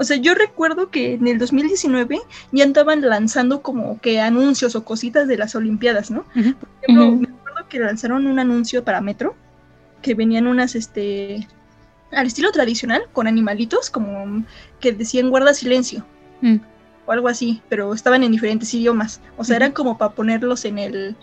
O 0.00 0.04
sea, 0.04 0.16
yo 0.16 0.34
recuerdo 0.34 0.90
que 0.90 1.14
en 1.14 1.26
el 1.26 1.38
2019 1.38 2.20
ya 2.52 2.64
andaban 2.64 3.00
lanzando 3.02 3.62
como 3.62 4.00
que 4.00 4.20
anuncios 4.20 4.76
o 4.76 4.84
cositas 4.84 5.26
de 5.26 5.36
las 5.36 5.56
Olimpiadas, 5.56 6.10
¿no? 6.12 6.22
Por 6.22 6.68
ejemplo, 6.82 7.10
me 7.16 7.26
acuerdo 7.26 7.68
que 7.68 7.80
lanzaron 7.80 8.26
un 8.28 8.38
anuncio 8.38 8.84
para 8.84 9.00
Metro, 9.00 9.34
que 10.00 10.14
venían 10.14 10.46
unas, 10.46 10.76
este, 10.76 11.48
al 12.12 12.28
estilo 12.28 12.52
tradicional, 12.52 13.02
con 13.12 13.26
animalitos, 13.26 13.90
como 13.90 14.44
que 14.78 14.92
decían 14.92 15.30
guarda 15.30 15.52
silencio, 15.52 16.06
Mm. 16.40 16.58
o 17.06 17.10
algo 17.12 17.26
así, 17.26 17.60
pero 17.68 17.92
estaban 17.92 18.22
en 18.22 18.30
diferentes 18.30 18.72
idiomas. 18.72 19.20
O 19.36 19.42
sea, 19.42 19.56
eran 19.56 19.72
como 19.72 19.98
para 19.98 20.12
ponerlos 20.12 20.64
en 20.64 20.78
el... 20.78 21.16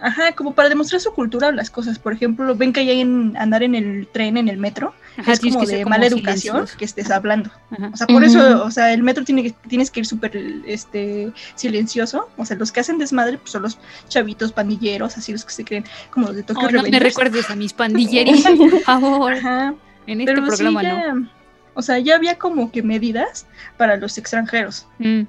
Ajá, 0.00 0.32
como 0.32 0.54
para 0.54 0.68
demostrar 0.68 1.00
su 1.00 1.12
cultura 1.12 1.48
o 1.48 1.52
las 1.52 1.70
cosas. 1.70 1.98
Por 1.98 2.12
ejemplo, 2.12 2.54
ven 2.54 2.72
que 2.72 2.80
hay 2.80 3.00
en 3.00 3.36
andar 3.36 3.62
en 3.62 3.74
el 3.74 4.06
tren, 4.12 4.36
en 4.36 4.48
el 4.48 4.56
metro, 4.58 4.94
Ajá, 5.16 5.32
es 5.32 5.40
como 5.40 5.60
que 5.60 5.66
de 5.66 5.82
como 5.82 5.90
mala 5.90 6.06
educación 6.06 6.38
silencioso. 6.54 6.78
que 6.78 6.84
estés 6.84 7.10
hablando. 7.10 7.50
Ajá. 7.70 7.90
O 7.92 7.96
sea, 7.96 8.06
por 8.06 8.24
eso, 8.24 8.64
o 8.64 8.70
sea, 8.70 8.92
el 8.92 9.02
metro 9.02 9.24
tiene 9.24 9.42
que, 9.42 9.50
tienes 9.68 9.90
que 9.90 10.00
ir 10.00 10.06
súper 10.06 10.36
este, 10.66 11.32
silencioso. 11.54 12.28
O 12.36 12.44
sea, 12.44 12.56
los 12.56 12.72
que 12.72 12.80
hacen 12.80 12.98
desmadre 12.98 13.38
pues, 13.38 13.50
son 13.52 13.62
los 13.62 13.78
chavitos 14.08 14.52
pandilleros, 14.52 15.16
así 15.16 15.32
los 15.32 15.44
que 15.44 15.52
se 15.52 15.64
creen 15.64 15.84
como 16.10 16.32
de 16.32 16.42
Tokyo 16.42 16.66
Oh, 16.66 16.70
no 16.70 16.82
me 16.82 16.98
recuerdes 17.00 17.50
a 17.50 17.56
mis 17.56 17.72
pandilleros, 17.74 18.42
por 18.42 18.80
favor. 18.80 19.32
Ajá, 19.34 19.74
En 20.06 20.20
este 20.20 20.32
pero 20.34 20.46
programa 20.46 20.80
sí 20.80 20.86
no. 20.86 21.28
o 21.74 21.82
sea, 21.82 21.98
ya 21.98 22.16
había 22.16 22.38
como 22.38 22.70
que 22.70 22.82
medidas 22.82 23.46
para 23.76 23.96
los 23.96 24.18
extranjeros. 24.18 24.86
Mm. 24.98 25.22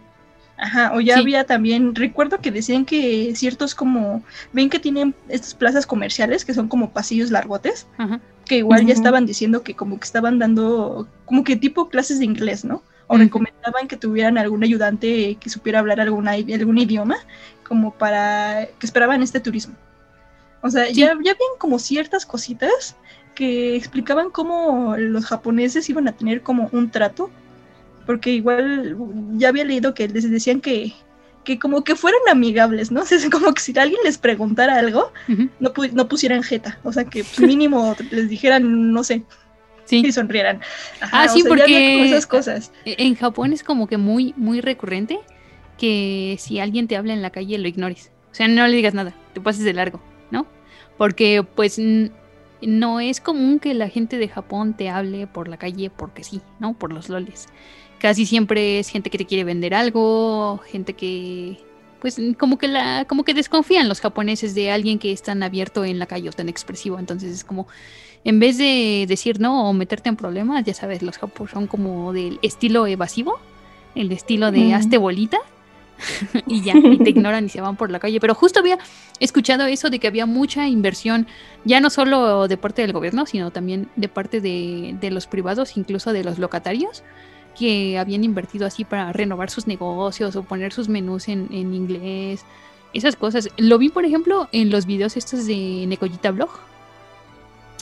Ajá, 0.58 0.94
o 0.96 1.02
ya 1.02 1.16
Sí. 1.16 1.22
había 1.22 1.44
también, 1.46 1.96
recuerdo 1.96 2.40
que 2.40 2.50
decían 2.52 2.86
que 2.86 3.34
ciertos 3.36 3.76
como, 3.76 4.24
ven 4.54 4.70
que 4.70 4.80
tienen 4.80 5.14
estas 5.28 5.54
plazas 5.54 5.86
comerciales 5.86 6.46
que 6.46 6.54
son 6.54 6.68
como 6.70 6.92
pasillos 6.92 7.30
largotes, 7.30 7.88
Ajá. 7.98 8.22
que 8.46 8.58
igual 8.58 8.86
ya 8.86 8.94
estaban 8.94 9.26
diciendo 9.26 9.64
que 9.64 9.76
como 9.76 10.00
que 10.00 10.06
estaban 10.06 10.40
dando 10.40 11.08
como 11.26 11.44
que 11.44 11.56
tipo 11.58 11.90
clases 11.90 12.20
de 12.20 12.26
inglés, 12.26 12.64
¿no? 12.64 12.84
O 13.08 13.18
recomendaban 13.18 13.88
que 13.88 13.98
tuvieran 13.98 14.38
algún 14.38 14.64
ayudante 14.64 15.36
que 15.40 15.50
supiera 15.50 15.80
hablar 15.80 16.00
alguna, 16.00 16.32
algún 16.32 16.78
idioma, 16.78 17.18
como 17.68 17.94
para 17.94 18.68
que 18.80 18.86
esperaban 18.88 19.22
este 19.22 19.40
turismo. 19.40 19.76
O 20.62 20.70
sea, 20.72 20.88
ya, 20.88 21.08
ya 21.08 21.12
habían 21.12 21.36
como 21.60 21.78
ciertas 21.80 22.26
cositas 22.26 22.96
que 23.36 23.76
explicaban 23.76 24.32
cómo 24.32 24.96
los 24.98 25.26
japoneses 25.26 25.88
iban 25.90 26.08
a 26.08 26.14
tener 26.14 26.42
como 26.42 26.70
un 26.72 26.90
trato, 26.90 27.30
porque 28.06 28.32
igual 28.32 28.98
ya 29.34 29.50
había 29.50 29.66
leído 29.66 29.94
que 29.94 30.08
les 30.08 30.30
decían 30.30 30.62
que, 30.62 30.94
que 31.44 31.60
como 31.60 31.84
que 31.84 31.96
fueran 31.96 32.22
amigables, 32.32 32.92
¿no? 32.92 33.02
O 33.04 33.06
sea, 33.06 33.30
como 33.30 33.54
que 33.54 33.62
si 33.62 33.78
alguien 33.78 34.00
les 34.04 34.18
preguntara 34.18 34.78
algo, 34.80 35.12
no, 35.60 35.74
pu- 35.74 35.92
no 35.92 36.08
pusieran 36.08 36.44
jeta, 36.44 36.80
o 36.84 36.92
sea, 36.94 37.04
que 37.06 37.24
pues, 37.24 37.40
mínimo 37.42 37.96
les 38.12 38.30
dijeran, 38.30 38.92
no 38.92 39.04
sé, 39.04 39.24
Sí. 39.86 40.02
y 40.04 40.12
sonrieran. 40.12 40.62
Ajá, 41.00 41.24
Ah, 41.24 41.28
sí, 41.28 41.42
sea, 41.42 41.50
porque- 41.50 42.06
esas 42.06 42.26
cosas. 42.26 42.72
E- 42.86 42.96
En 42.98 43.14
Japón 43.16 43.54
es 43.54 43.64
como 43.64 43.86
que 43.88 43.98
muy, 43.98 44.34
muy 44.36 44.60
recurrente 44.62 45.20
que 45.78 46.38
si 46.40 46.60
alguien 46.60 46.88
te 46.88 46.98
habla 46.98 47.14
en 47.14 47.22
la 47.22 47.30
calle 47.30 47.58
lo 47.60 47.68
ignores. 47.68 48.12
O 48.32 48.36
sea, 48.36 48.48
no 48.48 48.66
le 48.68 48.76
digas 48.76 48.94
nada, 48.96 49.14
te 49.34 49.42
pases 49.42 49.64
de 49.64 49.74
largo, 49.74 50.02
¿no? 50.32 50.48
Porque 50.98 51.44
pues 51.56 51.80
no 52.62 53.00
es 53.00 53.20
común 53.22 53.60
que 53.60 53.74
la 53.74 53.90
gente 53.90 54.18
de 54.18 54.28
Japón 54.28 54.76
te 54.76 54.90
hable 54.90 55.28
por 55.28 55.48
la 55.48 55.58
calle 55.58 55.92
porque 55.96 56.24
sí, 56.24 56.42
¿no? 56.60 56.74
Por 56.74 56.92
los 56.92 57.10
loles. 57.10 57.48
Casi 58.00 58.26
siempre 58.26 58.80
es 58.80 58.90
gente 58.90 59.10
que 59.10 59.18
te 59.18 59.26
quiere 59.26 59.44
vender 59.44 59.74
algo, 59.74 60.60
gente 60.70 60.94
que 60.94 61.58
pues 62.00 62.22
como 62.38 62.58
que 62.58 62.68
la 62.68 63.06
como 63.06 63.24
que 63.24 63.34
desconfían 63.34 63.90
los 63.90 64.00
japoneses 64.00 64.54
de 64.54 64.70
alguien 64.70 65.00
que 65.00 65.12
es 65.12 65.24
tan 65.24 65.42
abierto 65.42 65.86
en 65.86 65.98
la 65.98 66.06
calle 66.06 66.30
o 66.30 66.32
tan 66.32 66.50
expresivo, 66.50 67.00
entonces 67.00 67.32
es 67.32 67.44
como 67.44 67.68
en 68.24 68.40
vez 68.40 68.58
de 68.58 69.06
decir 69.08 69.40
no 69.40 69.70
o 69.70 69.74
meterte 69.74 70.10
en 70.10 70.16
problemas, 70.16 70.64
ya 70.66 70.74
sabes, 70.74 71.02
los 71.02 71.18
japoneses 71.18 71.54
son 71.54 71.68
como 71.68 72.12
del 72.12 72.40
estilo 72.42 72.86
evasivo, 72.88 73.40
el 73.94 74.12
estilo 74.12 74.52
de 74.52 74.60
Mm. 74.60 74.74
hazte 74.74 74.98
bolita 74.98 75.38
y 76.48 76.62
ya, 76.62 76.76
y 76.76 76.98
te 76.98 77.12
ignoran 77.12 77.46
y 77.46 77.50
se 77.50 77.62
van 77.62 77.78
por 77.78 77.90
la 77.90 78.00
calle. 78.00 78.20
Pero 78.20 78.36
justo 78.36 78.60
había 78.60 78.78
escuchado 79.20 79.66
eso 79.66 79.90
de 79.90 80.00
que 80.00 80.08
había 80.08 80.26
mucha 80.26 80.68
inversión, 80.68 81.28
ya 81.64 81.80
no 81.80 81.90
solo 81.90 82.48
de 82.48 82.58
parte 82.58 82.82
del 82.82 82.94
gobierno, 82.94 83.26
sino 83.26 83.52
también 83.52 83.90
de 83.96 84.10
parte 84.10 84.42
de, 84.42 84.98
de 85.00 85.12
los 85.12 85.28
privados, 85.28 85.78
incluso 85.78 86.12
de 86.12 86.24
los 86.24 86.38
locatarios, 86.38 87.04
que 87.58 87.98
habían 87.98 88.24
invertido 88.24 88.68
así 88.68 88.84
para 88.86 89.12
renovar 89.14 89.50
sus 89.50 89.66
negocios 89.66 90.36
o 90.36 90.44
poner 90.44 90.74
sus 90.74 90.90
menús 90.90 91.28
en, 91.28 91.48
en 91.52 91.74
inglés, 91.74 92.46
esas 92.94 93.16
cosas. 93.16 93.50
Lo 93.58 93.78
vi, 93.78 93.90
por 93.90 94.06
ejemplo, 94.06 94.48
en 94.52 94.70
los 94.70 94.86
videos 94.86 95.18
estos 95.18 95.46
de 95.48 95.86
Nekoyita 95.88 96.32
Blog. 96.32 96.50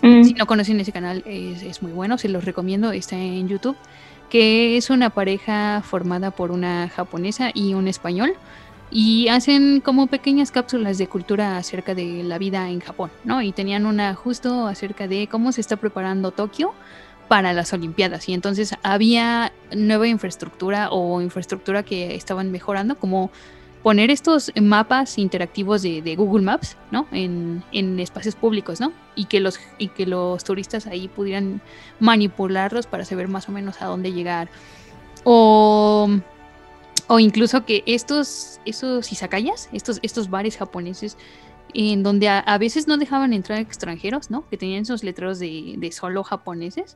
Mm, 0.02 0.24
Si 0.24 0.34
no 0.34 0.46
conocen 0.46 0.80
ese 0.80 0.92
canal, 0.92 1.24
es, 1.26 1.64
es 1.64 1.82
muy 1.82 1.92
bueno, 1.92 2.18
se 2.18 2.30
los 2.30 2.46
recomiendo, 2.46 2.92
está 2.92 3.18
en 3.18 3.48
YouTube, 3.48 3.78
que 4.30 4.78
es 4.78 4.90
una 4.90 5.10
pareja 5.10 5.82
formada 5.84 6.32
por 6.32 6.52
una 6.52 6.90
japonesa 6.90 7.52
y 7.54 7.74
un 7.74 7.88
español, 7.88 8.34
y 8.92 9.28
hacen 9.30 9.82
como 9.82 10.08
pequeñas 10.08 10.52
cápsulas 10.52 10.98
de 10.98 11.08
cultura 11.08 11.58
acerca 11.58 11.96
de 11.96 12.24
la 12.24 12.38
vida 12.38 12.70
en 12.70 12.80
Japón, 12.80 13.10
¿no? 13.24 13.42
Y 13.42 13.52
tenían 13.52 13.86
una 13.86 14.14
justo 14.14 14.68
acerca 14.68 15.08
de 15.08 15.28
cómo 15.28 15.52
se 15.52 15.62
está 15.62 15.78
preparando 15.78 16.32
Tokio 16.32 16.74
para 17.34 17.52
las 17.52 17.74
Olimpiadas, 17.74 18.30
y 18.30 18.34
entonces 18.36 18.76
había 18.84 19.52
nueva 19.76 20.08
infraestructura 20.08 20.92
o 20.92 21.20
infraestructura 21.20 21.82
que 21.82 22.14
estaban 22.14 22.52
mejorando, 22.52 23.00
como 23.00 23.32
poner 23.82 24.12
estos 24.12 24.52
mapas 24.62 25.18
interactivos 25.18 25.82
de, 25.82 26.16
Google 26.16 26.44
Maps, 26.44 26.78
¿no? 26.92 27.08
En, 27.12 27.64
en, 27.72 28.00
espacios 28.00 28.36
públicos, 28.36 28.80
¿no? 28.80 28.94
Y 29.16 29.26
que, 29.26 29.40
los, 29.40 29.60
y 29.80 29.88
que 29.88 30.06
los 30.06 30.44
turistas 30.44 30.86
ahí 30.86 31.08
pudieran 31.08 31.60
manipularlos 32.00 32.86
para 32.86 33.04
saber 33.04 33.28
más 33.28 33.50
o 33.50 33.52
menos 33.52 33.82
a 33.82 33.88
dónde 33.88 34.14
llegar. 34.14 34.50
O, 35.24 36.08
o 37.08 37.20
incluso 37.20 37.66
que 37.66 37.82
estos, 37.88 38.60
esos 38.64 39.12
izakayas, 39.12 39.70
estos, 39.74 39.98
estos 40.04 40.30
bares 40.30 40.56
japoneses, 40.56 41.18
en 41.74 42.04
donde 42.04 42.30
a, 42.30 42.58
veces 42.60 42.88
no 42.88 42.98
dejaban 42.98 43.34
entrar 43.34 43.58
extranjeros, 43.58 44.30
¿no? 44.30 44.48
Que 44.52 44.58
tenían 44.58 44.84
esos 44.84 45.04
letreros 45.04 45.40
de, 45.40 45.74
de 45.80 45.92
solo 45.92 46.24
japoneses. 46.24 46.96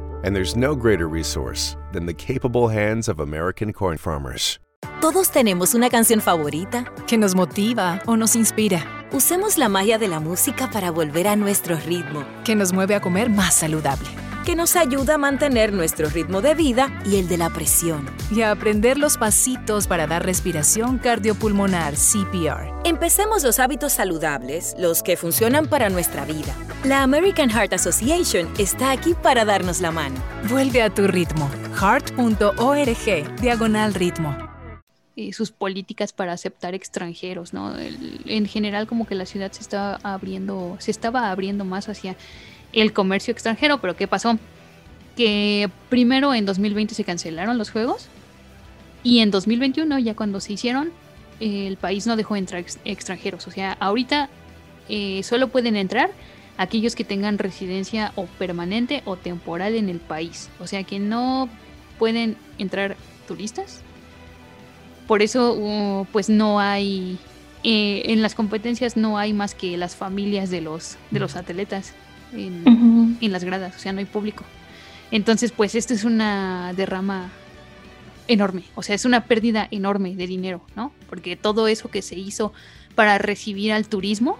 And 0.23 0.35
there's 0.35 0.55
no 0.55 0.75
greater 0.75 1.07
resource 1.07 1.75
than 1.91 2.05
the 2.05 2.13
capable 2.13 2.67
hands 2.67 3.07
of 3.07 3.19
American 3.19 3.73
corn 3.73 3.97
farmers. 3.97 4.59
Todos 4.99 5.31
tenemos 5.31 5.73
una 5.73 5.89
canción 5.89 6.21
favorita 6.21 6.85
que 7.07 7.17
nos 7.17 7.33
motiva 7.33 8.01
o 8.05 8.17
nos 8.17 8.35
inspira. 8.35 8.85
Usemos 9.11 9.57
la 9.57 9.67
magia 9.67 9.97
de 9.97 10.07
la 10.07 10.19
música 10.19 10.69
para 10.69 10.91
volver 10.91 11.27
a 11.27 11.35
nuestro 11.35 11.75
ritmo, 11.75 12.23
que 12.43 12.55
nos 12.55 12.71
mueve 12.71 12.95
a 12.95 13.01
comer 13.01 13.29
más 13.29 13.55
saludable 13.55 14.07
que 14.45 14.55
nos 14.55 14.75
ayuda 14.75 15.15
a 15.15 15.17
mantener 15.17 15.73
nuestro 15.73 16.09
ritmo 16.09 16.41
de 16.41 16.55
vida 16.55 17.01
y 17.05 17.17
el 17.17 17.27
de 17.27 17.37
la 17.37 17.49
presión. 17.49 18.09
Y 18.31 18.41
a 18.41 18.51
aprender 18.51 18.97
los 18.97 19.17
pasitos 19.17 19.87
para 19.87 20.07
dar 20.07 20.25
respiración 20.25 20.97
cardiopulmonar 20.97 21.93
CPR. 21.95 22.71
Empecemos 22.83 23.43
los 23.43 23.59
hábitos 23.59 23.93
saludables, 23.93 24.75
los 24.79 25.03
que 25.03 25.17
funcionan 25.17 25.67
para 25.67 25.89
nuestra 25.89 26.25
vida. 26.25 26.55
La 26.83 27.03
American 27.03 27.49
Heart 27.49 27.73
Association 27.73 28.49
está 28.57 28.91
aquí 28.91 29.13
para 29.13 29.45
darnos 29.45 29.81
la 29.81 29.91
mano. 29.91 30.21
Vuelve 30.49 30.81
a 30.81 30.89
tu 30.89 31.07
ritmo. 31.07 31.49
heart.org, 31.79 33.35
diagonal 33.41 33.93
ritmo. 33.93 34.35
Y 35.15 35.33
sus 35.33 35.51
políticas 35.51 36.13
para 36.13 36.33
aceptar 36.33 36.73
extranjeros, 36.73 37.53
¿no? 37.53 37.75
en 37.77 38.45
general 38.47 38.87
como 38.87 39.05
que 39.05 39.13
la 39.13 39.25
ciudad 39.25 39.51
se 39.51 39.61
estaba 39.61 39.99
abriendo, 40.03 40.77
se 40.79 40.89
estaba 40.89 41.29
abriendo 41.31 41.65
más 41.65 41.89
hacia 41.89 42.15
el 42.73 42.93
comercio 42.93 43.31
extranjero, 43.31 43.79
pero 43.79 43.95
¿qué 43.95 44.07
pasó? 44.07 44.37
Que 45.15 45.69
primero 45.89 46.33
en 46.33 46.45
2020 46.45 46.95
se 46.95 47.03
cancelaron 47.03 47.57
los 47.57 47.69
juegos 47.69 48.07
y 49.03 49.19
en 49.19 49.31
2021 49.31 49.99
ya 49.99 50.15
cuando 50.15 50.39
se 50.39 50.53
hicieron 50.53 50.91
el 51.41 51.77
país 51.77 52.05
no 52.07 52.15
dejó 52.15 52.35
entrar 52.35 52.63
extranjeros. 52.85 53.47
O 53.47 53.51
sea, 53.51 53.73
ahorita 53.79 54.29
eh, 54.89 55.23
solo 55.23 55.47
pueden 55.49 55.75
entrar 55.75 56.11
aquellos 56.57 56.95
que 56.95 57.03
tengan 57.03 57.39
residencia 57.39 58.13
o 58.15 58.25
permanente 58.25 59.01
o 59.05 59.17
temporal 59.17 59.75
en 59.75 59.89
el 59.89 59.99
país. 59.99 60.49
O 60.59 60.67
sea 60.67 60.83
que 60.83 60.99
no 60.99 61.49
pueden 61.97 62.37
entrar 62.57 62.95
turistas. 63.27 63.81
Por 65.07 65.21
eso, 65.21 65.53
uh, 65.53 66.05
pues 66.11 66.29
no 66.29 66.59
hay, 66.59 67.17
eh, 67.63 68.03
en 68.05 68.21
las 68.21 68.35
competencias 68.35 68.95
no 68.95 69.17
hay 69.17 69.33
más 69.33 69.55
que 69.55 69.75
las 69.77 69.95
familias 69.95 70.49
de 70.51 70.61
los, 70.61 70.97
de 71.09 71.19
los 71.19 71.35
atletas 71.35 71.93
en, 72.33 73.17
las 73.31 73.43
gradas, 73.43 73.75
o 73.75 73.79
sea, 73.79 73.93
no 73.93 73.99
hay 73.99 74.05
público. 74.05 74.43
Entonces, 75.11 75.51
pues 75.51 75.75
esto 75.75 75.93
es 75.93 76.03
una 76.03 76.73
derrama 76.75 77.29
enorme, 78.27 78.63
o 78.75 78.83
sea, 78.83 78.95
es 78.95 79.05
una 79.05 79.25
pérdida 79.25 79.67
enorme 79.71 80.15
de 80.15 80.27
dinero, 80.27 80.61
¿no? 80.75 80.93
Porque 81.09 81.35
todo 81.35 81.67
eso 81.67 81.89
que 81.89 82.01
se 82.01 82.17
hizo 82.17 82.53
para 82.95 83.17
recibir 83.17 83.73
al 83.73 83.87
turismo 83.87 84.37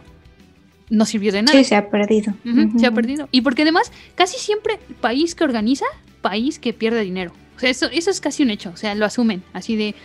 no 0.90 1.06
sirvió 1.06 1.32
de 1.32 1.42
nada. 1.42 1.58
Sí, 1.58 1.64
se 1.64 1.76
ha 1.76 1.90
perdido. 1.90 2.34
Se 2.78 2.86
ha 2.86 2.92
perdido. 2.92 3.28
Y 3.32 3.42
porque 3.42 3.64
además, 3.64 3.92
casi 4.16 4.38
siempre, 4.38 4.80
país 5.00 5.36
que 5.36 5.44
organiza, 5.44 5.86
país 6.22 6.60
que 6.60 6.74
pierde 6.74 7.02
dinero. 7.02 7.34
O 7.56 7.60
sea, 7.60 7.70
eso, 7.70 7.88
eso 7.92 8.10
es 8.12 8.22
casi 8.22 8.44
un 8.44 8.50
hecho, 8.50 8.72
o 8.74 8.78
sea, 8.78 8.96
lo 8.96 9.06
asumen, 9.06 9.44
así 9.54 9.76
de, 9.76 9.96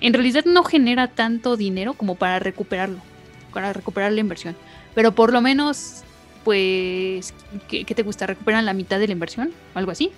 en 0.00 0.12
realidad 0.12 0.44
no 0.44 0.64
genera 0.64 1.08
tanto 1.08 1.56
dinero 1.56 1.94
como 1.94 2.14
para 2.14 2.38
recuperarlo, 2.38 2.98
para 3.52 3.72
recuperar 3.72 4.12
la 4.12 4.20
inversión. 4.20 4.56
Pero 4.94 5.14
por 5.14 5.32
lo 5.32 5.40
menos 5.40 6.03
pues, 6.44 7.34
¿qué, 7.68 7.84
te 7.84 8.02
gusta? 8.02 8.26
¿Recuperan 8.26 8.64
la 8.66 8.74
mitad 8.74 8.98
de 8.98 9.06
la 9.06 9.12
inversión? 9.12 9.50
Algo 9.74 9.90
así. 9.90 10.10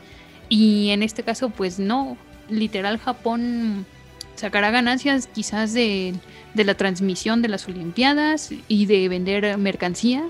Y 0.49 0.91
en 0.91 1.03
este 1.03 1.23
caso, 1.23 1.51
pues 1.51 1.79
no, 1.79 2.17
literal 2.49 2.99
Japón 2.99 3.87
sacará 4.35 4.71
ganancias 4.71 5.29
quizás 5.29 5.73
de, 5.73 6.15
la 6.55 6.75
transmisión 6.75 7.43
de 7.43 7.49
las 7.49 7.67
Olimpiadas 7.69 8.51
y 8.69 8.87
de 8.87 9.09
vender 9.09 9.57
mercancía, 9.59 10.25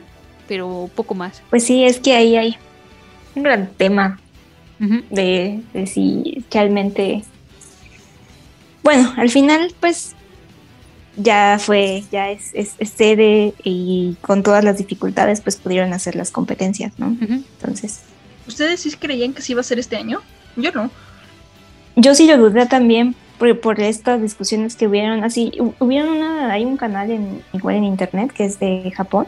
pero 0.49 0.90
poco 0.94 1.14
más. 1.14 1.42
Pues 1.51 1.64
sí, 1.64 1.84
es 1.84 1.99
que 1.99 2.14
ahí 2.14 2.36
hay 2.36 2.57
un 3.34 3.42
gran 3.42 3.68
tema 3.76 4.20
de, 4.78 5.61
de 5.72 5.86
si 5.86 6.44
realmente... 6.51 7.22
Bueno, 8.82 9.12
al 9.16 9.30
final, 9.30 9.74
pues 9.80 10.15
ya 11.16 11.58
fue, 11.58 12.04
ya 12.12 12.30
es, 12.30 12.52
sede 12.94 13.54
y 13.64 14.16
con 14.20 14.42
todas 14.42 14.62
las 14.62 14.78
dificultades 14.78 15.40
pues 15.40 15.56
pudieron 15.56 15.92
hacer 15.92 16.14
las 16.14 16.30
competencias, 16.30 16.92
¿no? 16.98 17.16
Entonces. 17.20 18.02
¿Ustedes 18.46 18.80
sí 18.80 18.90
creían 18.92 19.32
que 19.32 19.42
sí 19.42 19.52
iba 19.52 19.60
a 19.60 19.64
ser 19.64 19.78
este 19.78 19.96
año? 19.96 20.20
Yo 20.56 20.70
no. 20.72 20.90
Yo 21.96 22.14
sí 22.14 22.26
lo 22.26 22.36
dudé 22.36 22.66
también 22.66 23.14
por, 23.38 23.58
por 23.60 23.80
estas 23.80 24.20
discusiones 24.20 24.76
que 24.76 24.86
hubieron, 24.86 25.24
así, 25.24 25.52
hubieron 25.78 26.10
una, 26.10 26.52
hay 26.52 26.64
un 26.64 26.76
canal 26.76 27.10
en, 27.10 27.42
igual 27.52 27.76
en 27.76 27.84
internet 27.84 28.32
que 28.32 28.44
es 28.44 28.60
de 28.60 28.92
Japón 28.94 29.26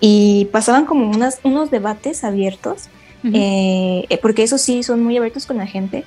y 0.00 0.46
pasaban 0.46 0.84
como 0.84 1.10
unas, 1.10 1.40
unos 1.42 1.70
debates 1.70 2.24
abiertos, 2.24 2.88
eh, 3.32 4.18
porque 4.20 4.42
esos 4.42 4.60
sí 4.60 4.82
son 4.82 5.02
muy 5.04 5.16
abiertos 5.16 5.46
con 5.46 5.58
la 5.58 5.66
gente 5.66 6.04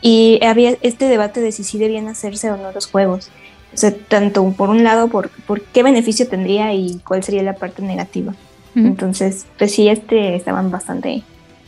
y 0.00 0.38
había 0.44 0.76
este 0.82 1.06
debate 1.06 1.40
de 1.40 1.50
si 1.50 1.64
sí 1.64 1.78
debían 1.78 2.06
hacerse 2.06 2.52
o 2.52 2.56
no 2.56 2.70
los 2.70 2.86
juegos. 2.86 3.30
O 3.76 3.78
sea, 3.78 3.94
tanto 3.94 4.50
por 4.52 4.70
un 4.70 4.82
lado, 4.84 5.08
por, 5.08 5.28
por 5.28 5.60
qué 5.60 5.82
beneficio 5.82 6.26
tendría 6.26 6.72
y 6.72 6.98
cuál 7.06 7.22
sería 7.22 7.42
la 7.42 7.56
parte 7.56 7.82
negativa. 7.82 8.34
Entonces, 8.74 9.46
pues 9.58 9.72
sí, 9.72 9.88
este 9.88 10.34
estaban 10.34 10.70
bastante 10.70 11.22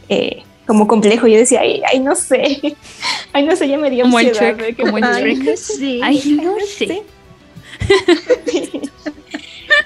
eh, 0.09 0.43
como 0.67 0.89
complejo. 0.89 1.27
Yo 1.27 1.37
decía, 1.37 1.61
ay, 1.61 1.83
ay, 1.91 2.01
no 2.01 2.15
sé. 2.15 2.77
ay, 3.35 3.45
no 3.45 3.57
sé, 3.57 3.69
ya 3.69 3.77
me 3.77 3.91
dio 3.91 4.05
como 4.05 4.17
ansiedad. 4.17 4.59
El 4.59 4.75
como 4.75 4.97
el 4.97 5.05
Shrek. 5.05 5.57
Sí. 5.57 6.01
Ay, 6.03 6.41
no 6.43 6.55
sé. 6.79 7.03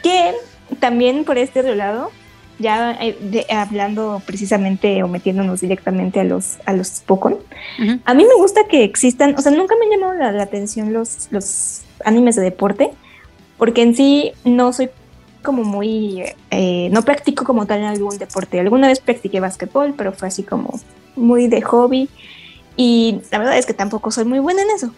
que 0.01 0.33
también 0.79 1.25
por 1.25 1.39
este 1.39 1.59
otro 1.59 1.75
lado, 1.75 2.13
ya 2.59 2.97
eh, 3.01 3.47
hablando 3.51 4.23
precisamente 4.25 5.03
o 5.03 5.09
metiéndonos 5.09 5.61
directamente 5.61 6.21
a 6.21 6.25
los 6.25 6.59
a 6.65 6.73
los 6.73 7.01
Pokémon, 7.01 7.39
a 8.05 8.15
mí 8.15 8.25
me 8.25 8.35
gusta 8.35 8.63
que 8.69 8.85
existan, 8.85 9.35
o 9.37 9.41
sea, 9.41 9.53
nunca 9.53 9.75
me 9.77 9.87
han 9.87 10.01
llamado 10.01 10.19
la, 10.19 10.33
la 10.33 10.43
atención 10.45 10.93
los, 10.93 11.29
los 11.31 11.83
animes 12.05 12.37
de 12.37 12.43
deporte, 12.43 12.91
porque 13.59 13.83
en 13.83 13.95
sí 13.95 14.33
no 14.45 14.73
soy 14.73 14.91
como 15.43 15.65
muy, 15.65 16.23
eh, 16.51 16.89
no 16.91 17.03
practico 17.03 17.45
como 17.45 17.67
tal 17.67 17.85
algún 17.85 18.17
deporte. 18.19 18.61
Alguna 18.61 18.89
vez 18.89 19.01
practiqué 19.01 19.41
básquetbol, 19.41 19.95
pero 19.97 20.13
fue 20.13 20.29
así 20.29 20.43
como 20.43 20.81
muy 21.17 21.49
de 21.49 21.61
hobby 21.63 22.09
y 22.77 23.21
la 23.31 23.39
verdad 23.39 23.59
es 23.59 23.67
que 23.67 23.75
tampoco 23.75 24.11
soy 24.11 24.25
muy 24.25 24.39
buena 24.39 24.63
en 24.63 24.71
eso. 24.71 24.95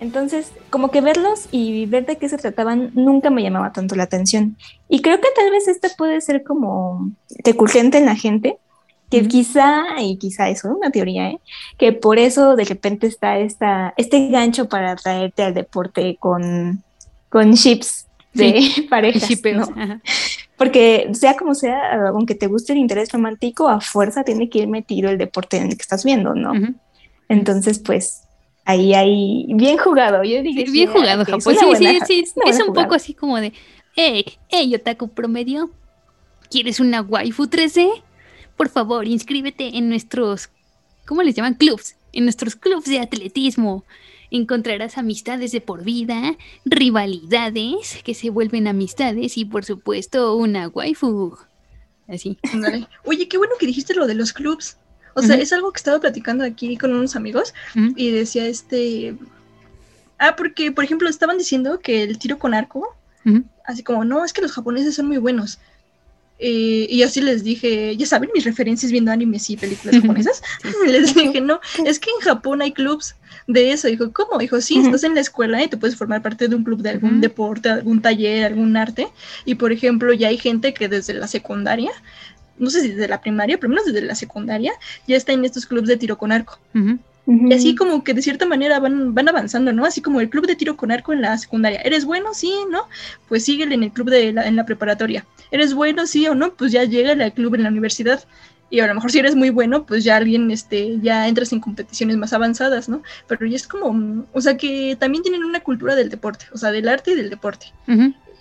Entonces, 0.00 0.52
como 0.70 0.90
que 0.90 1.02
verlos 1.02 1.46
y 1.50 1.84
ver 1.86 2.06
de 2.06 2.16
qué 2.16 2.28
se 2.28 2.38
trataban 2.38 2.90
nunca 2.94 3.28
me 3.28 3.42
llamaba 3.42 3.72
tanto 3.72 3.94
la 3.94 4.04
atención. 4.04 4.56
Y 4.88 5.02
creo 5.02 5.20
que 5.20 5.28
tal 5.36 5.50
vez 5.50 5.68
este 5.68 5.88
puede 5.96 6.20
ser 6.22 6.42
como 6.42 7.10
recurrente 7.44 7.98
en 7.98 8.06
la 8.06 8.16
gente, 8.16 8.56
que 9.10 9.28
quizá, 9.28 9.84
y 10.00 10.16
quizá 10.16 10.48
eso 10.48 10.68
es 10.68 10.76
una 10.76 10.90
teoría, 10.90 11.30
¿eh? 11.30 11.40
que 11.76 11.92
por 11.92 12.18
eso 12.18 12.56
de 12.56 12.64
repente 12.64 13.06
está 13.06 13.38
esta, 13.38 13.92
este 13.96 14.28
gancho 14.28 14.68
para 14.68 14.96
traerte 14.96 15.42
al 15.42 15.52
deporte 15.52 16.16
con, 16.18 16.82
con 17.28 17.54
chips 17.54 18.06
de 18.32 18.86
parejas. 18.88 19.28
¿no? 19.52 19.68
Porque 20.56 21.10
sea 21.12 21.36
como 21.36 21.54
sea, 21.54 22.08
aunque 22.08 22.34
te 22.34 22.46
guste 22.46 22.72
el 22.72 22.78
interés 22.78 23.12
romántico, 23.12 23.68
a 23.68 23.80
fuerza 23.80 24.24
tiene 24.24 24.48
que 24.48 24.60
ir 24.60 24.68
metido 24.68 25.10
el 25.10 25.18
deporte 25.18 25.58
en 25.58 25.64
el 25.64 25.76
que 25.76 25.82
estás 25.82 26.04
viendo, 26.04 26.34
¿no? 26.34 26.52
Entonces, 27.28 27.78
pues, 27.78 28.22
ahí 28.70 28.94
hay 28.94 29.46
bien 29.48 29.78
jugado. 29.78 30.22
Yo 30.24 30.42
dije, 30.42 30.64
bien 30.70 30.90
jugado, 30.90 31.24
Japón. 31.24 31.54
Sí, 31.76 31.76
sí, 31.76 32.00
sí, 32.06 32.24
es, 32.46 32.60
un 32.60 32.72
poco 32.74 32.94
así 32.94 33.14
como 33.14 33.40
de, 33.40 33.52
hey, 33.94 34.24
hey, 34.48 34.74
otaku 34.74 35.08
promedio, 35.08 35.70
¿quieres 36.50 36.80
una 36.80 37.02
waifu 37.02 37.44
3D? 37.44 38.02
por 38.60 38.68
favor, 38.68 39.06
inscríbete 39.06 39.78
en 39.78 39.88
nuestros, 39.88 40.50
¿cómo 41.06 41.22
les 41.22 41.34
llaman? 41.34 41.54
Clubs, 41.54 41.96
en 42.12 42.24
nuestros 42.24 42.56
clubs 42.56 42.84
de 42.84 43.00
atletismo. 43.00 43.86
encontrarás 44.30 44.98
amistades 44.98 45.50
de 45.52 45.62
por 45.62 45.82
vida, 45.82 46.36
rivalidades 46.66 48.02
que 48.04 48.12
se 48.12 48.28
vuelven 48.28 48.68
amistades 48.68 49.38
y 49.38 49.46
por 49.46 49.64
supuesto 49.64 50.36
una 50.36 50.68
waifu. 50.68 51.38
Así. 52.06 52.36
Oye, 53.06 53.28
qué 53.28 53.38
bueno 53.38 53.54
que 53.58 53.64
dijiste 53.64 53.94
lo 53.94 54.06
de 54.06 54.14
los 54.14 54.34
clubs. 54.34 54.76
O 55.20 55.22
sea, 55.22 55.36
es 55.36 55.52
algo 55.52 55.72
que 55.72 55.78
estaba 55.78 56.00
platicando 56.00 56.44
aquí 56.44 56.76
con 56.76 56.92
unos 56.92 57.16
amigos 57.16 57.54
y 57.96 58.10
decía 58.10 58.46
este... 58.46 59.14
Ah, 60.18 60.36
porque, 60.36 60.70
por 60.70 60.84
ejemplo, 60.84 61.08
estaban 61.08 61.38
diciendo 61.38 61.80
que 61.80 62.02
el 62.02 62.18
tiro 62.18 62.38
con 62.38 62.52
arco, 62.52 62.94
así 63.64 63.82
como, 63.82 64.04
no, 64.04 64.24
es 64.24 64.32
que 64.32 64.42
los 64.42 64.52
japoneses 64.52 64.94
son 64.94 65.06
muy 65.06 65.18
buenos. 65.18 65.58
Eh, 66.42 66.86
y 66.88 67.02
así 67.02 67.20
les 67.20 67.44
dije, 67.44 67.94
ya 67.98 68.06
saben 68.06 68.30
mis 68.34 68.44
referencias 68.44 68.90
viendo 68.90 69.12
animes 69.12 69.48
y 69.50 69.58
películas 69.58 70.00
japonesas. 70.00 70.42
les 70.86 71.14
dije, 71.14 71.40
no, 71.40 71.60
es 71.84 71.98
que 71.98 72.10
en 72.10 72.20
Japón 72.24 72.62
hay 72.62 72.72
clubs 72.72 73.14
de 73.46 73.72
eso. 73.72 73.88
Dijo, 73.88 74.10
¿cómo? 74.12 74.38
Dijo, 74.38 74.58
sí, 74.62 74.78
Ujú. 74.78 74.86
estás 74.86 75.04
en 75.04 75.14
la 75.14 75.20
escuela 75.20 75.62
y 75.62 75.68
tú 75.68 75.78
puedes 75.78 75.96
formar 75.96 76.22
parte 76.22 76.48
de 76.48 76.56
un 76.56 76.64
club 76.64 76.80
de 76.80 76.90
algún 76.90 77.20
deporte, 77.20 77.68
algún 77.68 78.00
taller, 78.00 78.46
algún 78.46 78.74
arte. 78.78 79.08
Y 79.44 79.56
por 79.56 79.70
ejemplo, 79.70 80.14
ya 80.14 80.28
hay 80.28 80.38
gente 80.38 80.72
que 80.72 80.88
desde 80.88 81.12
la 81.12 81.28
secundaria, 81.28 81.90
no 82.60 82.70
sé 82.70 82.82
si 82.82 82.90
desde 82.90 83.08
la 83.08 83.20
primaria, 83.20 83.58
pero 83.58 83.70
menos 83.70 83.86
desde 83.86 84.02
la 84.02 84.14
secundaria, 84.14 84.72
ya 85.08 85.16
está 85.16 85.32
en 85.32 85.44
estos 85.44 85.66
clubs 85.66 85.88
de 85.88 85.96
tiro 85.96 86.16
con 86.16 86.30
arco. 86.30 86.58
Y 87.26 87.52
así 87.52 87.74
como 87.76 88.02
que 88.02 88.14
de 88.14 88.22
cierta 88.22 88.44
manera 88.46 88.80
van, 88.80 89.14
van 89.14 89.28
avanzando, 89.28 89.72
¿no? 89.72 89.84
Así 89.84 90.00
como 90.00 90.20
el 90.20 90.30
club 90.30 90.46
de 90.46 90.56
tiro 90.56 90.76
con 90.76 90.90
arco 90.90 91.12
en 91.12 91.20
la 91.20 91.36
secundaria. 91.38 91.80
¿Eres 91.82 92.04
bueno? 92.04 92.34
Sí, 92.34 92.52
¿no? 92.70 92.88
Pues 93.28 93.44
síguele 93.44 93.74
en 93.74 93.84
el 93.84 93.92
club 93.92 94.10
de 94.10 94.32
la, 94.32 94.46
en 94.46 94.56
la 94.56 94.64
preparatoria. 94.64 95.24
¿Eres 95.50 95.74
bueno? 95.74 96.06
Sí 96.06 96.26
o 96.26 96.34
no? 96.34 96.54
Pues 96.54 96.72
ya 96.72 96.84
llega 96.84 97.12
al 97.12 97.32
club 97.32 97.54
en 97.54 97.62
la 97.62 97.68
universidad. 97.68 98.24
Y 98.68 98.80
a 98.80 98.86
lo 98.86 98.94
mejor 98.94 99.10
si 99.10 99.18
eres 99.18 99.34
muy 99.34 99.50
bueno, 99.50 99.84
pues 99.84 100.04
ya 100.04 100.16
alguien, 100.16 100.50
este, 100.50 100.98
ya 101.00 101.26
entras 101.26 101.52
en 101.52 101.60
competiciones 101.60 102.16
más 102.16 102.32
avanzadas, 102.32 102.88
¿no? 102.88 103.02
Pero 103.26 103.44
ya 103.46 103.56
es 103.56 103.66
como, 103.66 104.24
o 104.32 104.40
sea, 104.40 104.56
que 104.56 104.96
también 104.98 105.22
tienen 105.22 105.44
una 105.44 105.60
cultura 105.60 105.96
del 105.96 106.08
deporte, 106.08 106.46
o 106.52 106.58
sea, 106.58 106.70
del 106.70 106.88
arte 106.88 107.12
y 107.12 107.16
del 107.16 107.30
deporte. 107.30 107.66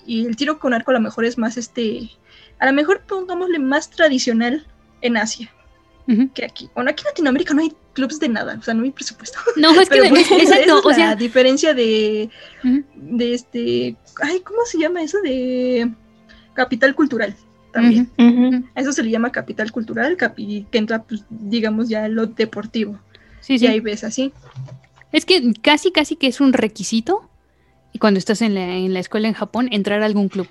Y 0.05 0.25
el 0.25 0.35
tiro 0.35 0.59
con 0.59 0.73
arco 0.73 0.91
a 0.91 0.95
lo 0.95 0.99
mejor 0.99 1.25
es 1.25 1.39
más, 1.39 1.57
este, 1.57 2.11
a 2.59 2.65
lo 2.65 2.73
mejor 2.73 3.01
pongámosle 3.07 3.59
más 3.59 3.89
tradicional 3.89 4.65
en 5.01 5.17
Asia 5.17 5.51
que 6.33 6.43
aquí. 6.43 6.67
Bueno, 6.73 6.89
aquí 6.89 7.03
en 7.03 7.09
Latinoamérica 7.11 7.53
no 7.53 7.61
hay 7.61 7.71
clubs 7.93 8.19
de 8.19 8.29
nada, 8.29 8.57
o 8.59 8.63
sea, 8.63 8.73
no 8.73 8.83
hay 8.83 8.89
presupuesto. 8.89 9.37
No, 9.57 9.79
es 9.79 9.87
que, 9.89 9.97
Pero 10.01 10.09
pues, 10.09 10.25
esa 10.31 10.37
exacto, 10.41 10.79
es 10.79 10.85
o 10.85 10.89
la 10.89 10.95
sea, 10.95 11.15
diferencia 11.15 11.75
de, 11.75 12.31
de 12.95 13.33
este, 13.35 13.95
ay, 14.23 14.39
¿cómo 14.39 14.57
se 14.65 14.79
llama 14.79 15.03
eso? 15.03 15.21
De 15.21 15.87
capital 16.55 16.95
cultural 16.95 17.35
también. 17.71 18.09
A 18.75 18.81
eso 18.81 18.91
se 18.91 19.03
le 19.03 19.11
llama 19.11 19.31
capital 19.31 19.71
cultural, 19.71 20.17
capi- 20.17 20.65
que 20.71 20.79
entra, 20.79 21.03
pues, 21.03 21.23
digamos, 21.29 21.87
ya 21.89 22.07
lo 22.07 22.25
deportivo. 22.25 22.97
sí, 23.41 23.53
Y 23.53 23.59
sí. 23.59 23.67
ahí 23.67 23.79
ves 23.79 24.03
así. 24.03 24.33
Es 25.11 25.25
que 25.25 25.53
casi, 25.61 25.91
casi 25.91 26.15
que 26.15 26.25
es 26.25 26.41
un 26.41 26.53
requisito 26.53 27.29
y 27.93 27.99
cuando 27.99 28.17
estás 28.17 28.41
en 28.41 28.55
la, 28.55 28.65
en 28.77 28.95
la 28.95 28.99
escuela 28.99 29.27
en 29.27 29.35
Japón 29.35 29.69
entrar 29.71 30.01
a 30.01 30.07
algún 30.07 30.27
club. 30.29 30.47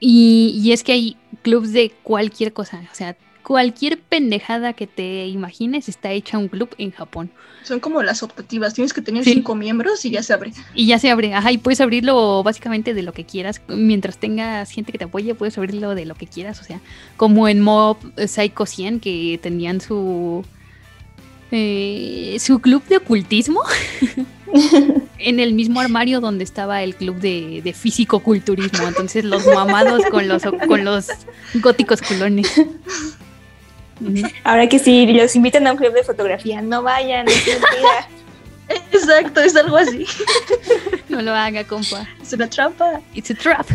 Y, 0.00 0.60
y 0.62 0.72
es 0.72 0.82
que 0.84 0.92
hay 0.92 1.16
clubs 1.42 1.72
de 1.72 1.90
cualquier 2.02 2.52
cosa, 2.52 2.82
o 2.92 2.94
sea, 2.94 3.16
cualquier 3.42 3.98
pendejada 3.98 4.74
que 4.74 4.86
te 4.86 5.26
imagines 5.26 5.88
está 5.88 6.12
hecha 6.12 6.36
un 6.38 6.48
club 6.48 6.68
en 6.78 6.90
Japón. 6.92 7.30
Son 7.64 7.80
como 7.80 8.02
las 8.02 8.22
optativas, 8.22 8.74
tienes 8.74 8.92
que 8.92 9.00
tener 9.02 9.24
Sí. 9.24 9.32
cinco 9.34 9.54
miembros 9.54 10.04
y 10.04 10.10
ya 10.10 10.22
se 10.22 10.32
abre. 10.34 10.52
Y 10.74 10.86
ya 10.86 10.98
se 10.98 11.10
abre, 11.10 11.34
ajá, 11.34 11.50
y 11.50 11.58
puedes 11.58 11.80
abrirlo 11.80 12.42
básicamente 12.42 12.94
de 12.94 13.02
lo 13.02 13.12
que 13.12 13.24
quieras. 13.24 13.60
Mientras 13.68 14.18
tengas 14.18 14.70
gente 14.70 14.92
que 14.92 14.98
te 14.98 15.04
apoye, 15.04 15.34
puedes 15.34 15.56
abrirlo 15.58 15.94
de 15.94 16.04
lo 16.06 16.14
que 16.14 16.26
quieras. 16.26 16.60
O 16.60 16.64
sea, 16.64 16.80
como 17.16 17.48
en 17.48 17.60
Mob 17.60 17.96
Psycho 18.26 18.66
100, 18.66 19.00
que 19.00 19.38
tenían 19.42 19.80
su. 19.80 20.44
eh, 21.50 22.36
su 22.40 22.60
club 22.60 22.84
de 22.86 22.98
ocultismo 22.98 23.62
en 25.18 25.40
el 25.40 25.52
mismo 25.52 25.80
armario 25.80 26.20
donde 26.20 26.44
estaba 26.44 26.82
el 26.82 26.94
club 26.94 27.16
de, 27.16 27.60
de 27.62 27.72
físico-culturismo. 27.72 28.86
Entonces, 28.86 29.24
los 29.24 29.46
mamados 29.46 30.04
con 30.10 30.28
los, 30.28 30.42
con 30.42 30.84
los 30.84 31.08
góticos 31.54 32.00
culones. 32.02 32.52
Ahora 34.44 34.68
que 34.68 34.78
si 34.78 35.06
los 35.12 35.34
invitan 35.34 35.66
a 35.66 35.72
un 35.72 35.78
club 35.78 35.92
de 35.92 36.04
fotografía, 36.04 36.62
no 36.62 36.82
vayan, 36.82 37.26
es 37.28 37.46
mentira. 37.46 38.08
Exacto, 38.92 39.40
es 39.40 39.56
algo 39.56 39.76
así. 39.76 40.04
No 41.08 41.22
lo 41.22 41.32
haga, 41.32 41.64
compa. 41.64 42.06
Es 42.22 42.32
una 42.32 42.48
trampa. 42.48 43.00
It's 43.14 43.30
a 43.30 43.34
trap. 43.34 43.66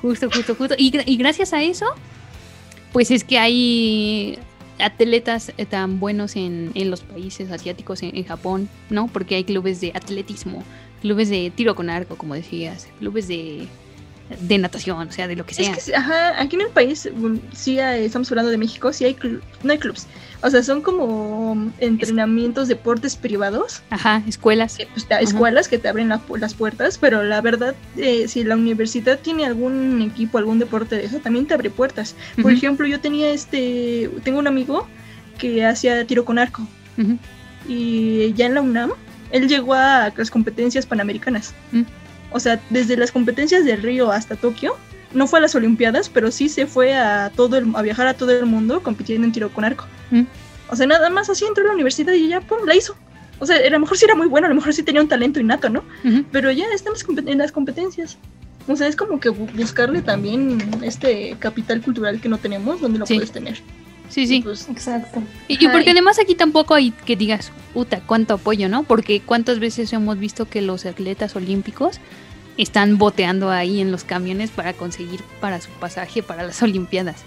Justo, 0.00 0.30
justo, 0.30 0.54
justo. 0.54 0.74
Y 0.78 1.16
gracias 1.16 1.52
a 1.52 1.62
eso, 1.62 1.86
pues 2.92 3.10
es 3.10 3.24
que 3.24 3.38
hay 3.38 4.38
atletas 4.78 5.52
tan 5.68 6.00
buenos 6.00 6.36
en, 6.36 6.70
en 6.74 6.90
los 6.90 7.02
países 7.02 7.50
asiáticos, 7.50 8.02
en, 8.02 8.16
en 8.16 8.24
Japón, 8.24 8.68
¿no? 8.90 9.08
Porque 9.08 9.34
hay 9.34 9.44
clubes 9.44 9.80
de 9.80 9.92
atletismo, 9.94 10.62
clubes 11.00 11.28
de 11.28 11.52
tiro 11.54 11.74
con 11.74 11.90
arco, 11.90 12.16
como 12.16 12.34
decías, 12.34 12.88
clubes 12.98 13.28
de, 13.28 13.66
de 14.40 14.58
natación, 14.58 15.08
o 15.08 15.12
sea, 15.12 15.26
de 15.26 15.36
lo 15.36 15.46
que 15.46 15.54
sea. 15.54 15.72
Es 15.72 15.84
que, 15.86 15.94
ajá, 15.96 16.40
aquí 16.40 16.56
en 16.56 16.62
el 16.62 16.68
país, 16.68 17.08
um, 17.16 17.38
sí 17.52 17.78
hay- 17.80 18.04
estamos 18.04 18.30
hablando 18.30 18.50
de 18.50 18.58
México, 18.58 18.92
sí 18.92 19.04
hay 19.04 19.16
no 19.62 19.72
hay 19.72 19.78
clubs. 19.78 20.06
O 20.42 20.50
sea, 20.50 20.62
son 20.62 20.82
como 20.82 21.70
entrenamientos, 21.78 22.68
deportes 22.68 23.16
privados, 23.16 23.82
Ajá, 23.90 24.22
escuelas. 24.28 24.78
eh, 24.78 24.88
pues, 24.92 25.06
escuelas 25.20 25.68
que 25.68 25.78
te 25.78 25.88
abren 25.88 26.08
la 26.08 26.20
las 26.38 26.54
puertas, 26.54 26.98
pero 26.98 27.24
la 27.24 27.40
verdad, 27.40 27.74
eh, 27.96 28.28
si 28.28 28.44
la 28.44 28.54
universidad 28.54 29.18
tiene 29.18 29.44
algún 29.46 30.00
equipo, 30.02 30.38
algún 30.38 30.58
deporte 30.58 30.96
de 30.96 31.04
eso, 31.06 31.18
también 31.18 31.46
te 31.46 31.54
abre 31.54 31.70
puertas. 31.70 32.14
Por 32.40 32.52
ejemplo, 32.52 32.86
yo 32.86 33.00
tenía 33.00 33.30
este, 33.30 34.10
tengo 34.24 34.38
un 34.38 34.46
amigo 34.46 34.86
que 35.38 35.64
hacía 35.64 36.04
tiro 36.06 36.24
con 36.24 36.38
arco 36.38 36.66
y 37.68 38.32
ya 38.34 38.46
en 38.46 38.54
la 38.54 38.60
UNAM, 38.62 38.92
él 39.30 39.48
llegó 39.48 39.74
a 39.74 40.12
las 40.16 40.30
competencias 40.30 40.86
panamericanas. 40.86 41.54
Mm. 41.72 41.82
O 42.30 42.40
sea, 42.40 42.60
desde 42.70 42.96
las 42.96 43.10
competencias 43.12 43.64
de 43.64 43.76
Río 43.76 44.10
hasta 44.12 44.36
Tokio, 44.36 44.76
no 45.14 45.26
fue 45.26 45.38
a 45.38 45.42
las 45.42 45.54
Olimpiadas, 45.54 46.08
pero 46.10 46.30
sí 46.30 46.48
se 46.48 46.66
fue 46.66 46.94
a 46.94 47.30
todo 47.34 47.56
el, 47.56 47.66
a 47.74 47.82
viajar 47.82 48.06
a 48.06 48.14
todo 48.14 48.30
el 48.32 48.44
mundo 48.46 48.82
compitiendo 48.82 49.26
en 49.26 49.32
tiro 49.32 49.48
con 49.50 49.64
arco. 49.64 49.86
Mm. 50.10 50.22
O 50.70 50.76
sea, 50.76 50.86
nada 50.86 51.08
más 51.08 51.30
así 51.30 51.46
entró 51.46 51.64
a 51.64 51.68
la 51.68 51.72
universidad 51.72 52.12
y 52.12 52.28
ya, 52.28 52.40
pum, 52.42 52.58
la 52.66 52.74
hizo. 52.74 52.94
O 53.38 53.46
sea, 53.46 53.56
a 53.56 53.70
lo 53.70 53.80
mejor 53.80 53.96
sí 53.96 54.04
era 54.04 54.14
muy 54.14 54.26
bueno, 54.26 54.46
a 54.46 54.50
lo 54.50 54.56
mejor 54.56 54.74
sí 54.74 54.82
tenía 54.82 55.00
un 55.00 55.08
talento 55.08 55.40
innato, 55.40 55.68
¿no? 55.70 55.82
Pero 56.32 56.50
ya 56.50 56.66
está 56.74 56.90
en 56.90 56.94
las, 56.94 57.06
compet- 57.06 57.30
en 57.30 57.38
las 57.38 57.52
competencias. 57.52 58.18
O 58.66 58.76
sea, 58.76 58.86
es 58.86 58.96
como 58.96 59.18
que 59.20 59.30
bu- 59.30 59.50
buscarle 59.56 60.02
también 60.02 60.58
este 60.82 61.36
capital 61.38 61.80
cultural 61.80 62.20
que 62.20 62.28
no 62.28 62.36
tenemos, 62.36 62.80
donde 62.82 62.98
lo 62.98 63.06
Sí. 63.06 63.14
puedes 63.14 63.30
tener. 63.32 63.60
Sí, 64.08 64.26
sí. 64.26 64.40
pues, 64.42 64.68
Exacto. 64.68 65.22
Y, 65.48 65.68
porque 65.68 65.90
además 65.90 66.18
aquí 66.18 66.34
tampoco 66.34 66.74
hay 66.74 66.90
que 66.90 67.16
digas, 67.16 67.52
puta, 67.74 68.00
cuánto 68.06 68.34
apoyo, 68.34 68.68
¿no? 68.68 68.82
Porque 68.82 69.20
cuántas 69.20 69.58
veces 69.58 69.92
hemos 69.92 70.18
visto 70.18 70.48
que 70.48 70.62
los 70.62 70.86
atletas 70.86 71.36
olímpicos 71.36 72.00
están 72.56 72.98
boteando 72.98 73.50
ahí 73.50 73.80
en 73.80 73.92
los 73.92 74.04
camiones 74.04 74.50
para 74.50 74.72
conseguir 74.72 75.20
para 75.40 75.60
su 75.60 75.70
pasaje 75.72 76.22
para 76.22 76.42
las 76.42 76.62
Olimpiadas. 76.62 77.24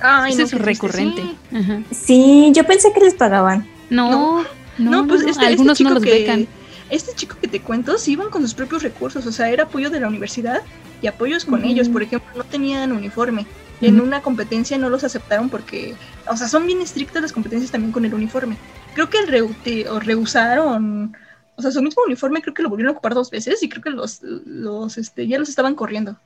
ay, 0.00 0.32
Eso 0.32 0.40
no, 0.40 0.46
es 0.46 0.52
recurrente. 0.52 1.22
sí. 1.22 1.56
Ajá. 1.56 1.82
Sí, 1.90 2.52
yo 2.54 2.64
pensé 2.64 2.92
que 2.92 3.00
les 3.00 3.14
pagaban. 3.14 3.66
No, 3.90 4.42
no, 4.78 4.90
No, 4.90 5.06
pues 5.06 5.22
no, 5.22 5.30
este, 5.30 5.46
algunos 5.46 5.80
este 5.80 5.84
no 5.84 5.90
los 5.94 6.02
que, 6.02 6.10
becan. 6.10 6.46
Este 6.90 7.14
chico 7.14 7.36
que 7.40 7.48
te 7.48 7.60
cuento, 7.60 7.96
sí 7.96 8.12
iban 8.12 8.28
con 8.28 8.42
sus 8.42 8.54
propios 8.54 8.82
recursos, 8.82 9.24
o 9.26 9.32
sea, 9.32 9.48
era 9.48 9.64
apoyo 9.64 9.88
de 9.88 10.00
la 10.00 10.08
universidad 10.08 10.62
y 11.00 11.06
apoyos 11.06 11.44
con 11.44 11.64
ellos. 11.64 11.88
Por 11.88 12.02
ejemplo, 12.02 12.30
no 12.36 12.44
tenían 12.44 12.92
uniforme. 12.92 13.46
En 13.80 14.00
una 14.00 14.22
competencia 14.22 14.78
no 14.78 14.88
los 14.88 15.04
aceptaron 15.04 15.50
porque, 15.50 15.94
o 16.26 16.36
sea, 16.36 16.48
son 16.48 16.66
bien 16.66 16.80
estrictas 16.80 17.20
las 17.20 17.32
competencias 17.32 17.70
también 17.70 17.92
con 17.92 18.04
el 18.04 18.14
uniforme. 18.14 18.56
Creo 18.94 19.10
que 19.10 19.18
el 19.18 19.86
o 19.88 20.00
rehusaron, 20.00 21.16
o 21.56 21.62
sea, 21.62 21.70
su 21.70 21.82
mismo 21.82 22.02
uniforme 22.06 22.40
creo 22.40 22.54
que 22.54 22.62
lo 22.62 22.70
volvieron 22.70 22.90
a 22.90 22.92
ocupar 22.92 23.14
dos 23.14 23.30
veces 23.30 23.62
y 23.62 23.68
creo 23.68 23.82
que 23.82 23.90
los, 23.90 24.22
los, 24.22 24.96
este, 24.96 25.26
ya 25.26 25.38
los 25.38 25.48
estaban 25.48 25.74
corriendo. 25.74 26.18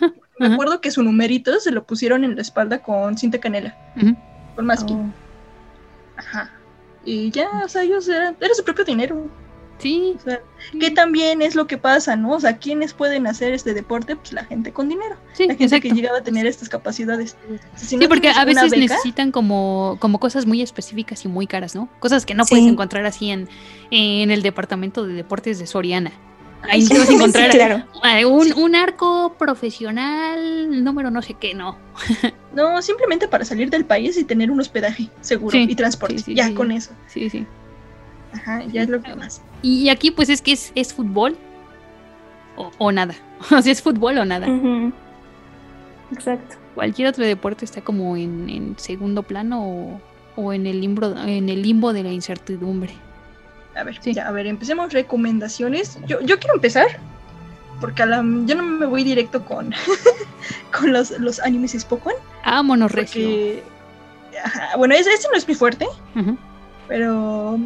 Me 0.38 0.46
acuerdo 0.46 0.80
que 0.80 0.90
su 0.90 1.02
numerito 1.02 1.60
se 1.60 1.70
lo 1.70 1.84
pusieron 1.84 2.24
en 2.24 2.34
la 2.34 2.42
espalda 2.42 2.82
con 2.82 3.16
cinta 3.16 3.38
canela, 3.38 3.76
con 4.56 4.66
masking. 4.66 4.96
Oh. 4.96 5.14
Ajá. 6.16 6.50
Y 7.04 7.30
ya, 7.30 7.48
o 7.64 7.68
sea, 7.68 7.82
ellos 7.82 8.08
eran, 8.08 8.36
era 8.40 8.54
su 8.54 8.64
propio 8.64 8.84
dinero. 8.84 9.30
Sí, 9.84 10.14
O 10.16 10.20
sea, 10.20 10.40
que 10.80 10.90
también 10.90 11.42
es 11.42 11.54
lo 11.54 11.66
que 11.66 11.76
pasa, 11.78 12.16
¿no? 12.16 12.30
O 12.32 12.40
sea, 12.40 12.56
¿quiénes 12.56 12.94
pueden 12.94 13.26
hacer 13.26 13.52
este 13.52 13.74
deporte? 13.74 14.16
Pues 14.16 14.32
la 14.32 14.44
gente 14.44 14.72
con 14.72 14.88
dinero. 14.88 15.14
sí, 15.34 15.42
La 15.44 15.50
gente 15.54 15.64
exacto. 15.64 15.88
que 15.88 15.94
llegaba 15.94 16.18
a 16.18 16.22
tener 16.22 16.46
estas 16.46 16.68
capacidades. 16.70 17.36
O 17.46 17.58
sea, 17.58 17.70
si 17.76 17.86
Sí, 17.86 17.96
no 17.98 18.08
porque 18.08 18.30
a 18.30 18.44
veces 18.46 18.70
beca, 18.70 18.76
necesitan 18.80 19.30
como, 19.30 19.98
como 20.00 20.18
cosas 20.18 20.46
muy 20.46 20.62
específicas 20.62 21.24
y 21.24 21.28
muy 21.28 21.46
caras, 21.46 21.74
¿no? 21.74 21.88
Cosas 22.00 22.24
que 22.26 22.34
no 22.34 22.44
puedes 22.46 22.64
encontrar 22.66 23.04
así 23.06 23.30
en, 23.30 23.48
en 23.90 24.30
el 24.30 24.42
departamento 24.42 25.06
de 25.06 25.12
deportes 25.14 25.58
de 25.58 25.66
Soriana. 25.66 26.12
Ahí 26.66 26.80
Sí, 26.80 26.96
vas 26.96 27.10
a 27.10 27.12
encontrar 27.12 27.52
Sí, 27.52 27.58
claro. 27.58 27.84
eh, 28.04 28.24
un, 28.24 28.54
un 28.54 28.74
arco 28.74 29.34
profesional, 29.38 30.82
número 30.82 31.10
no 31.10 31.20
sé 31.22 31.34
qué, 31.34 31.54
no. 31.54 31.76
No, 32.54 32.80
simplemente 32.82 33.26
para 33.28 33.44
salir 33.44 33.68
del 33.68 33.84
país 33.84 34.16
y 34.16 34.24
tener 34.24 34.50
un 34.50 34.60
hospedaje 34.60 35.10
seguro 35.20 35.50
Sí, 35.50 35.66
y 35.68 35.74
transporte. 35.74 36.18
sí, 36.18 36.24
sí, 36.26 36.34
ya 36.34 36.46
sí. 36.48 36.54
con 36.54 36.70
eso. 36.70 36.92
Sí, 37.08 37.28
sí. 37.28 37.44
Ajá, 38.32 38.62
ya 38.72 38.82
es 38.82 38.88
lo 38.88 39.02
que 39.02 39.14
más. 39.14 39.42
Y 39.64 39.88
aquí 39.88 40.10
pues 40.10 40.28
es 40.28 40.42
que 40.42 40.52
es, 40.52 40.72
es 40.74 40.92
fútbol 40.92 41.38
o, 42.56 42.70
o 42.76 42.92
nada. 42.92 43.14
O 43.50 43.62
sea, 43.62 43.72
es 43.72 43.82
fútbol 43.82 44.18
o 44.18 44.24
nada. 44.24 44.46
Exacto. 46.12 46.56
Cualquier 46.74 47.08
otro 47.08 47.24
deporte 47.24 47.64
está 47.64 47.80
como 47.80 48.16
en, 48.16 48.48
en 48.50 48.78
segundo 48.78 49.22
plano 49.22 49.66
o, 49.66 50.00
o 50.36 50.52
en, 50.52 50.66
el 50.66 50.80
limbo, 50.80 51.14
en 51.16 51.48
el 51.48 51.62
limbo 51.62 51.92
de 51.92 52.02
la 52.02 52.12
incertidumbre. 52.12 52.92
A 53.74 53.84
ver, 53.84 53.98
ya, 54.00 54.28
a 54.28 54.32
ver, 54.32 54.46
empecemos 54.46 54.92
recomendaciones. 54.92 55.98
Yo, 56.06 56.20
yo 56.20 56.38
quiero 56.38 56.54
empezar, 56.54 56.86
porque 57.80 58.02
a 58.02 58.06
la, 58.06 58.16
yo 58.18 58.54
no 58.54 58.62
me 58.62 58.86
voy 58.86 59.02
directo 59.02 59.44
con, 59.44 59.74
con 60.78 60.92
los, 60.92 61.10
los 61.18 61.40
animes 61.40 61.72
Spokon. 61.72 62.14
Porque, 63.14 63.62
ajá, 64.44 64.76
bueno, 64.76 64.94
ese, 64.94 65.10
ese 65.10 65.28
no 65.30 65.38
es 65.38 65.48
mi 65.48 65.54
fuerte, 65.54 65.86
pero 66.86 67.58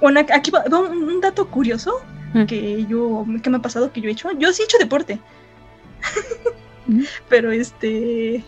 bueno, 0.00 0.20
aquí 0.32 0.50
va, 0.50 0.64
va 0.72 0.80
un, 0.80 1.02
un 1.04 1.20
dato 1.20 1.48
curioso 1.48 2.00
Mm. 2.34 2.46
que 2.46 2.84
yo 2.86 3.24
que 3.44 3.48
me 3.48 3.58
ha 3.58 3.62
pasado 3.62 3.92
que 3.92 4.00
yo 4.00 4.08
he 4.08 4.12
hecho. 4.12 4.28
Yo 4.36 4.52
sí 4.52 4.62
he 4.62 4.64
hecho 4.64 4.76
deporte, 4.78 5.20
Ujú. 6.88 7.02
pero 7.28 7.52
este 7.52 8.42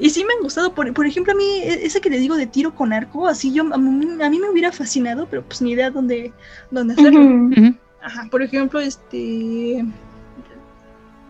y 0.00 0.10
sí 0.10 0.24
me 0.24 0.32
han 0.34 0.42
gustado. 0.42 0.74
Por, 0.74 0.92
por 0.92 1.06
ejemplo, 1.06 1.32
a 1.32 1.36
mí 1.36 1.44
e- 1.62 1.86
ese 1.86 2.00
que 2.00 2.10
le 2.10 2.18
digo 2.18 2.34
de 2.36 2.46
tiro 2.48 2.74
con 2.74 2.92
arco, 2.92 3.28
así 3.28 3.52
yo 3.52 3.62
a 3.72 3.78
mí, 3.78 4.20
a 4.20 4.28
mí 4.30 4.38
me 4.40 4.50
hubiera 4.50 4.72
fascinado, 4.72 5.28
pero 5.30 5.42
pues 5.44 5.62
ni 5.62 5.70
idea 5.72 5.90
dónde 5.90 6.32
dónde 6.72 6.94
hacerlo. 6.94 7.50
Ajá, 8.02 8.26
por 8.32 8.42
ejemplo, 8.42 8.80
este 8.80 9.84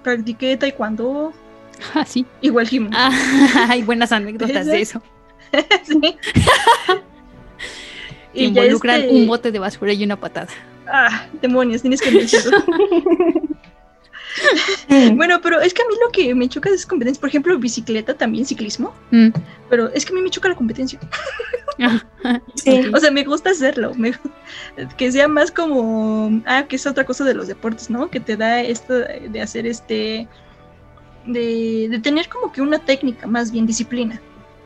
practiqué 0.03 0.57
taekwondo, 0.57 1.33
Ah, 1.95 2.07
sí. 2.07 2.25
igual 2.41 2.67
gimnasio. 2.67 2.97
Ah, 3.57 3.67
hay 3.69 3.83
buenas 3.83 4.11
anécdotas 4.13 4.65
de 4.65 4.81
eso. 4.83 5.03
Sí. 5.85 6.01
Y 8.33 8.53
ya 8.53 8.63
involucran 8.63 9.01
este- 9.03 9.15
un 9.15 9.27
bote 9.27 9.53
de 9.53 9.59
basura 9.59 9.93
y 9.93 10.05
una 10.05 10.17
patada. 10.19 10.49
Ah, 10.87 11.27
demonios, 11.41 11.83
tienes 11.83 12.01
que 12.01 12.11
decirlo. 12.11 12.59
bueno, 15.15 15.41
pero 15.43 15.61
es 15.61 15.75
que 15.75 15.83
a 15.83 15.85
mí 15.87 15.95
lo 16.05 16.11
que 16.13 16.35
me 16.35 16.49
choca 16.49 16.71
es 16.71 16.87
competencia. 16.87 17.21
Por 17.21 17.29
ejemplo, 17.29 17.59
bicicleta, 17.59 18.15
también 18.15 18.47
ciclismo. 18.47 18.95
Mm. 19.11 19.29
Pero 19.69 19.89
es 19.93 20.05
que 20.05 20.13
a 20.13 20.17
mí 20.17 20.23
me 20.23 20.31
choca 20.31 20.49
la 20.49 20.55
competencia. 20.55 20.99
Sí. 22.57 22.83
O 22.93 22.99
sea, 22.99 23.11
me 23.11 23.25
gusta 23.25 23.51
hacerlo. 23.51 23.95
me- 23.95 24.13
que 24.99 25.11
sea 25.11 25.29
más 25.29 25.51
como. 25.51 26.43
Ah, 26.45 26.65
que 26.69 26.77
es 26.77 26.87
otra 26.87 27.05
cosa 27.07 27.25
de 27.25 27.33
los 27.33 27.49
deportes, 27.49 27.89
¿no? 27.89 28.11
Que 28.11 28.21
te 28.21 28.37
da 28.37 28.61
esto 28.61 28.93
de 28.99 29.41
hacer 29.41 29.67
este. 29.67 30.29
De, 31.25 31.89
de 31.91 31.99
tener 32.01 32.29
como 32.29 32.53
que 32.53 32.61
una 32.61 32.79
técnica, 32.79 33.27
más 33.27 33.51
bien 33.51 33.67
disciplina. 33.67 34.21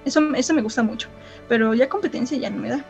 Eso, 0.04 0.34
eso 0.34 0.54
me 0.54 0.62
gusta 0.62 0.82
mucho. 0.82 1.08
Pero 1.48 1.72
ya 1.74 1.88
competencia 1.88 2.36
ya 2.36 2.50
no 2.50 2.56
me 2.60 2.70
da. 2.70 2.84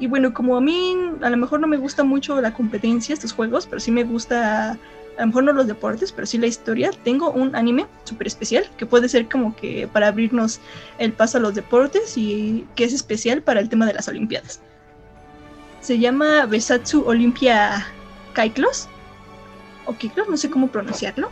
Y 0.00 0.06
bueno, 0.06 0.32
como 0.32 0.56
a 0.56 0.60
mí 0.60 0.96
a 1.22 1.30
lo 1.30 1.36
mejor 1.36 1.60
no 1.60 1.66
me 1.66 1.76
gusta 1.76 2.04
mucho 2.04 2.40
la 2.40 2.54
competencia, 2.54 3.12
estos 3.12 3.32
juegos, 3.32 3.66
pero 3.66 3.80
sí 3.80 3.90
me 3.90 4.04
gusta, 4.04 4.72
a 4.72 5.20
lo 5.20 5.26
mejor 5.26 5.44
no 5.44 5.52
los 5.52 5.66
deportes, 5.66 6.12
pero 6.12 6.26
sí 6.26 6.38
la 6.38 6.46
historia, 6.46 6.90
tengo 7.02 7.30
un 7.30 7.56
anime 7.56 7.86
súper 8.04 8.28
especial 8.28 8.68
que 8.76 8.86
puede 8.86 9.08
ser 9.08 9.28
como 9.28 9.56
que 9.56 9.88
para 9.88 10.08
abrirnos 10.08 10.60
el 10.98 11.12
paso 11.12 11.38
a 11.38 11.40
los 11.40 11.54
deportes 11.54 12.16
y 12.16 12.66
que 12.76 12.84
es 12.84 12.92
especial 12.92 13.42
para 13.42 13.60
el 13.60 13.68
tema 13.68 13.86
de 13.86 13.94
las 13.94 14.06
Olimpiadas. 14.08 14.60
Se 15.80 15.98
llama 15.98 16.46
Besatsu 16.46 17.02
Olympia 17.06 17.86
Kaiklos, 18.34 18.88
o 19.88 19.96
Kiklos, 19.96 20.28
no 20.28 20.36
sé 20.36 20.50
cómo 20.50 20.68
pronunciarlo. 20.68 21.30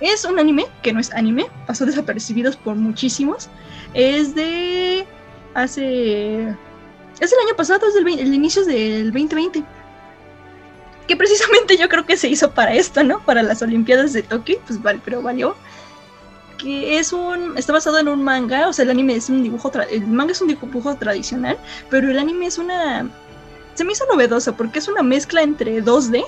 Es 0.00 0.24
un 0.24 0.38
anime 0.38 0.66
que 0.82 0.92
no 0.92 1.00
es 1.00 1.12
anime, 1.12 1.46
pasó 1.66 1.84
desapercibidos 1.84 2.56
por 2.56 2.74
muchísimos. 2.74 3.50
Es 3.92 4.34
de 4.34 5.06
hace 5.54 6.56
es 7.20 7.32
el 7.32 7.38
año 7.46 7.56
pasado, 7.56 7.86
es 7.86 7.94
el 7.94 8.34
inicio 8.34 8.64
del 8.64 9.12
2020. 9.12 9.62
Que 11.06 11.16
precisamente 11.16 11.76
yo 11.76 11.88
creo 11.88 12.06
que 12.06 12.16
se 12.16 12.28
hizo 12.28 12.52
para 12.52 12.74
esto, 12.74 13.02
¿no? 13.02 13.24
Para 13.24 13.42
las 13.42 13.62
Olimpiadas 13.62 14.12
de 14.12 14.22
Tokio, 14.22 14.60
pues 14.66 14.80
vale, 14.80 15.00
pero 15.04 15.22
valió. 15.22 15.54
Que 16.56 16.98
es 16.98 17.12
un. 17.12 17.56
Está 17.58 17.72
basado 17.72 17.98
en 17.98 18.08
un 18.08 18.22
manga, 18.22 18.68
o 18.68 18.72
sea, 18.72 18.84
el 18.84 18.90
anime 18.90 19.16
es 19.16 19.28
un 19.28 19.42
dibujo. 19.42 19.70
El 19.90 20.06
manga 20.06 20.32
es 20.32 20.40
un 20.40 20.48
dibujo 20.48 20.94
tradicional, 20.96 21.58
pero 21.90 22.10
el 22.10 22.18
anime 22.18 22.46
es 22.46 22.58
una. 22.58 23.10
Se 23.74 23.84
me 23.84 23.92
hizo 23.92 24.06
novedoso 24.06 24.54
porque 24.56 24.78
es 24.78 24.88
una 24.88 25.02
mezcla 25.02 25.42
entre 25.42 25.82
2D. 25.82 26.24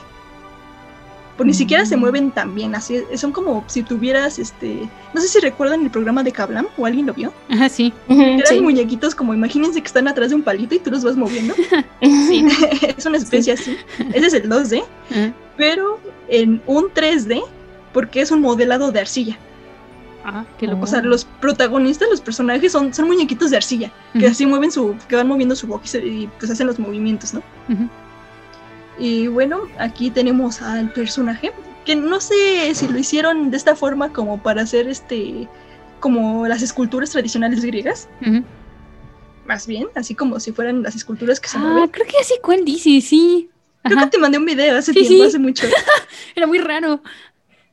Pues 1.42 1.46
ni 1.46 1.54
siquiera 1.54 1.84
se 1.86 1.96
mueven 1.96 2.30
tan 2.30 2.54
bien, 2.54 2.74
así 2.74 3.02
son 3.16 3.32
como 3.32 3.64
si 3.66 3.82
tuvieras 3.82 4.38
este. 4.38 4.88
No 5.14 5.20
sé 5.20 5.28
si 5.28 5.40
recuerdan 5.40 5.82
el 5.82 5.90
programa 5.90 6.22
de 6.22 6.32
Kablam 6.32 6.66
o 6.76 6.86
alguien 6.86 7.06
lo 7.06 7.14
vio. 7.14 7.32
Ajá, 7.50 7.68
sí. 7.68 7.92
Eran 8.08 8.46
sí. 8.46 8.60
muñequitos 8.60 9.14
como 9.14 9.34
imagínense 9.34 9.80
que 9.80 9.86
están 9.86 10.08
atrás 10.08 10.30
de 10.30 10.36
un 10.36 10.42
palito 10.42 10.74
y 10.74 10.78
tú 10.78 10.90
los 10.90 11.04
vas 11.04 11.16
moviendo. 11.16 11.54
Sí. 12.02 12.44
es 12.96 13.06
una 13.06 13.18
especie 13.18 13.52
así. 13.54 13.76
Ese 14.12 14.26
es 14.26 14.34
el 14.34 14.48
2D, 14.48 14.82
Ah, 15.14 15.30
pero 15.56 16.00
en 16.28 16.60
un 16.66 16.84
3D 16.86 17.42
porque 17.92 18.20
es 18.22 18.30
un 18.30 18.40
modelado 18.40 18.90
de 18.92 19.00
arcilla. 19.00 19.36
Ah, 20.24 20.44
qué 20.58 20.66
loco. 20.68 20.84
O 20.84 20.86
sea, 20.86 21.02
los 21.02 21.24
protagonistas, 21.40 22.08
los 22.08 22.20
personajes 22.20 22.70
son, 22.72 22.94
son 22.94 23.06
muñequitos 23.08 23.50
de 23.50 23.56
arcilla 23.56 23.90
que 24.18 24.26
así 24.28 24.46
mueven 24.46 24.70
su, 24.70 24.94
que 25.08 25.16
van 25.16 25.26
moviendo 25.26 25.56
su 25.56 25.66
boca 25.66 25.82
y, 25.84 25.88
se- 25.88 26.06
y, 26.06 26.30
pues 26.38 26.50
hacen 26.50 26.68
los 26.68 26.78
movimientos, 26.78 27.34
¿no? 27.34 27.42
Ujú. 27.68 27.88
Y 28.98 29.26
bueno, 29.26 29.62
aquí 29.78 30.10
tenemos 30.10 30.60
al 30.62 30.92
personaje 30.92 31.52
que 31.84 31.96
no 31.96 32.20
sé 32.20 32.72
si 32.74 32.86
lo 32.88 32.98
hicieron 32.98 33.50
de 33.50 33.56
esta 33.56 33.74
forma 33.74 34.12
como 34.12 34.42
para 34.42 34.62
hacer 34.62 34.88
este 34.88 35.48
como 35.98 36.46
las 36.48 36.62
esculturas 36.62 37.10
tradicionales 37.10 37.64
griegas, 37.64 38.08
más 39.46 39.66
bien, 39.66 39.86
así 39.94 40.14
como 40.14 40.38
si 40.40 40.52
fueran 40.52 40.82
las 40.82 40.94
esculturas 40.96 41.40
que 41.40 41.48
se 41.48 41.56
Ah, 41.58 41.60
mueven. 41.60 41.88
creo 41.90 42.06
que 42.06 42.16
así 42.20 42.34
cuál 42.42 42.64
dice, 42.64 43.00
sí. 43.00 43.48
Creo 43.84 43.98
Ajá. 43.98 44.06
que 44.06 44.12
te 44.12 44.18
mandé 44.18 44.38
un 44.38 44.44
video 44.44 44.76
hace 44.78 44.92
Sí, 44.92 45.00
tiempo, 45.00 45.22
sí. 45.24 45.28
hace 45.28 45.38
mucho. 45.40 45.66
Era 46.36 46.46
muy 46.46 46.58
raro. 46.58 47.02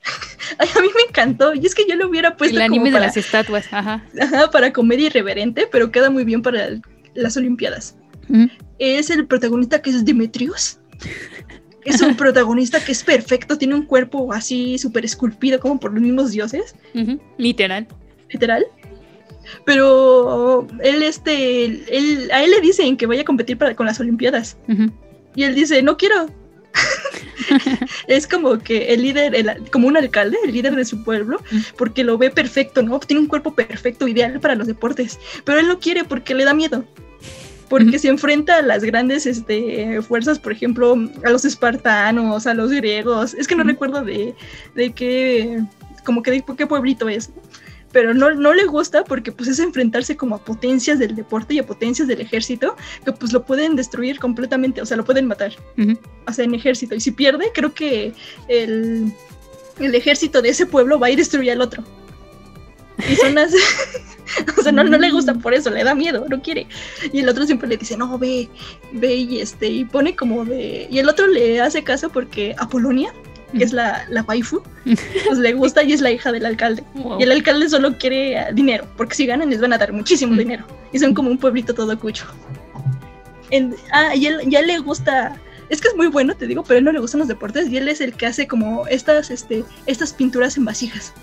Ay, 0.57 0.67
a 0.75 0.81
mí 0.81 0.87
me 0.95 1.03
encantó. 1.07 1.53
Y 1.53 1.63
es 1.65 1.75
que 1.75 1.85
yo 1.87 1.95
lo 1.95 2.07
hubiera 2.09 2.35
puesto 2.35 2.57
el 2.57 2.63
como 2.63 2.75
anime 2.75 2.89
de 2.89 2.93
para, 2.95 3.05
las 3.07 3.17
estatuas. 3.17 3.65
Ajá. 3.71 4.03
ajá, 4.19 4.49
para 4.49 4.73
comedia 4.73 5.05
irreverente, 5.07 5.67
pero 5.71 5.91
queda 5.91 6.09
muy 6.09 6.23
bien 6.23 6.41
para 6.41 6.65
el- 6.65 6.81
las 7.13 7.37
Olimpiadas. 7.37 7.95
Es 8.79 9.09
el 9.11 9.27
protagonista 9.27 9.81
que 9.83 9.91
es 9.91 10.03
Demetrius. 10.05 10.78
Es 11.85 12.01
un 12.01 12.15
protagonista 12.15 12.83
que 12.83 12.91
es 12.91 13.03
perfecto, 13.03 13.57
tiene 13.57 13.73
un 13.75 13.85
cuerpo 13.85 14.31
así 14.33 14.77
súper 14.77 15.05
esculpido 15.05 15.59
como 15.59 15.79
por 15.79 15.93
los 15.93 16.01
mismos 16.01 16.31
dioses. 16.31 16.75
Literal. 17.37 17.87
literal. 18.29 18.65
Pero 19.65 20.67
él, 20.83 21.01
este, 21.03 21.65
él, 21.65 22.29
a 22.31 22.43
él 22.43 22.51
le 22.51 22.61
dicen 22.61 22.97
que 22.97 23.05
vaya 23.07 23.21
a 23.21 23.25
competir 23.25 23.57
para, 23.57 23.75
con 23.75 23.85
las 23.85 23.99
Olimpiadas. 23.99 24.57
Y 25.35 25.43
él 25.43 25.55
dice, 25.55 25.81
no 25.81 25.97
quiero. 25.97 26.27
es 28.07 28.27
como 28.27 28.59
que 28.59 28.93
el 28.93 29.01
líder, 29.01 29.33
el- 29.35 29.69
como 29.71 29.87
un 29.87 29.97
alcalde, 29.97 30.37
el 30.45 30.51
líder 30.53 30.75
de 30.75 30.85
su 30.85 31.03
pueblo, 31.03 31.41
porque 31.77 32.03
lo 32.03 32.17
ve 32.17 32.29
perfecto, 32.29 32.83
¿no? 32.83 32.99
Tiene 32.99 33.21
un 33.21 33.27
cuerpo 33.27 33.55
perfecto, 33.55 34.07
ideal 34.07 34.39
para 34.39 34.55
los 34.55 34.67
deportes. 34.67 35.17
Pero 35.45 35.59
él 35.59 35.67
no 35.67 35.79
quiere 35.79 36.03
porque 36.03 36.35
le 36.35 36.43
da 36.45 36.53
miedo. 36.53 36.85
Porque 37.69 37.99
se 37.99 38.07
enfrenta 38.07 38.57
a 38.57 38.61
las 38.61 38.83
grandes 38.83 39.25
este, 39.25 40.01
fuerzas, 40.01 40.39
por 40.39 40.51
ejemplo, 40.51 40.95
a 41.23 41.29
los 41.29 41.45
espartanos, 41.45 42.47
a 42.47 42.53
los 42.53 42.71
griegos. 42.71 43.33
Es 43.35 43.47
que 43.47 43.55
no 43.55 43.63
recuerdo 43.63 44.03
de, 44.03 44.33
de 44.75 44.91
qué, 44.91 45.61
como 46.03 46.23
que 46.23 46.31
de 46.31 46.43
qué 46.57 46.65
pueblito 46.65 47.07
es. 47.07 47.29
Pero 47.91 48.13
no, 48.13 48.31
no 48.31 48.53
le 48.53 48.65
gusta 48.65 49.03
porque 49.03 49.31
pues 49.31 49.49
es 49.49 49.59
enfrentarse 49.59 50.15
como 50.15 50.35
a 50.35 50.43
potencias 50.43 50.99
del 50.99 51.15
deporte 51.15 51.55
y 51.55 51.59
a 51.59 51.65
potencias 51.65 52.07
del 52.07 52.21
ejército 52.21 52.75
que 53.03 53.11
pues 53.11 53.33
lo 53.33 53.43
pueden 53.43 53.75
destruir 53.75 54.19
completamente, 54.19 54.81
o 54.81 54.85
sea, 54.85 54.95
lo 54.95 55.03
pueden 55.05 55.25
matar 55.25 55.53
Ujú. 55.77 55.97
o 56.27 56.33
sea, 56.33 56.45
en 56.45 56.53
ejército. 56.53 56.93
Y 56.93 56.99
si 56.99 57.11
pierde, 57.11 57.51
creo 57.53 57.73
que 57.73 58.13
el, 58.47 59.11
el 59.79 59.95
ejército 59.95 60.41
de 60.41 60.49
ese 60.49 60.67
pueblo 60.67 60.99
va 60.99 61.07
a 61.07 61.09
ir 61.09 61.17
a 61.17 61.21
destruir 61.21 61.51
al 61.51 61.61
otro. 61.61 61.83
Y 63.07 63.15
son 63.15 63.35
las... 63.35 63.53
o 64.57 64.61
sea, 64.61 64.71
no, 64.71 64.83
no 64.83 64.97
le 64.97 65.11
gusta 65.11 65.33
por 65.33 65.53
eso, 65.53 65.69
le 65.69 65.83
da 65.83 65.95
miedo, 65.95 66.25
no 66.29 66.41
quiere. 66.41 66.67
Y 67.13 67.19
el 67.19 67.29
otro 67.29 67.45
siempre 67.45 67.67
le 67.69 67.77
dice, 67.77 67.95
no, 67.97 68.17
ve, 68.17 68.49
ve 68.91 69.15
y 69.15 69.39
este, 69.41 69.67
y 69.67 69.85
pone 69.85 70.15
como 70.15 70.45
de... 70.45 70.87
Y 70.89 70.99
el 70.99 71.07
otro 71.09 71.27
le 71.27 71.61
hace 71.61 71.83
caso 71.83 72.09
porque 72.09 72.55
Apolonia, 72.57 73.13
que 73.57 73.63
es 73.63 73.73
la, 73.73 74.05
la 74.09 74.21
waifu, 74.23 74.61
pues 74.83 75.37
le 75.37 75.53
gusta 75.53 75.81
y 75.83 75.93
es 75.93 76.01
la 76.01 76.11
hija 76.11 76.31
del 76.31 76.45
alcalde. 76.45 76.83
Wow. 76.95 77.19
Y 77.19 77.23
el 77.23 77.31
alcalde 77.31 77.69
solo 77.69 77.97
quiere 77.97 78.47
dinero, 78.53 78.85
porque 78.97 79.15
si 79.15 79.25
ganan 79.25 79.49
les 79.49 79.59
van 79.61 79.73
a 79.73 79.77
dar 79.77 79.91
muchísimo 79.93 80.33
Mm. 80.33 80.37
dinero. 80.37 80.65
Y 80.93 80.99
son 80.99 81.13
como 81.13 81.29
un 81.31 81.37
pueblito 81.37 81.73
todo 81.73 81.97
cucho. 81.99 82.25
En- 83.51 83.75
ah, 83.91 84.15
y 84.15 84.27
él 84.27 84.41
ya 84.45 84.61
le 84.61 84.77
gusta, 84.77 85.35
es 85.69 85.81
que 85.81 85.87
es 85.87 85.95
muy 85.95 86.07
bueno, 86.07 86.35
te 86.35 86.45
digo, 86.45 86.63
pero 86.63 86.75
a 86.75 86.77
él 86.79 86.83
no 86.85 86.91
le 86.91 86.99
gustan 86.99 87.19
los 87.19 87.27
deportes 87.27 87.67
y 87.69 87.77
él 87.77 87.87
es 87.87 87.99
el 88.01 88.13
que 88.13 88.27
hace 88.27 88.47
como 88.47 88.85
estas, 88.87 89.31
este, 89.31 89.63
estas 89.87 90.13
pinturas 90.13 90.55
en 90.57 90.65
vasijas, 90.65 91.13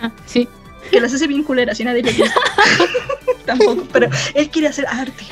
Ah, 0.00 0.12
sí. 0.26 0.46
Que 0.90 1.00
las 1.00 1.14
hace 1.14 1.26
bien 1.26 1.42
culeras 1.42 1.78
y 1.80 1.84
nadie 1.84 2.02
le 2.02 2.12
gusta. 2.12 2.40
Tampoco, 3.46 3.86
pero 3.92 4.08
él 4.34 4.48
quiere 4.50 4.68
hacer 4.68 4.86
arte. 4.86 5.24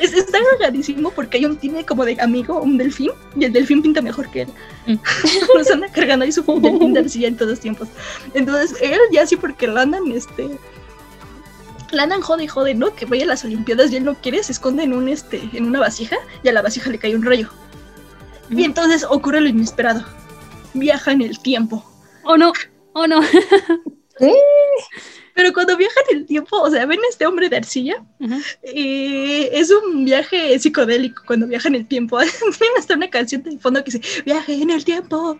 Es, 0.00 0.12
está 0.12 0.38
cagadísimo 0.52 1.10
porque 1.10 1.38
hay 1.38 1.44
un 1.44 1.56
tiene 1.56 1.84
como 1.84 2.04
de 2.04 2.16
amigo 2.20 2.60
un 2.60 2.78
delfín 2.78 3.10
y 3.36 3.44
el 3.44 3.52
delfín 3.52 3.82
pinta 3.82 4.00
mejor 4.00 4.30
que 4.30 4.42
él. 4.42 4.48
Mm. 4.86 4.96
Nos 5.56 5.70
anda 5.70 5.88
cargando 5.88 6.24
ahí 6.24 6.32
su 6.32 6.42
delfín 6.60 6.92
de 6.92 7.00
arcilla 7.00 7.28
en 7.28 7.36
todos 7.36 7.60
tiempos. 7.60 7.88
Entonces, 8.34 8.76
él 8.80 8.98
ya 9.12 9.26
sí 9.26 9.36
porque 9.36 9.66
lo 9.66 9.80
andan, 9.80 10.10
este. 10.12 10.48
La 11.90 12.02
andan 12.02 12.20
jode 12.20 12.44
y 12.44 12.48
jode, 12.48 12.74
¿no? 12.74 12.94
Que 12.94 13.06
vaya 13.06 13.24
a 13.24 13.28
las 13.28 13.44
Olimpiadas 13.44 13.90
y 13.90 13.96
él 13.96 14.04
no 14.04 14.14
quiere, 14.14 14.42
se 14.42 14.52
esconde 14.52 14.82
en 14.82 14.92
un 14.92 15.08
este, 15.08 15.40
en 15.52 15.66
una 15.66 15.80
vasija 15.80 16.16
y 16.42 16.48
a 16.48 16.52
la 16.52 16.62
vasija 16.62 16.90
le 16.90 16.98
cae 16.98 17.16
un 17.16 17.24
rayo. 17.24 17.48
Y 18.50 18.64
entonces 18.64 19.04
ocurre 19.08 19.40
lo 19.40 19.48
inesperado. 19.48 20.04
Viaja 20.74 21.12
en 21.12 21.22
el 21.22 21.38
tiempo. 21.38 21.84
Oh 22.24 22.36
no. 22.36 22.52
Oh 22.92 23.06
no. 23.06 23.20
Pero 25.34 25.52
cuando 25.52 25.76
viaja 25.76 26.00
en 26.10 26.18
el 26.18 26.26
tiempo, 26.26 26.60
o 26.60 26.68
sea, 26.68 26.84
ven 26.84 26.98
este 27.08 27.24
hombre 27.24 27.48
de 27.48 27.58
arcilla 27.58 28.02
y 28.74 29.48
es 29.52 29.70
un 29.70 30.04
viaje 30.04 30.58
psicodélico 30.58 31.22
cuando 31.24 31.46
viaja 31.46 31.68
en 31.68 31.76
el 31.76 31.86
tiempo. 31.86 32.18
Tiene 32.58 32.74
hasta 32.76 32.94
una 32.94 33.08
canción 33.08 33.44
de 33.44 33.56
fondo 33.58 33.84
que 33.84 33.92
dice, 33.92 34.22
viaje 34.24 34.54
en 34.54 34.70
el 34.70 34.84
tiempo. 34.84 35.16
o 35.28 35.38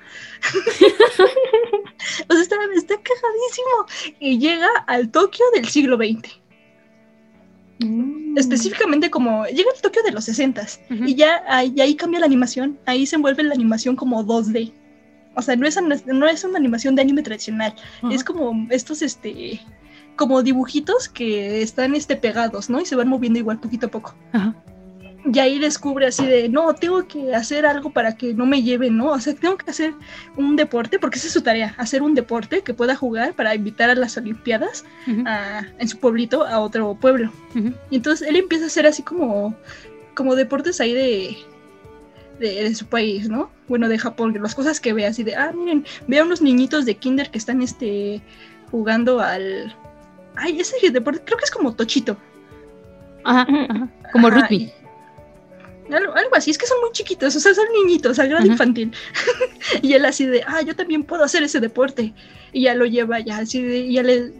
sea, 2.32 2.42
está, 2.42 2.56
está 2.76 2.94
cajadísimo. 2.94 4.14
Y 4.20 4.38
llega 4.38 4.68
al 4.86 5.10
Tokio 5.10 5.44
del 5.54 5.66
siglo 5.66 5.96
XX. 5.96 6.38
Mm. 7.80 8.38
Específicamente 8.38 9.10
como 9.10 9.46
llega 9.46 9.70
al 9.74 9.82
Tokio 9.82 10.02
de 10.04 10.12
los 10.12 10.24
60 10.24 10.64
y 11.06 11.14
ya 11.16 11.42
ahí, 11.48 11.74
ahí 11.80 11.96
cambia 11.96 12.20
la 12.20 12.26
animación, 12.26 12.78
ahí 12.86 13.06
se 13.06 13.16
envuelve 13.16 13.42
la 13.42 13.54
animación 13.54 13.96
como 13.96 14.24
2D. 14.24 14.72
O 15.38 15.42
sea, 15.42 15.54
no 15.56 15.66
es, 15.66 15.76
una- 15.76 15.96
no 16.06 16.26
es 16.26 16.42
una 16.44 16.58
animación 16.58 16.94
de 16.96 17.02
anime 17.02 17.22
tradicional, 17.22 17.72
es 18.10 18.24
como 18.24 18.66
estos, 18.70 19.02
este, 19.02 19.60
como 20.16 20.42
dibujitos 20.42 21.08
que 21.08 21.62
están, 21.62 21.94
este, 21.94 22.16
pegados, 22.16 22.68
¿no? 22.68 22.80
Y 22.80 22.86
se 22.86 22.96
van 22.96 23.08
moviendo 23.08 23.38
igual 23.38 23.60
poquito 23.60 23.86
a 23.86 23.90
poco. 23.90 24.14
Ajá. 24.32 24.54
Y 25.32 25.38
ahí 25.40 25.58
descubre 25.58 26.06
así 26.06 26.24
de, 26.26 26.48
no, 26.48 26.72
tengo 26.74 27.06
que 27.06 27.34
hacer 27.34 27.66
algo 27.66 27.90
para 27.90 28.16
que 28.16 28.34
no 28.34 28.46
me 28.46 28.62
lleven, 28.62 28.96
¿no? 28.96 29.10
O 29.12 29.20
sea, 29.20 29.34
tengo 29.34 29.56
que 29.58 29.70
hacer 29.70 29.92
un 30.36 30.56
deporte, 30.56 30.98
porque 30.98 31.18
esa 31.18 31.26
es 31.26 31.32
su 31.34 31.42
tarea, 31.42 31.74
hacer 31.76 32.02
un 32.02 32.14
deporte 32.14 32.62
que 32.62 32.72
pueda 32.72 32.94
jugar 32.96 33.34
para 33.34 33.54
invitar 33.54 33.90
a 33.90 33.94
las 33.94 34.16
Olimpiadas 34.16 34.84
a- 35.26 35.62
en 35.78 35.88
su 35.88 35.98
pueblito 35.98 36.46
a 36.46 36.60
otro 36.60 36.94
pueblo. 36.94 37.30
Y 37.90 37.96
entonces 37.96 38.26
él 38.28 38.36
empieza 38.36 38.64
a 38.64 38.66
hacer 38.68 38.86
así 38.86 39.02
como, 39.02 39.54
como 40.14 40.34
deportes 40.36 40.80
ahí 40.80 40.94
de, 40.94 41.36
de, 42.38 42.64
de 42.64 42.74
su 42.74 42.86
país, 42.86 43.28
¿no? 43.28 43.50
Bueno, 43.68 43.88
de 43.88 43.98
Japón, 43.98 44.36
las 44.40 44.54
cosas 44.54 44.80
que 44.80 44.92
ve 44.92 45.06
así 45.06 45.22
de, 45.24 45.34
ah, 45.36 45.52
miren, 45.54 45.84
ve 46.06 46.18
a 46.18 46.24
unos 46.24 46.40
niñitos 46.42 46.84
de 46.86 46.94
kinder 46.96 47.30
que 47.30 47.38
están 47.38 47.62
este, 47.62 48.20
jugando 48.70 49.20
al... 49.20 49.74
Ay, 50.36 50.60
ese 50.60 50.90
deporte 50.90 51.20
creo 51.24 51.36
que 51.38 51.44
es 51.44 51.50
como 51.50 51.74
tochito. 51.74 52.16
Ajá, 53.24 53.46
ajá. 53.68 53.88
Como 54.12 54.28
Ajá, 54.28 54.40
rugby. 54.42 54.56
y- 55.90 55.92
Algo, 55.92 56.14
algo 56.14 56.30
así, 56.36 56.50
es 56.50 56.58
que 56.58 56.66
son 56.66 56.78
muy 56.80 56.92
chiquitos, 56.92 57.34
o 57.34 57.40
sea, 57.40 57.54
son 57.54 57.64
niñitos, 57.82 58.18
a 58.18 58.24
grado 58.26 58.42
Ajá. 58.42 58.52
infantil. 58.52 58.92
y 59.82 59.94
él 59.94 60.04
así 60.04 60.26
de, 60.26 60.42
ah, 60.46 60.62
yo 60.62 60.76
también 60.76 61.02
puedo 61.02 61.24
hacer 61.24 61.42
ese 61.42 61.60
deporte. 61.60 62.12
Y 62.52 62.62
ya 62.62 62.74
lo 62.74 62.86
lleva 62.86 63.20
ya, 63.20 63.38
así 63.38 63.62
de, 63.62 63.78
y 63.78 63.94
ya 63.94 64.02
le... 64.02 64.32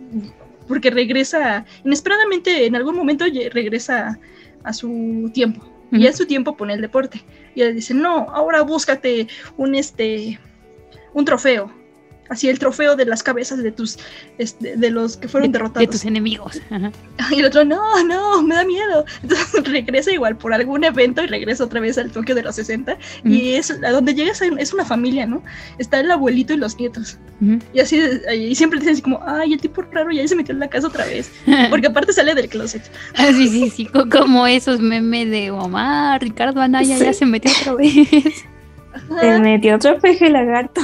Porque 0.69 0.91
regresa, 0.91 1.65
inesperadamente 1.85 2.67
en 2.67 2.77
algún 2.77 2.95
momento 2.95 3.25
regresa 3.51 4.19
a 4.63 4.73
su 4.75 5.31
tiempo. 5.33 5.67
Y 5.91 6.07
a 6.07 6.13
su 6.13 6.27
tiempo 6.27 6.55
pone 6.55 6.75
el 6.75 6.83
deporte. 6.83 7.25
Y 7.59 7.63
él 7.63 7.75
dice, 7.75 7.93
no, 7.93 8.31
ahora 8.31 8.63
búscate 8.63 9.27
un, 9.57 9.75
este, 9.75 10.39
un 11.13 11.25
trofeo. 11.25 11.73
Así 12.31 12.49
el 12.49 12.59
trofeo 12.59 12.95
de 12.97 13.07
las 13.07 13.23
cabezas 13.23 13.63
de 13.63 13.73
tus, 13.73 13.99
este, 14.39 14.77
de 14.77 14.91
los 14.91 15.17
que 15.17 15.29
fueron 15.29 15.51
De, 15.51 15.59
de 15.59 15.63
derrotados. 15.63 15.91
tus 15.91 16.05
enemigos. 16.05 16.61
Ajá. 16.71 16.91
Y 17.31 17.41
el 17.41 17.47
otro, 17.47 17.65
no, 17.65 18.03
no, 18.05 18.43
me 18.43 18.55
da 18.55 18.65
miedo. 18.65 19.05
Entonces 19.23 19.65
regresa 19.65 20.13
igual 20.13 20.37
por 20.37 20.53
algún 20.53 20.85
evento 20.85 21.23
y 21.23 21.27
regresa 21.27 21.65
otra 21.65 21.81
vez 21.81 21.99
al 21.99 22.11
Tokio 22.11 22.35
de 22.35 22.43
los 22.43 22.55
60. 22.57 22.97
Y 23.25 23.53
es 23.55 23.71
a 23.71 23.91
donde 23.91 24.15
llegas 24.15 24.41
es 24.43 24.73
una 24.73 24.85
familia, 24.85 25.27
¿no? 25.27 25.43
Está 25.79 26.01
el 26.01 26.11
abuelito 26.11 26.53
y 26.53 26.57
los 26.59 26.79
nietos. 26.79 27.19
Y 27.73 27.81
así, 27.81 28.01
y 28.37 28.55
siempre 28.55 28.79
dicen 28.79 28.95
así 28.95 29.03
como, 29.03 29.21
ay, 29.27 29.53
el 29.53 29.61
tipo 29.61 29.83
raro 29.83 30.11
ya 30.11 30.27
se 30.27 30.35
metió 30.37 30.53
en 30.53 30.61
la 30.61 30.69
casa 30.69 30.87
otra 30.89 31.05
vez. 31.07 31.31
Porque 31.71 31.87
aparte 31.89 32.13
sale 32.13 32.35
del 32.35 32.49
closet. 32.49 32.83
Ah, 33.17 33.29
sí, 33.33 33.49
sí, 33.49 33.71
sí, 33.71 33.87
co- 33.87 34.09
como 34.09 34.47
esos 34.47 34.81
memes 34.81 35.31
de 35.31 35.51
mamá, 35.53 36.19
Ricardo 36.19 36.61
Anaya 36.61 36.97
ya 36.99 37.13
Sí. 37.13 37.21
se 37.21 37.27
metió 37.27 37.51
otra 37.61 37.75
vez. 37.75 38.09
Se 39.21 39.39
metió 39.39 39.77
otro 39.77 39.99
peje 39.99 40.29
lagarto. 40.31 40.81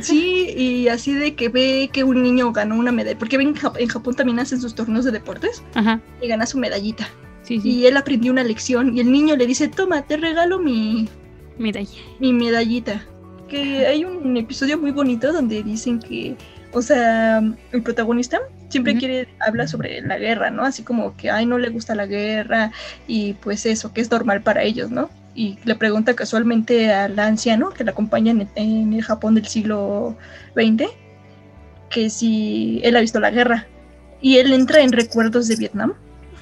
Sí, 0.00 0.48
y 0.56 0.88
así 0.88 1.12
de 1.14 1.34
que 1.34 1.48
ve 1.48 1.90
que 1.92 2.04
un 2.04 2.22
niño 2.22 2.52
ganó 2.52 2.76
una 2.76 2.92
medalla. 2.92 3.18
Porque 3.18 3.36
ven, 3.38 3.48
en 3.48 3.54
Jap- 3.54 3.76
en 3.78 3.88
Japón 3.88 4.14
también 4.14 4.38
hacen 4.38 4.60
sus 4.60 4.74
torneos 4.74 5.04
de 5.04 5.10
deportes 5.12 5.62
Ajá, 5.74 6.00
y 6.20 6.28
gana 6.28 6.46
su 6.46 6.58
medallita. 6.58 7.08
sí, 7.42 7.60
sí, 7.60 7.68
Y 7.70 7.86
él 7.86 7.96
aprendió 7.96 8.32
una 8.32 8.44
lección 8.44 8.96
y 8.96 9.00
el 9.00 9.10
niño 9.10 9.36
le 9.36 9.46
dice, 9.46 9.68
toma, 9.68 10.02
te 10.02 10.16
regalo 10.16 10.58
mi, 10.58 11.08
medalla. 11.58 11.90
mi 12.18 12.32
medallita. 12.32 13.04
Que 13.48 13.86
hay 13.86 14.04
un 14.04 14.36
episodio 14.36 14.78
muy 14.78 14.92
bonito 14.92 15.32
donde 15.32 15.62
dicen 15.64 15.98
que, 15.98 16.36
o 16.72 16.80
sea, 16.82 17.38
el 17.72 17.82
protagonista 17.82 18.38
siempre 18.68 18.96
quiere 18.96 19.26
habla 19.44 19.66
sobre 19.66 20.00
la 20.02 20.16
guerra, 20.18 20.52
¿no? 20.52 20.62
Así 20.62 20.84
como 20.84 21.16
que, 21.16 21.28
ay, 21.32 21.46
no 21.46 21.58
le 21.58 21.70
gusta 21.70 21.96
la 21.96 22.06
guerra 22.06 22.70
y 23.08 23.32
pues 23.34 23.66
eso, 23.66 23.92
que 23.92 24.00
es 24.00 24.08
normal 24.12 24.42
para 24.42 24.62
ellos, 24.62 24.92
¿no? 24.92 25.10
Y 25.34 25.58
le 25.64 25.74
pregunta 25.76 26.14
casualmente 26.14 26.92
al 26.92 27.18
anciano 27.18 27.70
que 27.70 27.84
la 27.84 27.92
acompaña 27.92 28.32
en, 28.32 28.48
en 28.56 28.92
el 28.92 29.02
Japón 29.02 29.34
del 29.36 29.46
siglo 29.46 30.16
XX 30.54 30.90
que 31.88 32.08
si 32.10 32.80
él 32.84 32.96
ha 32.96 33.00
visto 33.00 33.20
la 33.20 33.30
guerra. 33.30 33.66
Y 34.20 34.36
él 34.38 34.52
entra 34.52 34.80
en 34.80 34.92
recuerdos 34.92 35.48
de 35.48 35.56
Vietnam, 35.56 35.94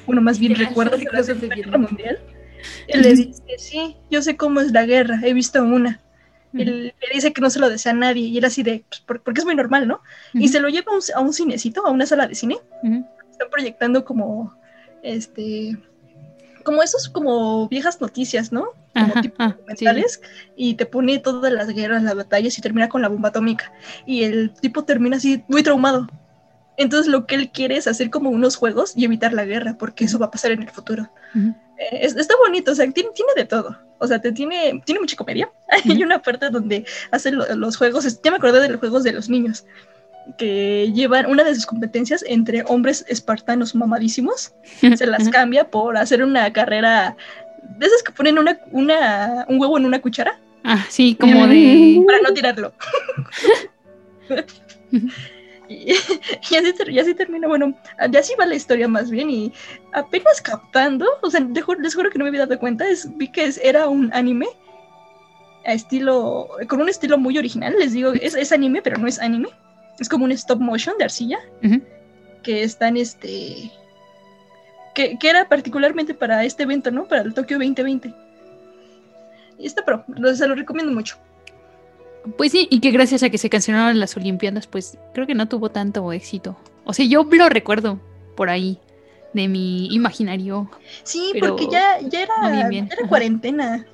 bueno, 0.06 0.20
más 0.20 0.38
bien 0.38 0.54
recuerdos 0.54 0.98
de 1.00 1.06
la 1.12 1.22
Segunda 1.22 1.54
Guerra 1.54 1.70
Vietnam. 1.78 1.82
Mundial. 1.82 2.18
Él 2.88 3.02
le 3.02 3.14
dice, 3.14 3.42
sí, 3.58 3.96
yo 4.10 4.20
sé 4.20 4.36
cómo 4.36 4.60
es 4.60 4.72
la 4.72 4.84
guerra, 4.84 5.20
he 5.22 5.32
visto 5.32 5.62
una. 5.62 6.00
Él 6.54 6.86
le 7.00 7.14
dice 7.14 7.32
que 7.32 7.40
no 7.40 7.50
se 7.50 7.60
lo 7.60 7.68
desea 7.68 7.92
a 7.92 7.94
nadie 7.94 8.22
y 8.22 8.38
él 8.38 8.44
así 8.44 8.62
de, 8.62 8.84
pues, 8.88 9.00
por- 9.02 9.20
porque 9.22 9.40
es 9.40 9.44
muy 9.44 9.54
normal, 9.54 9.86
¿no? 9.86 10.00
Y 10.34 10.48
se 10.48 10.60
lo 10.60 10.68
lleva 10.68 10.90
a 10.92 10.94
un, 10.96 11.02
a 11.14 11.20
un 11.20 11.32
cinecito, 11.32 11.86
a 11.86 11.90
una 11.90 12.04
sala 12.06 12.26
de 12.26 12.34
cine. 12.34 12.56
Están 13.30 13.48
proyectando 13.50 14.04
como, 14.04 14.54
este, 15.02 15.76
como 16.64 16.82
esos 16.82 17.08
como 17.08 17.68
viejas 17.68 18.00
noticias, 18.00 18.50
¿no? 18.50 18.70
Como 18.98 19.12
Ajá, 19.12 19.20
tipo 19.22 19.36
ah, 19.38 19.48
sí, 19.48 19.56
documentales 19.84 20.20
y 20.56 20.74
te 20.74 20.86
pone 20.86 21.18
todas 21.18 21.52
las 21.52 21.68
guerras, 21.68 22.02
las 22.02 22.14
batallas 22.14 22.56
y 22.58 22.60
termina 22.62 22.88
con 22.88 23.02
la 23.02 23.08
bomba 23.08 23.28
atómica. 23.30 23.72
Y 24.06 24.24
el 24.24 24.52
tipo 24.52 24.84
termina 24.84 25.16
así 25.16 25.44
muy 25.48 25.62
traumado. 25.62 26.06
Entonces 26.76 27.10
lo 27.10 27.26
que 27.26 27.34
él 27.34 27.50
quiere 27.50 27.76
es 27.76 27.86
hacer 27.88 28.08
como 28.10 28.30
unos 28.30 28.56
juegos 28.56 28.92
y 28.96 29.04
evitar 29.04 29.32
la 29.32 29.44
guerra, 29.44 29.76
porque 29.78 30.04
eso 30.04 30.18
va 30.18 30.26
a 30.26 30.30
pasar 30.30 30.52
en 30.52 30.62
el 30.62 30.70
futuro. 30.70 31.10
Eh, 31.34 31.98
es- 32.02 32.16
está 32.16 32.34
bonito, 32.44 32.70
o 32.72 32.74
sea, 32.74 32.88
tiene, 32.90 33.10
tiene 33.14 33.32
de 33.36 33.44
todo. 33.44 33.76
O 33.98 34.06
sea, 34.06 34.20
te 34.20 34.30
tiene, 34.32 34.80
tiene 34.84 35.00
mucha 35.00 35.16
comedia. 35.16 35.50
Hay 35.84 36.02
una 36.04 36.22
parte 36.22 36.50
donde 36.50 36.84
hacen 37.10 37.36
lo- 37.36 37.52
los 37.56 37.76
juegos, 37.76 38.04
ya 38.22 38.30
me 38.30 38.36
acordé 38.36 38.60
de 38.60 38.68
los 38.68 38.78
juegos 38.80 39.02
de 39.02 39.12
los 39.12 39.28
niños, 39.28 39.64
que 40.36 40.92
llevan 40.94 41.26
una 41.26 41.42
de 41.42 41.54
sus 41.54 41.66
competencias 41.66 42.22
entre 42.28 42.62
hombres 42.68 43.04
espartanos 43.08 43.74
mamadísimos, 43.74 44.52
se 44.96 45.06
las 45.06 45.28
cambia 45.30 45.70
por 45.70 45.96
hacer 45.96 46.22
una 46.22 46.52
carrera 46.52 47.16
de 47.76 47.86
esas 47.86 48.02
que 48.02 48.12
ponen 48.12 48.38
una, 48.38 48.58
una, 48.70 49.44
un 49.48 49.60
huevo 49.60 49.78
en 49.78 49.84
una 49.86 50.00
cuchara 50.00 50.38
Ah, 50.64 50.84
sí, 50.88 51.14
como 51.18 51.46
de... 51.46 52.02
para 52.06 52.20
no 52.20 52.32
tirarlo. 52.34 52.72
y, 55.68 55.90
y 55.92 55.94
así, 56.56 56.72
y 56.88 56.98
así 56.98 57.14
termina, 57.14 57.46
bueno, 57.48 57.74
ya 58.10 58.20
así 58.20 58.32
va 58.40 58.46
la 58.46 58.54
historia 58.54 58.88
más 58.88 59.10
bien 59.10 59.30
y 59.30 59.52
apenas 59.92 60.40
captando, 60.40 61.06
o 61.22 61.30
sea, 61.30 61.40
ju- 61.40 61.78
les 61.80 61.94
juro 61.94 62.10
que 62.10 62.18
no 62.18 62.24
me 62.24 62.28
había 62.30 62.46
dado 62.46 62.58
cuenta, 62.58 62.88
es, 62.88 63.08
vi 63.16 63.28
que 63.30 63.44
es- 63.44 63.60
era 63.62 63.88
un 63.88 64.10
anime 64.12 64.46
a 65.66 65.72
estilo, 65.72 66.48
con 66.68 66.80
un 66.80 66.88
estilo 66.88 67.18
muy 67.18 67.36
original, 67.38 67.74
les 67.78 67.92
digo, 67.92 68.12
es, 68.12 68.34
es 68.34 68.52
anime, 68.52 68.80
pero 68.82 68.96
no 68.98 69.06
es 69.06 69.18
anime, 69.18 69.48
es 69.98 70.08
como 70.08 70.24
un 70.24 70.32
stop 70.32 70.60
motion 70.60 70.96
de 70.98 71.04
arcilla, 71.04 71.38
Ujú. 71.62 71.82
que 72.42 72.62
está 72.62 72.88
en 72.88 72.96
este, 72.96 73.70
que, 74.98 75.16
que 75.16 75.30
era 75.30 75.48
particularmente 75.48 76.12
para 76.12 76.44
este 76.44 76.64
evento, 76.64 76.90
¿no? 76.90 77.06
Para 77.06 77.22
el 77.22 77.32
Tokio 77.32 77.56
2020. 77.56 78.12
Y 79.56 79.66
está 79.66 79.84
pro, 79.84 80.04
se 80.34 80.48
lo 80.48 80.56
recomiendo 80.56 80.92
mucho. 80.92 81.16
Pues 82.36 82.50
sí, 82.50 82.66
y 82.68 82.80
que 82.80 82.90
gracias 82.90 83.22
a 83.22 83.30
que 83.30 83.38
se 83.38 83.48
cancelaron 83.48 84.00
las 84.00 84.16
Olimpiadas, 84.16 84.66
pues 84.66 84.98
creo 85.14 85.24
que 85.24 85.36
no 85.36 85.48
tuvo 85.48 85.70
tanto 85.70 86.12
éxito. 86.12 86.56
O 86.84 86.92
sea, 86.92 87.06
yo 87.06 87.22
lo 87.30 87.48
recuerdo 87.48 88.00
por 88.36 88.50
ahí, 88.50 88.80
de 89.34 89.46
mi 89.46 89.86
imaginario. 89.94 90.68
Sí, 91.04 91.32
porque 91.38 91.68
ya, 91.70 92.00
ya 92.00 92.22
era, 92.22 92.34
no 92.42 92.50
bien, 92.50 92.68
bien, 92.68 92.88
ya 92.88 92.94
era 92.94 93.08
cuarentena. 93.08 93.86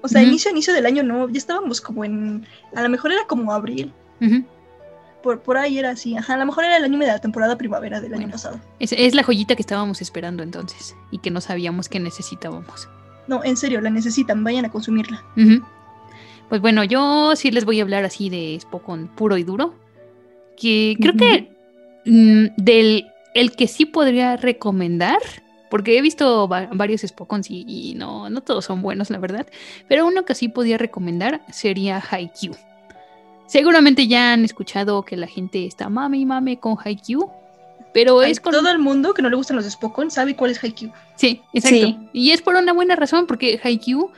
O 0.00 0.06
sea, 0.08 0.22
inicio 0.22 0.52
inicio 0.52 0.72
del 0.72 0.86
año 0.86 1.02
no, 1.02 1.28
ya 1.28 1.38
estábamos 1.38 1.80
como 1.80 2.04
en, 2.04 2.46
a 2.72 2.82
lo 2.82 2.88
mejor 2.88 3.10
era 3.10 3.26
como 3.26 3.52
abril, 3.52 3.92
Ujú. 4.20 4.44
Por, 5.22 5.40
por 5.40 5.56
ahí 5.56 5.78
era 5.78 5.90
así, 5.90 6.16
ajá, 6.16 6.34
a 6.34 6.36
lo 6.36 6.46
mejor 6.46 6.64
era 6.64 6.76
el 6.76 6.84
anime 6.84 7.04
de 7.06 7.12
la 7.12 7.18
temporada 7.18 7.56
primavera 7.58 8.00
del 8.00 8.14
año 8.14 8.30
pasado. 8.30 8.60
Es, 8.78 8.92
es 8.92 9.14
la 9.14 9.22
joyita 9.22 9.56
que 9.56 9.62
estábamos 9.62 10.00
esperando 10.00 10.42
entonces 10.42 10.94
y 11.10 11.18
que 11.18 11.30
no 11.30 11.40
sabíamos 11.40 11.88
que 11.88 11.98
necesitábamos. 12.00 12.88
No, 13.26 13.42
en 13.42 13.56
serio, 13.56 13.80
la 13.80 13.90
necesitan, 13.90 14.44
vayan 14.44 14.64
a 14.66 14.70
consumirla. 14.70 15.24
Pues 16.48 16.60
bueno, 16.60 16.84
yo 16.84 17.34
sí 17.34 17.50
les 17.50 17.64
voy 17.64 17.80
a 17.80 17.82
hablar 17.82 18.04
así 18.04 18.30
de 18.30 18.56
Spokon 18.60 19.08
puro 19.08 19.36
y 19.36 19.42
duro. 19.42 19.74
Que 20.56 20.96
creo 21.00 21.14
que 21.14 21.50
mm, 22.06 22.46
del 22.56 23.06
el 23.34 23.52
que 23.52 23.66
sí 23.66 23.84
podría 23.84 24.36
recomendar, 24.36 25.18
porque 25.70 25.98
he 25.98 26.00
visto 26.02 26.48
va- 26.48 26.68
varios 26.72 27.02
Spokons 27.02 27.50
y, 27.50 27.64
y 27.66 27.94
no, 27.96 28.30
no 28.30 28.40
todos 28.42 28.64
son 28.64 28.80
buenos, 28.80 29.10
la 29.10 29.18
verdad. 29.18 29.46
Pero 29.88 30.06
uno 30.06 30.24
que 30.24 30.34
sí 30.36 30.48
podría 30.48 30.78
recomendar 30.78 31.42
sería 31.52 32.00
Haikyuu. 32.10 32.54
Seguramente 33.46 34.06
ya 34.08 34.32
han 34.32 34.44
escuchado 34.44 35.04
que 35.04 35.16
la 35.16 35.26
gente 35.26 35.66
está 35.66 35.88
mame 35.88 36.18
y 36.18 36.26
mame 36.26 36.58
con 36.58 36.76
Haikyuu. 36.82 37.30
Pero 37.94 38.20
Ay, 38.20 38.32
es 38.32 38.40
con... 38.40 38.52
Todo 38.52 38.68
el 38.70 38.78
mundo 38.78 39.14
que 39.14 39.22
no 39.22 39.30
le 39.30 39.36
gustan 39.36 39.56
los 39.56 39.64
Spokon 39.64 40.10
sabe 40.10 40.36
cuál 40.36 40.50
es 40.50 40.62
Haikyuu. 40.62 40.92
Sí, 41.14 41.40
exacto. 41.54 41.86
Sí. 41.86 41.98
Y 42.12 42.30
es 42.32 42.42
por 42.42 42.54
una 42.54 42.72
buena 42.72 42.96
razón, 42.96 43.26
porque 43.26 43.58
Haikyuu 43.62 44.10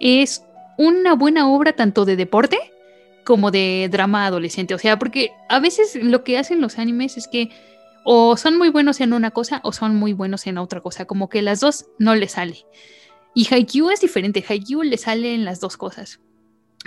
es 0.00 0.42
una 0.78 1.14
buena 1.14 1.48
obra 1.48 1.74
tanto 1.74 2.04
de 2.04 2.16
deporte 2.16 2.58
como 3.24 3.50
de 3.50 3.88
drama 3.92 4.26
adolescente. 4.26 4.74
O 4.74 4.78
sea, 4.78 4.98
porque 4.98 5.30
a 5.48 5.60
veces 5.60 5.94
lo 6.02 6.24
que 6.24 6.38
hacen 6.38 6.60
los 6.60 6.78
animes 6.78 7.16
es 7.16 7.28
que 7.28 7.50
O 8.02 8.36
son 8.36 8.56
muy 8.56 8.70
buenos 8.70 9.00
en 9.00 9.12
una 9.12 9.30
cosa 9.30 9.60
o 9.62 9.72
son 9.72 9.94
muy 9.94 10.14
buenos 10.14 10.46
en 10.46 10.58
otra 10.58 10.80
cosa. 10.80 11.04
Como 11.04 11.28
que 11.28 11.42
las 11.42 11.60
dos 11.60 11.86
no 11.98 12.14
le 12.14 12.28
sale. 12.28 12.64
Y 13.34 13.46
Haikyuu 13.52 13.90
es 13.90 14.00
diferente. 14.00 14.44
Haikyuu 14.48 14.82
le 14.82 14.96
sale 14.96 15.34
en 15.34 15.44
las 15.44 15.60
dos 15.60 15.76
cosas. 15.76 16.18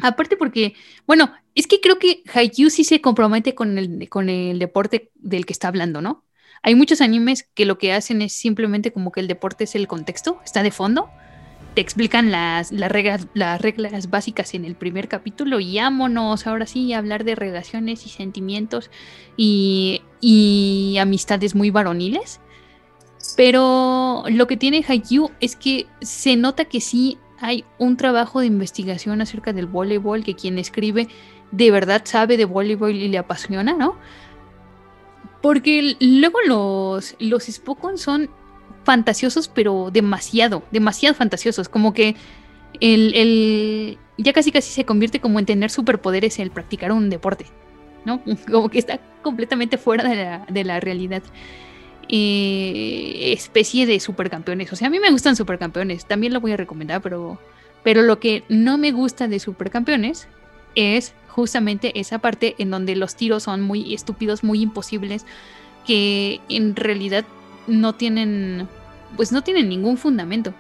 Aparte 0.02 0.38
porque, 0.38 0.74
bueno, 1.06 1.34
es 1.56 1.68
que 1.68 1.80
creo 1.80 2.00
que 2.00 2.24
Haikyuu 2.34 2.70
sí 2.70 2.84
se 2.84 3.02
compromete 3.02 3.54
con 3.54 3.78
el, 3.78 4.10
con 4.10 4.30
el 4.30 4.60
deporte 4.60 5.12
del 5.16 5.46
que 5.46 5.54
está 5.54 5.68
hablando, 5.68 6.02
¿no? 6.02 6.24
Hay 6.64 6.76
muchos 6.76 7.02
animes 7.02 7.44
que 7.54 7.66
lo 7.66 7.78
que 7.78 7.94
hacen 7.94 8.22
es 8.22 8.34
simplemente 8.34 8.92
como 8.92 9.12
que 9.12 9.20
el 9.20 9.28
deporte 9.28 9.66
es 9.66 9.76
el 9.76 9.88
contexto, 9.88 10.40
está 10.46 10.64
de 10.64 10.72
fondo, 10.72 11.10
te 11.74 11.82
explican 11.82 12.32
las, 12.32 12.72
las, 12.72 12.92
reglas, 12.92 13.28
las 13.34 13.62
reglas 13.62 14.10
básicas 14.10 14.54
en 14.54 14.64
el 14.66 14.76
primer 14.76 15.08
capítulo 15.08 15.60
y 15.60 15.78
vámonos 15.78 16.48
ahora 16.48 16.66
sí 16.66 16.94
a 16.94 17.00
hablar 17.00 17.24
de 17.24 17.36
relaciones 17.36 18.06
y 18.06 18.10
sentimientos 18.10 18.92
y, 19.38 20.02
y 20.22 20.98
amistades 21.00 21.56
muy 21.56 21.70
varoniles. 21.70 22.40
Pero 23.36 24.24
lo 24.30 24.48
que 24.48 24.58
tiene 24.58 24.84
Haikyuu 24.88 25.32
es 25.40 25.56
que 25.56 25.88
se 26.02 26.36
nota 26.36 26.66
que 26.66 26.82
sí 26.82 27.18
hay 27.44 27.66
un 27.78 27.98
trabajo 27.98 28.40
de 28.40 28.46
investigación 28.46 29.20
acerca 29.20 29.52
del 29.52 29.66
voleibol, 29.66 30.24
que 30.24 30.34
quien 30.34 30.58
escribe 30.58 31.10
de 31.52 31.72
verdad 31.72 32.02
sabe 32.06 32.38
de 32.38 32.46
voleibol 32.46 32.96
y 32.96 33.10
le 33.10 33.18
apasiona, 33.18 33.74
¿no? 33.74 33.98
Porque 35.42 35.98
luego 36.00 36.40
los, 36.48 37.18
los 37.20 37.62
son 37.98 38.30
fantasiosos, 38.86 39.50
pero 39.50 39.90
demasiado, 39.92 40.64
demasiado 40.72 41.16
fantasiosos. 41.16 41.68
Como 41.68 41.94
que 41.94 42.16
el, 42.80 43.98
ya 44.18 44.32
casi 44.32 44.54
casi 44.54 44.72
se 44.72 44.86
convierte 44.86 45.20
como 45.20 45.38
en 45.38 45.46
tener 45.46 45.70
superpoderes 45.70 46.40
el 46.40 46.50
practicar 46.50 46.94
un 46.94 47.10
deporte, 47.10 47.48
¿no? 48.06 48.22
Como 48.50 48.70
que 48.70 48.80
está 48.80 49.00
completamente 49.22 49.78
fuera 49.78 50.08
de 50.08 50.16
la, 50.16 50.46
de 50.50 50.64
la 50.64 50.80
realidad. 50.80 51.24
Eh, 52.16 53.34
especie 53.34 53.88
de 53.88 54.00
supercampeones. 54.00 54.72
O 54.72 54.76
sea, 54.76 54.86
a 54.86 54.92
mí 54.92 55.00
me 55.00 55.10
gustan 55.10 55.36
supercampeones, 55.36 56.06
también 56.06 56.32
lo 56.32 56.42
voy 56.42 56.52
a 56.52 56.58
recomendar, 56.58 57.02
pero, 57.02 57.40
pero 57.82 58.04
lo 58.04 58.20
que 58.20 58.44
no 58.50 58.78
me 58.78 58.92
gusta 58.92 59.28
de 59.28 59.40
supercampeones 59.40 60.28
es 60.76 61.16
justamente 61.28 62.00
esa 62.00 62.20
parte 62.20 62.54
en 62.60 62.70
donde 62.70 62.96
los 62.96 63.16
tiros 63.16 63.42
son 63.42 63.62
muy 63.62 63.96
estúpidos, 63.96 64.44
muy 64.44 64.62
imposibles, 64.62 65.26
que 65.88 66.40
en 66.50 66.76
realidad 66.76 67.26
no 67.66 67.94
tienen, 67.94 68.68
pues 69.18 69.32
no 69.32 69.42
tienen 69.42 69.68
ningún 69.68 69.98
fundamento. 69.98 70.54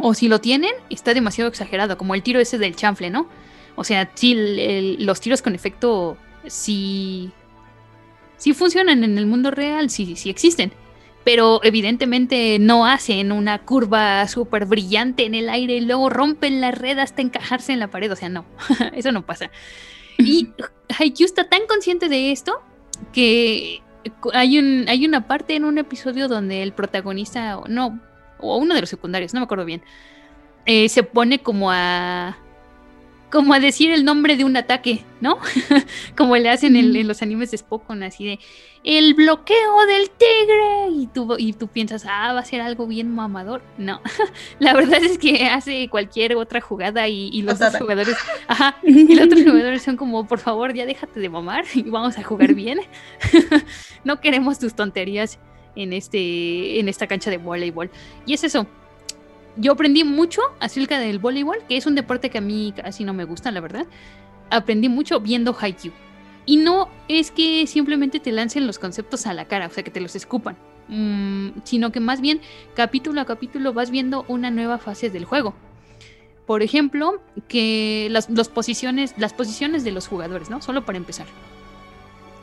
O 0.00 0.14
si 0.14 0.26
lo 0.26 0.40
tienen, 0.40 0.72
está 0.88 1.12
demasiado 1.12 1.50
exagerado, 1.50 1.98
como 1.98 2.14
el 2.14 2.22
tiro 2.22 2.40
ese 2.40 2.56
del 2.56 2.76
chanfle, 2.76 3.10
¿no? 3.10 3.28
O 3.74 3.84
sea, 3.84 4.10
sí, 4.14 4.96
los 5.00 5.20
tiros 5.20 5.42
con 5.42 5.54
efecto 5.54 6.16
sí 6.46 7.30
sí 8.36 8.52
funcionan 8.52 9.04
en 9.04 9.18
el 9.18 9.26
mundo 9.26 9.50
real, 9.50 9.90
sí, 9.90 10.16
sí 10.16 10.30
existen. 10.30 10.72
Pero 11.24 11.60
evidentemente 11.64 12.58
no 12.60 12.86
hacen 12.86 13.32
una 13.32 13.62
curva 13.62 14.28
súper 14.28 14.64
brillante 14.64 15.26
en 15.26 15.34
el 15.34 15.48
aire 15.48 15.74
y 15.76 15.80
luego 15.80 16.08
rompen 16.08 16.60
la 16.60 16.70
red 16.70 16.98
hasta 17.00 17.20
encajarse 17.20 17.72
en 17.72 17.80
la 17.80 17.90
pared. 17.90 18.12
O 18.12 18.16
sea, 18.16 18.28
no, 18.28 18.44
eso 18.94 19.10
no 19.10 19.26
pasa. 19.26 19.50
Y 20.18 20.50
Haikyuu 20.96 21.26
está 21.26 21.48
tan 21.48 21.66
consciente 21.66 22.08
de 22.08 22.30
esto 22.30 22.62
que 23.12 23.82
hay, 24.32 24.58
un, 24.58 24.86
hay 24.88 25.04
una 25.04 25.26
parte 25.26 25.56
en 25.56 25.64
un 25.64 25.78
episodio 25.78 26.28
donde 26.28 26.62
el 26.62 26.72
protagonista, 26.72 27.60
no, 27.68 28.00
o 28.38 28.58
uno 28.58 28.74
de 28.74 28.80
los 28.80 28.90
secundarios, 28.90 29.34
no 29.34 29.40
me 29.40 29.44
acuerdo 29.44 29.64
bien, 29.64 29.82
eh, 30.64 30.88
se 30.88 31.02
pone 31.02 31.40
como 31.40 31.70
a 31.70 32.38
como 33.30 33.54
a 33.54 33.60
decir 33.60 33.90
el 33.90 34.04
nombre 34.04 34.36
de 34.36 34.44
un 34.44 34.56
ataque, 34.56 35.04
¿no? 35.20 35.38
como 36.16 36.36
le 36.36 36.48
hacen 36.48 36.76
en, 36.76 37.06
los 37.06 37.22
animes 37.22 37.50
de 37.50 37.58
Spokon, 37.58 38.02
así 38.02 38.24
de 38.24 38.38
el 38.84 39.14
bloqueo 39.14 39.86
del 39.86 40.10
tigre 40.10 40.90
y 40.92 41.06
tú, 41.08 41.34
y 41.36 41.52
tú 41.52 41.66
piensas, 41.66 42.04
ah, 42.08 42.32
va 42.32 42.40
a 42.40 42.44
ser 42.44 42.60
algo 42.60 42.86
bien 42.86 43.12
mamador. 43.12 43.62
No, 43.78 44.00
la 44.60 44.74
verdad 44.74 45.02
es 45.02 45.18
que 45.18 45.46
hace 45.46 45.88
cualquier 45.88 46.36
otra 46.36 46.60
jugada 46.60 47.08
y, 47.08 47.42
los 47.42 47.54
otros 47.54 47.78
jugadores, 47.78 48.16
ajá, 48.48 48.76
y 48.84 49.14
los 49.14 49.26
otros 49.26 49.42
jugadores 49.42 49.82
son 49.82 49.96
como, 49.96 50.26
por 50.26 50.38
favor, 50.38 50.72
ya 50.72 50.86
déjate 50.86 51.18
de 51.18 51.28
mamar 51.28 51.64
y 51.74 51.82
vamos 51.82 52.16
a 52.18 52.22
jugar 52.22 52.54
bien. 52.54 52.80
no 54.04 54.20
queremos 54.20 54.58
tus 54.60 54.74
tonterías 54.74 55.40
en, 55.74 55.92
este, 55.92 56.78
en 56.78 56.88
esta 56.88 57.06
cancha 57.06 57.30
de 57.30 57.38
voleibol. 57.38 57.90
Y 58.24 58.34
es 58.34 58.44
eso, 58.44 58.66
yo 59.56 59.72
aprendí 59.72 60.04
mucho 60.04 60.42
acerca 60.60 60.98
del 60.98 61.18
voleibol, 61.18 61.58
que 61.68 61.76
es 61.76 61.86
un 61.86 61.94
deporte 61.94 62.30
que 62.30 62.38
a 62.38 62.42
mí 62.42 62.72
casi 62.76 63.04
no 63.04 63.14
me 63.14 63.24
gusta, 63.24 63.50
la 63.50 63.60
verdad. 63.60 63.86
Aprendí 64.50 64.88
mucho 64.88 65.20
viendo 65.20 65.56
Haikyuu. 65.58 65.92
Y 66.44 66.58
no 66.58 66.88
es 67.08 67.30
que 67.30 67.66
simplemente 67.66 68.20
te 68.20 68.30
lancen 68.30 68.66
los 68.66 68.78
conceptos 68.78 69.26
a 69.26 69.34
la 69.34 69.46
cara, 69.46 69.66
o 69.66 69.70
sea, 69.70 69.82
que 69.82 69.90
te 69.90 70.00
los 70.00 70.14
escupan, 70.14 70.56
mm, 70.88 71.62
sino 71.64 71.90
que 71.90 71.98
más 71.98 72.20
bien 72.20 72.40
capítulo 72.74 73.20
a 73.20 73.24
capítulo 73.24 73.72
vas 73.72 73.90
viendo 73.90 74.24
una 74.28 74.50
nueva 74.50 74.78
fase 74.78 75.10
del 75.10 75.24
juego. 75.24 75.54
Por 76.46 76.62
ejemplo, 76.62 77.20
que 77.48 78.06
las, 78.10 78.28
posiciones, 78.48 79.14
las 79.18 79.32
posiciones 79.32 79.82
de 79.82 79.90
los 79.90 80.06
jugadores, 80.06 80.48
¿no? 80.48 80.62
Solo 80.62 80.84
para 80.84 80.98
empezar. 80.98 81.26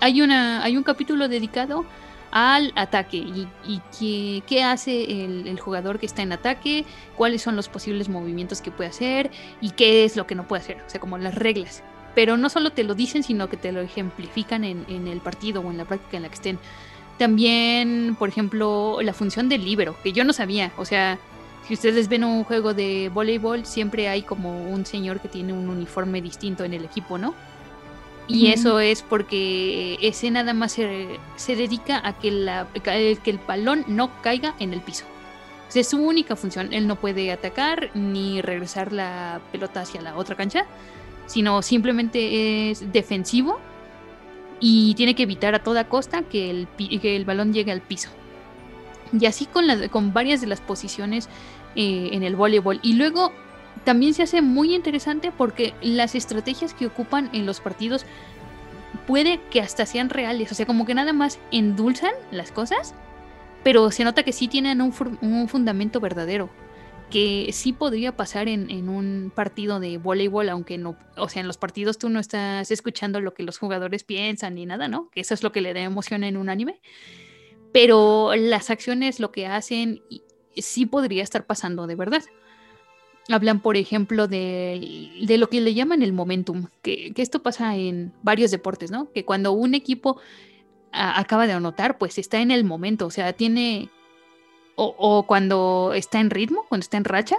Hay, 0.02 0.22
una, 0.22 0.62
hay 0.62 0.76
un 0.76 0.84
capítulo 0.84 1.30
dedicado 1.30 1.86
al 2.34 2.74
ataque 2.76 3.18
y, 3.18 4.42
qué, 4.48 4.64
hace 4.64 5.24
el, 5.24 5.60
jugador 5.60 6.00
que 6.00 6.08
está 6.08 6.24
en 6.24 6.32
ataque, 6.32 6.84
cuáles 7.16 7.44
son 7.44 7.56
los 7.56 7.70
posibles 7.70 8.10
movimientos 8.10 8.60
que 8.60 8.72
puede 8.72 8.90
hacer 8.90 9.30
y 9.62 9.70
qué 9.70 10.04
es 10.04 10.18
lo 10.18 10.26
que 10.26 10.34
no 10.34 10.48
puede 10.48 10.64
hacer, 10.64 10.78
o 10.86 10.90
sea, 10.90 11.00
como 11.00 11.20
las 11.20 11.36
reglas. 11.36 11.84
Pero 12.16 12.36
no 12.36 12.50
solo 12.50 12.72
te 12.72 12.84
lo 12.84 12.96
dicen, 12.96 13.22
sino 13.22 13.50
que 13.50 13.58
te 13.58 13.72
lo 13.72 13.82
ejemplifican 13.82 14.64
en, 14.64 15.08
el 15.08 15.22
partido 15.22 15.62
o 15.62 15.70
en 15.70 15.78
la 15.78 15.86
práctica 15.86 16.18
en 16.18 16.24
la 16.24 16.30
que 16.30 16.36
estén. 16.36 16.60
También, 17.20 18.16
por 18.18 18.30
ejemplo, 18.30 18.98
la 19.04 19.14
función 19.14 19.48
del 19.48 19.64
libero, 19.64 19.96
que 20.02 20.12
yo 20.12 20.24
no 20.24 20.34
sabía, 20.34 20.72
o 20.78 20.86
sea, 20.86 21.20
si 21.68 21.76
ustedes 21.76 22.08
ven 22.10 22.24
un 22.24 22.44
juego 22.44 22.74
de 22.74 23.10
voleibol, 23.14 23.64
siempre 23.68 24.10
hay 24.10 24.24
como 24.24 24.64
un 24.72 24.88
señor 24.88 25.20
que 25.20 25.30
tiene 25.30 25.54
un 25.54 25.70
uniforme 25.70 26.20
distinto 26.20 26.64
en 26.64 26.74
el 26.74 26.84
equipo, 26.84 27.20
¿no? 27.20 27.36
Y 28.28 28.48
eso 28.48 28.80
es 28.80 29.02
porque 29.02 29.98
ese 30.02 30.32
nada 30.32 30.54
más 30.54 30.72
se, 30.72 31.56
dedica 31.56 32.02
a 32.04 32.18
que, 32.18 32.32
la, 32.32 32.68
que 32.84 33.20
el 33.26 33.40
balón 33.46 33.84
no 33.88 34.22
caiga 34.22 34.56
en 34.60 34.74
el 34.74 34.82
piso. 34.82 35.06
es 35.74 35.90
su 35.90 35.98
única 35.98 36.36
función. 36.36 36.74
Él 36.74 36.88
no 36.88 36.96
puede 36.96 37.32
atacar 37.32 37.90
ni 37.94 38.42
regresar 38.42 38.94
la 38.94 39.42
pelota 39.52 39.82
hacia 39.82 40.02
la 40.02 40.16
otra 40.16 40.36
cancha, 40.36 40.66
sino 41.26 41.62
simplemente 41.62 42.72
es 42.72 42.92
defensivo 42.94 43.60
y 44.60 44.96
tiene 44.96 45.16
que 45.16 45.24
evitar 45.24 45.54
a 45.56 45.64
toda 45.64 45.90
costa 45.90 46.24
que 46.24 46.50
el, 46.50 46.68
que 46.78 47.16
el 47.18 47.26
balón 47.26 47.52
llegue 47.52 47.72
al 47.72 47.82
piso. 47.82 48.10
Y 49.12 49.26
así 49.26 49.46
con, 49.46 49.68
la, 49.68 49.90
con 49.90 50.14
varias 50.14 50.40
de 50.40 50.48
las 50.48 50.62
posiciones 50.62 51.28
eh, 51.76 52.10
en 52.14 52.24
el 52.24 52.36
voleibol. 52.38 52.80
Y 52.82 52.94
luego 52.94 53.34
también 53.84 54.14
se 54.14 54.24
hace 54.24 54.42
muy 54.42 54.74
interesante 54.74 55.32
porque 55.32 55.74
las 55.82 56.16
estrategias 56.16 56.74
que 56.74 56.86
ocupan 56.86 57.30
en 57.34 57.46
los 57.46 57.60
partidos 57.60 58.06
puede 59.08 59.42
que 59.50 59.62
hasta 59.62 59.86
sean 59.86 60.10
reales, 60.10 60.52
o 60.52 60.56
sea, 60.56 60.66
como 60.66 60.86
que 60.86 60.94
nada 60.94 61.14
más 61.14 61.40
endulzan 61.52 62.14
las 62.32 62.52
cosas, 62.52 62.96
pero 63.64 63.92
se 63.92 64.04
nota 64.04 64.24
que 64.24 64.32
sí 64.32 64.48
tienen 64.48 64.82
un, 64.82 64.94
fundamento 65.48 66.00
verdadero, 66.00 66.50
que 67.10 67.50
sí 67.52 67.74
podría 67.74 68.16
pasar 68.16 68.48
en, 68.48 68.90
un 68.90 69.32
partido 69.34 69.80
de 69.80 69.98
voleibol, 69.98 70.50
aunque 70.50 70.78
no, 70.78 70.98
o 71.18 71.30
sea, 71.30 71.42
en 71.42 71.48
los 71.48 71.58
partidos 71.58 71.98
tú 71.98 72.10
no 72.10 72.20
estás 72.20 72.72
escuchando 72.72 73.20
lo 73.20 73.34
que 73.34 73.44
los 73.44 73.58
jugadores 73.58 74.04
piensan 74.04 74.56
ni 74.56 74.66
nada, 74.66 74.88
¿no? 74.88 75.10
Que 75.10 75.22
eso 75.22 75.34
es 75.34 75.44
lo 75.44 75.52
que 75.52 75.62
le 75.62 75.74
da 75.74 75.82
emoción 75.82 76.24
en 76.24 76.38
un 76.38 76.50
anime, 76.50 76.80
pero 77.74 78.36
las 78.36 78.70
acciones, 78.70 79.20
lo 79.20 79.32
que 79.32 79.48
hacen, 79.48 80.02
sí 80.56 80.86
podría 80.86 81.24
estar 81.24 81.46
pasando 81.46 81.88
de 81.88 81.96
verdad. 81.96 82.24
Hablan, 83.30 83.62
por 83.62 83.78
ejemplo, 83.78 84.28
de, 84.28 85.16
lo 85.38 85.50
que 85.50 85.62
le 85.62 85.74
llaman 85.74 86.02
el 86.02 86.14
momentum, 86.14 86.68
que, 86.82 87.14
esto 87.16 87.42
pasa 87.42 87.76
en 87.78 88.12
varios 88.22 88.52
deportes, 88.52 88.92
¿no? 88.92 89.12
Que 89.12 89.24
cuando 89.24 89.54
un 89.54 89.76
equipo 89.76 90.20
acaba 90.92 91.48
de 91.48 91.54
anotar, 91.54 91.98
pues 91.98 92.18
está 92.18 92.42
en 92.42 92.52
el 92.52 92.64
momento, 92.64 93.06
o 93.06 93.12
sea, 93.12 93.34
tiene, 93.34 93.90
o, 94.76 95.26
cuando 95.26 95.94
está 95.96 96.20
en 96.20 96.30
ritmo, 96.30 96.66
cuando 96.68 96.84
está 96.84 96.98
en 96.98 97.06
racha, 97.06 97.38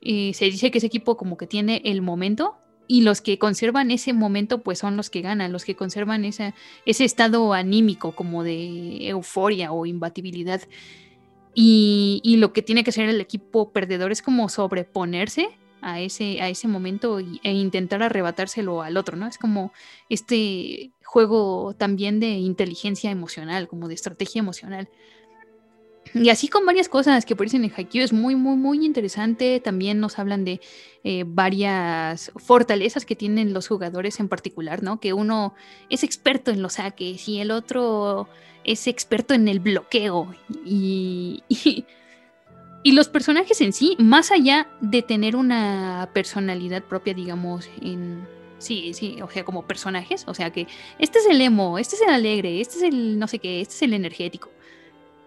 y 0.00 0.34
se 0.34 0.46
dice 0.46 0.70
que 0.70 0.78
ese 0.78 0.88
equipo 0.88 1.16
como 1.16 1.36
que 1.36 1.46
tiene 1.46 1.80
el 1.84 2.02
momento 2.02 2.56
y 2.86 3.02
los 3.02 3.20
que 3.20 3.38
conservan 3.38 3.90
ese 3.90 4.12
momento 4.12 4.62
pues 4.62 4.78
son 4.78 4.96
los 4.96 5.10
que 5.10 5.20
ganan, 5.20 5.52
los 5.52 5.64
que 5.64 5.76
conservan 5.76 6.24
ese 6.24 6.54
estado 6.86 7.52
anímico 7.52 8.12
como 8.12 8.44
de 8.44 9.08
euforia 9.08 9.72
o 9.72 9.86
imbatibilidad. 9.86 10.62
Y, 11.54 12.36
lo 12.38 12.52
que 12.52 12.62
tiene 12.62 12.84
que 12.84 12.90
hacer 12.90 13.08
el 13.08 13.20
equipo 13.20 13.72
perdedor 13.72 14.12
es 14.12 14.22
como 14.22 14.48
sobreponerse 14.48 15.48
a 15.80 16.00
ese, 16.00 16.40
a 16.40 16.48
ese 16.48 16.68
momento 16.68 17.18
e 17.18 17.52
intentar 17.52 18.02
arrebatárselo 18.02 18.82
al 18.82 18.96
otro, 18.96 19.16
¿no? 19.16 19.26
Es 19.26 19.38
como 19.38 19.72
este 20.08 20.92
juego 21.04 21.74
también 21.74 22.20
de 22.20 22.30
inteligencia 22.30 23.10
emocional, 23.10 23.68
como 23.68 23.88
de 23.88 23.94
estrategia 23.94 24.40
emocional. 24.40 24.88
Y 26.14 26.30
así 26.30 26.48
con 26.48 26.64
varias 26.64 26.88
cosas 26.88 27.24
que 27.24 27.34
aparecen 27.34 27.64
en 27.64 27.72
Haikyuu 27.74 28.04
es 28.04 28.12
muy, 28.12 28.34
muy, 28.34 28.56
muy 28.56 28.84
interesante. 28.84 29.60
También 29.60 30.00
nos 30.00 30.18
hablan 30.18 30.44
de 30.44 30.60
eh, 31.04 31.24
varias 31.26 32.32
fortalezas 32.36 33.04
que 33.04 33.16
tienen 33.16 33.52
los 33.52 33.68
jugadores 33.68 34.18
en 34.20 34.28
particular, 34.28 34.82
¿no? 34.82 35.00
Que 35.00 35.12
uno 35.12 35.54
es 35.90 36.04
experto 36.04 36.50
en 36.50 36.62
los 36.62 36.74
saques 36.74 37.28
y 37.28 37.40
el 37.40 37.50
otro 37.50 38.28
es 38.72 38.86
experto 38.86 39.34
en 39.34 39.48
el 39.48 39.60
bloqueo. 39.60 40.34
Y, 40.64 41.42
y, 41.48 42.92
los 42.92 43.08
personajes 43.08 43.60
en 43.60 43.72
sí, 43.72 43.96
más 43.98 44.30
allá 44.30 44.66
de 44.80 45.02
tener 45.02 45.36
una 45.36 46.08
personalidad 46.12 46.82
propia, 46.82 47.14
digamos, 47.14 47.68
en... 47.82 48.26
Sí, 48.58 48.92
sí, 48.92 49.22
o 49.22 49.30
sea, 49.30 49.44
como 49.44 49.68
personajes, 49.68 50.24
o 50.26 50.34
sea 50.34 50.50
que 50.50 50.66
este 50.98 51.20
es 51.20 51.26
el 51.26 51.40
emo, 51.40 51.78
este 51.78 51.94
es 51.94 52.02
el 52.02 52.08
alegre, 52.08 52.60
este 52.60 52.78
es 52.78 52.82
el 52.82 53.16
no 53.16 53.28
sé 53.28 53.38
qué, 53.38 53.60
este 53.60 53.74
es 53.74 53.82
el 53.82 53.92
energético 53.92 54.50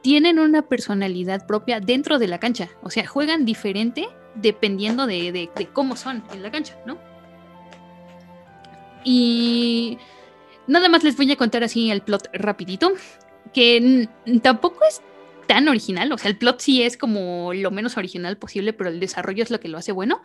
tienen 0.01 0.39
una 0.39 0.63
personalidad 0.63 1.45
propia 1.45 1.79
dentro 1.79 2.19
de 2.19 2.27
la 2.27 2.39
cancha. 2.39 2.69
O 2.81 2.89
sea, 2.89 3.05
juegan 3.07 3.45
diferente 3.45 4.07
dependiendo 4.35 5.07
de, 5.07 5.49
cómo 5.73 5.95
son 5.95 6.23
en 6.33 6.43
la 6.43 6.51
cancha, 6.51 6.77
¿no? 6.85 6.97
Y 9.03 9.97
nada 10.67 10.89
más 10.89 11.03
les 11.03 11.17
voy 11.17 11.31
a 11.31 11.35
contar 11.35 11.63
así 11.63 11.91
el 11.91 12.01
plot 12.01 12.29
rapidito, 12.33 12.91
que 13.53 14.07
tampoco 14.41 14.79
es 14.87 15.01
tan 15.47 15.67
original, 15.67 16.11
o 16.13 16.17
sea, 16.17 16.29
el 16.29 16.37
plot 16.37 16.61
sí 16.61 16.81
es 16.81 16.95
como 16.95 17.53
lo 17.53 17.71
menos 17.71 17.97
original 17.97 18.37
posible, 18.37 18.73
pero 18.73 18.89
el 18.89 18.99
desarrollo 18.99 19.43
es 19.43 19.51
lo 19.51 19.59
que 19.59 19.67
lo 19.67 19.77
hace 19.77 19.91
bueno, 19.91 20.21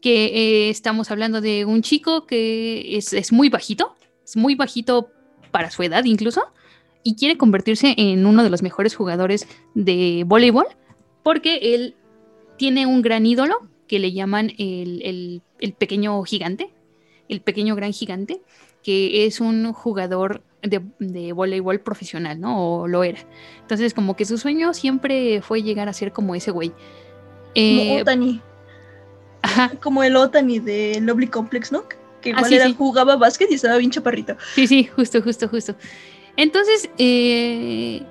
que 0.00 0.24
eh, 0.26 0.70
estamos 0.70 1.10
hablando 1.10 1.40
de 1.40 1.64
un 1.64 1.82
chico 1.82 2.26
que 2.26 2.96
es, 2.96 3.12
es 3.12 3.32
muy 3.32 3.48
bajito, 3.48 3.94
es 4.24 4.36
muy 4.36 4.54
bajito 4.54 5.10
para 5.52 5.70
su 5.70 5.82
edad 5.82 6.04
incluso, 6.04 6.42
y 7.04 7.14
quiere 7.16 7.36
convertirse 7.36 7.94
en 7.96 8.26
uno 8.26 8.42
de 8.42 8.50
los 8.50 8.62
mejores 8.62 8.96
jugadores 8.96 9.46
de 9.74 10.24
voleibol 10.26 10.66
porque 11.22 11.74
él 11.74 11.94
tiene 12.56 12.86
un 12.86 13.02
gran 13.02 13.26
ídolo 13.26 13.56
que 13.86 13.98
le 13.98 14.12
llaman 14.12 14.52
el, 14.58 15.42
pequeño 15.78 16.22
gigante, 16.24 16.72
el 17.28 17.40
pequeño 17.40 17.74
gran 17.76 17.92
gigante, 17.92 18.40
que 18.82 19.26
es 19.26 19.40
un 19.40 19.72
jugador 19.72 20.42
de, 20.64 21.32
voleibol 21.32 21.80
profesional, 21.80 22.40
¿no? 22.40 22.80
O 22.80 22.88
lo 22.88 23.04
era. 23.04 23.18
Entonces, 23.60 23.94
como 23.94 24.16
que 24.16 24.24
su 24.24 24.38
sueño 24.38 24.74
siempre 24.74 25.42
fue 25.42 25.62
llegar 25.62 25.88
a 25.88 25.92
ser 25.92 26.12
como 26.12 26.34
ese 26.34 26.50
güey. 26.50 26.70
como 26.70 26.80
eh, 27.54 28.02
Otani. 28.02 28.40
Como 29.82 30.02
el 30.02 30.16
Otani 30.16 30.58
de 30.58 30.98
Lovely 31.02 31.26
Complex, 31.26 31.70
¿no? 31.70 31.84
Que 32.22 32.32
ah, 32.34 32.42
igual 32.48 32.74
jugaba 32.74 33.16
básquet 33.16 33.50
y 33.50 33.54
estaba 33.54 33.76
bien 33.76 33.90
chaparrito. 33.90 34.36
Sí, 34.54 34.66
sí, 34.66 34.84
justo, 34.84 35.20
justo, 35.20 35.48
justo. 35.48 35.76
Entonces, 36.36 36.88
eh, 36.96 38.02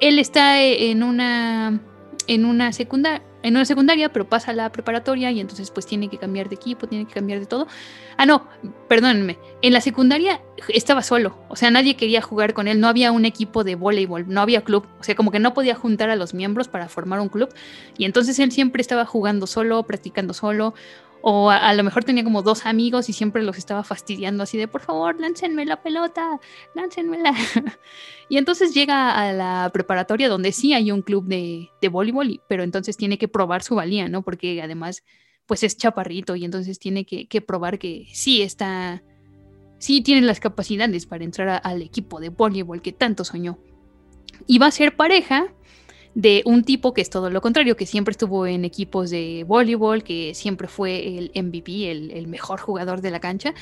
él 0.00 0.18
está 0.18 0.60
en 0.60 1.04
una, 1.04 1.80
en 2.26 2.44
una 2.44 2.72
secundaria 2.72 3.22
en 3.42 3.56
una 3.56 3.64
secundaria, 3.64 4.10
pero 4.10 4.28
pasa 4.28 4.50
a 4.50 4.54
la 4.54 4.70
preparatoria 4.70 5.30
y 5.30 5.40
entonces 5.40 5.70
pues 5.70 5.86
tiene 5.86 6.08
que 6.08 6.18
cambiar 6.18 6.48
de 6.48 6.54
equipo, 6.54 6.86
tiene 6.86 7.06
que 7.06 7.14
cambiar 7.14 7.40
de 7.40 7.46
todo. 7.46 7.66
Ah, 8.16 8.26
no, 8.26 8.46
perdónenme. 8.88 9.38
En 9.62 9.72
la 9.72 9.80
secundaria 9.80 10.40
estaba 10.68 11.02
solo, 11.02 11.38
o 11.48 11.56
sea, 11.56 11.70
nadie 11.70 11.96
quería 11.96 12.22
jugar 12.22 12.54
con 12.54 12.68
él, 12.68 12.80
no 12.80 12.88
había 12.88 13.12
un 13.12 13.24
equipo 13.24 13.64
de 13.64 13.74
voleibol, 13.74 14.26
no 14.28 14.40
había 14.40 14.62
club, 14.62 14.86
o 15.00 15.04
sea, 15.04 15.14
como 15.14 15.30
que 15.30 15.38
no 15.38 15.54
podía 15.54 15.74
juntar 15.74 16.10
a 16.10 16.16
los 16.16 16.34
miembros 16.34 16.68
para 16.68 16.88
formar 16.88 17.20
un 17.20 17.28
club 17.28 17.48
y 17.96 18.04
entonces 18.04 18.38
él 18.38 18.52
siempre 18.52 18.82
estaba 18.82 19.04
jugando 19.04 19.46
solo, 19.46 19.82
practicando 19.84 20.34
solo 20.34 20.74
o 21.22 21.50
a, 21.50 21.72
lo 21.74 21.84
mejor 21.84 22.04
tenía 22.04 22.24
como 22.24 22.42
dos 22.42 22.66
amigos 22.66 23.08
y 23.08 23.12
siempre 23.12 23.42
los 23.42 23.58
estaba 23.58 23.84
fastidiando 23.84 24.42
así 24.42 24.56
de, 24.56 24.68
por 24.68 24.80
favor, 24.80 25.20
láncenme 25.20 25.66
la 25.66 25.82
pelota, 25.82 26.40
láncenmela. 26.74 27.34
y 28.28 28.38
entonces 28.38 28.72
llega 28.74 29.10
a 29.12 29.32
la 29.32 29.70
preparatoria 29.72 30.28
donde 30.28 30.52
sí 30.52 30.72
hay 30.72 30.90
un 30.90 31.02
club 31.02 31.26
de, 31.26 31.68
de 31.80 31.88
voleibol, 31.88 32.40
pero 32.48 32.62
entonces 32.62 32.96
tiene 32.96 33.18
que 33.18 33.28
probar 33.28 33.62
su 33.62 33.74
valía, 33.74 34.08
¿no? 34.08 34.22
Porque 34.22 34.62
además, 34.62 35.02
pues 35.46 35.62
es 35.62 35.76
chaparrito 35.76 36.36
y 36.36 36.44
entonces 36.44 36.78
tiene 36.78 37.04
que, 37.04 37.40
probar 37.40 37.78
que 37.78 38.06
sí 38.12 38.40
está, 38.40 39.02
sí 39.78 40.00
tiene 40.00 40.22
las 40.22 40.40
capacidades 40.40 41.06
para 41.06 41.24
entrar 41.24 41.60
al 41.64 41.82
equipo 41.82 42.20
de 42.20 42.28
voleibol 42.28 42.80
que 42.82 42.92
tanto 42.92 43.24
soñó. 43.24 43.58
Y 44.46 44.58
va 44.58 44.66
a 44.66 44.70
ser 44.70 44.96
pareja 44.96 45.52
de 46.14 46.42
un 46.44 46.64
tipo 46.64 46.92
que 46.92 47.00
es 47.00 47.10
todo 47.10 47.30
lo 47.30 47.40
contrario, 47.40 47.76
que 47.76 47.86
siempre 47.86 48.12
estuvo 48.12 48.46
en 48.46 48.64
equipos 48.64 49.10
de 49.10 49.44
voleibol, 49.46 50.02
que 50.02 50.34
siempre 50.34 50.68
fue 50.68 51.18
el 51.18 51.30
MVP, 51.34 51.90
el, 51.90 52.26
mejor 52.26 52.60
jugador 52.60 53.00
de 53.00 53.10
la 53.10 53.20
cancha, 53.20 53.54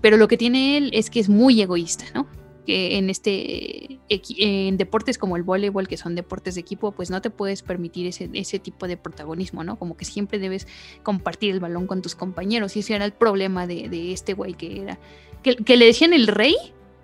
pero 0.00 0.16
lo 0.16 0.28
que 0.28 0.36
tiene 0.36 0.76
él 0.76 0.90
es 0.92 1.10
que 1.10 1.20
es 1.20 1.28
muy 1.28 1.60
egoísta, 1.60 2.04
¿no? 2.14 2.26
que 2.66 2.96
en 2.96 3.10
este 3.10 4.00
en 4.08 4.76
deportes 4.76 5.18
como 5.18 5.36
el 5.36 5.42
voleibol 5.42 5.86
que 5.86 5.96
son 5.96 6.14
deportes 6.14 6.54
de 6.54 6.62
equipo 6.62 6.92
pues 6.92 7.10
no 7.10 7.20
te 7.20 7.28
puedes 7.28 7.62
permitir 7.62 8.06
ese, 8.06 8.30
ese 8.32 8.58
tipo 8.58 8.88
de 8.88 8.96
protagonismo 8.96 9.64
no 9.64 9.76
como 9.76 9.96
que 9.96 10.06
siempre 10.06 10.38
debes 10.38 10.66
compartir 11.02 11.52
el 11.52 11.60
balón 11.60 11.86
con 11.86 12.00
tus 12.00 12.14
compañeros 12.14 12.74
y 12.76 12.80
ese 12.80 12.94
era 12.94 13.04
el 13.04 13.12
problema 13.12 13.66
de, 13.66 14.12
este 14.12 14.32
güey 14.32 14.54
que 14.54 14.80
era 14.80 14.98
que, 15.42 15.76
le 15.76 15.84
decían 15.84 16.14
el 16.14 16.26
rey 16.26 16.56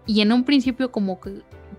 y 0.07 0.23
en 0.23 0.33
un 0.33 0.45
principio 0.45 0.91
como 0.91 1.21
que 1.21 1.43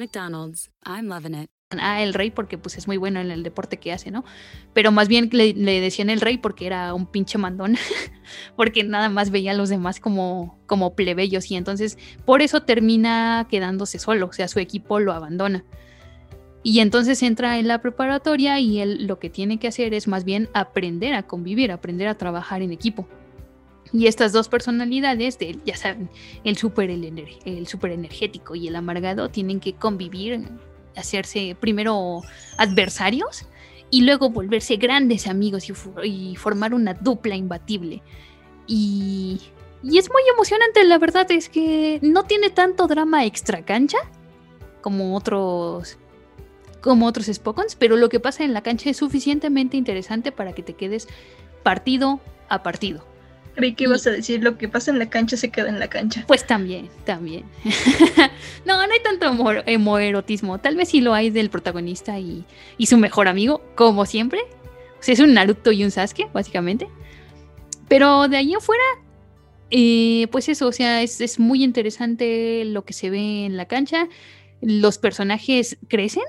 McDonald's. 0.00 0.70
I'm 0.84 1.06
loving 1.06 1.34
it. 1.34 1.50
Ah, 1.78 2.02
el 2.02 2.14
rey 2.14 2.32
porque 2.32 2.58
pues 2.58 2.76
es 2.76 2.88
muy 2.88 2.96
bueno 2.96 3.20
en 3.20 3.30
el 3.30 3.44
deporte 3.44 3.76
que 3.76 3.92
hace, 3.92 4.10
¿no? 4.10 4.24
Pero 4.72 4.90
más 4.90 5.06
bien 5.06 5.30
le, 5.32 5.54
decían 5.54 6.10
el 6.10 6.20
rey 6.20 6.36
porque 6.36 6.66
era 6.66 6.92
un 6.94 7.06
pinche 7.06 7.38
mandón, 7.38 7.76
porque 8.56 8.82
nada 8.82 9.08
más 9.08 9.30
veía 9.30 9.52
a 9.52 9.54
los 9.54 9.68
demás 9.68 10.00
como, 10.00 10.58
como 10.66 10.96
plebeyos 10.96 11.48
y 11.48 11.54
entonces 11.54 11.96
por 12.24 12.42
eso 12.42 12.62
termina 12.62 13.46
quedándose 13.48 14.00
solo, 14.00 14.26
o 14.26 14.32
sea, 14.32 14.48
su 14.48 14.58
equipo 14.58 14.98
lo 14.98 15.12
abandona. 15.12 15.64
Y 16.64 16.80
entonces 16.80 17.22
entra 17.22 17.58
en 17.58 17.68
la 17.68 17.80
preparatoria 17.80 18.58
y 18.58 18.80
él 18.80 19.06
lo 19.06 19.20
que 19.20 19.30
tiene 19.30 19.58
que 19.58 19.68
hacer 19.68 19.94
es 19.94 20.08
más 20.08 20.24
bien 20.24 20.48
aprender 20.52 21.14
a 21.14 21.22
convivir, 21.22 21.70
aprender 21.70 22.08
a 22.08 22.16
trabajar 22.16 22.62
en 22.62 22.72
equipo. 22.72 23.08
Y 23.92 24.06
estas 24.06 24.32
dos 24.32 24.48
personalidades, 24.48 25.38
de, 25.38 25.58
ya 25.64 25.76
saben, 25.76 26.10
el 26.44 26.56
súper 26.56 26.90
el, 26.90 27.26
el 27.44 27.66
super 27.66 27.90
energético 27.90 28.54
y 28.54 28.68
el 28.68 28.76
amargado, 28.76 29.28
tienen 29.30 29.58
que 29.58 29.74
convivir, 29.74 30.48
hacerse 30.96 31.56
primero 31.58 32.22
adversarios 32.56 33.46
y 33.90 34.02
luego 34.02 34.30
volverse 34.30 34.76
grandes 34.76 35.26
amigos 35.26 35.68
y, 36.04 36.36
formar 36.36 36.74
una 36.74 36.94
dupla 36.94 37.34
imbatible. 37.34 38.02
Y, 38.66 39.40
y, 39.82 39.98
es 39.98 40.08
muy 40.10 40.22
emocionante, 40.32 40.84
la 40.84 40.98
verdad 40.98 41.30
es 41.32 41.48
que 41.48 41.98
no 42.02 42.24
tiene 42.24 42.50
tanto 42.50 42.86
drama 42.86 43.24
extra 43.24 43.64
cancha 43.64 43.98
como 44.80 45.16
otros 45.16 45.98
como 46.80 47.06
otros 47.06 47.26
Spokons, 47.26 47.74
pero 47.74 47.96
lo 47.96 48.08
que 48.08 48.20
pasa 48.20 48.42
en 48.42 48.54
la 48.54 48.62
cancha 48.62 48.88
es 48.88 48.96
suficientemente 48.96 49.76
interesante 49.76 50.32
para 50.32 50.54
que 50.54 50.62
te 50.62 50.72
quedes 50.72 51.08
partido 51.62 52.20
a 52.48 52.62
partido. 52.62 53.09
Creí 53.60 53.74
que 53.74 53.84
ibas 53.84 54.06
a 54.06 54.10
decir 54.10 54.42
lo 54.42 54.56
que 54.56 54.70
pasa 54.70 54.90
en 54.90 54.98
la 54.98 55.10
cancha 55.10 55.36
se 55.36 55.50
queda 55.50 55.68
en 55.68 55.78
la 55.78 55.88
cancha. 55.88 56.24
Pues 56.26 56.46
también, 56.46 56.88
también. 57.04 57.44
no, 58.64 58.86
no 58.86 58.90
hay 58.90 59.02
tanto 59.04 59.30
homoerotismo. 59.30 60.58
Tal 60.60 60.76
vez 60.76 60.88
sí 60.88 61.02
lo 61.02 61.12
hay 61.12 61.28
del 61.28 61.50
protagonista 61.50 62.18
y, 62.18 62.46
su 62.86 62.96
mejor 62.96 63.28
amigo, 63.28 63.60
como 63.74 64.06
siempre. 64.06 64.40
O 64.98 65.02
sea, 65.02 65.12
es 65.12 65.20
un 65.20 65.34
Naruto 65.34 65.72
y 65.72 65.84
un 65.84 65.90
Sasuke, 65.90 66.30
básicamente. 66.32 66.88
Pero 67.86 68.28
de 68.28 68.38
ahí 68.38 68.54
afuera, 68.54 68.82
eh, 69.70 70.26
pues 70.32 70.48
eso, 70.48 70.66
o 70.66 70.72
sea, 70.72 71.02
es, 71.02 71.20
es 71.20 71.38
muy 71.38 71.62
interesante 71.62 72.64
lo 72.64 72.86
que 72.86 72.94
se 72.94 73.10
ve 73.10 73.44
en 73.44 73.58
la 73.58 73.66
cancha. 73.66 74.08
Los 74.62 74.96
personajes 74.96 75.76
crecen 75.86 76.24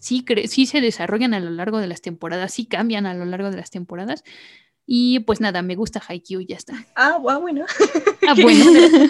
sí, 0.00 0.24
sí 0.48 0.66
se 0.66 0.80
desarrollan 0.80 1.34
a 1.34 1.40
lo 1.40 1.50
largo 1.50 1.78
de 1.78 1.86
las 1.86 2.02
temporadas, 2.02 2.52
sí 2.52 2.66
cambian 2.66 3.06
a 3.06 3.14
lo 3.14 3.26
largo 3.26 3.52
de 3.52 3.58
las 3.58 3.70
temporadas. 3.70 4.24
Y 4.86 5.20
pues 5.20 5.40
nada, 5.40 5.62
me 5.62 5.76
gusta 5.76 6.02
Haikyuu, 6.06 6.42
ya 6.42 6.56
está. 6.56 6.74
Ah, 6.94 7.18
bueno. 7.18 7.64
Ah, 8.28 8.34
bueno. 8.34 8.64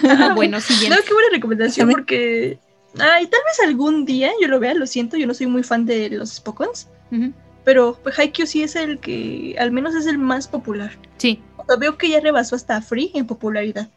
ah, 0.09 0.33
bueno, 0.35 0.61
siguiente. 0.61 0.95
No, 0.95 1.03
qué 1.05 1.13
buena 1.13 1.29
recomendación 1.31 1.89
porque... 1.89 2.59
Ay, 2.97 3.27
tal 3.27 3.41
vez 3.45 3.59
algún 3.67 4.05
día 4.05 4.31
yo 4.41 4.47
lo 4.47 4.59
vea, 4.59 4.73
lo 4.73 4.87
siento, 4.87 5.17
yo 5.17 5.27
no 5.27 5.33
soy 5.33 5.47
muy 5.47 5.63
fan 5.63 5.85
de 5.85 6.09
los 6.09 6.29
Spokons. 6.35 6.87
Pero 7.65 7.99
pues, 8.01 8.17
Haikyuu 8.17 8.47
sí 8.47 8.63
es 8.63 8.75
el 8.75 8.99
que, 8.99 9.55
al 9.59 9.71
menos 9.71 9.95
es 9.95 10.05
el 10.05 10.17
más 10.17 10.47
popular. 10.47 10.91
Sí. 11.17 11.41
O 11.57 11.65
sea, 11.65 11.75
veo 11.75 11.97
que 11.97 12.09
ya 12.09 12.19
rebasó 12.19 12.55
hasta 12.55 12.81
Free 12.81 13.11
en 13.13 13.25
popularidad. 13.25 13.89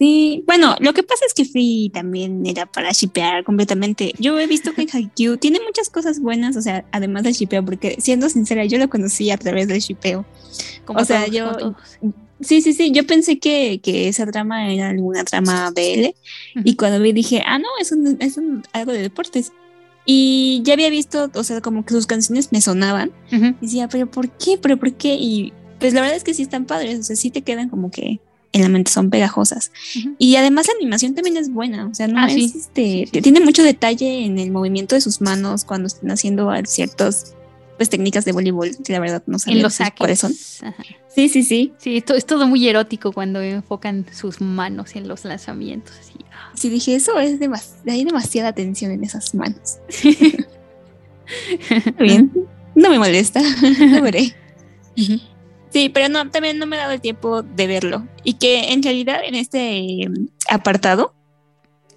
Sí, 0.00 0.44
bueno, 0.46 0.76
lo 0.80 0.94
que 0.94 1.02
pasa 1.02 1.26
es 1.26 1.34
que 1.34 1.44
Free 1.44 1.90
también 1.92 2.46
era 2.46 2.64
para 2.64 2.90
shipear 2.90 3.44
completamente. 3.44 4.14
Yo 4.18 4.40
he 4.40 4.46
visto 4.46 4.72
que 4.72 4.86
Haikyuu 4.90 5.36
tiene 5.36 5.60
muchas 5.60 5.90
cosas 5.90 6.20
buenas, 6.20 6.56
o 6.56 6.62
sea, 6.62 6.86
además 6.90 7.22
del 7.22 7.34
shipeo, 7.34 7.62
porque 7.62 7.96
siendo 8.00 8.30
sincera, 8.30 8.64
yo 8.64 8.78
lo 8.78 8.88
conocí 8.88 9.30
a 9.30 9.36
través 9.36 9.68
del 9.68 9.80
shipeo. 9.80 10.24
o 10.86 11.04
sea, 11.04 11.26
yo... 11.26 11.74
Sí, 12.40 12.62
sí, 12.62 12.72
sí, 12.72 12.92
yo 12.92 13.06
pensé 13.06 13.38
que, 13.38 13.78
esa 13.84 14.24
trama 14.24 14.72
era 14.72 14.88
alguna 14.88 15.22
trama 15.24 15.70
BL 15.70 16.14
y 16.64 16.76
cuando 16.76 16.98
vi 16.98 17.12
dije, 17.12 17.42
ah, 17.44 17.58
no, 17.58 17.68
es, 17.78 17.92
un, 17.92 18.16
es 18.20 18.40
algo 18.72 18.92
de 18.92 19.02
deportes. 19.02 19.52
Y 20.06 20.62
ya 20.64 20.72
había 20.72 20.88
visto, 20.88 21.30
o 21.34 21.44
sea, 21.44 21.60
como 21.60 21.84
que 21.84 21.92
sus 21.92 22.06
canciones 22.06 22.52
me 22.52 22.62
sonaban. 22.62 23.12
Y 23.30 23.52
decía, 23.60 23.86
pero 23.88 24.10
¿por 24.10 24.30
qué? 24.30 24.56
¿Pero 24.56 24.78
por 24.78 24.94
qué? 24.94 25.16
Y 25.20 25.52
pues 25.78 25.92
la 25.92 26.00
verdad 26.00 26.16
es 26.16 26.24
que 26.24 26.32
sí 26.32 26.40
están 26.40 26.64
padres, 26.64 27.00
o 27.00 27.02
sea, 27.02 27.16
sí 27.16 27.30
te 27.30 27.42
quedan 27.42 27.68
como 27.68 27.90
que 27.90 28.18
en 28.52 28.62
la 28.62 28.68
mente 28.68 28.90
son 28.90 29.10
pegajosas. 29.10 29.70
Y 30.18 30.36
además 30.36 30.66
la 30.66 30.74
animación 30.80 31.14
también 31.14 31.36
es 31.36 31.52
buena, 31.52 31.86
o 31.86 31.94
sea, 31.94 32.08
no 32.08 32.20
ah, 32.20 32.30
es 32.30 32.54
este, 32.54 33.08
tiene 33.22 33.40
mucho 33.40 33.62
detalle 33.62 34.24
en 34.24 34.38
el 34.38 34.50
movimiento 34.50 34.94
de 34.94 35.00
sus 35.00 35.20
manos 35.20 35.64
cuando 35.64 35.86
están 35.86 36.10
haciendo 36.10 36.50
ciertas 36.64 37.34
pues 37.76 37.88
técnicas 37.88 38.26
de 38.26 38.32
voleibol, 38.32 38.70
que 38.84 38.92
la 38.92 39.00
verdad 39.00 39.22
no 39.26 39.38
sé 39.38 39.52
en 39.52 39.62
los 39.62 39.78
cuáles 39.96 40.18
son. 40.18 40.34
Sí, 40.34 41.30
sí, 41.30 41.42
sí. 41.42 41.72
Sí, 41.78 41.96
esto 41.96 42.14
es 42.14 42.26
todo 42.26 42.46
muy 42.46 42.68
erótico 42.68 43.10
cuando 43.10 43.40
enfocan 43.40 44.04
sus 44.12 44.42
manos 44.42 44.94
en 44.96 45.08
los 45.08 45.24
lanzamientos. 45.24 45.94
Así. 45.98 46.12
Sí, 46.54 46.68
dije, 46.68 46.94
eso 46.94 47.18
es 47.18 47.40
hay 47.86 48.04
demasiada 48.04 48.52
tensión 48.52 48.92
en 48.92 49.02
esas 49.04 49.34
manos. 49.34 49.78
Bien, 51.98 52.30
no 52.74 52.90
me 52.90 52.98
molesta, 52.98 53.40
lo 53.78 54.02
veré. 54.02 54.34
Sí, 55.70 55.88
pero 55.88 56.08
no, 56.08 56.28
también 56.30 56.58
no 56.58 56.66
me 56.66 56.76
ha 56.76 56.80
dado 56.80 56.92
el 56.92 57.00
tiempo 57.00 57.42
de 57.42 57.66
verlo. 57.66 58.06
Y 58.24 58.34
que 58.34 58.72
en 58.72 58.82
realidad 58.82 59.20
en 59.24 59.34
este 59.34 60.02
em, 60.02 60.28
apartado, 60.48 61.14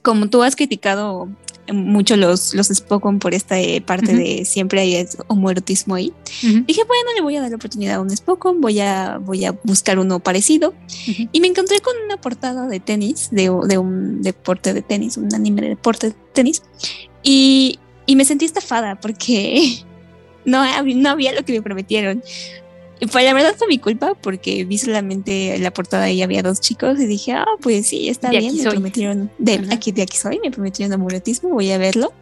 como 0.02 0.30
tú 0.30 0.44
has 0.44 0.56
criticado 0.56 1.30
mucho 1.72 2.18
los, 2.18 2.54
los 2.54 2.68
Spokon 2.68 3.20
por 3.20 3.34
esta 3.34 3.60
eh, 3.60 3.82
parte 3.82 4.14
de 4.14 4.44
siempre 4.44 4.82
hay 4.82 5.08
homoerotismo 5.28 5.96
ahí. 5.96 6.14
Dije, 6.42 6.82
bueno, 6.84 7.10
le 7.16 7.22
voy 7.22 7.38
a 7.38 7.42
dar 7.42 7.50
la 7.52 7.56
oportunidad 7.56 7.96
a 7.96 8.02
un 8.02 8.10
Spokon, 8.10 8.60
voy 8.60 8.80
a, 8.80 9.18
voy 9.18 9.46
a 9.46 9.54
buscar 9.64 9.98
uno 9.98 10.20
parecido. 10.20 10.74
Y 11.32 11.40
me 11.40 11.48
encontré 11.48 11.80
con 11.80 11.94
una 12.06 12.18
portada 12.18 12.68
de 12.68 12.80
tenis, 12.80 13.30
de, 13.32 13.44
de, 13.44 13.78
un 13.78 14.22
deporte 14.22 14.74
de 14.74 14.82
tenis, 14.82 15.18
un 15.18 15.34
anime 15.34 15.62
de 15.62 15.70
deporte 15.70 16.10
de 16.10 16.16
tenis. 16.34 16.64
Y, 17.24 17.80
y 18.06 18.16
me 18.16 18.26
sentí 18.26 18.46
estafada 18.46 19.00
porque 19.00 19.86
no, 20.46 20.64
no 20.84 21.10
había 21.10 21.34
lo 21.34 21.44
que 21.46 21.54
me 21.54 21.62
prometieron. 21.62 22.22
Pues 23.12 23.26
la 23.26 23.34
verdad 23.34 23.56
fue 23.58 23.68
mi 23.68 23.80
culpa 23.80 24.14
porque 24.16 24.66
vi 24.66 24.78
solamente 24.78 25.58
la 25.60 25.72
portada 25.72 26.10
y 26.12 26.22
había 26.22 26.44
dos 26.44 26.62
chicos 26.62 27.00
y 27.00 27.06
dije, 27.06 27.34
ah, 27.34 27.46
pues 27.62 27.88
sí, 27.88 28.10
está 28.10 28.30
bien, 28.30 28.56
me 28.56 28.64
prometieron, 28.64 29.32
de 29.38 29.68
aquí 29.72 29.92
de 29.92 30.04
aquí 30.04 30.18
soy, 30.18 30.40
me 30.40 30.52
prometieron 30.52 30.94
amuletismo, 30.94 31.50
voy 31.50 31.72
a 31.72 31.78
verlo. 31.78 32.14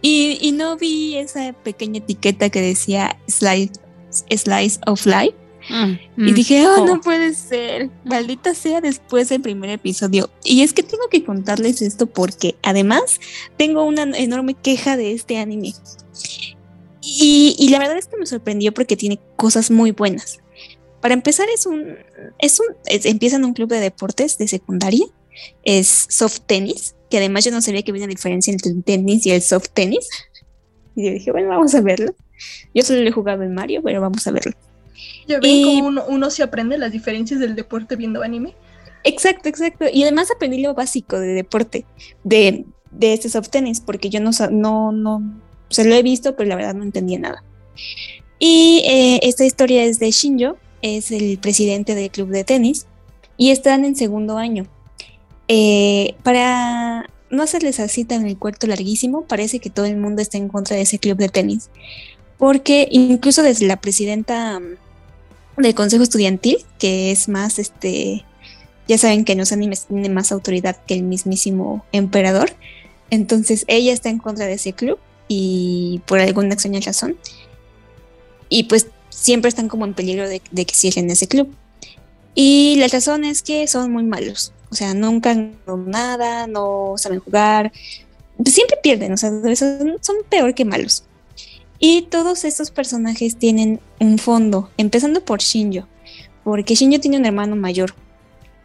Y, 0.00 0.38
y, 0.40 0.52
no 0.52 0.76
vi 0.76 1.16
esa 1.16 1.52
pequeña 1.52 1.98
etiqueta 1.98 2.50
que 2.50 2.60
decía 2.60 3.18
Slice, 3.28 3.72
slice 4.30 4.78
of 4.86 5.04
Life. 5.06 5.34
Mm, 5.68 5.98
y 6.16 6.30
mm, 6.30 6.34
dije, 6.34 6.66
oh, 6.66 6.86
no 6.86 7.00
puede 7.00 7.34
ser, 7.34 7.90
maldita 8.04 8.54
sea 8.54 8.80
después 8.80 9.28
del 9.28 9.42
primer 9.42 9.70
episodio. 9.70 10.30
Y 10.44 10.62
es 10.62 10.72
que 10.72 10.82
tengo 10.82 11.08
que 11.10 11.24
contarles 11.24 11.82
esto 11.82 12.06
porque 12.06 12.54
además 12.62 13.20
tengo 13.56 13.84
una 13.84 14.02
enorme 14.16 14.54
queja 14.54 14.96
de 14.96 15.12
este 15.12 15.38
anime. 15.38 15.74
Y, 17.10 17.68
la 17.70 17.78
verdad 17.78 17.96
es 17.96 18.06
que 18.06 18.16
me 18.16 18.26
sorprendió 18.26 18.72
porque 18.74 18.96
tiene 18.96 19.18
cosas 19.36 19.70
muy 19.70 19.92
buenas. 19.92 20.40
Para 21.00 21.14
empezar, 21.14 21.48
es 21.54 21.64
un, 21.64 21.96
es 22.38 22.60
un, 22.60 22.66
empieza 22.86 23.36
en 23.36 23.44
un 23.44 23.54
club 23.54 23.68
de 23.70 23.80
deportes 23.80 24.36
de 24.36 24.48
secundaria, 24.48 25.06
es 25.64 26.06
soft 26.08 26.40
tenis, 26.46 26.96
que 27.08 27.18
además 27.18 27.44
yo 27.44 27.50
no 27.50 27.62
sabía 27.62 27.82
que 27.82 27.92
había 27.92 28.04
una 28.04 28.10
diferencia 28.10 28.52
entre 28.52 28.72
el 28.72 28.84
tenis 28.84 29.24
y 29.26 29.30
el 29.30 29.42
soft 29.42 29.70
tenis. 29.72 30.06
Y 30.94 31.06
yo 31.06 31.12
dije, 31.12 31.32
bueno, 31.32 31.48
vamos 31.48 31.74
a 31.74 31.80
verlo. 31.80 32.14
Yo 32.74 32.82
solo 32.82 33.00
he 33.00 33.12
jugado 33.12 33.42
en 33.42 33.54
Mario, 33.54 33.80
pero 33.82 34.00
vamos 34.00 34.26
a 34.26 34.32
verlo. 34.32 34.52
Ya 35.26 35.38
ven 35.40 35.64
cómo 35.64 36.04
uno, 36.08 36.30
se 36.30 36.42
aprende 36.42 36.76
las 36.76 36.92
diferencias 36.92 37.40
del 37.40 37.54
deporte 37.54 37.96
viendo 37.96 38.22
anime. 38.22 38.54
Exacto, 39.04 39.48
exacto. 39.48 39.86
Y 39.92 40.02
además 40.02 40.30
aprendí 40.30 40.60
lo 40.60 40.74
básico 40.74 41.18
de 41.18 41.28
deporte, 41.28 41.86
de, 42.24 42.66
de 42.90 43.12
este 43.12 43.28
soft 43.28 43.48
tenis, 43.48 43.80
porque 43.80 44.10
yo 44.10 44.20
no, 44.20 44.30
no, 44.50 44.92
no, 44.92 45.40
sea, 45.74 45.84
lo 45.84 45.94
he 45.94 46.02
visto, 46.02 46.36
pero 46.36 46.48
la 46.48 46.56
verdad 46.56 46.74
no 46.74 46.82
entendía 46.82 47.18
nada. 47.18 47.44
Y 48.38 48.82
eh, 48.86 49.20
esta 49.22 49.44
historia 49.44 49.84
es 49.84 49.98
de 49.98 50.10
Shinjo, 50.10 50.56
es 50.82 51.10
el 51.10 51.38
presidente 51.38 51.94
del 51.94 52.10
club 52.10 52.28
de 52.28 52.44
tenis, 52.44 52.86
y 53.36 53.50
están 53.50 53.84
en 53.84 53.96
segundo 53.96 54.38
año. 54.38 54.66
Eh, 55.48 56.14
para 56.22 57.08
no 57.30 57.42
hacerles 57.42 57.80
así 57.80 58.04
tan 58.04 58.26
el 58.26 58.38
cuarto 58.38 58.66
larguísimo, 58.66 59.22
parece 59.22 59.58
que 59.60 59.70
todo 59.70 59.86
el 59.86 59.96
mundo 59.96 60.22
está 60.22 60.38
en 60.38 60.48
contra 60.48 60.76
de 60.76 60.82
ese 60.82 60.98
club 60.98 61.16
de 61.16 61.28
tenis, 61.28 61.70
porque 62.36 62.88
incluso 62.90 63.42
desde 63.42 63.66
la 63.66 63.80
presidenta 63.80 64.60
mm, 64.60 65.62
del 65.62 65.74
consejo 65.74 66.02
estudiantil, 66.02 66.58
que 66.78 67.10
es 67.10 67.28
más, 67.28 67.58
este, 67.58 68.24
ya 68.86 68.98
saben 68.98 69.24
que 69.24 69.32
en 69.32 69.38
los 69.38 69.52
animes 69.52 69.86
tiene 69.86 70.08
más 70.08 70.32
autoridad 70.32 70.76
que 70.86 70.94
el 70.94 71.02
mismísimo 71.02 71.84
emperador, 71.92 72.50
entonces 73.10 73.64
ella 73.68 73.92
está 73.92 74.10
en 74.10 74.18
contra 74.18 74.46
de 74.46 74.54
ese 74.54 74.72
club 74.72 74.98
y 75.28 76.00
por 76.06 76.18
alguna 76.18 76.54
extraña 76.54 76.80
razón. 76.80 77.16
Y 78.48 78.64
pues 78.64 78.88
siempre 79.10 79.50
están 79.50 79.68
como 79.68 79.84
en 79.84 79.94
peligro 79.94 80.28
de, 80.28 80.40
que 80.40 80.74
cierren 80.74 81.10
ese 81.10 81.28
club. 81.28 81.54
Y 82.34 82.76
la 82.78 82.88
razón 82.88 83.24
es 83.24 83.42
que 83.42 83.66
son 83.68 83.92
muy 83.92 84.04
malos. 84.04 84.52
O 84.70 84.74
sea, 84.74 84.94
nunca 84.94 85.30
han 85.30 85.56
nada, 85.86 86.46
no 86.46 86.94
saben 86.96 87.20
jugar. 87.20 87.72
Siempre 88.44 88.78
pierden, 88.82 89.12
o 89.12 89.16
sea, 89.16 89.30
son, 89.56 89.98
son 90.00 90.16
peor 90.28 90.54
que 90.54 90.64
malos. 90.64 91.04
Y 91.78 92.02
todos 92.02 92.44
estos 92.44 92.70
personajes 92.70 93.36
tienen 93.36 93.80
un 94.00 94.18
fondo, 94.18 94.70
empezando 94.76 95.24
por 95.24 95.40
Shinjo, 95.40 95.86
porque 96.42 96.74
Shinjo 96.74 96.98
tiene 96.98 97.18
un 97.18 97.26
hermano 97.26 97.54
mayor 97.54 97.94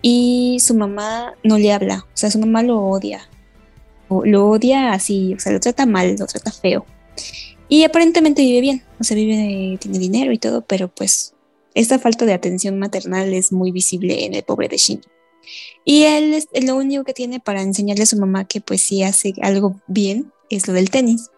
y 0.01 0.57
su 0.59 0.73
mamá 0.73 1.33
no 1.43 1.59
le 1.59 1.71
habla, 1.71 2.05
o 2.07 2.17
sea, 2.17 2.31
su 2.31 2.39
mamá 2.39 2.63
lo 2.63 2.81
odia 2.81 3.29
lo 4.25 4.49
odia 4.49 4.93
así, 4.93 5.33
o 5.33 5.39
sea, 5.39 5.51
lo 5.51 5.59
trata 5.59 5.85
mal, 5.85 6.15
lo 6.17 6.25
trata 6.25 6.51
feo. 6.51 6.85
Y 7.67 7.83
aparentemente 7.83 8.41
vive 8.41 8.61
bien, 8.61 8.83
o 8.99 9.03
sea, 9.03 9.15
vive, 9.15 9.77
tiene 9.79 9.97
dinero 9.97 10.31
y 10.31 10.37
todo, 10.37 10.61
pero 10.61 10.89
pues 10.89 11.33
esta 11.73 11.97
falta 11.99 12.25
de 12.25 12.33
atención 12.33 12.77
maternal 12.77 13.33
es 13.33 13.51
muy 13.51 13.71
visible 13.71 14.25
en 14.25 14.35
el 14.35 14.43
pobre 14.43 14.67
de 14.67 14.77
Shin. 14.77 15.01
Y 15.85 16.03
él 16.03 16.33
es 16.33 16.47
lo 16.63 16.75
único 16.75 17.03
que 17.03 17.13
tiene 17.13 17.39
para 17.39 17.61
enseñarle 17.61 18.03
a 18.03 18.07
su 18.07 18.17
mamá 18.17 18.45
que 18.45 18.61
pues 18.61 18.81
si 18.81 19.03
hace 19.03 19.33
algo 19.41 19.81
bien 19.87 20.31
es 20.49 20.67
lo 20.67 20.73
del 20.73 20.89
tenis. 20.89 21.31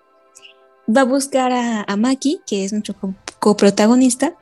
Va 0.93 1.01
a 1.01 1.05
buscar 1.05 1.51
a, 1.51 1.95
Maki, 1.95 2.41
que 2.45 2.63
es 2.63 2.71
nuestro 2.71 2.95
coprotagonista, 3.39 4.37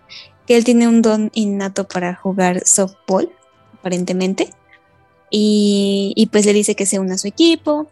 que 0.46 0.58
él 0.58 0.66
tiene 0.66 0.88
un 0.90 1.02
don 1.02 1.32
innato 1.34 1.88
para 1.88 2.16
jugar 2.16 2.66
softball, 2.66 3.32
aparentemente. 3.74 4.50
Y, 5.30 6.12
y, 6.16 6.26
pues 6.28 6.46
le 6.46 6.54
dice 6.54 6.76
que 6.76 6.86
se 6.86 7.00
una 7.00 7.16
a 7.16 7.18
su 7.18 7.28
equipo, 7.28 7.88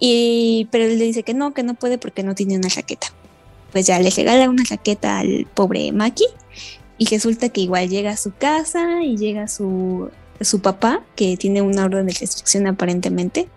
y, 0.00 0.68
pero 0.70 0.84
él 0.84 0.98
le 0.98 1.04
dice 1.04 1.22
que 1.22 1.34
no, 1.34 1.54
que 1.54 1.62
no 1.62 1.74
puede 1.74 1.98
porque 1.98 2.22
no 2.22 2.34
tiene 2.34 2.56
una 2.56 2.68
raqueta. 2.68 3.08
Pues 3.72 3.86
ya 3.86 3.98
le 3.98 4.10
regala 4.10 4.48
una 4.48 4.64
raqueta 4.68 5.18
al 5.18 5.46
pobre 5.54 5.92
Maki 5.92 6.24
y 6.96 7.06
resulta 7.06 7.48
que 7.48 7.60
igual 7.60 7.88
llega 7.88 8.10
a 8.10 8.16
su 8.16 8.32
casa 8.32 9.02
y 9.02 9.16
llega 9.16 9.48
su, 9.48 10.10
su 10.40 10.60
papá, 10.60 11.02
que 11.16 11.36
tiene 11.36 11.62
una 11.62 11.84
orden 11.84 12.06
de 12.06 12.12
restricción 12.12 12.66
aparentemente 12.66 13.48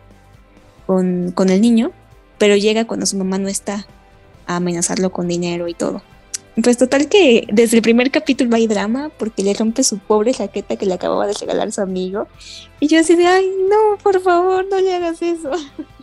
con, 0.86 1.32
con 1.32 1.50
el 1.50 1.62
niño, 1.62 1.92
pero 2.38 2.56
llega 2.56 2.86
cuando 2.86 3.06
su 3.06 3.18
mamá 3.18 3.38
no 3.38 3.48
está 3.48 3.88
a 4.48 4.58
amenazarlo 4.58 5.12
con 5.12 5.28
dinero 5.28 5.68
y 5.68 5.74
todo. 5.74 6.02
Pues 6.62 6.78
total 6.78 7.08
que 7.08 7.48
desde 7.52 7.78
el 7.78 7.84
primer 7.84 8.12
capítulo 8.12 8.56
hay 8.56 8.68
drama 8.68 9.10
porque 9.18 9.42
le 9.42 9.54
rompe 9.54 9.84
su 9.84 10.00
pobre 10.00 10.34
jaqueta 10.34 10.76
que 10.76 10.86
le 10.86 10.94
acababa 10.94 11.26
de 11.26 11.34
regalar 11.34 11.72
su 11.72 11.82
amigo. 11.82 12.28
Y 12.82 12.88
yo 12.88 13.00
así 13.00 13.16
de, 13.16 13.26
ay, 13.26 13.50
no, 13.70 13.98
por 14.04 14.22
favor, 14.22 14.66
no 14.70 14.80
le 14.82 14.94
hagas 14.94 15.22
eso. 15.22 15.52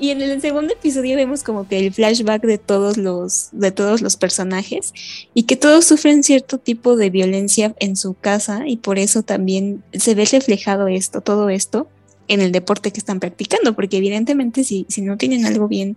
Y 0.00 0.10
en 0.10 0.22
el 0.22 0.40
segundo 0.40 0.72
episodio 0.72 1.16
vemos 1.16 1.42
como 1.42 1.66
que 1.66 1.78
el 1.78 1.92
flashback 1.92 2.42
de 2.42 2.58
todos 2.58 2.96
los, 2.96 3.48
de 3.52 3.72
todos 3.72 4.00
los 4.00 4.16
personajes 4.16 4.92
y 5.34 5.42
que 5.44 5.56
todos 5.56 5.84
sufren 5.84 6.22
cierto 6.22 6.58
tipo 6.58 6.96
de 6.96 7.10
violencia 7.10 7.74
en 7.80 7.96
su 7.96 8.14
casa 8.14 8.62
y 8.66 8.76
por 8.76 8.98
eso 8.98 9.22
también 9.22 9.82
se 9.92 10.14
ve 10.14 10.24
reflejado 10.24 10.86
esto, 10.86 11.20
todo 11.20 11.48
esto 11.48 11.88
en 12.28 12.40
el 12.40 12.52
deporte 12.52 12.92
que 12.92 13.00
están 13.00 13.18
practicando, 13.20 13.74
porque 13.74 13.96
evidentemente 13.96 14.62
si, 14.62 14.86
si 14.88 15.00
no 15.00 15.16
tienen 15.16 15.46
algo 15.46 15.66
bien, 15.66 15.96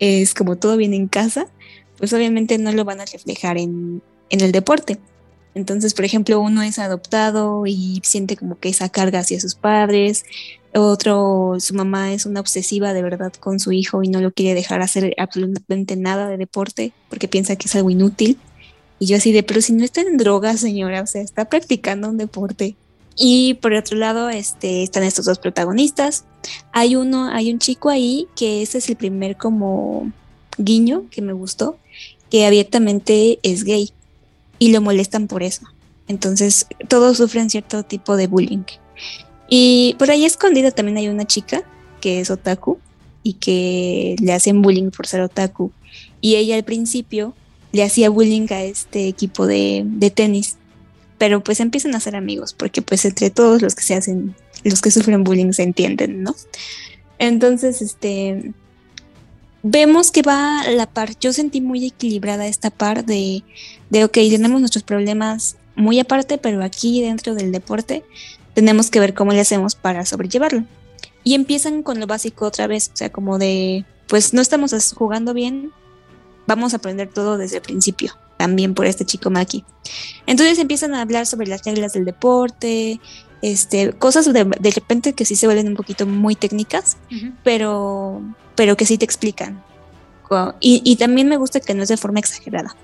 es 0.00 0.34
como 0.34 0.56
todo 0.56 0.76
bien 0.76 0.92
en 0.92 1.08
casa, 1.08 1.46
pues 1.96 2.12
obviamente 2.12 2.58
no 2.58 2.72
lo 2.72 2.84
van 2.84 3.00
a 3.00 3.06
reflejar 3.06 3.56
en, 3.56 4.02
en 4.28 4.40
el 4.40 4.52
deporte. 4.52 4.98
Entonces, 5.54 5.94
por 5.94 6.04
ejemplo, 6.04 6.40
uno 6.40 6.62
es 6.62 6.78
adoptado 6.78 7.66
y 7.66 8.00
siente 8.04 8.36
como 8.36 8.58
que 8.58 8.68
esa 8.68 8.88
carga 8.88 9.18
hacia 9.18 9.40
sus 9.40 9.54
padres, 9.54 10.24
otro, 10.74 11.56
su 11.58 11.74
mamá 11.74 12.12
es 12.12 12.26
una 12.26 12.40
obsesiva 12.40 12.92
de 12.92 13.02
verdad 13.02 13.32
con 13.32 13.58
su 13.58 13.72
hijo 13.72 14.04
y 14.04 14.08
no 14.08 14.20
lo 14.20 14.30
quiere 14.30 14.54
dejar 14.54 14.82
hacer 14.82 15.14
absolutamente 15.18 15.96
nada 15.96 16.28
de 16.28 16.36
deporte 16.36 16.92
porque 17.08 17.26
piensa 17.26 17.56
que 17.56 17.66
es 17.66 17.74
algo 17.74 17.90
inútil. 17.90 18.38
Y 19.00 19.06
yo 19.06 19.16
así 19.16 19.32
de, 19.32 19.42
pero 19.42 19.62
si 19.62 19.72
no 19.72 19.82
está 19.82 20.02
en 20.02 20.16
droga, 20.16 20.56
señora, 20.56 21.02
o 21.02 21.06
sea, 21.06 21.22
está 21.22 21.46
practicando 21.46 22.08
un 22.08 22.18
deporte. 22.18 22.76
Y 23.16 23.54
por 23.54 23.72
otro 23.72 23.98
lado, 23.98 24.30
este, 24.30 24.82
están 24.82 25.02
estos 25.02 25.24
dos 25.24 25.38
protagonistas. 25.38 26.24
Hay 26.72 26.96
uno, 26.96 27.28
hay 27.28 27.52
un 27.52 27.58
chico 27.58 27.88
ahí 27.88 28.28
que 28.36 28.62
ese 28.62 28.78
es 28.78 28.88
el 28.88 28.96
primer 28.96 29.36
como 29.36 30.12
guiño 30.58 31.04
que 31.10 31.22
me 31.22 31.32
gustó, 31.32 31.78
que 32.30 32.46
abiertamente 32.46 33.40
es 33.42 33.64
gay 33.64 33.90
y 34.60 34.70
lo 34.70 34.80
molestan 34.80 35.26
por 35.26 35.42
eso. 35.42 35.62
Entonces, 36.06 36.66
todos 36.86 37.16
sufren 37.16 37.50
cierto 37.50 37.82
tipo 37.82 38.16
de 38.16 38.28
bullying. 38.28 38.64
Y 39.48 39.96
por 39.98 40.10
ahí 40.10 40.24
escondida 40.24 40.70
también 40.70 40.98
hay 40.98 41.08
una 41.08 41.26
chica 41.26 41.64
que 42.00 42.20
es 42.20 42.30
otaku 42.30 42.78
y 43.24 43.34
que 43.34 44.14
le 44.20 44.32
hacen 44.32 44.62
bullying 44.62 44.90
por 44.90 45.08
ser 45.08 45.22
otaku. 45.22 45.72
Y 46.20 46.36
ella 46.36 46.54
al 46.54 46.64
principio 46.64 47.34
le 47.72 47.82
hacía 47.82 48.10
bullying 48.10 48.46
a 48.50 48.62
este 48.62 49.08
equipo 49.08 49.46
de, 49.46 49.82
de 49.84 50.10
tenis. 50.10 50.56
Pero 51.18 51.42
pues 51.42 51.60
empiezan 51.60 51.94
a 51.94 52.00
ser 52.00 52.14
amigos 52.14 52.54
porque 52.54 52.82
pues 52.82 53.04
entre 53.04 53.30
todos 53.30 53.62
los 53.62 53.74
que 53.74 53.82
se 53.82 53.94
hacen, 53.94 54.34
los 54.62 54.80
que 54.80 54.90
sufren 54.90 55.24
bullying 55.24 55.52
se 55.52 55.62
entienden, 55.62 56.22
¿no? 56.22 56.34
Entonces, 57.18 57.82
este, 57.82 58.52
vemos 59.62 60.10
que 60.10 60.22
va 60.22 60.62
la 60.70 60.86
par, 60.86 61.18
yo 61.18 61.32
sentí 61.32 61.60
muy 61.60 61.86
equilibrada 61.86 62.46
esta 62.46 62.70
par 62.70 63.04
de, 63.04 63.42
de, 63.90 64.04
ok, 64.04 64.12
tenemos 64.12 64.60
nuestros 64.60 64.84
problemas 64.84 65.56
muy 65.76 65.98
aparte, 66.00 66.38
pero 66.38 66.62
aquí 66.62 67.02
dentro 67.02 67.34
del 67.34 67.52
deporte 67.52 68.04
tenemos 68.54 68.90
que 68.90 69.00
ver 69.00 69.14
cómo 69.14 69.32
le 69.32 69.40
hacemos 69.40 69.74
para 69.74 70.04
sobrellevarlo. 70.04 70.64
Y 71.22 71.34
empiezan 71.34 71.82
con 71.82 72.00
lo 72.00 72.06
básico 72.06 72.46
otra 72.46 72.66
vez, 72.66 72.90
o 72.92 72.96
sea, 72.96 73.10
como 73.10 73.38
de, 73.38 73.84
pues 74.08 74.32
no 74.32 74.40
estamos 74.40 74.72
jugando 74.92 75.34
bien, 75.34 75.72
vamos 76.46 76.72
a 76.72 76.78
aprender 76.78 77.08
todo 77.08 77.36
desde 77.36 77.56
el 77.56 77.62
principio, 77.62 78.14
también 78.38 78.74
por 78.74 78.86
este 78.86 79.04
chico 79.04 79.30
Maki. 79.30 79.64
Entonces 80.26 80.58
empiezan 80.58 80.94
a 80.94 81.02
hablar 81.02 81.26
sobre 81.26 81.46
las 81.46 81.64
reglas 81.64 81.92
del 81.92 82.04
deporte, 82.04 83.00
este, 83.42 83.92
cosas 83.92 84.30
de, 84.32 84.44
de 84.44 84.70
repente 84.70 85.12
que 85.12 85.24
sí 85.24 85.36
se 85.36 85.46
vuelven 85.46 85.68
un 85.68 85.76
poquito 85.76 86.06
muy 86.06 86.34
técnicas, 86.34 86.96
pero, 87.44 88.22
pero 88.60 88.76
que 88.76 88.84
sí 88.84 88.98
te 88.98 89.06
explican. 89.06 89.64
Y, 90.60 90.82
y, 90.84 90.96
también 90.96 91.26
me 91.30 91.38
gusta 91.38 91.60
que 91.60 91.72
no 91.72 91.82
es 91.82 91.88
de 91.88 91.96
forma 91.96 92.18
exagerada. 92.18 92.76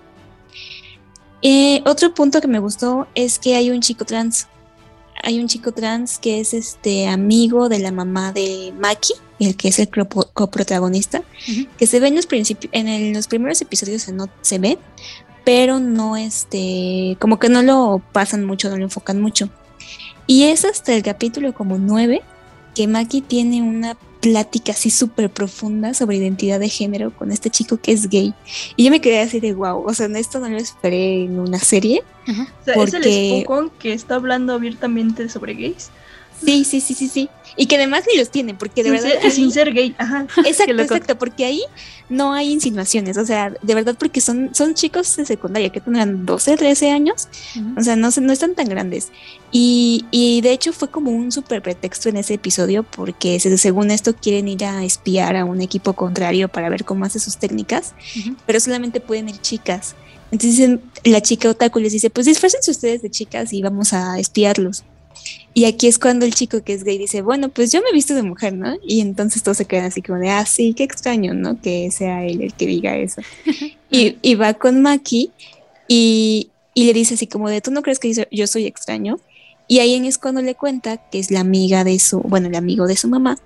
Eh, 1.43 1.83
otro 1.85 2.15
punto 2.15 2.41
que 2.41 2.49
me 2.49 2.61
gustó 2.61 3.07
es 3.15 3.39
que 3.39 3.57
hay 3.57 3.71
un 3.71 3.83
chico 3.83 4.07
trans 4.07 4.49
hay 5.23 5.39
un 5.39 5.49
chico 5.49 5.73
trans 5.73 6.19
que 6.19 6.41
es 6.41 6.55
este 6.55 7.09
amigo 7.09 7.69
de 7.69 7.79
la 7.79 7.93
mamá 7.93 8.33
de 8.33 8.73
Maki, 8.79 9.13
el 9.39 9.55
que 9.55 9.69
es 9.69 9.79
el 9.79 9.91
coprotagonista, 10.33 11.23
que 11.77 11.87
se 11.87 12.01
ve 12.01 12.09
en 12.09 12.17
los 12.17 12.27
en 12.73 13.13
los 13.13 13.27
primeros 13.27 13.61
episodios 13.61 14.01
se, 14.01 14.13
no, 14.13 14.31
se 14.41 14.59
ve, 14.59 14.79
pero 15.45 15.79
no 15.79 16.17
este, 16.17 17.19
como 17.21 17.39
que 17.39 17.51
no 17.51 17.63
lo 17.63 18.01
pasan 18.13 18.47
mucho, 18.47 18.71
no 18.71 18.79
lo 18.79 18.85
enfocan 18.85 19.21
mucho. 19.21 19.51
Y 20.27 20.45
es 20.45 20.65
hasta 20.65 20.95
el 20.95 21.03
capítulo 21.03 21.53
como 21.53 21.77
9 21.77 22.23
que 22.75 22.87
Maki 22.87 23.21
tiene 23.21 23.63
una 23.63 23.95
plática 24.27 24.73
así 24.73 24.91
súper 24.91 25.31
profunda 25.31 25.95
sobre 25.95 26.17
identidad 26.17 26.59
de 26.59 26.69
género 26.69 27.17
con 27.17 27.31
este 27.31 27.49
chico 27.49 27.77
que 27.77 27.93
es 27.93 28.09
gay. 28.09 28.35
Y 28.75 28.85
yo 28.85 28.91
me 28.91 29.01
quedé 29.01 29.21
así 29.21 29.39
de 29.39 29.55
wow, 29.55 29.85
o 29.87 29.95
sea, 29.95 30.07
esto 30.19 30.41
no 30.41 30.49
lo 30.49 30.57
esperé 30.57 31.23
en 31.23 31.39
una 31.39 31.61
serie. 31.61 32.03
O 32.27 32.65
sea, 32.65 32.75
¿es 32.75 32.93
el 32.93 33.05
Spokon 33.05 33.71
que 33.79 33.93
está 33.93 34.17
hablando 34.17 34.53
abiertamente 34.53 35.29
sobre 35.29 35.55
gays? 35.55 35.91
Sí, 36.45 36.65
sí, 36.65 36.81
sí, 36.81 36.95
sí, 36.95 37.09
sí. 37.09 37.29
Y 37.57 37.67
que 37.67 37.77
además 37.77 38.05
ni 38.11 38.19
los 38.19 38.31
tienen, 38.31 38.57
porque 38.59 38.83
de 38.83 38.91
verdad. 38.91 39.09
Ser, 39.21 39.31
sin 39.31 39.51
ser 39.51 39.73
gay, 39.73 39.95
ajá. 39.97 40.27
Exacto, 40.45 40.81
exacto, 40.83 41.17
porque 41.19 41.47
ahí 41.47 41.63
no 42.09 42.35
hay 42.35 42.53
insinuaciones, 42.53 43.17
o 43.17 43.25
sea, 43.25 43.51
de 43.51 43.75
verdad, 43.75 43.97
porque 43.99 44.21
son, 44.21 44.55
son 44.55 44.75
chicos 44.75 45.17
de 45.17 45.25
secundaria 45.25 45.71
que 45.71 45.81
tendrán 45.81 46.27
12, 46.27 46.57
13 46.57 46.91
años, 46.91 47.29
o 47.77 47.83
sea, 47.83 47.97
no, 47.97 48.11
no 48.21 48.33
están 48.33 48.55
tan 48.55 48.69
grandes. 48.69 49.11
Y, 49.51 50.05
y 50.11 50.41
de 50.43 50.53
hecho 50.53 50.73
fue 50.73 50.91
como 50.91 51.11
un 51.11 51.33
súper 51.33 51.63
pretexto 51.63 52.11
en 52.11 52.19
ese 52.19 52.35
episodio, 52.35 52.83
porque 52.83 53.41
según 53.41 53.91
esto 53.91 54.15
quieren 54.15 54.49
ir 54.49 54.65
a 54.65 54.85
espiar 54.85 55.37
a 55.37 55.45
un 55.45 55.63
equipo 55.63 55.95
contrario 55.95 56.49
para 56.49 56.69
ver 56.69 56.85
cómo 56.85 57.07
hace 57.07 57.19
sus 57.19 57.39
técnicas, 57.39 57.95
pero 58.45 58.61
solamente 58.61 59.01
pueden 59.01 59.31
ir 59.31 59.41
chicas. 59.41 59.95
Entonces 60.31 60.79
la 61.05 61.23
chica 61.23 61.49
otaku 61.49 61.79
les 61.79 61.93
dice, 61.93 62.11
pues 62.11 62.27
disfrácense 62.27 62.71
ustedes 62.71 63.03
de 63.03 63.11
chicas 63.11 63.53
y 63.53 63.63
vamos 63.63 63.93
a 63.93 64.19
espiarlos. 64.19 64.85
Y 65.55 65.65
aquí 65.65 65.87
es 65.87 65.99
cuando 65.99 66.27
el 66.27 66.35
chico 66.35 66.63
que 66.63 66.75
es 66.75 66.85
gay 66.85 66.99
dice, 66.99 67.23
bueno, 67.23 67.49
pues 67.49 67.73
yo 67.73 67.81
me 67.83 67.91
he 67.91 67.93
visto 67.93 68.15
de 68.15 68.23
mujer, 68.23 68.53
¿no? 68.53 68.77
Y 68.87 69.01
entonces 69.01 69.43
todos 69.43 69.57
se 69.57 69.65
quedan 69.65 69.87
así 69.87 70.03
como 70.03 70.19
de, 70.19 70.31
ah, 70.31 70.45
sí, 70.45 70.75
qué 70.75 70.85
extraño, 70.85 71.35
¿no? 71.35 71.61
Que 71.61 71.91
sea 71.91 72.25
él 72.25 72.43
el 72.43 72.55
que 72.55 72.67
diga 72.67 72.97
eso. 72.97 73.23
y, 73.91 74.17
y, 74.21 74.35
va 74.35 74.55
con 74.55 74.83
Maki 74.83 75.31
y, 75.89 76.51
y, 76.75 76.85
le 76.87 76.93
dice 76.93 77.15
así 77.15 77.27
como 77.27 77.49
de, 77.49 77.61
¿tú 77.61 77.71
no 77.71 77.83
crees 77.83 77.99
que 77.99 78.13
yo 78.31 78.47
soy 78.47 78.67
extraño? 78.67 79.19
Y 79.69 79.81
ahí 79.81 79.95
es 80.07 80.19
cuando 80.19 80.43
le 80.43 80.55
cuenta 80.55 80.99
que 81.11 81.19
es 81.19 81.31
la 81.31 81.41
amiga 81.41 81.85
de 81.85 81.99
su, 81.99 82.21
bueno, 82.21 82.49
el 82.49 82.55
amigo 82.55 82.87
de 82.87 82.97
su 82.97 83.09
mamá, 83.09 83.39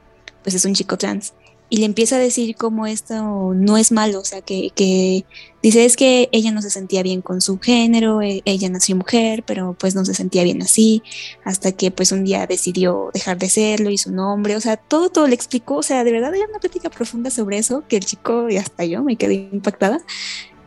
pues 0.43 0.55
es 0.55 0.65
un 0.65 0.74
chico 0.74 0.98
trans 0.98 1.32
y 1.70 1.76
le 1.76 1.86
empieza 1.86 2.16
a 2.16 2.18
decir 2.18 2.56
cómo 2.56 2.86
esto 2.88 3.55
no 3.55 3.78
es 3.78 3.92
malo, 3.92 4.18
o 4.18 4.24
sea, 4.24 4.42
que, 4.42 4.70
que, 4.74 5.24
dice 5.62 5.84
es 5.84 5.97
que 5.97 6.28
ella 6.32 6.51
no 6.51 6.62
se 6.62 6.68
sentía 6.68 7.05
bien 7.05 7.22
con 7.22 7.40
su 7.40 7.60
género, 7.60 8.20
e, 8.22 8.42
ella 8.44 8.68
nació 8.68 8.97
mujer, 8.97 9.44
pero 9.47 9.76
pues 9.78 9.94
no 9.94 10.05
se 10.05 10.12
sentía 10.12 10.42
bien 10.42 10.60
así, 10.62 11.05
hasta 11.44 11.70
que 11.70 11.92
pues 11.92 12.10
un 12.10 12.24
día 12.24 12.47
decidió 12.48 13.10
dejar 13.14 13.38
de 13.38 13.48
serlo 13.48 13.90
y 13.90 13.98
su 13.98 14.10
nombre, 14.10 14.56
o 14.56 14.60
sea, 14.60 14.76
todo, 14.76 15.10
todo 15.10 15.28
le 15.28 15.36
explicó, 15.36 15.76
o 15.76 15.82
sea, 15.84 16.02
de 16.02 16.10
verdad 16.10 16.34
hay 16.34 16.40
una 16.40 16.59
plática 16.59 16.90
profunda 16.90 17.30
sobre 17.30 17.59
eso, 17.59 17.84
que 17.88 17.97
el 17.97 18.05
chico, 18.05 18.51
y 18.51 18.56
hasta 18.56 18.84
yo 18.84 19.05
me 19.05 19.16
quedé 19.16 19.34
impactada, 19.52 20.01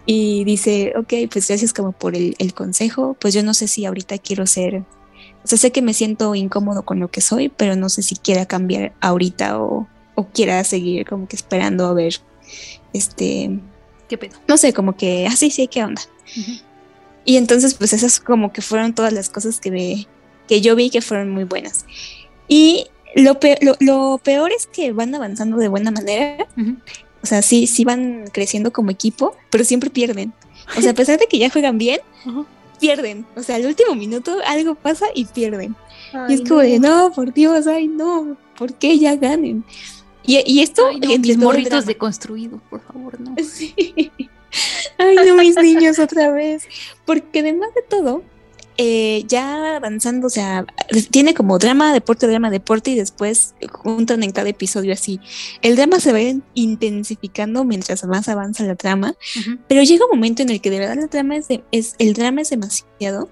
y 0.06 0.46
dice, 0.46 0.94
ok, 0.98 1.14
pues 1.32 1.48
gracias 1.50 1.74
como 1.74 1.92
por 1.92 2.16
el, 2.16 2.36
el 2.40 2.54
consejo, 2.54 3.18
pues 3.20 3.34
yo 3.34 3.44
no 3.44 3.54
sé 3.54 3.68
si 3.68 3.86
ahorita 3.86 4.18
quiero 4.18 4.48
ser... 4.48 4.84
O 5.46 5.48
sea, 5.48 5.58
sé 5.58 5.72
que 5.74 5.82
me 5.82 5.94
siento 5.94 6.36
incómodo 6.36 6.84
con 6.84 7.00
lo 7.02 7.10
que 7.10 7.20
soy, 7.20 7.50
pero 7.50 7.76
no 7.76 7.90
sé 7.90 8.02
si 8.02 8.16
quiera 8.16 8.46
cambiar 8.46 8.94
ahorita 9.02 9.60
o, 9.60 9.88
o 10.16 10.28
quiera 10.28 10.64
seguir 10.64 11.08
como 11.08 11.28
que 11.28 11.36
esperando 11.36 11.86
a 11.86 11.94
ver 11.94 12.16
este 12.94 13.60
qué 14.08 14.18
pedo 14.18 14.38
no 14.48 14.58
sé 14.58 14.74
como 14.74 14.96
que 14.96 15.28
así 15.28 15.48
ah, 15.48 15.52
sí 15.52 15.68
qué 15.68 15.84
onda 15.84 16.02
y 17.26 17.38
entonces 17.38 17.74
pues 17.74 17.94
esas 17.94 18.20
como 18.20 18.52
que 18.52 18.62
fueron 18.62 18.94
todas 18.94 19.14
las 19.14 19.30
cosas 19.30 19.60
que 19.60 19.72
me 19.72 20.08
que 20.48 20.62
yo 20.62 20.76
vi 20.76 20.90
que 20.90 21.02
fueron 21.02 21.30
muy 21.30 21.46
buenas. 21.46 21.86
Y 22.48 22.88
lo 23.16 23.40
peor, 23.40 23.58
lo, 23.80 24.18
peor 24.18 24.52
es 24.52 24.68
que 24.68 24.92
van 24.92 25.14
avanzando 25.16 25.58
de 25.58 25.68
buena 25.68 25.92
manera. 25.92 26.48
O 27.22 27.26
sea 27.26 27.42
sí 27.42 27.68
sí 27.68 27.86
van 27.86 28.26
creciendo 28.34 28.74
como 28.74 28.92
equipo 28.92 29.36
pero 29.50 29.64
siempre 29.64 29.90
pierden. 29.90 30.34
O 30.78 30.82
sea 30.82 30.92
a 30.92 30.96
pesar 30.96 31.20
de 31.20 31.28
que 31.28 31.40
ya 31.40 31.50
juegan 31.50 31.78
bien 31.78 32.02
pierden. 32.80 33.26
O 33.36 33.44
sea 33.44 33.56
al 33.56 33.66
último 33.66 33.96
minuto 33.96 34.38
algo 34.46 34.76
pasa 34.76 35.06
y 35.16 35.26
pierden. 35.26 35.76
Y 36.28 36.34
es 36.34 36.42
como 36.42 36.60
de 36.60 36.80
no 36.80 37.12
por 37.14 37.34
Dios 37.34 37.68
ay 37.68 37.88
no 37.88 38.36
¿por 38.58 38.74
qué 38.74 39.00
ya 39.00 39.16
ganen? 39.16 39.64
Y, 40.26 40.62
esto 40.62 40.88
Ay, 40.88 41.00
no, 41.00 41.20
mis 41.20 41.38
morritos 41.38 41.86
deconstruidos, 41.86 42.62
por 42.70 42.82
favor, 42.82 43.20
no. 43.20 43.36
Sí. 43.44 43.74
Ay, 44.98 45.16
no, 45.16 45.36
mis 45.36 45.56
niños 45.58 46.00
otra 46.00 46.32
vez. 46.32 46.64
Porque 47.06 47.40
además 47.40 47.74
de 47.74 47.82
todo, 47.82 48.24
eh, 48.78 49.24
ya 49.28 49.76
avanzando, 49.76 50.28
o 50.28 50.30
sea, 50.30 50.66
tiene 51.12 51.34
como 51.34 51.60
drama, 51.60 51.94
deporte, 51.94 52.28
drama, 52.28 52.50
deporte 52.50 52.92
y 52.92 52.96
después 52.96 53.54
juntan 53.72 54.24
en 54.24 54.32
cada 54.32 54.50
episodio 54.50 54.94
así. 54.94 55.20
El 55.62 55.76
drama 55.76 56.00
se 56.00 56.12
va 56.12 56.20
intensificando 56.54 57.66
mientras 57.66 58.04
más 58.06 58.30
avanza 58.30 58.64
la 58.64 58.76
trama, 58.76 59.16
pero 59.68 59.84
llega 59.84 60.06
un 60.06 60.18
momento 60.18 60.42
en 60.42 60.50
el 60.50 60.62
que 60.62 60.70
de 60.70 60.80
verdad 60.80 60.96
la 60.96 61.08
trama 61.08 61.36
es, 61.36 61.48
es 61.72 61.96
el 62.00 62.14
drama 62.14 62.42
es 62.42 62.50
demasiado. 62.50 63.30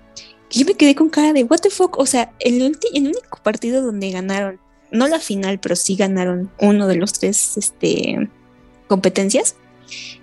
Que 0.49 0.59
yo 0.59 0.65
me 0.65 0.73
quedé 0.73 0.95
con 0.95 1.09
cara 1.09 1.33
de 1.33 1.43
what 1.43 1.59
the 1.59 1.69
fuck, 1.69 1.97
o 1.97 2.05
sea, 2.05 2.33
el, 2.39 2.77
el 2.93 3.03
único 3.03 3.39
partido 3.41 3.81
donde 3.81 4.11
ganaron 4.11 4.59
no 4.91 5.07
la 5.07 5.19
final, 5.19 5.59
pero 5.59 5.75
sí 5.75 5.95
ganaron 5.95 6.51
uno 6.59 6.87
de 6.87 6.95
los 6.95 7.13
tres 7.13 7.57
este, 7.57 8.29
competencias. 8.87 9.55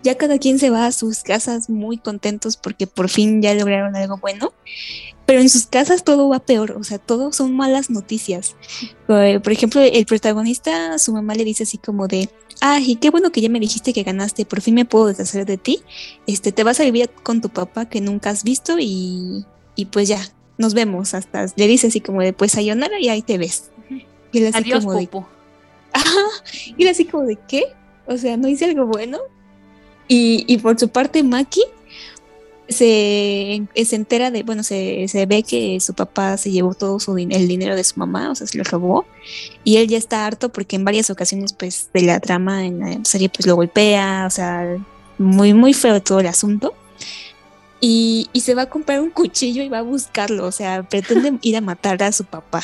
Ya 0.02 0.16
cada 0.16 0.38
quien 0.38 0.58
se 0.58 0.70
va 0.70 0.86
a 0.86 0.92
sus 0.92 1.22
casas 1.22 1.68
muy 1.68 1.98
contentos 1.98 2.56
porque 2.56 2.86
por 2.86 3.08
fin 3.08 3.42
ya 3.42 3.54
lograron 3.54 3.96
algo 3.96 4.16
bueno, 4.18 4.54
pero 5.26 5.40
en 5.40 5.50
sus 5.50 5.66
casas 5.66 6.04
todo 6.04 6.28
va 6.28 6.38
peor, 6.38 6.72
o 6.72 6.84
sea, 6.84 6.98
todo 6.98 7.32
son 7.32 7.54
malas 7.54 7.90
noticias. 7.90 8.56
Eh, 9.08 9.40
por 9.42 9.52
ejemplo, 9.52 9.82
el 9.82 10.06
protagonista, 10.06 10.98
su 10.98 11.12
mamá 11.12 11.34
le 11.34 11.44
dice 11.44 11.64
así 11.64 11.76
como 11.76 12.08
de, 12.08 12.30
ay, 12.62 12.96
qué 12.96 13.10
bueno 13.10 13.30
que 13.30 13.42
ya 13.42 13.50
me 13.50 13.60
dijiste 13.60 13.92
que 13.92 14.04
ganaste, 14.04 14.46
por 14.46 14.62
fin 14.62 14.74
me 14.74 14.86
puedo 14.86 15.06
deshacer 15.06 15.44
de 15.44 15.58
ti, 15.58 15.80
este, 16.26 16.50
te 16.50 16.64
vas 16.64 16.80
a 16.80 16.84
vivir 16.84 17.10
con 17.22 17.42
tu 17.42 17.50
papá 17.50 17.90
que 17.90 18.00
nunca 18.00 18.30
has 18.30 18.42
visto 18.42 18.78
y, 18.78 19.44
y 19.74 19.86
pues 19.86 20.08
ya, 20.08 20.20
nos 20.56 20.72
vemos 20.72 21.12
hasta, 21.12 21.44
le 21.56 21.66
dice 21.66 21.88
así 21.88 22.00
como 22.00 22.22
de, 22.22 22.32
pues 22.32 22.52
sayonara 22.52 22.98
y 22.98 23.10
ahí 23.10 23.20
te 23.20 23.36
ves 23.36 23.70
Y 24.32 24.38
él 24.38 24.46
así 24.48 24.58
Adiós, 24.58 24.84
como 24.84 24.92
de. 24.94 25.08
Y 26.76 26.82
él 26.82 26.88
así 26.88 27.04
como 27.04 27.24
de, 27.24 27.38
¿qué? 27.48 27.64
O 28.06 28.16
sea, 28.16 28.36
¿no 28.36 28.48
hice 28.48 28.66
algo 28.66 28.86
bueno? 28.86 29.18
Y, 30.06 30.44
y 30.46 30.58
por 30.58 30.78
su 30.78 30.88
parte, 30.88 31.22
Maki 31.22 31.62
se, 32.68 33.62
se 33.84 33.96
entera 33.96 34.30
de, 34.30 34.42
bueno, 34.42 34.62
se, 34.62 35.06
se 35.08 35.24
ve 35.26 35.42
que 35.42 35.80
su 35.80 35.94
papá 35.94 36.36
se 36.36 36.50
llevó 36.50 36.74
todo 36.74 37.00
su, 37.00 37.14
din- 37.14 37.34
el 37.34 37.48
dinero 37.48 37.74
de 37.76 37.84
su 37.84 37.98
mamá, 37.98 38.30
o 38.30 38.34
sea, 38.34 38.46
se 38.46 38.58
lo 38.58 38.64
robó. 38.64 39.06
Y 39.64 39.76
él 39.78 39.88
ya 39.88 39.96
está 39.98 40.26
harto 40.26 40.50
porque 40.50 40.76
en 40.76 40.84
varias 40.84 41.08
ocasiones, 41.10 41.52
pues, 41.54 41.88
de 41.94 42.02
la 42.02 42.20
trama 42.20 42.66
en 42.66 42.80
la 42.80 43.04
serie, 43.04 43.28
pues 43.30 43.46
lo 43.46 43.56
golpea, 43.56 44.24
o 44.26 44.30
sea, 44.30 44.76
muy, 45.18 45.54
muy 45.54 45.72
feo 45.74 46.02
todo 46.02 46.20
el 46.20 46.26
asunto. 46.26 46.74
Y, 47.80 48.28
y 48.32 48.40
se 48.40 48.54
va 48.54 48.62
a 48.62 48.66
comprar 48.68 49.00
un 49.00 49.10
cuchillo 49.10 49.62
y 49.62 49.68
va 49.68 49.78
a 49.78 49.82
buscarlo, 49.82 50.46
o 50.46 50.52
sea, 50.52 50.82
pretende 50.82 51.38
ir 51.42 51.56
a 51.56 51.60
matar 51.60 52.02
a 52.02 52.12
su 52.12 52.24
papá. 52.24 52.62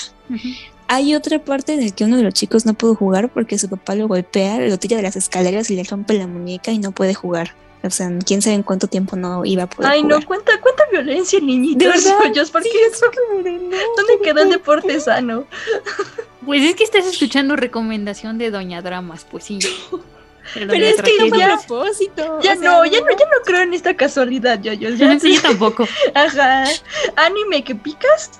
Hay 0.88 1.14
otra 1.14 1.38
parte 1.38 1.74
en 1.74 1.84
la 1.84 1.90
que 1.90 2.04
uno 2.04 2.16
de 2.16 2.22
los 2.22 2.34
chicos 2.34 2.66
no 2.66 2.74
pudo 2.74 2.94
jugar 2.94 3.30
porque 3.30 3.58
su 3.58 3.68
papá 3.68 3.94
lo 3.94 4.06
golpea, 4.06 4.58
lo 4.58 4.78
tira 4.78 4.96
de 4.96 5.02
las 5.02 5.16
escaleras 5.16 5.70
y 5.70 5.76
le 5.76 5.84
rompe 5.84 6.14
la 6.14 6.26
muñeca 6.26 6.72
y 6.72 6.78
no 6.78 6.92
puede 6.92 7.14
jugar. 7.14 7.54
O 7.82 7.90
sea, 7.90 8.10
quién 8.24 8.40
sabe 8.40 8.56
en 8.56 8.62
cuánto 8.62 8.86
tiempo 8.86 9.14
no 9.14 9.44
iba 9.44 9.64
a 9.64 9.66
poder 9.66 9.90
Ay, 9.90 10.02
jugar. 10.02 10.20
no, 10.20 10.26
cuenta, 10.26 10.58
cuenta 10.60 10.84
violencia, 10.90 11.38
niñitos. 11.38 11.78
¿De 11.78 11.88
verdad? 11.88 12.18
¿por 12.52 12.62
qué 12.62 12.86
eso? 12.90 13.06
¿Dónde 13.34 14.20
quedó 14.22 14.42
el 14.42 14.50
deporte 14.50 15.00
sano? 15.00 15.44
Pues 16.44 16.62
es 16.62 16.76
que 16.76 16.84
estás 16.84 17.06
escuchando 17.06 17.56
recomendación 17.56 18.38
de 18.38 18.50
Doña 18.50 18.80
Dramas, 18.80 19.26
pues 19.30 19.44
sí. 19.44 19.58
Pero, 20.54 20.72
es 20.74 21.00
que 21.00 21.12
no 21.18 21.28
fue 21.28 21.38
tragedia. 21.38 21.54
a 21.54 21.58
propósito. 21.58 22.40
Ya 22.42 22.52
o 22.52 22.56
sea, 22.56 22.70
no, 22.70 22.84
ya 22.84 23.00
no, 23.00 23.10
ya 23.10 23.24
no 23.24 23.42
creo 23.44 23.62
en 23.62 23.72
esta 23.72 23.94
casualidad, 23.96 24.60
yo, 24.60 24.72
yo. 24.74 24.90
Ya. 24.90 25.18
Sí, 25.20 25.36
yo 25.36 25.42
tampoco. 25.42 25.88
Ajá. 26.14 26.64
Anime 27.16 27.64
que 27.64 27.74
picas 27.74 28.30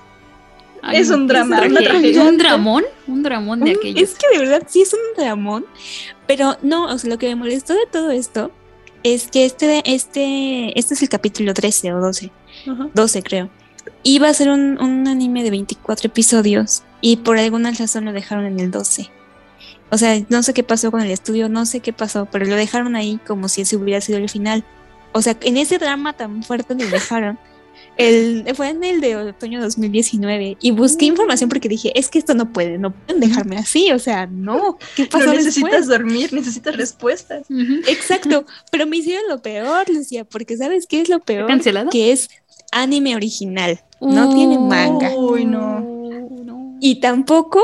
Ay, 0.85 0.97
es 1.01 1.09
un 1.09 1.27
drama, 1.27 1.61
¿Un, 1.61 1.71
una 1.71 1.81
tragedia. 1.81 2.23
un 2.23 2.37
dramón? 2.37 2.83
Un 3.07 3.23
dramón 3.23 3.59
de 3.61 3.71
Un- 3.71 3.77
aquellos. 3.77 4.01
Es 4.11 4.15
que 4.15 4.27
de 4.37 4.45
verdad 4.45 4.63
sí 4.67 4.81
es 4.81 4.93
un 4.93 4.99
dramón, 5.17 5.65
pero 6.27 6.57
no, 6.61 6.85
o 6.85 6.97
sea, 6.97 7.09
lo 7.09 7.17
que 7.17 7.27
me 7.29 7.35
molestó 7.35 7.73
de 7.73 7.85
todo 7.91 8.11
esto 8.11 8.51
es 9.03 9.27
que 9.29 9.45
este, 9.45 9.81
este, 9.85 10.77
este 10.79 10.93
es 10.93 11.01
el 11.01 11.09
capítulo 11.09 11.53
13 11.53 11.93
o 11.93 11.99
12, 11.99 12.31
12 12.93 13.23
creo. 13.23 13.49
Iba 14.03 14.29
a 14.29 14.33
ser 14.33 14.49
un, 14.49 14.81
un 14.81 15.07
anime 15.07 15.43
de 15.43 15.51
24 15.51 16.07
episodios 16.07 16.83
y 17.01 17.17
por 17.17 17.37
alguna 17.37 17.71
razón 17.71 18.05
lo 18.05 18.13
dejaron 18.13 18.45
en 18.45 18.59
el 18.59 18.71
12. 18.71 19.09
O 19.91 19.97
sea, 19.97 20.19
no 20.29 20.41
sé 20.41 20.53
qué 20.53 20.63
pasó 20.63 20.89
con 20.91 21.01
el 21.01 21.11
estudio, 21.11 21.49
no 21.49 21.65
sé 21.67 21.79
qué 21.79 21.93
pasó, 21.93 22.27
pero 22.31 22.45
lo 22.45 22.55
dejaron 22.55 22.95
ahí 22.95 23.19
como 23.27 23.47
si 23.47 23.61
ese 23.61 23.75
hubiera 23.77 24.01
sido 24.01 24.17
el 24.17 24.29
final. 24.29 24.63
O 25.11 25.21
sea, 25.21 25.37
en 25.41 25.57
ese 25.57 25.77
drama 25.77 26.13
tan 26.13 26.41
fuerte 26.43 26.73
lo 26.73 26.85
dejaron. 26.89 27.37
El, 27.97 28.45
fue 28.55 28.69
en 28.69 28.83
el 28.83 28.99
de 28.99 29.15
otoño 29.15 29.61
2019 29.61 30.57
y 30.59 30.71
busqué 30.71 31.05
información 31.05 31.49
porque 31.49 31.69
dije, 31.69 31.97
es 31.97 32.09
que 32.09 32.19
esto 32.19 32.33
no 32.33 32.51
puede, 32.51 32.77
no 32.77 32.93
pueden 32.93 33.21
dejarme 33.21 33.57
así, 33.57 33.91
o 33.91 33.99
sea, 33.99 34.27
no, 34.27 34.77
¿qué 34.95 35.05
pasó 35.05 35.27
No 35.27 35.33
necesitas 35.33 35.71
después? 35.71 35.87
dormir, 35.87 36.33
necesitas 36.33 36.75
respuestas. 36.75 37.45
Exacto, 37.87 38.45
pero 38.71 38.85
me 38.85 38.97
hicieron 38.97 39.29
lo 39.29 39.41
peor, 39.41 39.89
Lucía, 39.89 40.25
porque 40.25 40.57
¿sabes 40.57 40.87
qué 40.87 41.01
es 41.01 41.09
lo 41.09 41.19
peor? 41.19 41.47
cancelado? 41.47 41.89
Que 41.89 42.11
es 42.11 42.29
anime 42.71 43.15
original, 43.15 43.81
no 44.01 44.33
tiene 44.33 44.59
manga. 44.59 45.15
Uy, 45.15 45.45
no. 45.45 45.95
Y 46.81 46.99
tampoco 46.99 47.61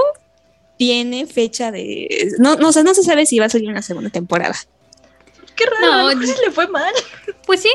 tiene 0.77 1.27
fecha 1.27 1.71
de... 1.71 2.31
No, 2.39 2.55
no, 2.55 2.69
o 2.69 2.71
sea, 2.71 2.83
no 2.83 2.93
se 2.93 3.03
sabe 3.03 3.25
si 3.25 3.37
va 3.37 3.45
a 3.45 3.49
salir 3.49 3.69
una 3.69 3.81
segunda 3.81 4.09
temporada. 4.09 4.55
Qué 5.55 5.65
raro, 5.65 6.15
No, 6.15 6.19
le 6.19 6.51
fue 6.51 6.67
mal. 6.67 6.93
Pues 7.45 7.61
sí. 7.61 7.69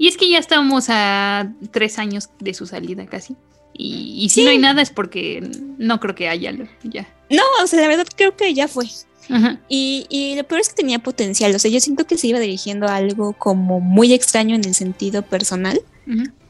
Y 0.00 0.08
es 0.08 0.16
que 0.16 0.30
ya 0.30 0.38
estamos 0.38 0.86
a 0.88 1.52
tres 1.72 1.98
años 1.98 2.30
de 2.38 2.54
su 2.54 2.66
salida 2.66 3.04
casi. 3.04 3.36
Y, 3.74 4.14
y 4.24 4.30
si 4.30 4.42
no 4.44 4.50
hay 4.50 4.56
nada 4.58 4.80
es 4.82 4.88
porque 4.90 5.42
no 5.78 6.00
creo 6.00 6.14
que 6.14 6.28
haya 6.28 6.52
lo- 6.52 6.66
ya. 6.82 7.06
No, 7.28 7.42
o 7.62 7.66
sea, 7.66 7.80
la 7.82 7.88
verdad 7.88 8.06
creo 8.16 8.34
que 8.34 8.52
ya 8.54 8.66
fue. 8.66 8.86
Ajá. 9.28 9.60
Y, 9.68 10.06
y 10.08 10.36
lo 10.36 10.44
peor 10.44 10.62
es 10.62 10.70
que 10.70 10.74
tenía 10.76 10.98
potencial, 11.00 11.54
o 11.54 11.58
sea, 11.58 11.70
yo 11.70 11.80
siento 11.80 12.06
que 12.06 12.16
se 12.16 12.26
iba 12.28 12.38
dirigiendo 12.40 12.86
a 12.88 12.96
algo 12.96 13.34
como 13.34 13.78
muy 13.78 14.12
extraño 14.14 14.56
en 14.56 14.64
el 14.64 14.74
sentido 14.74 15.20
personal, 15.22 15.80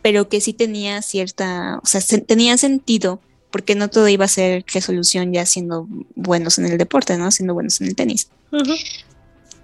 pero 0.00 0.28
que 0.28 0.40
sí 0.40 0.52
tenía 0.54 1.02
cierta, 1.02 1.78
o 1.82 1.86
sea, 1.86 2.00
se- 2.00 2.20
tenía 2.20 2.56
sentido, 2.56 3.20
porque 3.50 3.74
no 3.74 3.88
todo 3.88 4.06
iba 4.08 4.24
a 4.26 4.28
ser 4.28 4.64
resolución 4.72 5.32
ya 5.32 5.44
siendo 5.44 5.88
buenos 6.14 6.58
en 6.60 6.66
el 6.66 6.78
deporte, 6.78 7.18
¿no? 7.18 7.30
Siendo 7.32 7.52
buenos 7.52 7.80
en 7.80 7.88
el 7.88 7.96
tenis. 7.96 8.30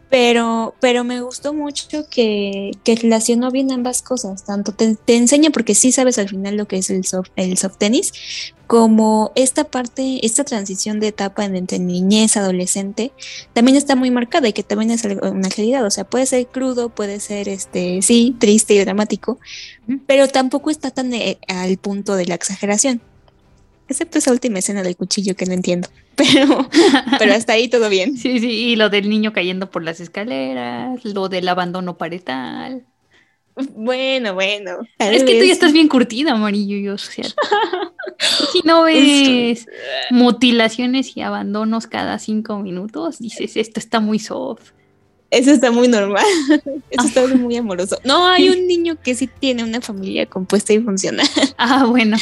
Pero, 0.08 0.74
pero 0.80 1.02
me 1.02 1.20
gustó 1.20 1.52
mucho 1.52 2.08
que, 2.08 2.70
que 2.84 2.94
relacionó 2.94 3.50
bien 3.50 3.72
ambas 3.72 4.02
cosas. 4.02 4.44
Tanto 4.44 4.72
te, 4.72 4.94
te 4.94 5.16
enseña, 5.16 5.50
porque 5.50 5.74
sí 5.74 5.90
sabes 5.90 6.18
al 6.18 6.28
final 6.28 6.56
lo 6.56 6.68
que 6.68 6.76
es 6.76 6.90
el 6.90 7.04
soft, 7.04 7.30
el 7.34 7.58
soft 7.58 7.78
tenis, 7.78 8.12
como 8.66 9.32
esta 9.34 9.64
parte, 9.64 10.24
esta 10.24 10.44
transición 10.44 11.00
de 11.00 11.08
etapa 11.08 11.44
en 11.44 11.56
entre 11.56 11.78
niñez, 11.78 12.36
adolescente, 12.36 13.12
también 13.52 13.76
está 13.76 13.94
muy 13.96 14.10
marcada 14.10 14.48
y 14.48 14.52
que 14.52 14.62
también 14.62 14.90
es 14.90 15.04
una 15.04 15.48
realidad. 15.48 15.84
O 15.84 15.90
sea, 15.90 16.04
puede 16.04 16.26
ser 16.26 16.46
crudo, 16.46 16.88
puede 16.88 17.20
ser, 17.20 17.48
este, 17.48 18.02
sí, 18.02 18.34
triste 18.38 18.74
y 18.74 18.78
dramático, 18.78 19.38
pero 20.06 20.28
tampoco 20.28 20.70
está 20.70 20.90
tan 20.90 21.12
eh, 21.14 21.38
al 21.48 21.78
punto 21.78 22.16
de 22.16 22.26
la 22.26 22.34
exageración. 22.34 23.00
Excepto 23.88 24.18
esa 24.18 24.32
última 24.32 24.58
escena 24.58 24.82
del 24.82 24.96
cuchillo 24.96 25.36
que 25.36 25.46
no 25.46 25.52
entiendo. 25.52 25.88
Pero, 26.16 26.66
pero 27.18 27.34
hasta 27.34 27.52
ahí 27.52 27.68
todo 27.68 27.90
bien. 27.90 28.16
Sí, 28.16 28.40
sí, 28.40 28.50
y 28.50 28.76
lo 28.76 28.88
del 28.88 29.10
niño 29.10 29.34
cayendo 29.34 29.70
por 29.70 29.82
las 29.84 30.00
escaleras, 30.00 31.04
lo 31.04 31.28
del 31.28 31.46
abandono 31.46 31.98
parental. 31.98 32.86
Bueno, 33.74 34.32
bueno. 34.32 34.78
Es 34.98 35.24
que 35.24 35.32
tú 35.32 35.38
vez- 35.40 35.46
ya 35.48 35.52
estás 35.52 35.72
bien 35.74 35.88
curtida, 35.88 36.32
amarillo. 36.32 36.78
Yo, 36.78 36.94
o 36.94 36.98
sea, 36.98 37.24
si 38.52 38.60
no 38.64 38.82
ves 38.84 39.66
mutilaciones 40.10 41.16
y 41.16 41.20
abandonos 41.20 41.86
cada 41.86 42.18
cinco 42.18 42.58
minutos, 42.60 43.18
dices, 43.18 43.56
esto 43.56 43.78
está 43.80 44.00
muy 44.00 44.18
soft. 44.18 44.70
Eso 45.36 45.50
está 45.50 45.70
muy 45.70 45.86
normal. 45.88 46.24
Eso 46.90 47.06
está 47.06 47.26
muy 47.26 47.56
amoroso. 47.56 47.98
No, 48.04 48.26
hay 48.26 48.48
un 48.48 48.66
niño 48.68 48.96
que 49.02 49.14
sí 49.14 49.28
tiene 49.38 49.62
una 49.64 49.80
familia 49.80 50.26
compuesta 50.26 50.72
y 50.72 50.80
funcional. 50.80 51.26
Ah, 51.58 51.84
bueno, 51.86 52.16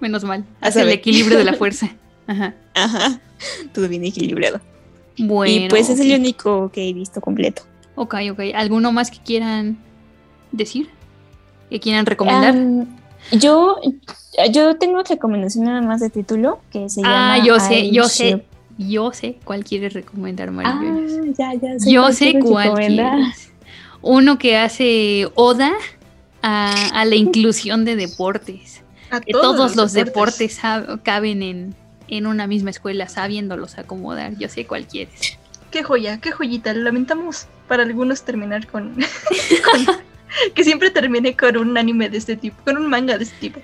menos 0.00 0.24
mal. 0.24 0.44
Hace 0.60 0.82
el 0.82 0.88
equilibrio 0.90 1.38
de 1.38 1.44
la 1.44 1.54
fuerza. 1.54 1.88
Ajá. 2.26 2.54
Ajá. 2.74 3.20
Todo 3.72 3.88
bien 3.88 4.04
equilibrado. 4.04 4.60
Bueno. 5.18 5.52
y 5.66 5.68
pues 5.68 5.88
es 5.90 6.00
el 6.00 6.12
único 6.18 6.70
que 6.72 6.88
he 6.88 6.92
visto 6.92 7.20
completo. 7.20 7.62
Ok, 7.96 8.14
ok. 8.32 8.40
¿Alguno 8.54 8.92
más 8.92 9.10
que 9.10 9.18
quieran 9.18 9.78
decir? 10.52 10.88
¿Que 11.70 11.80
quieran 11.80 12.06
recomendar? 12.06 12.54
Yo, 13.32 13.76
yo 14.50 14.76
tengo 14.76 15.02
recomendación 15.02 15.64
nada 15.66 15.80
más 15.80 16.00
de 16.00 16.10
título 16.10 16.60
que 16.70 16.88
se 16.88 17.02
llama. 17.02 17.34
ah, 17.34 17.44
yo 17.44 17.60
sé, 17.60 17.80
I 17.80 17.92
yo 17.92 18.04
Ship. 18.04 18.08
sé. 18.38 18.44
Yo 18.78 19.12
sé 19.12 19.38
cuál 19.44 19.64
quieres 19.64 19.92
recomendar, 19.92 20.48
Ah, 20.48 20.52
Marillo. 20.52 21.24
ya, 21.38 21.52
ya. 21.54 21.78
sé 21.78 21.90
Yo 21.90 22.02
cuál 22.02 22.14
sé 22.14 22.38
cuál 22.40 22.74
quieres. 22.74 23.52
Uno 24.00 24.38
que 24.38 24.56
hace 24.56 25.28
oda 25.34 25.72
a, 26.42 26.72
a 27.00 27.04
la 27.04 27.14
inclusión 27.16 27.84
de 27.84 27.96
deportes. 27.96 28.82
A 29.10 29.20
Que 29.20 29.32
todos 29.32 29.56
todos, 29.56 29.76
los 29.76 29.92
deportes, 29.92 30.58
caben 31.02 31.42
en, 31.42 31.74
en 32.08 32.26
una 32.26 32.46
misma 32.46 32.70
escuela, 32.70 33.08
sabiéndolos 33.08 33.78
acomodar. 33.78 34.36
Yo 34.38 34.48
sé 34.48 34.66
cuál 34.66 34.86
quieres. 34.86 35.38
Qué 35.70 35.82
joya, 35.82 36.18
qué 36.20 36.32
joyita. 36.32 36.72
Lamentamos 36.74 37.46
para 37.68 37.82
algunos 37.82 38.22
terminar 38.22 38.66
con, 38.66 38.94
con- 39.64 39.96
que 40.54 40.64
siempre 40.64 40.90
termine 40.90 41.36
con 41.36 41.56
un 41.58 41.76
anime 41.76 42.08
de 42.08 42.18
este 42.18 42.36
tipo, 42.36 42.56
con 42.64 42.76
un 42.78 42.88
manga 42.88 43.18
de 43.18 43.24
este 43.24 43.36
tipo. 43.38 43.60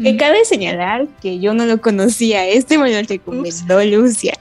Que 0.00 0.16
cabe 0.16 0.44
señalar 0.44 1.08
que 1.22 1.38
yo 1.40 1.54
no 1.54 1.64
lo 1.66 1.80
conocía. 1.80 2.46
Este 2.46 2.76
me 2.78 2.90
lo 2.92 3.08
recomendó 3.08 3.84
Lucia. 3.84 4.34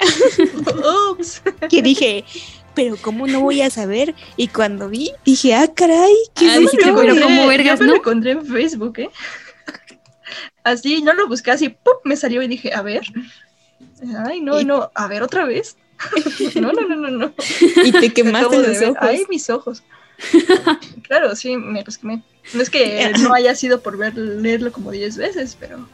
Ups. 1.11 1.41
que 1.69 1.81
dije, 1.81 2.25
pero 2.75 2.95
¿cómo 3.01 3.27
no 3.27 3.39
voy 3.41 3.61
a 3.61 3.69
saber? 3.69 4.13
Y 4.35 4.49
cuando 4.49 4.89
vi, 4.89 5.11
dije, 5.25 5.55
ah, 5.55 5.71
caray, 5.73 6.13
¿qué 6.35 6.49
Ah, 6.49 6.57
dijiste, 6.59 6.91
pero 6.93 7.15
¿cómo 7.21 7.47
vergas, 7.47 7.79
yo 7.79 7.85
me 7.85 7.87
no? 7.87 7.93
lo 7.93 7.99
encontré 7.99 8.31
en 8.31 8.45
Facebook, 8.45 8.99
¿eh? 8.99 9.09
Así, 10.63 11.01
no 11.01 11.13
lo 11.13 11.27
busqué 11.29 11.51
así, 11.51 11.69
¡pum! 11.69 11.93
me 12.03 12.17
salió 12.17 12.41
y 12.41 12.47
dije, 12.47 12.73
a 12.73 12.81
ver. 12.81 13.01
Ay, 14.25 14.41
no, 14.41 14.59
Y- 14.59 14.65
no, 14.65 14.91
a 14.93 15.07
ver 15.07 15.23
otra 15.23 15.45
vez. 15.45 15.77
No, 16.55 16.71
no, 16.73 16.81
no, 16.87 16.95
no, 16.95 17.09
no. 17.09 17.33
Y 17.83 17.91
te 17.91 18.13
quemaste 18.13 18.57
los 18.59 18.81
ojos. 18.83 18.97
Ay, 18.99 19.23
mis 19.29 19.49
ojos. 19.49 19.83
Claro, 21.03 21.35
sí, 21.35 21.55
me 21.55 21.83
los 21.83 21.97
quemé. 21.97 22.21
No 22.53 22.61
es 22.61 22.69
que 22.69 23.13
no 23.21 23.33
haya 23.33 23.55
sido 23.55 23.81
por 23.81 23.97
ver, 23.97 24.17
leerlo 24.17 24.71
como 24.71 24.91
10 24.91 25.17
veces, 25.17 25.55
pero 25.57 25.87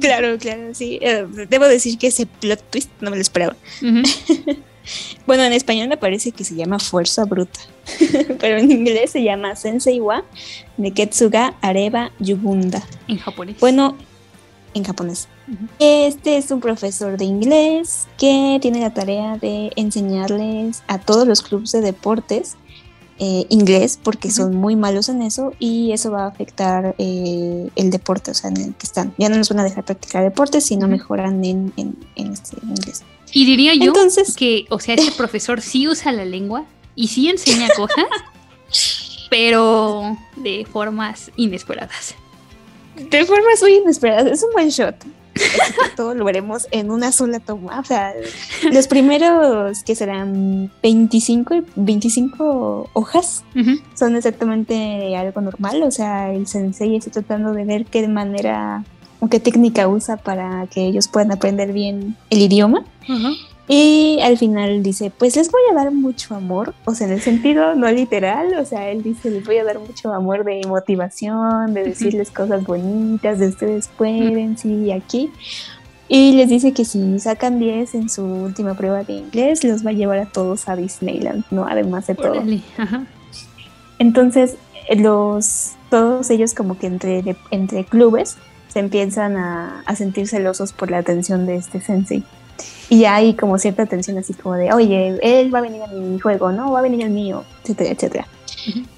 Claro, 0.00 0.38
claro, 0.38 0.74
sí. 0.74 0.98
Eh, 1.02 1.26
debo 1.48 1.66
decir 1.66 1.98
que 1.98 2.08
ese 2.08 2.26
plot 2.26 2.62
twist 2.70 2.90
no 3.00 3.10
me 3.10 3.16
lo 3.16 3.22
esperaba. 3.22 3.56
Bueno, 5.26 5.44
en 5.44 5.52
español 5.52 5.88
me 5.88 5.96
parece 5.96 6.32
que 6.32 6.42
se 6.42 6.56
llama 6.56 6.80
Fuerza 6.80 7.24
Bruta, 7.24 7.60
pero 8.40 8.58
en 8.58 8.68
inglés 8.68 9.12
se 9.12 9.22
llama 9.22 9.54
Sensei 9.54 10.00
wa 10.00 10.24
Neketsuga 10.76 11.54
Areba 11.60 12.10
Yubunda. 12.18 12.82
En 13.06 13.18
japonés. 13.18 13.60
Bueno, 13.60 13.96
en 14.74 14.82
japonés. 14.82 15.28
Este 15.78 16.36
es 16.36 16.50
un 16.50 16.60
profesor 16.60 17.16
de 17.16 17.24
inglés 17.24 18.08
que 18.18 18.58
tiene 18.60 18.80
la 18.80 18.92
tarea 18.92 19.36
de 19.36 19.70
enseñarles 19.76 20.82
a 20.88 20.98
todos 20.98 21.28
los 21.28 21.42
clubes 21.42 21.70
de 21.70 21.80
deportes 21.80 22.56
eh, 23.18 23.46
inglés 23.50 23.98
porque 24.02 24.30
son 24.30 24.56
muy 24.56 24.74
malos 24.74 25.08
en 25.08 25.22
eso 25.22 25.52
y 25.58 25.92
eso 25.92 26.10
va 26.10 26.24
a 26.24 26.28
afectar 26.28 26.94
eh, 26.98 27.70
el 27.76 27.90
deporte, 27.90 28.30
o 28.30 28.34
sea, 28.34 28.50
en 28.50 28.56
el 28.56 28.74
que 28.74 28.86
están. 28.86 29.14
Ya 29.18 29.28
no 29.28 29.36
nos 29.36 29.48
van 29.48 29.60
a 29.60 29.64
dejar 29.64 29.84
practicar 29.84 30.24
deportes 30.24 30.66
si 30.66 30.76
no 30.76 30.88
mejoran 30.88 31.44
en, 31.44 31.72
en, 31.76 31.96
en 32.16 32.32
este 32.32 32.56
inglés. 32.62 33.02
Y 33.32 33.46
diría 33.46 33.74
yo 33.74 33.86
Entonces, 33.86 34.34
que, 34.34 34.66
o 34.70 34.78
sea, 34.78 34.94
este 34.94 35.12
profesor 35.16 35.60
sí 35.60 35.88
usa 35.88 36.12
la 36.12 36.24
lengua 36.24 36.64
y 36.94 37.08
sí 37.08 37.28
enseña 37.28 37.68
cosas, 37.76 38.06
pero 39.30 40.16
de 40.36 40.66
formas 40.70 41.30
inesperadas. 41.36 42.14
De 42.96 43.24
formas 43.24 43.62
muy 43.62 43.74
inesperadas. 43.74 44.26
Es 44.26 44.42
un 44.42 44.52
buen 44.52 44.68
shot. 44.68 44.96
Todo 45.96 46.14
lo 46.14 46.24
veremos 46.24 46.68
en 46.70 46.90
una 46.90 47.12
sola 47.12 47.40
toma. 47.40 47.80
O 47.80 47.84
sea, 47.84 48.14
los 48.70 48.86
primeros 48.88 49.82
que 49.84 49.94
serán 49.94 50.70
25, 50.82 51.62
25 51.76 52.90
hojas 52.92 53.44
son 53.94 54.16
exactamente 54.16 55.16
algo 55.16 55.40
normal. 55.40 55.82
O 55.82 55.90
sea, 55.90 56.32
el 56.32 56.46
sensei 56.46 56.96
está 56.96 57.10
tratando 57.10 57.52
de 57.52 57.64
ver 57.64 57.86
qué 57.86 58.06
manera 58.08 58.84
o 59.20 59.28
qué 59.28 59.38
técnica 59.38 59.88
usa 59.88 60.16
para 60.16 60.66
que 60.66 60.86
ellos 60.86 61.08
puedan 61.08 61.32
aprender 61.32 61.72
bien 61.72 62.16
el 62.30 62.40
idioma. 62.40 62.84
Y 63.74 64.20
al 64.20 64.36
final 64.36 64.82
dice, 64.82 65.10
pues 65.16 65.34
les 65.34 65.50
voy 65.50 65.62
a 65.70 65.74
dar 65.74 65.92
mucho 65.92 66.34
amor, 66.34 66.74
o 66.84 66.94
sea, 66.94 67.06
en 67.06 67.14
el 67.14 67.22
sentido 67.22 67.74
no 67.74 67.90
literal, 67.90 68.52
o 68.58 68.66
sea, 68.66 68.90
él 68.90 69.02
dice, 69.02 69.30
les 69.30 69.46
voy 69.46 69.56
a 69.56 69.64
dar 69.64 69.78
mucho 69.78 70.12
amor 70.12 70.44
de 70.44 70.60
motivación, 70.68 71.72
de 71.72 71.82
decirles 71.82 72.30
cosas 72.30 72.64
bonitas, 72.64 73.38
de 73.38 73.48
ustedes 73.48 73.88
pueden, 73.88 74.58
sí, 74.58 74.92
aquí. 74.92 75.30
Y 76.06 76.32
les 76.32 76.50
dice 76.50 76.74
que 76.74 76.84
si 76.84 77.18
sacan 77.18 77.58
10 77.58 77.94
en 77.94 78.10
su 78.10 78.22
última 78.22 78.74
prueba 78.74 79.04
de 79.04 79.14
inglés, 79.14 79.64
los 79.64 79.86
va 79.86 79.88
a 79.88 79.94
llevar 79.94 80.18
a 80.18 80.26
todos 80.26 80.68
a 80.68 80.76
Disneyland, 80.76 81.46
¿no? 81.50 81.66
Además 81.66 82.06
de 82.06 82.14
todo. 82.14 82.44
Entonces, 83.98 84.56
los, 84.94 85.70
todos 85.88 86.28
ellos 86.28 86.52
como 86.52 86.76
que 86.76 86.88
entre, 86.88 87.36
entre 87.50 87.84
clubes 87.86 88.36
se 88.68 88.80
empiezan 88.80 89.38
a, 89.38 89.80
a 89.86 89.96
sentir 89.96 90.28
celosos 90.28 90.74
por 90.74 90.90
la 90.90 90.98
atención 90.98 91.46
de 91.46 91.56
este 91.56 91.80
sensei. 91.80 92.22
Y 92.92 93.06
hay 93.06 93.32
como 93.32 93.58
cierta 93.58 93.86
tensión 93.86 94.18
así 94.18 94.34
como 94.34 94.54
de, 94.54 94.70
oye, 94.70 95.18
él 95.22 95.54
va 95.54 95.60
a 95.60 95.62
venir 95.62 95.80
a 95.80 95.86
mi 95.86 96.18
juego, 96.18 96.52
¿no? 96.52 96.72
Va 96.72 96.80
a 96.80 96.82
venir 96.82 97.02
al 97.02 97.10
mío, 97.10 97.42
etcétera, 97.62 97.90
etcétera. 97.90 98.26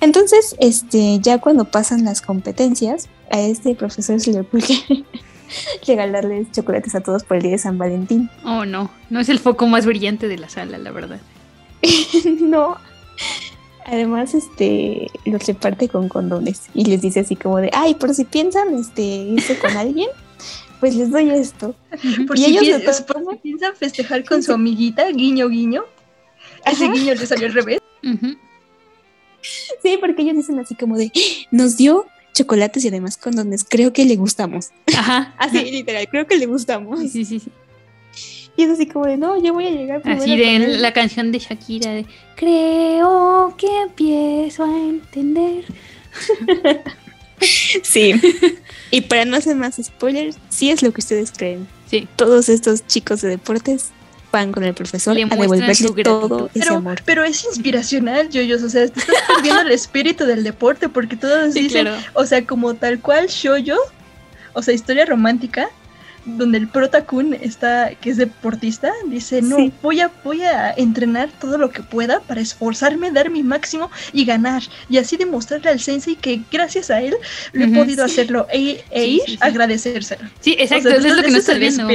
Entonces, 0.01 0.57
este, 0.59 1.21
ya 1.21 1.39
cuando 1.39 1.65
pasan 1.65 2.05
las 2.05 2.21
competencias, 2.21 3.09
a 3.31 3.39
este 3.39 3.77
profesor 3.77 4.19
se 4.19 4.33
le 4.33 4.41
ocurre 4.41 4.65
regalarles 5.87 6.51
chocolates 6.51 6.97
a 6.97 7.03
todos 7.03 7.23
por 7.23 7.37
el 7.37 7.45
día 7.45 7.53
de 7.53 7.59
San 7.59 7.79
Valentín. 7.79 8.29
Oh, 8.45 8.65
no, 8.65 8.91
no 9.11 9.21
es 9.21 9.29
el 9.29 9.39
foco 9.39 9.69
más 9.69 9.87
brillante 9.87 10.27
de 10.27 10.39
la 10.39 10.49
sala, 10.49 10.77
la 10.77 10.91
verdad. 10.91 11.21
no. 12.41 12.77
Además, 13.87 14.35
este, 14.35 15.07
los 15.25 15.47
reparte 15.47 15.89
con 15.89 16.09
condones 16.09 16.63
y 16.75 16.87
les 16.87 17.01
dice 17.01 17.21
así 17.21 17.37
como 17.37 17.59
de, 17.59 17.71
ay, 17.73 17.95
por 17.95 18.13
si 18.13 18.25
piensan, 18.25 18.75
este, 18.77 19.03
irse 19.03 19.57
con 19.57 19.77
alguien, 19.77 20.09
pues 20.85 20.97
les 20.97 21.11
doy 21.11 21.31
esto. 21.31 21.75
Por 22.27 22.39
y 22.39 22.43
si 22.43 22.59
ellos 22.59 22.83
piensan 23.43 23.75
festejar 23.75 24.23
con 24.23 24.43
su 24.43 24.53
amiguita, 24.53 25.09
guiño, 25.09 25.49
guiño. 25.49 25.83
Ese 26.67 26.91
guiño 26.91 27.15
le 27.15 27.27
salió 27.27 27.47
al 27.47 27.55
revés. 27.55 27.81
Sí, 29.83 29.97
porque 29.99 30.21
ellos 30.21 30.37
dicen 30.37 30.59
así 30.59 30.75
como 30.75 30.99
de, 30.99 31.11
nos 31.51 31.79
dio 31.79 32.05
chocolates 32.35 32.85
y 32.85 32.89
además 32.89 33.17
condones, 33.17 33.65
creo 33.65 33.95
que 33.95 34.05
le 34.05 34.17
gustamos. 34.17 34.73
Ajá. 34.95 35.35
así, 35.39 35.71
literal, 35.71 36.07
creo 36.11 36.27
que 36.27 36.37
le 36.37 36.45
gustamos. 36.45 37.01
Sí, 37.01 37.25
sí, 37.25 37.41
sí. 37.41 37.51
Y 38.55 38.65
es 38.65 38.69
así 38.69 38.85
como 38.85 39.07
de, 39.07 39.17
no, 39.17 39.43
yo 39.43 39.55
voy 39.55 39.69
a 39.69 39.71
llegar 39.71 40.03
primero. 40.03 40.23
Así 40.23 40.37
de 40.37 40.77
la 40.77 40.93
canción 40.93 41.33
de 41.33 41.39
Shakira 41.39 41.93
de, 41.93 42.05
creo 42.37 43.55
que 43.57 43.75
empiezo 43.81 44.65
a 44.65 44.79
entender. 44.79 45.65
sí. 47.83 48.13
Y 48.91 49.03
para 49.03 49.25
no 49.25 49.37
hacer 49.37 49.57
más 49.57 49.81
spoilers, 49.83 50.37
sí 50.49 50.71
es 50.71 50.83
lo 50.83 50.93
que 50.93 51.01
ustedes 51.01 51.33
creen. 51.33 51.67
Sí. 51.91 52.09
Todos 52.17 52.49
estos 52.49 52.87
chicos 52.87 53.21
de 53.21 53.29
deportes 53.29 53.91
van 54.35 54.51
con 54.51 54.65
el 54.65 54.75
profesor 54.75 55.17
a 55.17 55.37
devolverle 55.37 56.03
todo 56.03 56.51
ese 56.55 56.65
pero, 56.65 56.77
amor. 56.77 57.01
Pero 57.05 57.23
es 57.23 57.45
inspiracional, 57.45 58.29
Yoyos. 58.31 58.63
O 58.63 58.69
sea, 58.69 58.89
te 58.89 58.99
estás 58.99 59.17
perdiendo 59.29 59.63
el 59.63 59.71
espíritu 59.71 60.25
del 60.25 60.43
deporte 60.43 60.89
porque 60.89 61.17
todos 61.17 61.55
dicen, 61.55 61.89
o 62.15 62.27
sea, 62.27 62.45
como 62.45 62.75
tal 62.75 62.99
cual 63.01 63.29
Shoyo, 63.29 63.77
o 64.53 64.63
sea, 64.63 64.75
historia 64.75 65.07
romántica, 65.07 65.69
donde 66.25 66.59
el 66.59 66.69
Protakun 66.69 67.35
está, 67.35 67.95
que 67.95 68.11
es 68.11 68.17
deportista, 68.17 68.93
dice, 69.07 69.43
no, 69.43 69.57
voy, 69.83 70.01
a, 70.01 70.11
voy 70.23 70.43
a 70.43 70.73
entrenar 70.73 71.31
todo 71.41 71.59
lo 71.59 71.71
que 71.71 71.83
pueda 71.83 72.21
para 72.21 72.41
esforzarme, 72.41 73.11
dar 73.11 73.31
mi 73.31 73.43
máximo 73.43 73.91
y 74.13 74.25
ganar. 74.25 74.63
Y 74.89 74.99
así 74.99 75.17
demostrarle 75.17 75.71
al 75.71 75.81
sensei 75.81 76.17
que 76.17 76.41
gracias 76.51 76.91
a 76.91 77.01
él 77.01 77.15
lo 77.53 77.65
he 77.65 77.69
podido 77.69 78.05
hacerlo 78.05 78.47
e, 78.53 78.85
e 78.91 79.07
ir 79.07 79.39
a 79.41 79.47
agradecérselo. 79.47 80.29
Sí, 80.41 80.57
exacto, 80.59 80.91
eso 80.91 81.07
es 81.07 81.17
lo 81.17 81.23
que 81.23 81.31
no 81.31 81.39
estás 81.39 81.59
viendo. 81.59 81.89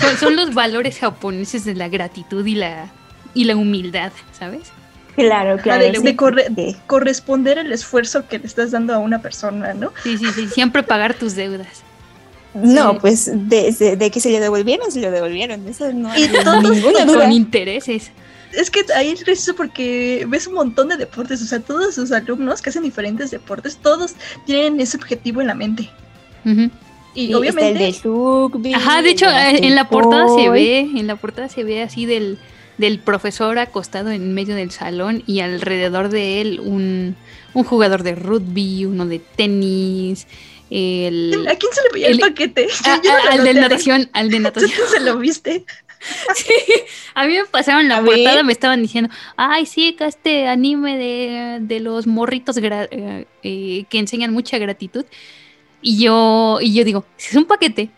Son, 0.00 0.16
son, 0.18 0.36
los 0.36 0.54
valores 0.54 0.98
japoneses 0.98 1.64
de 1.64 1.74
la 1.74 1.88
gratitud 1.88 2.44
y 2.46 2.54
la, 2.54 2.90
y 3.34 3.44
la 3.44 3.56
humildad, 3.56 4.12
¿sabes? 4.38 4.72
Claro, 5.16 5.58
claro. 5.58 5.84
De, 5.84 6.76
corresponder 6.86 7.58
el 7.58 7.72
esfuerzo 7.72 8.26
que 8.28 8.38
le 8.38 8.46
estás 8.46 8.70
dando 8.70 8.94
a 8.94 8.98
una 8.98 9.20
persona, 9.20 9.74
¿no? 9.74 9.92
Sí, 10.02 10.16
sí, 10.18 10.26
sí, 10.34 10.48
siempre 10.48 10.82
pagar 10.82 11.14
tus 11.14 11.34
deudas. 11.34 11.82
No, 12.54 12.98
pues 12.98 13.30
de, 13.32 13.96
de, 13.96 14.10
que 14.10 14.20
se 14.20 14.30
le 14.30 14.40
devolvieron, 14.40 14.90
se 14.90 15.00
lo 15.00 15.10
devolvieron. 15.10 15.66
Eso 15.68 15.92
no 15.92 16.16
y 16.16 16.22
ninguna 16.22 17.04
duda. 17.04 17.24
Con 17.24 17.32
intereses. 17.32 18.10
Es 18.52 18.70
que 18.70 18.80
ahí 18.96 19.10
es 19.10 19.24
gracioso 19.24 19.54
porque 19.54 20.26
ves 20.28 20.48
un 20.48 20.54
montón 20.54 20.88
de 20.88 20.96
deportes, 20.96 21.40
o 21.42 21.44
sea, 21.44 21.60
todos 21.60 21.94
sus 21.94 22.10
alumnos 22.10 22.60
que 22.60 22.70
hacen 22.70 22.82
diferentes 22.82 23.30
deportes, 23.30 23.76
todos 23.76 24.14
tienen 24.44 24.80
ese 24.80 24.96
objetivo 24.96 25.40
en 25.40 25.46
la 25.46 25.54
mente. 25.54 25.88
Y, 27.14 27.32
obviamente. 27.34 27.86
El 27.86 27.92
de 27.92 28.00
rugby, 28.02 28.74
Ajá, 28.74 29.02
de 29.02 29.10
hecho, 29.10 29.26
eh, 29.26 29.64
en 29.64 29.74
la 29.76 29.88
portada 29.88 30.26
se 30.34 30.48
ve, 30.48 30.80
en 30.80 31.06
la 31.06 31.16
portada 31.16 31.48
se 31.48 31.62
ve 31.62 31.82
así 31.82 32.06
del, 32.06 32.38
del 32.78 32.98
profesor 32.98 33.58
acostado 33.58 34.10
en 34.10 34.34
medio 34.34 34.56
del 34.56 34.72
salón 34.72 35.22
y 35.26 35.40
alrededor 35.40 36.08
de 36.08 36.40
él 36.40 36.60
un, 36.60 37.14
un 37.54 37.64
jugador 37.64 38.02
de 38.02 38.16
rugby, 38.16 38.84
uno 38.84 39.06
de 39.06 39.20
tenis, 39.20 40.26
el, 40.70 41.46
¿A 41.48 41.56
quién 41.56 41.72
se 41.72 41.82
le 41.82 41.88
veía 41.92 42.08
el, 42.08 42.20
paquete? 42.20 42.68
al 43.30 43.44
de 43.44 43.54
natación, 43.54 44.08
al 44.12 44.30
de 44.30 44.40
natación. 44.40 44.70
¿Tú 44.70 44.92
se 44.92 45.00
lo 45.00 45.18
viste? 45.18 45.64
Sí, 46.34 46.54
a 47.14 47.26
mí 47.26 47.34
me 47.34 47.44
pasaron 47.44 47.88
la 47.88 48.02
portada, 48.02 48.42
me 48.42 48.52
estaban 48.52 48.80
diciendo, 48.80 49.10
ay, 49.36 49.66
sí, 49.66 49.96
este 49.98 50.48
anime 50.48 50.96
de, 50.96 51.58
de 51.60 51.80
los 51.80 52.06
morritos 52.06 52.56
eh, 52.56 53.26
eh, 53.42 53.84
que 53.88 53.98
enseñan 53.98 54.32
mucha 54.32 54.58
gratitud. 54.58 55.04
Y 55.82 56.02
yo, 56.02 56.58
y 56.60 56.74
yo 56.74 56.84
digo, 56.84 57.04
es 57.18 57.34
un 57.34 57.44
paquete. 57.44 57.90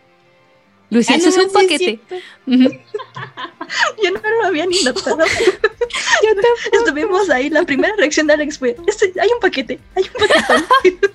Lucia, 0.89 1.15
eso 1.15 1.29
es 1.29 1.37
un 1.37 1.51
paquete. 1.51 1.99
yo 2.45 4.11
no 4.11 4.19
lo 4.19 4.45
había 4.45 4.65
ni 4.65 4.81
notado. 4.83 5.23
Estuvimos 6.71 7.29
ahí, 7.29 7.49
la 7.49 7.63
primera 7.63 7.95
reacción 7.97 8.27
de 8.27 8.33
Alex 8.33 8.59
fue, 8.59 8.75
este, 8.85 9.13
hay 9.19 9.29
un 9.29 9.39
paquete, 9.39 9.79
hay 9.95 10.03
un 10.03 10.27
paquete. 10.27 11.09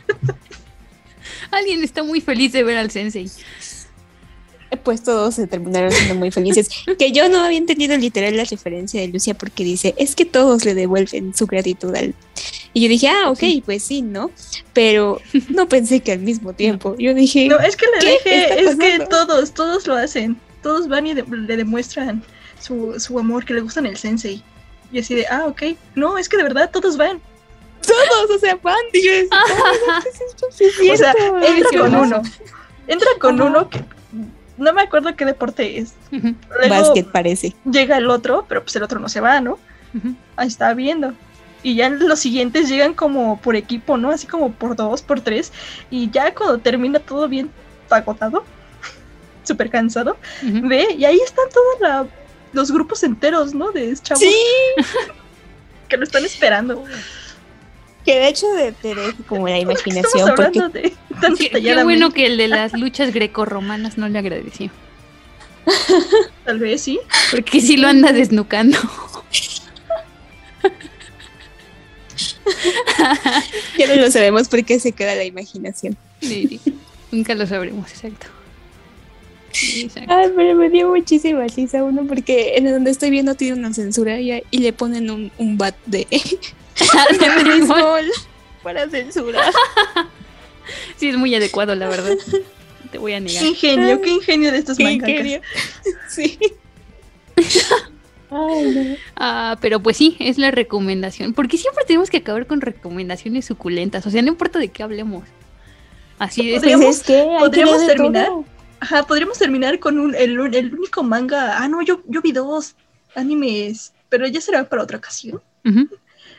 Alguien 1.50 1.82
está 1.82 2.02
muy 2.02 2.20
feliz 2.20 2.52
de 2.52 2.62
ver 2.62 2.76
al 2.76 2.90
sensei. 2.90 3.30
Pues 4.82 5.02
todos 5.02 5.34
se 5.34 5.46
terminaron 5.46 5.90
siendo 5.90 6.14
muy 6.14 6.30
felices. 6.30 6.68
que 6.98 7.10
yo 7.12 7.28
no 7.28 7.40
había 7.40 7.58
entendido 7.58 7.96
literal 7.96 8.36
la 8.36 8.44
referencia 8.44 9.00
de 9.00 9.08
Lucia 9.08 9.34
porque 9.34 9.64
dice, 9.64 9.94
es 9.96 10.14
que 10.14 10.26
todos 10.26 10.64
le 10.64 10.74
devuelven 10.74 11.34
su 11.34 11.46
gratitud 11.46 11.94
al... 11.94 12.14
Y 12.74 12.82
yo 12.82 12.88
dije, 12.88 13.08
ah, 13.08 13.30
ok, 13.30 13.64
pues 13.64 13.82
sí, 13.82 14.02
¿no? 14.02 14.30
Pero 14.74 15.22
no 15.48 15.68
pensé 15.68 16.00
que 16.00 16.12
al 16.12 16.20
mismo 16.20 16.52
tiempo. 16.52 16.94
Yo 16.98 17.14
dije... 17.14 17.48
No, 17.48 17.58
es 17.58 17.76
que 17.76 17.86
le 17.98 18.10
dije, 18.10 18.60
es 18.60 18.76
que 18.76 19.06
todos, 19.06 19.52
todos 19.52 19.86
lo 19.86 19.94
hacen. 19.94 20.38
Todos 20.62 20.86
van 20.86 21.06
y 21.06 21.14
le 21.14 21.56
demuestran 21.56 22.22
su, 22.60 22.98
su 23.00 23.18
amor, 23.18 23.44
que 23.46 23.54
le 23.54 23.62
gustan 23.62 23.86
el 23.86 23.96
sensei. 23.96 24.42
Y 24.92 24.98
así 24.98 25.14
de, 25.14 25.26
ah, 25.28 25.46
ok. 25.46 25.62
No, 25.94 26.18
es 26.18 26.28
que 26.28 26.36
de 26.36 26.42
verdad 26.42 26.70
todos 26.70 26.96
van 26.96 27.20
todos, 27.86 28.36
o 28.36 28.38
sea, 28.38 28.56
van, 28.62 28.76
dije, 28.92 29.28
o 30.92 30.96
sea, 30.96 31.14
entra 31.42 31.80
con 31.80 31.94
uno, 31.94 32.22
entra 32.86 33.08
con 33.18 33.40
uno 33.40 33.68
que 33.68 33.84
no 34.58 34.72
me 34.72 34.82
acuerdo 34.82 35.14
qué 35.16 35.24
deporte 35.24 35.78
es. 35.78 35.94
Básquet 36.68 37.10
parece. 37.10 37.54
Llega 37.70 37.96
el 37.96 38.10
otro, 38.10 38.44
pero 38.48 38.62
pues 38.62 38.74
el 38.76 38.82
otro 38.82 38.98
no 39.00 39.08
se 39.08 39.20
va, 39.20 39.40
¿no? 39.40 39.58
Ahí 40.36 40.48
está 40.48 40.74
viendo. 40.74 41.14
Y 41.62 41.76
ya 41.76 41.88
los 41.88 42.20
siguientes 42.20 42.68
llegan 42.68 42.94
como 42.94 43.40
por 43.40 43.56
equipo, 43.56 43.96
¿no? 43.96 44.10
Así 44.10 44.26
como 44.26 44.52
por 44.52 44.76
dos, 44.76 45.02
por 45.02 45.20
tres. 45.20 45.52
Y 45.90 46.10
ya 46.10 46.34
cuando 46.34 46.58
termina 46.58 46.98
todo 46.98 47.28
bien 47.28 47.50
agotado, 47.90 48.44
súper 49.44 49.70
cansado, 49.70 50.16
ve, 50.42 50.94
y 50.96 51.04
ahí 51.04 51.18
están 51.24 51.46
todos 51.50 52.08
los 52.52 52.70
grupos 52.70 53.02
enteros, 53.02 53.54
¿no? 53.54 53.70
De 53.72 53.96
chavos. 53.96 54.20
Sí. 54.20 54.34
que 55.88 55.96
lo 55.96 56.04
están 56.04 56.24
esperando. 56.24 56.84
Que 58.08 58.18
de 58.20 58.28
hecho 58.28 58.46
de, 58.54 58.72
como 59.26 59.46
la 59.48 59.58
imaginación. 59.66 60.30
Porque... 60.34 60.60
De 60.70 60.94
qué, 61.36 61.82
bueno 61.84 62.10
que 62.10 62.24
el 62.24 62.38
de 62.38 62.48
las 62.48 62.72
luchas 62.72 63.12
grecorromanas 63.12 63.98
no 63.98 64.08
le 64.08 64.18
agradeció. 64.18 64.70
Tal 66.46 66.58
vez 66.58 66.80
sí. 66.80 66.98
Porque 67.30 67.60
sí 67.60 67.76
lo 67.76 67.86
anda 67.86 68.12
desnucando. 68.12 68.78
ya 73.78 73.86
no 73.88 73.96
lo 73.96 74.10
sabemos 74.10 74.48
porque 74.48 74.80
se 74.80 74.92
queda 74.92 75.14
la 75.14 75.24
imaginación. 75.24 75.94
Sí, 76.22 76.62
nunca 77.12 77.34
lo 77.34 77.46
sabremos, 77.46 77.90
exacto. 77.90 78.28
Ay, 80.06 80.32
pero 80.34 80.54
me 80.54 80.70
dio 80.70 80.88
muchísima 80.88 81.46
risa 81.46 81.84
uno 81.84 82.06
porque 82.06 82.56
en 82.56 82.70
donde 82.70 82.90
estoy 82.90 83.10
viendo 83.10 83.34
tiene 83.34 83.58
una 83.58 83.74
censura 83.74 84.18
y, 84.18 84.42
y 84.50 84.58
le 84.60 84.72
ponen 84.72 85.10
un, 85.10 85.30
un 85.36 85.58
bat 85.58 85.76
de, 85.84 86.06
de 87.18 87.44
béisbol 87.44 88.10
para 88.62 88.88
censura. 88.88 89.42
Sí, 90.98 91.08
es 91.08 91.16
muy 91.16 91.34
adecuado, 91.34 91.74
la 91.74 91.88
verdad. 91.88 92.14
Te 92.92 92.98
voy 92.98 93.14
a 93.14 93.20
negar. 93.20 93.42
Qué 93.42 93.48
ingenio, 93.48 94.00
qué 94.02 94.10
ingenio 94.10 94.52
de 94.52 94.58
estos 94.58 94.76
Qué 94.76 94.90
ingenio. 94.92 95.40
Sí. 96.10 96.38
Ah, 99.16 99.56
pero 99.62 99.80
pues 99.80 99.96
sí, 99.96 100.16
es 100.20 100.36
la 100.36 100.50
recomendación. 100.50 101.32
Porque 101.32 101.56
siempre 101.56 101.84
tenemos 101.86 102.10
que 102.10 102.18
acabar 102.18 102.46
con 102.46 102.60
recomendaciones 102.60 103.46
suculentas. 103.46 104.06
O 104.06 104.10
sea, 104.10 104.20
no 104.20 104.28
importa 104.28 104.58
de 104.58 104.68
qué 104.68 104.82
hablemos. 104.82 105.24
Así 106.18 106.52
es. 106.52 106.60
Podríamos, 106.60 106.96
es 106.96 107.02
que 107.02 107.36
podríamos 107.38 107.86
terminar. 107.86 108.28
Ajá, 108.80 109.02
podríamos 109.04 109.38
terminar 109.38 109.78
con 109.78 109.98
un, 109.98 110.14
el, 110.14 110.54
el 110.54 110.74
único 110.74 111.02
manga. 111.02 111.62
Ah, 111.62 111.68
no, 111.68 111.82
yo, 111.82 112.02
yo 112.06 112.20
vi 112.20 112.32
dos 112.32 112.74
animes, 113.14 113.92
pero 114.08 114.26
ya 114.26 114.40
será 114.40 114.68
para 114.68 114.82
otra 114.82 114.98
ocasión. 114.98 115.40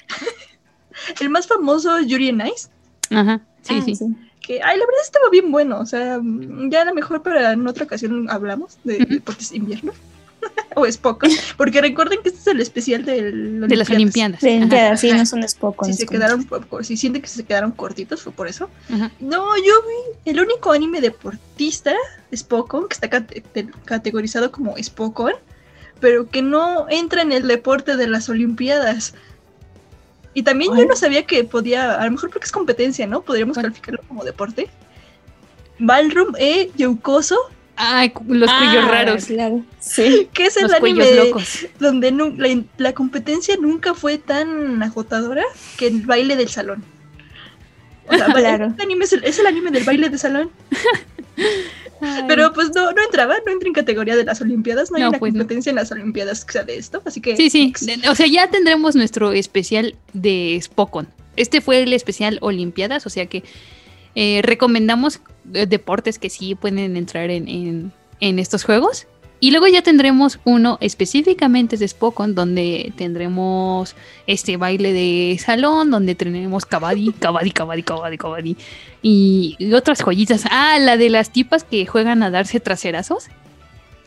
El 1.20 1.30
más 1.30 1.48
famoso 1.48 1.98
es 1.98 2.08
Yuri 2.08 2.30
on 2.30 2.42
Ice, 2.48 2.68
Ajá, 3.12 3.42
sí, 3.62 3.76
Ah, 3.80 3.84
sí. 3.86 3.94
que, 4.42 4.62
ay, 4.62 4.78
la 4.78 4.86
verdad 4.86 5.02
estaba 5.04 5.30
bien 5.32 5.52
bueno. 5.52 5.80
O 5.80 5.86
sea, 5.86 6.20
ya 6.70 6.82
a 6.82 6.86
lo 6.86 6.94
mejor 6.94 7.22
para 7.24 7.54
en 7.54 7.66
otra 7.68 7.86
ocasión 7.86 8.30
hablamos 8.30 8.78
de 8.84 8.98
deportes 9.06 9.50
de 9.52 9.58
invierno. 9.58 9.94
o 10.76 10.86
es 10.86 10.98
poco, 10.98 11.28
porque 11.58 11.82
recuerden 11.82 12.20
que 12.22 12.30
este 12.30 12.40
es 12.42 12.48
el 12.48 12.62
especial 12.62 13.04
del 13.04 13.62
De 13.68 13.76
las 13.76 13.90
Olimpiadas. 13.90 14.40
De 14.40 14.56
entrada, 14.56 14.96
sí, 14.96 15.12
no 15.12 15.26
son 15.26 15.44
Spock. 15.44 15.84
Si 15.86 15.94
se 15.94 16.06
quedaron, 16.06 16.48
si 16.82 16.96
sienten 16.96 17.22
que 17.22 17.28
se 17.28 17.44
quedaron 17.44 17.72
cortitos, 17.72 18.22
fue 18.22 18.32
por 18.32 18.48
eso. 18.48 18.70
ajá. 18.90 19.12
No, 19.20 19.56
yo 19.58 19.64
vi 20.24 20.32
el 20.32 20.40
único 20.40 20.72
anime 20.72 21.02
deportista, 21.02 21.94
Spokon, 22.34 22.88
que 22.88 22.94
está 22.94 23.10
cate- 23.10 23.42
te- 23.52 23.68
categorizado 23.86 24.50
como 24.52 24.76
Spokon, 24.82 25.34
pero 26.00 26.30
que 26.30 26.42
no 26.42 26.88
entra 26.90 27.22
en 27.22 27.34
el 27.34 27.46
deporte 27.48 27.98
de 27.98 28.08
las 28.08 28.30
Olimpiadas. 28.30 29.14
Y 30.34 30.44
también 30.44 30.76
yo 30.78 30.86
no 30.86 30.96
sabía 30.96 31.26
que 31.26 31.44
podía, 31.44 31.96
a 32.00 32.06
lo 32.06 32.12
mejor 32.12 32.30
porque 32.30 32.46
es 32.46 32.52
competencia, 32.52 33.08
¿no? 33.08 33.22
Podríamos 33.22 33.58
calificarlo 33.58 34.02
como 34.08 34.24
deporte. 34.24 34.70
Ballroom 35.80 36.36
e 36.38 36.70
Youkoso, 36.76 37.38
Ay, 37.82 38.10
cu- 38.10 38.26
los 38.28 38.52
cuyos 38.52 38.86
raros. 38.90 39.24
Ah, 39.24 39.28
Claro, 39.28 39.64
sí. 39.80 40.28
que 40.34 40.46
es 40.48 40.58
el 40.58 40.64
Los 40.64 40.74
anime 40.74 41.14
locos. 41.16 41.66
donde 41.80 42.12
la, 42.12 42.62
la 42.78 42.94
competencia 42.94 43.56
nunca 43.58 43.94
fue 43.94 44.18
tan 44.18 44.84
agotadora 44.84 45.44
que 45.78 45.88
el 45.88 46.02
baile 46.06 46.36
del 46.36 46.50
salón. 46.50 46.84
O 48.08 48.14
sea, 48.16 48.26
Claro. 48.34 48.66
este 48.68 48.84
anime 48.84 49.06
es, 49.06 49.14
el, 49.14 49.24
es 49.24 49.40
el 49.40 49.48
anime 49.48 49.72
del 49.72 49.84
baile 49.86 50.10
de 50.10 50.18
salón. 50.18 50.52
Ay. 52.02 52.24
Pero 52.28 52.52
pues 52.54 52.70
no, 52.76 52.92
no 52.92 53.04
entraba, 53.04 53.36
no 53.46 53.52
entra 53.52 53.68
en 53.68 53.74
categoría 53.74 54.16
de 54.16 54.24
las 54.24 54.40
Olimpiadas, 54.42 54.90
no 54.92 54.98
hay 54.98 55.04
No, 55.04 55.10
una 55.10 55.20
pues, 55.20 55.34
no. 55.34 55.40
competencia 55.40 55.70
en 55.72 55.76
las 55.76 55.92
Olimpiadas 55.92 56.46
que 56.46 56.54
sea 56.54 56.64
de 56.64 56.78
esto, 56.78 57.02
así 57.06 57.20
que 57.22 57.36
Sí, 57.36 57.50
sí. 57.50 57.74
O 58.10 58.16
sea, 58.16 58.28
ya 58.28 58.50
tendremos 58.50 58.96
nuestro 58.96 59.32
especial 59.32 59.96
de 60.14 60.60
Spokon. 60.62 61.08
Este 61.36 61.62
fue 61.62 61.82
el 61.84 61.94
especial 61.94 62.38
Olimpiadas, 62.42 63.06
o 63.06 63.10
sea 63.10 63.26
que 63.28 63.44
eh, 64.16 64.42
recomendamos 64.44 65.22
eh, 65.54 65.66
deportes 65.68 66.20
que 66.20 66.30
sí 66.30 66.56
pueden 66.56 66.96
entrar 66.98 67.30
en, 67.30 67.48
en- 67.48 67.92
en 68.22 68.40
estos 68.40 68.64
juegos. 68.64 69.08
Y 69.42 69.52
luego 69.52 69.68
ya 69.68 69.82
tendremos 69.82 70.40
uno 70.44 70.78
específicamente 70.82 71.78
de 71.78 71.88
Spokon, 71.88 72.36
donde 72.36 72.92
tendremos 72.98 73.96
este 74.28 74.58
baile 74.58 74.92
de 74.92 75.40
salón, 75.44 75.92
donde 75.92 76.14
tenemos 76.16 76.66
kabaddi, 76.66 77.14
kabaddi, 77.14 77.52
kabaddi, 77.52 77.84
kabaddi, 77.84 78.18
kabaddi. 78.18 78.58
Y, 79.02 79.56
y 79.58 79.74
otras 79.74 80.02
joyitas. 80.04 80.44
Ah, 80.52 80.78
la 80.80 80.98
de 80.98 81.10
las 81.10 81.32
tipas 81.32 81.64
que 81.64 81.86
juegan 81.86 82.22
a 82.22 82.30
darse 82.32 82.60
traserazos. 82.60 83.28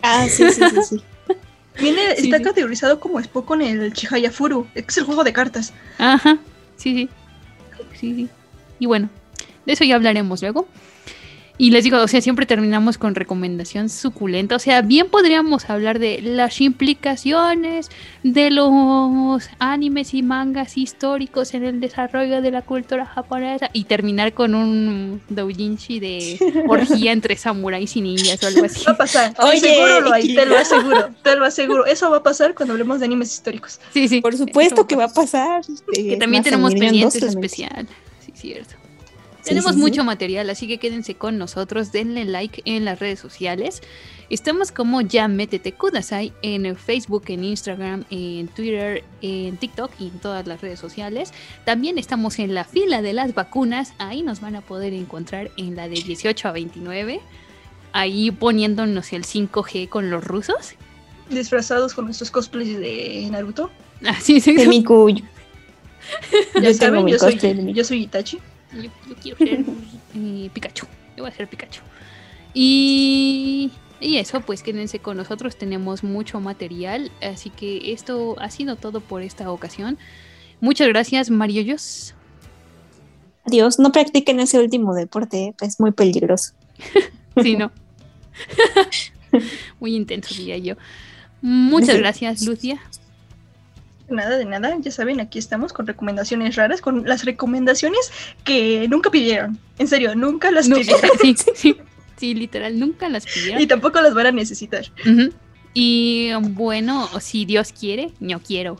Ah, 0.02 0.26
sí, 0.28 0.44
sí, 0.50 0.60
sí, 0.68 0.76
sí. 0.88 1.02
viene, 1.80 2.16
Sí, 2.16 2.24
está 2.24 2.36
sí. 2.38 2.42
categorizado 2.44 3.00
como 3.00 3.22
Spokon 3.22 3.62
el 3.62 3.92
Chihaya 3.94 4.30
Furu, 4.30 4.66
que 4.74 4.80
es 4.86 4.98
el 4.98 5.04
juego 5.04 5.24
de 5.24 5.32
cartas. 5.32 5.72
Ajá, 5.98 6.38
sí, 6.76 6.94
sí. 6.94 7.08
Sí, 7.98 8.14
sí. 8.14 8.28
Y 8.78 8.86
bueno, 8.86 9.08
de 9.64 9.72
eso 9.72 9.84
ya 9.84 9.94
hablaremos 9.94 10.42
luego. 10.42 10.68
Y 11.62 11.70
les 11.70 11.84
digo, 11.84 11.98
o 11.98 12.08
sea, 12.08 12.20
siempre 12.20 12.44
terminamos 12.44 12.98
con 12.98 13.14
recomendación 13.14 13.88
suculenta. 13.88 14.56
O 14.56 14.58
sea, 14.58 14.82
bien 14.82 15.08
podríamos 15.08 15.70
hablar 15.70 16.00
de 16.00 16.20
las 16.20 16.60
implicaciones 16.60 17.88
de 18.24 18.50
los 18.50 19.48
animes 19.60 20.12
y 20.12 20.24
mangas 20.24 20.76
históricos 20.76 21.54
en 21.54 21.62
el 21.62 21.78
desarrollo 21.78 22.42
de 22.42 22.50
la 22.50 22.62
cultura 22.62 23.06
japonesa 23.06 23.70
y 23.72 23.84
terminar 23.84 24.32
con 24.32 24.56
un 24.56 25.22
doujinshi 25.28 26.00
de 26.00 26.64
orgía 26.68 27.12
entre 27.12 27.36
samuráis 27.36 27.94
y 27.94 28.00
ninjas 28.00 28.42
o 28.42 28.48
algo 28.48 28.64
así. 28.64 28.84
Va 28.84 28.94
a 28.94 28.96
pasar, 28.96 29.32
Oye, 29.38 29.60
seguro 29.60 30.00
lo 30.00 30.12
hay, 30.12 30.34
te 30.34 30.44
lo 30.44 30.58
aseguro, 30.58 31.10
te 31.22 31.36
lo 31.36 31.44
aseguro. 31.44 31.86
Eso 31.86 32.10
va 32.10 32.16
a 32.16 32.22
pasar 32.24 32.56
cuando 32.56 32.72
hablemos 32.72 32.98
de 32.98 33.06
animes 33.06 33.32
históricos. 33.32 33.78
Sí, 33.92 34.08
sí. 34.08 34.20
Por 34.20 34.36
supuesto 34.36 34.88
que 34.88 34.96
va 34.96 35.04
a 35.04 35.14
pasar. 35.14 35.62
Que 35.94 36.16
también 36.16 36.42
tenemos 36.42 36.74
pendientes 36.74 37.22
especial. 37.22 37.86
Sí, 38.18 38.32
cierto. 38.34 38.81
Tenemos 39.44 39.72
sí, 39.72 39.76
sí. 39.78 39.82
mucho 39.82 40.04
material, 40.04 40.48
así 40.50 40.68
que 40.68 40.78
quédense 40.78 41.14
con 41.16 41.36
nosotros, 41.38 41.90
denle 41.92 42.24
like 42.24 42.62
en 42.64 42.84
las 42.84 42.98
redes 43.00 43.18
sociales. 43.18 43.82
Estamos 44.30 44.70
como 44.72 45.00
ya 45.00 45.26
métete 45.28 45.72
Kudasai 45.72 46.32
en 46.42 46.76
Facebook, 46.76 47.24
en 47.26 47.44
Instagram, 47.44 48.04
en 48.10 48.48
Twitter, 48.48 49.04
en 49.20 49.56
TikTok 49.56 49.90
y 49.98 50.04
en 50.08 50.18
todas 50.20 50.46
las 50.46 50.60
redes 50.60 50.78
sociales. 50.78 51.32
También 51.64 51.98
estamos 51.98 52.38
en 52.38 52.54
la 52.54 52.64
fila 52.64 53.02
de 53.02 53.12
las 53.12 53.34
vacunas, 53.34 53.92
ahí 53.98 54.22
nos 54.22 54.40
van 54.40 54.56
a 54.56 54.60
poder 54.60 54.92
encontrar 54.94 55.50
en 55.56 55.74
la 55.76 55.88
de 55.88 55.96
18 55.96 56.48
a 56.48 56.52
29, 56.52 57.20
ahí 57.92 58.30
poniéndonos 58.30 59.12
el 59.12 59.24
5G 59.24 59.88
con 59.88 60.08
los 60.08 60.24
rusos. 60.24 60.74
Disfrazados 61.28 61.94
con 61.94 62.04
nuestros 62.06 62.30
cosplays 62.30 62.78
de 62.78 63.28
Naruto. 63.30 63.70
Así 64.06 64.40
sí, 64.40 64.54
De 64.54 64.66
mi 64.66 64.82
cuyo. 64.84 65.24
Ya 66.54 66.60
Yo 66.60 66.62
tengo 66.62 66.74
saben, 66.78 67.04
mi 67.04 67.12
yo 67.12 67.18
soy, 67.18 67.32
cosplay 67.32 67.54
de 67.54 67.62
mi- 67.62 67.72
yo 67.74 67.84
soy 67.84 68.02
Itachi. 68.02 68.38
Yo, 68.74 68.90
yo 69.08 69.16
quiero 69.20 69.38
ser 69.38 69.64
eh, 70.14 70.50
Pikachu. 70.52 70.86
Yo 71.16 71.24
voy 71.24 71.30
a 71.30 71.34
ser 71.34 71.48
Pikachu. 71.48 71.80
Y, 72.54 73.70
y 74.00 74.18
eso, 74.18 74.40
pues 74.40 74.62
quédense 74.62 74.98
con 74.98 75.16
nosotros. 75.16 75.56
Tenemos 75.56 76.04
mucho 76.04 76.40
material. 76.40 77.10
Así 77.22 77.50
que 77.50 77.92
esto 77.92 78.36
ha 78.40 78.50
sido 78.50 78.76
todo 78.76 79.00
por 79.00 79.22
esta 79.22 79.50
ocasión. 79.50 79.98
Muchas 80.60 80.88
gracias, 80.88 81.30
Mario 81.30 81.62
Yos. 81.62 82.14
Adiós, 83.44 83.78
no 83.78 83.90
practiquen 83.90 84.38
ese 84.40 84.58
último 84.60 84.94
deporte, 84.94 85.54
es 85.60 85.80
muy 85.80 85.92
peligroso. 85.92 86.52
Sí, 87.42 87.56
no. 87.56 87.72
Muy 89.80 89.94
intenso, 89.94 90.34
diría 90.34 90.58
yo. 90.58 90.74
Muchas 91.40 91.96
gracias, 91.96 92.42
Lucia. 92.42 92.78
Nada, 94.12 94.36
de 94.36 94.44
nada, 94.44 94.76
ya 94.78 94.90
saben, 94.90 95.20
aquí 95.20 95.38
estamos 95.38 95.72
con 95.72 95.86
recomendaciones 95.86 96.56
raras, 96.56 96.80
con 96.80 97.04
las 97.06 97.24
recomendaciones 97.24 98.12
que 98.44 98.86
nunca 98.88 99.10
pidieron. 99.10 99.58
En 99.78 99.88
serio, 99.88 100.14
nunca 100.14 100.50
las 100.50 100.68
No, 100.68 100.76
pidieron. 100.80 101.00
sí, 101.20 101.34
sí, 101.54 101.76
sí, 102.16 102.34
literal, 102.34 102.78
nunca 102.78 103.08
las 103.08 103.26
pidieron. 103.26 103.60
Y 103.60 103.66
tampoco 103.66 104.00
las 104.00 104.14
van 104.14 104.26
a 104.26 104.32
necesitar. 104.32 104.84
Y 105.74 106.30
bueno, 106.40 107.08
si 107.20 107.44
Dios 107.44 107.72
quiere, 107.72 108.12
yo 108.20 108.40
quiero. 108.40 108.78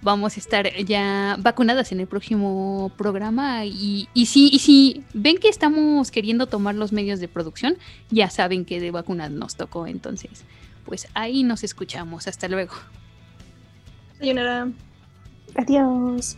Vamos 0.00 0.36
a 0.36 0.40
estar 0.40 0.72
ya 0.84 1.36
vacunadas 1.40 1.90
en 1.90 1.98
el 2.00 2.06
próximo 2.06 2.92
programa. 2.96 3.64
Y, 3.64 4.08
y, 4.14 4.26
si, 4.26 4.48
y 4.52 4.58
si 4.60 5.02
ven 5.12 5.38
que 5.38 5.48
estamos 5.48 6.12
queriendo 6.12 6.46
tomar 6.46 6.76
los 6.76 6.92
medios 6.92 7.18
de 7.18 7.26
producción, 7.26 7.76
ya 8.10 8.30
saben 8.30 8.64
que 8.64 8.78
de 8.80 8.92
vacunas 8.92 9.30
nos 9.32 9.56
tocó. 9.56 9.88
Entonces, 9.88 10.44
pues 10.84 11.08
ahí 11.14 11.42
nos 11.42 11.64
escuchamos. 11.64 12.28
Hasta 12.28 12.46
luego. 12.46 12.74
Sayonara. 14.18 14.72
Adiós. 15.54 16.36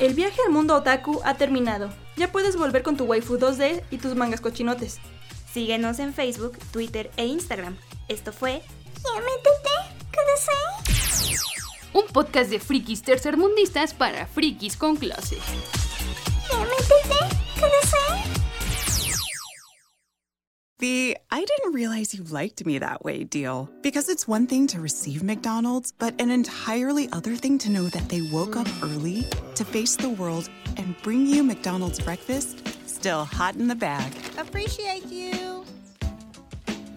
El 0.00 0.14
viaje 0.14 0.40
al 0.46 0.50
mundo 0.50 0.74
otaku 0.76 1.20
ha 1.24 1.34
terminado. 1.34 1.90
Ya 2.16 2.32
puedes 2.32 2.56
volver 2.56 2.82
con 2.82 2.96
tu 2.96 3.04
waifu 3.04 3.36
2D 3.36 3.84
y 3.90 3.98
tus 3.98 4.14
mangas 4.14 4.40
cochinotes. 4.40 4.98
Síguenos 5.52 5.98
en 5.98 6.14
Facebook, 6.14 6.58
Twitter 6.72 7.10
e 7.18 7.26
Instagram. 7.26 7.76
Esto 8.08 8.32
fue 8.32 8.62
Un 11.92 12.06
podcast 12.12 12.50
de 12.50 12.58
frikis 12.58 13.02
tercermundistas 13.02 13.94
para 13.94 14.26
frikis 14.26 14.76
con 14.76 14.96
clase. 14.96 15.36
The 20.78 21.18
I 21.30 21.44
didn't 21.44 21.74
realize 21.74 22.14
you 22.14 22.24
liked 22.24 22.64
me 22.64 22.78
that 22.78 23.04
way 23.04 23.24
deal. 23.24 23.68
Because 23.82 24.08
it's 24.08 24.26
one 24.26 24.46
thing 24.46 24.66
to 24.68 24.80
receive 24.80 25.22
McDonald's, 25.22 25.92
but 25.92 26.18
an 26.18 26.30
entirely 26.30 27.08
other 27.12 27.36
thing 27.36 27.58
to 27.58 27.70
know 27.70 27.88
that 27.88 28.08
they 28.08 28.22
woke 28.32 28.56
up 28.56 28.68
early 28.82 29.26
to 29.56 29.64
face 29.64 29.96
the 29.96 30.08
world 30.08 30.48
and 30.78 30.96
bring 31.02 31.26
you 31.26 31.42
McDonald's 31.42 32.00
breakfast 32.00 32.66
still 33.00 33.24
hot 33.24 33.56
in 33.56 33.66
the 33.66 33.74
bag. 33.74 34.12
Appreciate 34.36 35.06
you. 35.06 35.59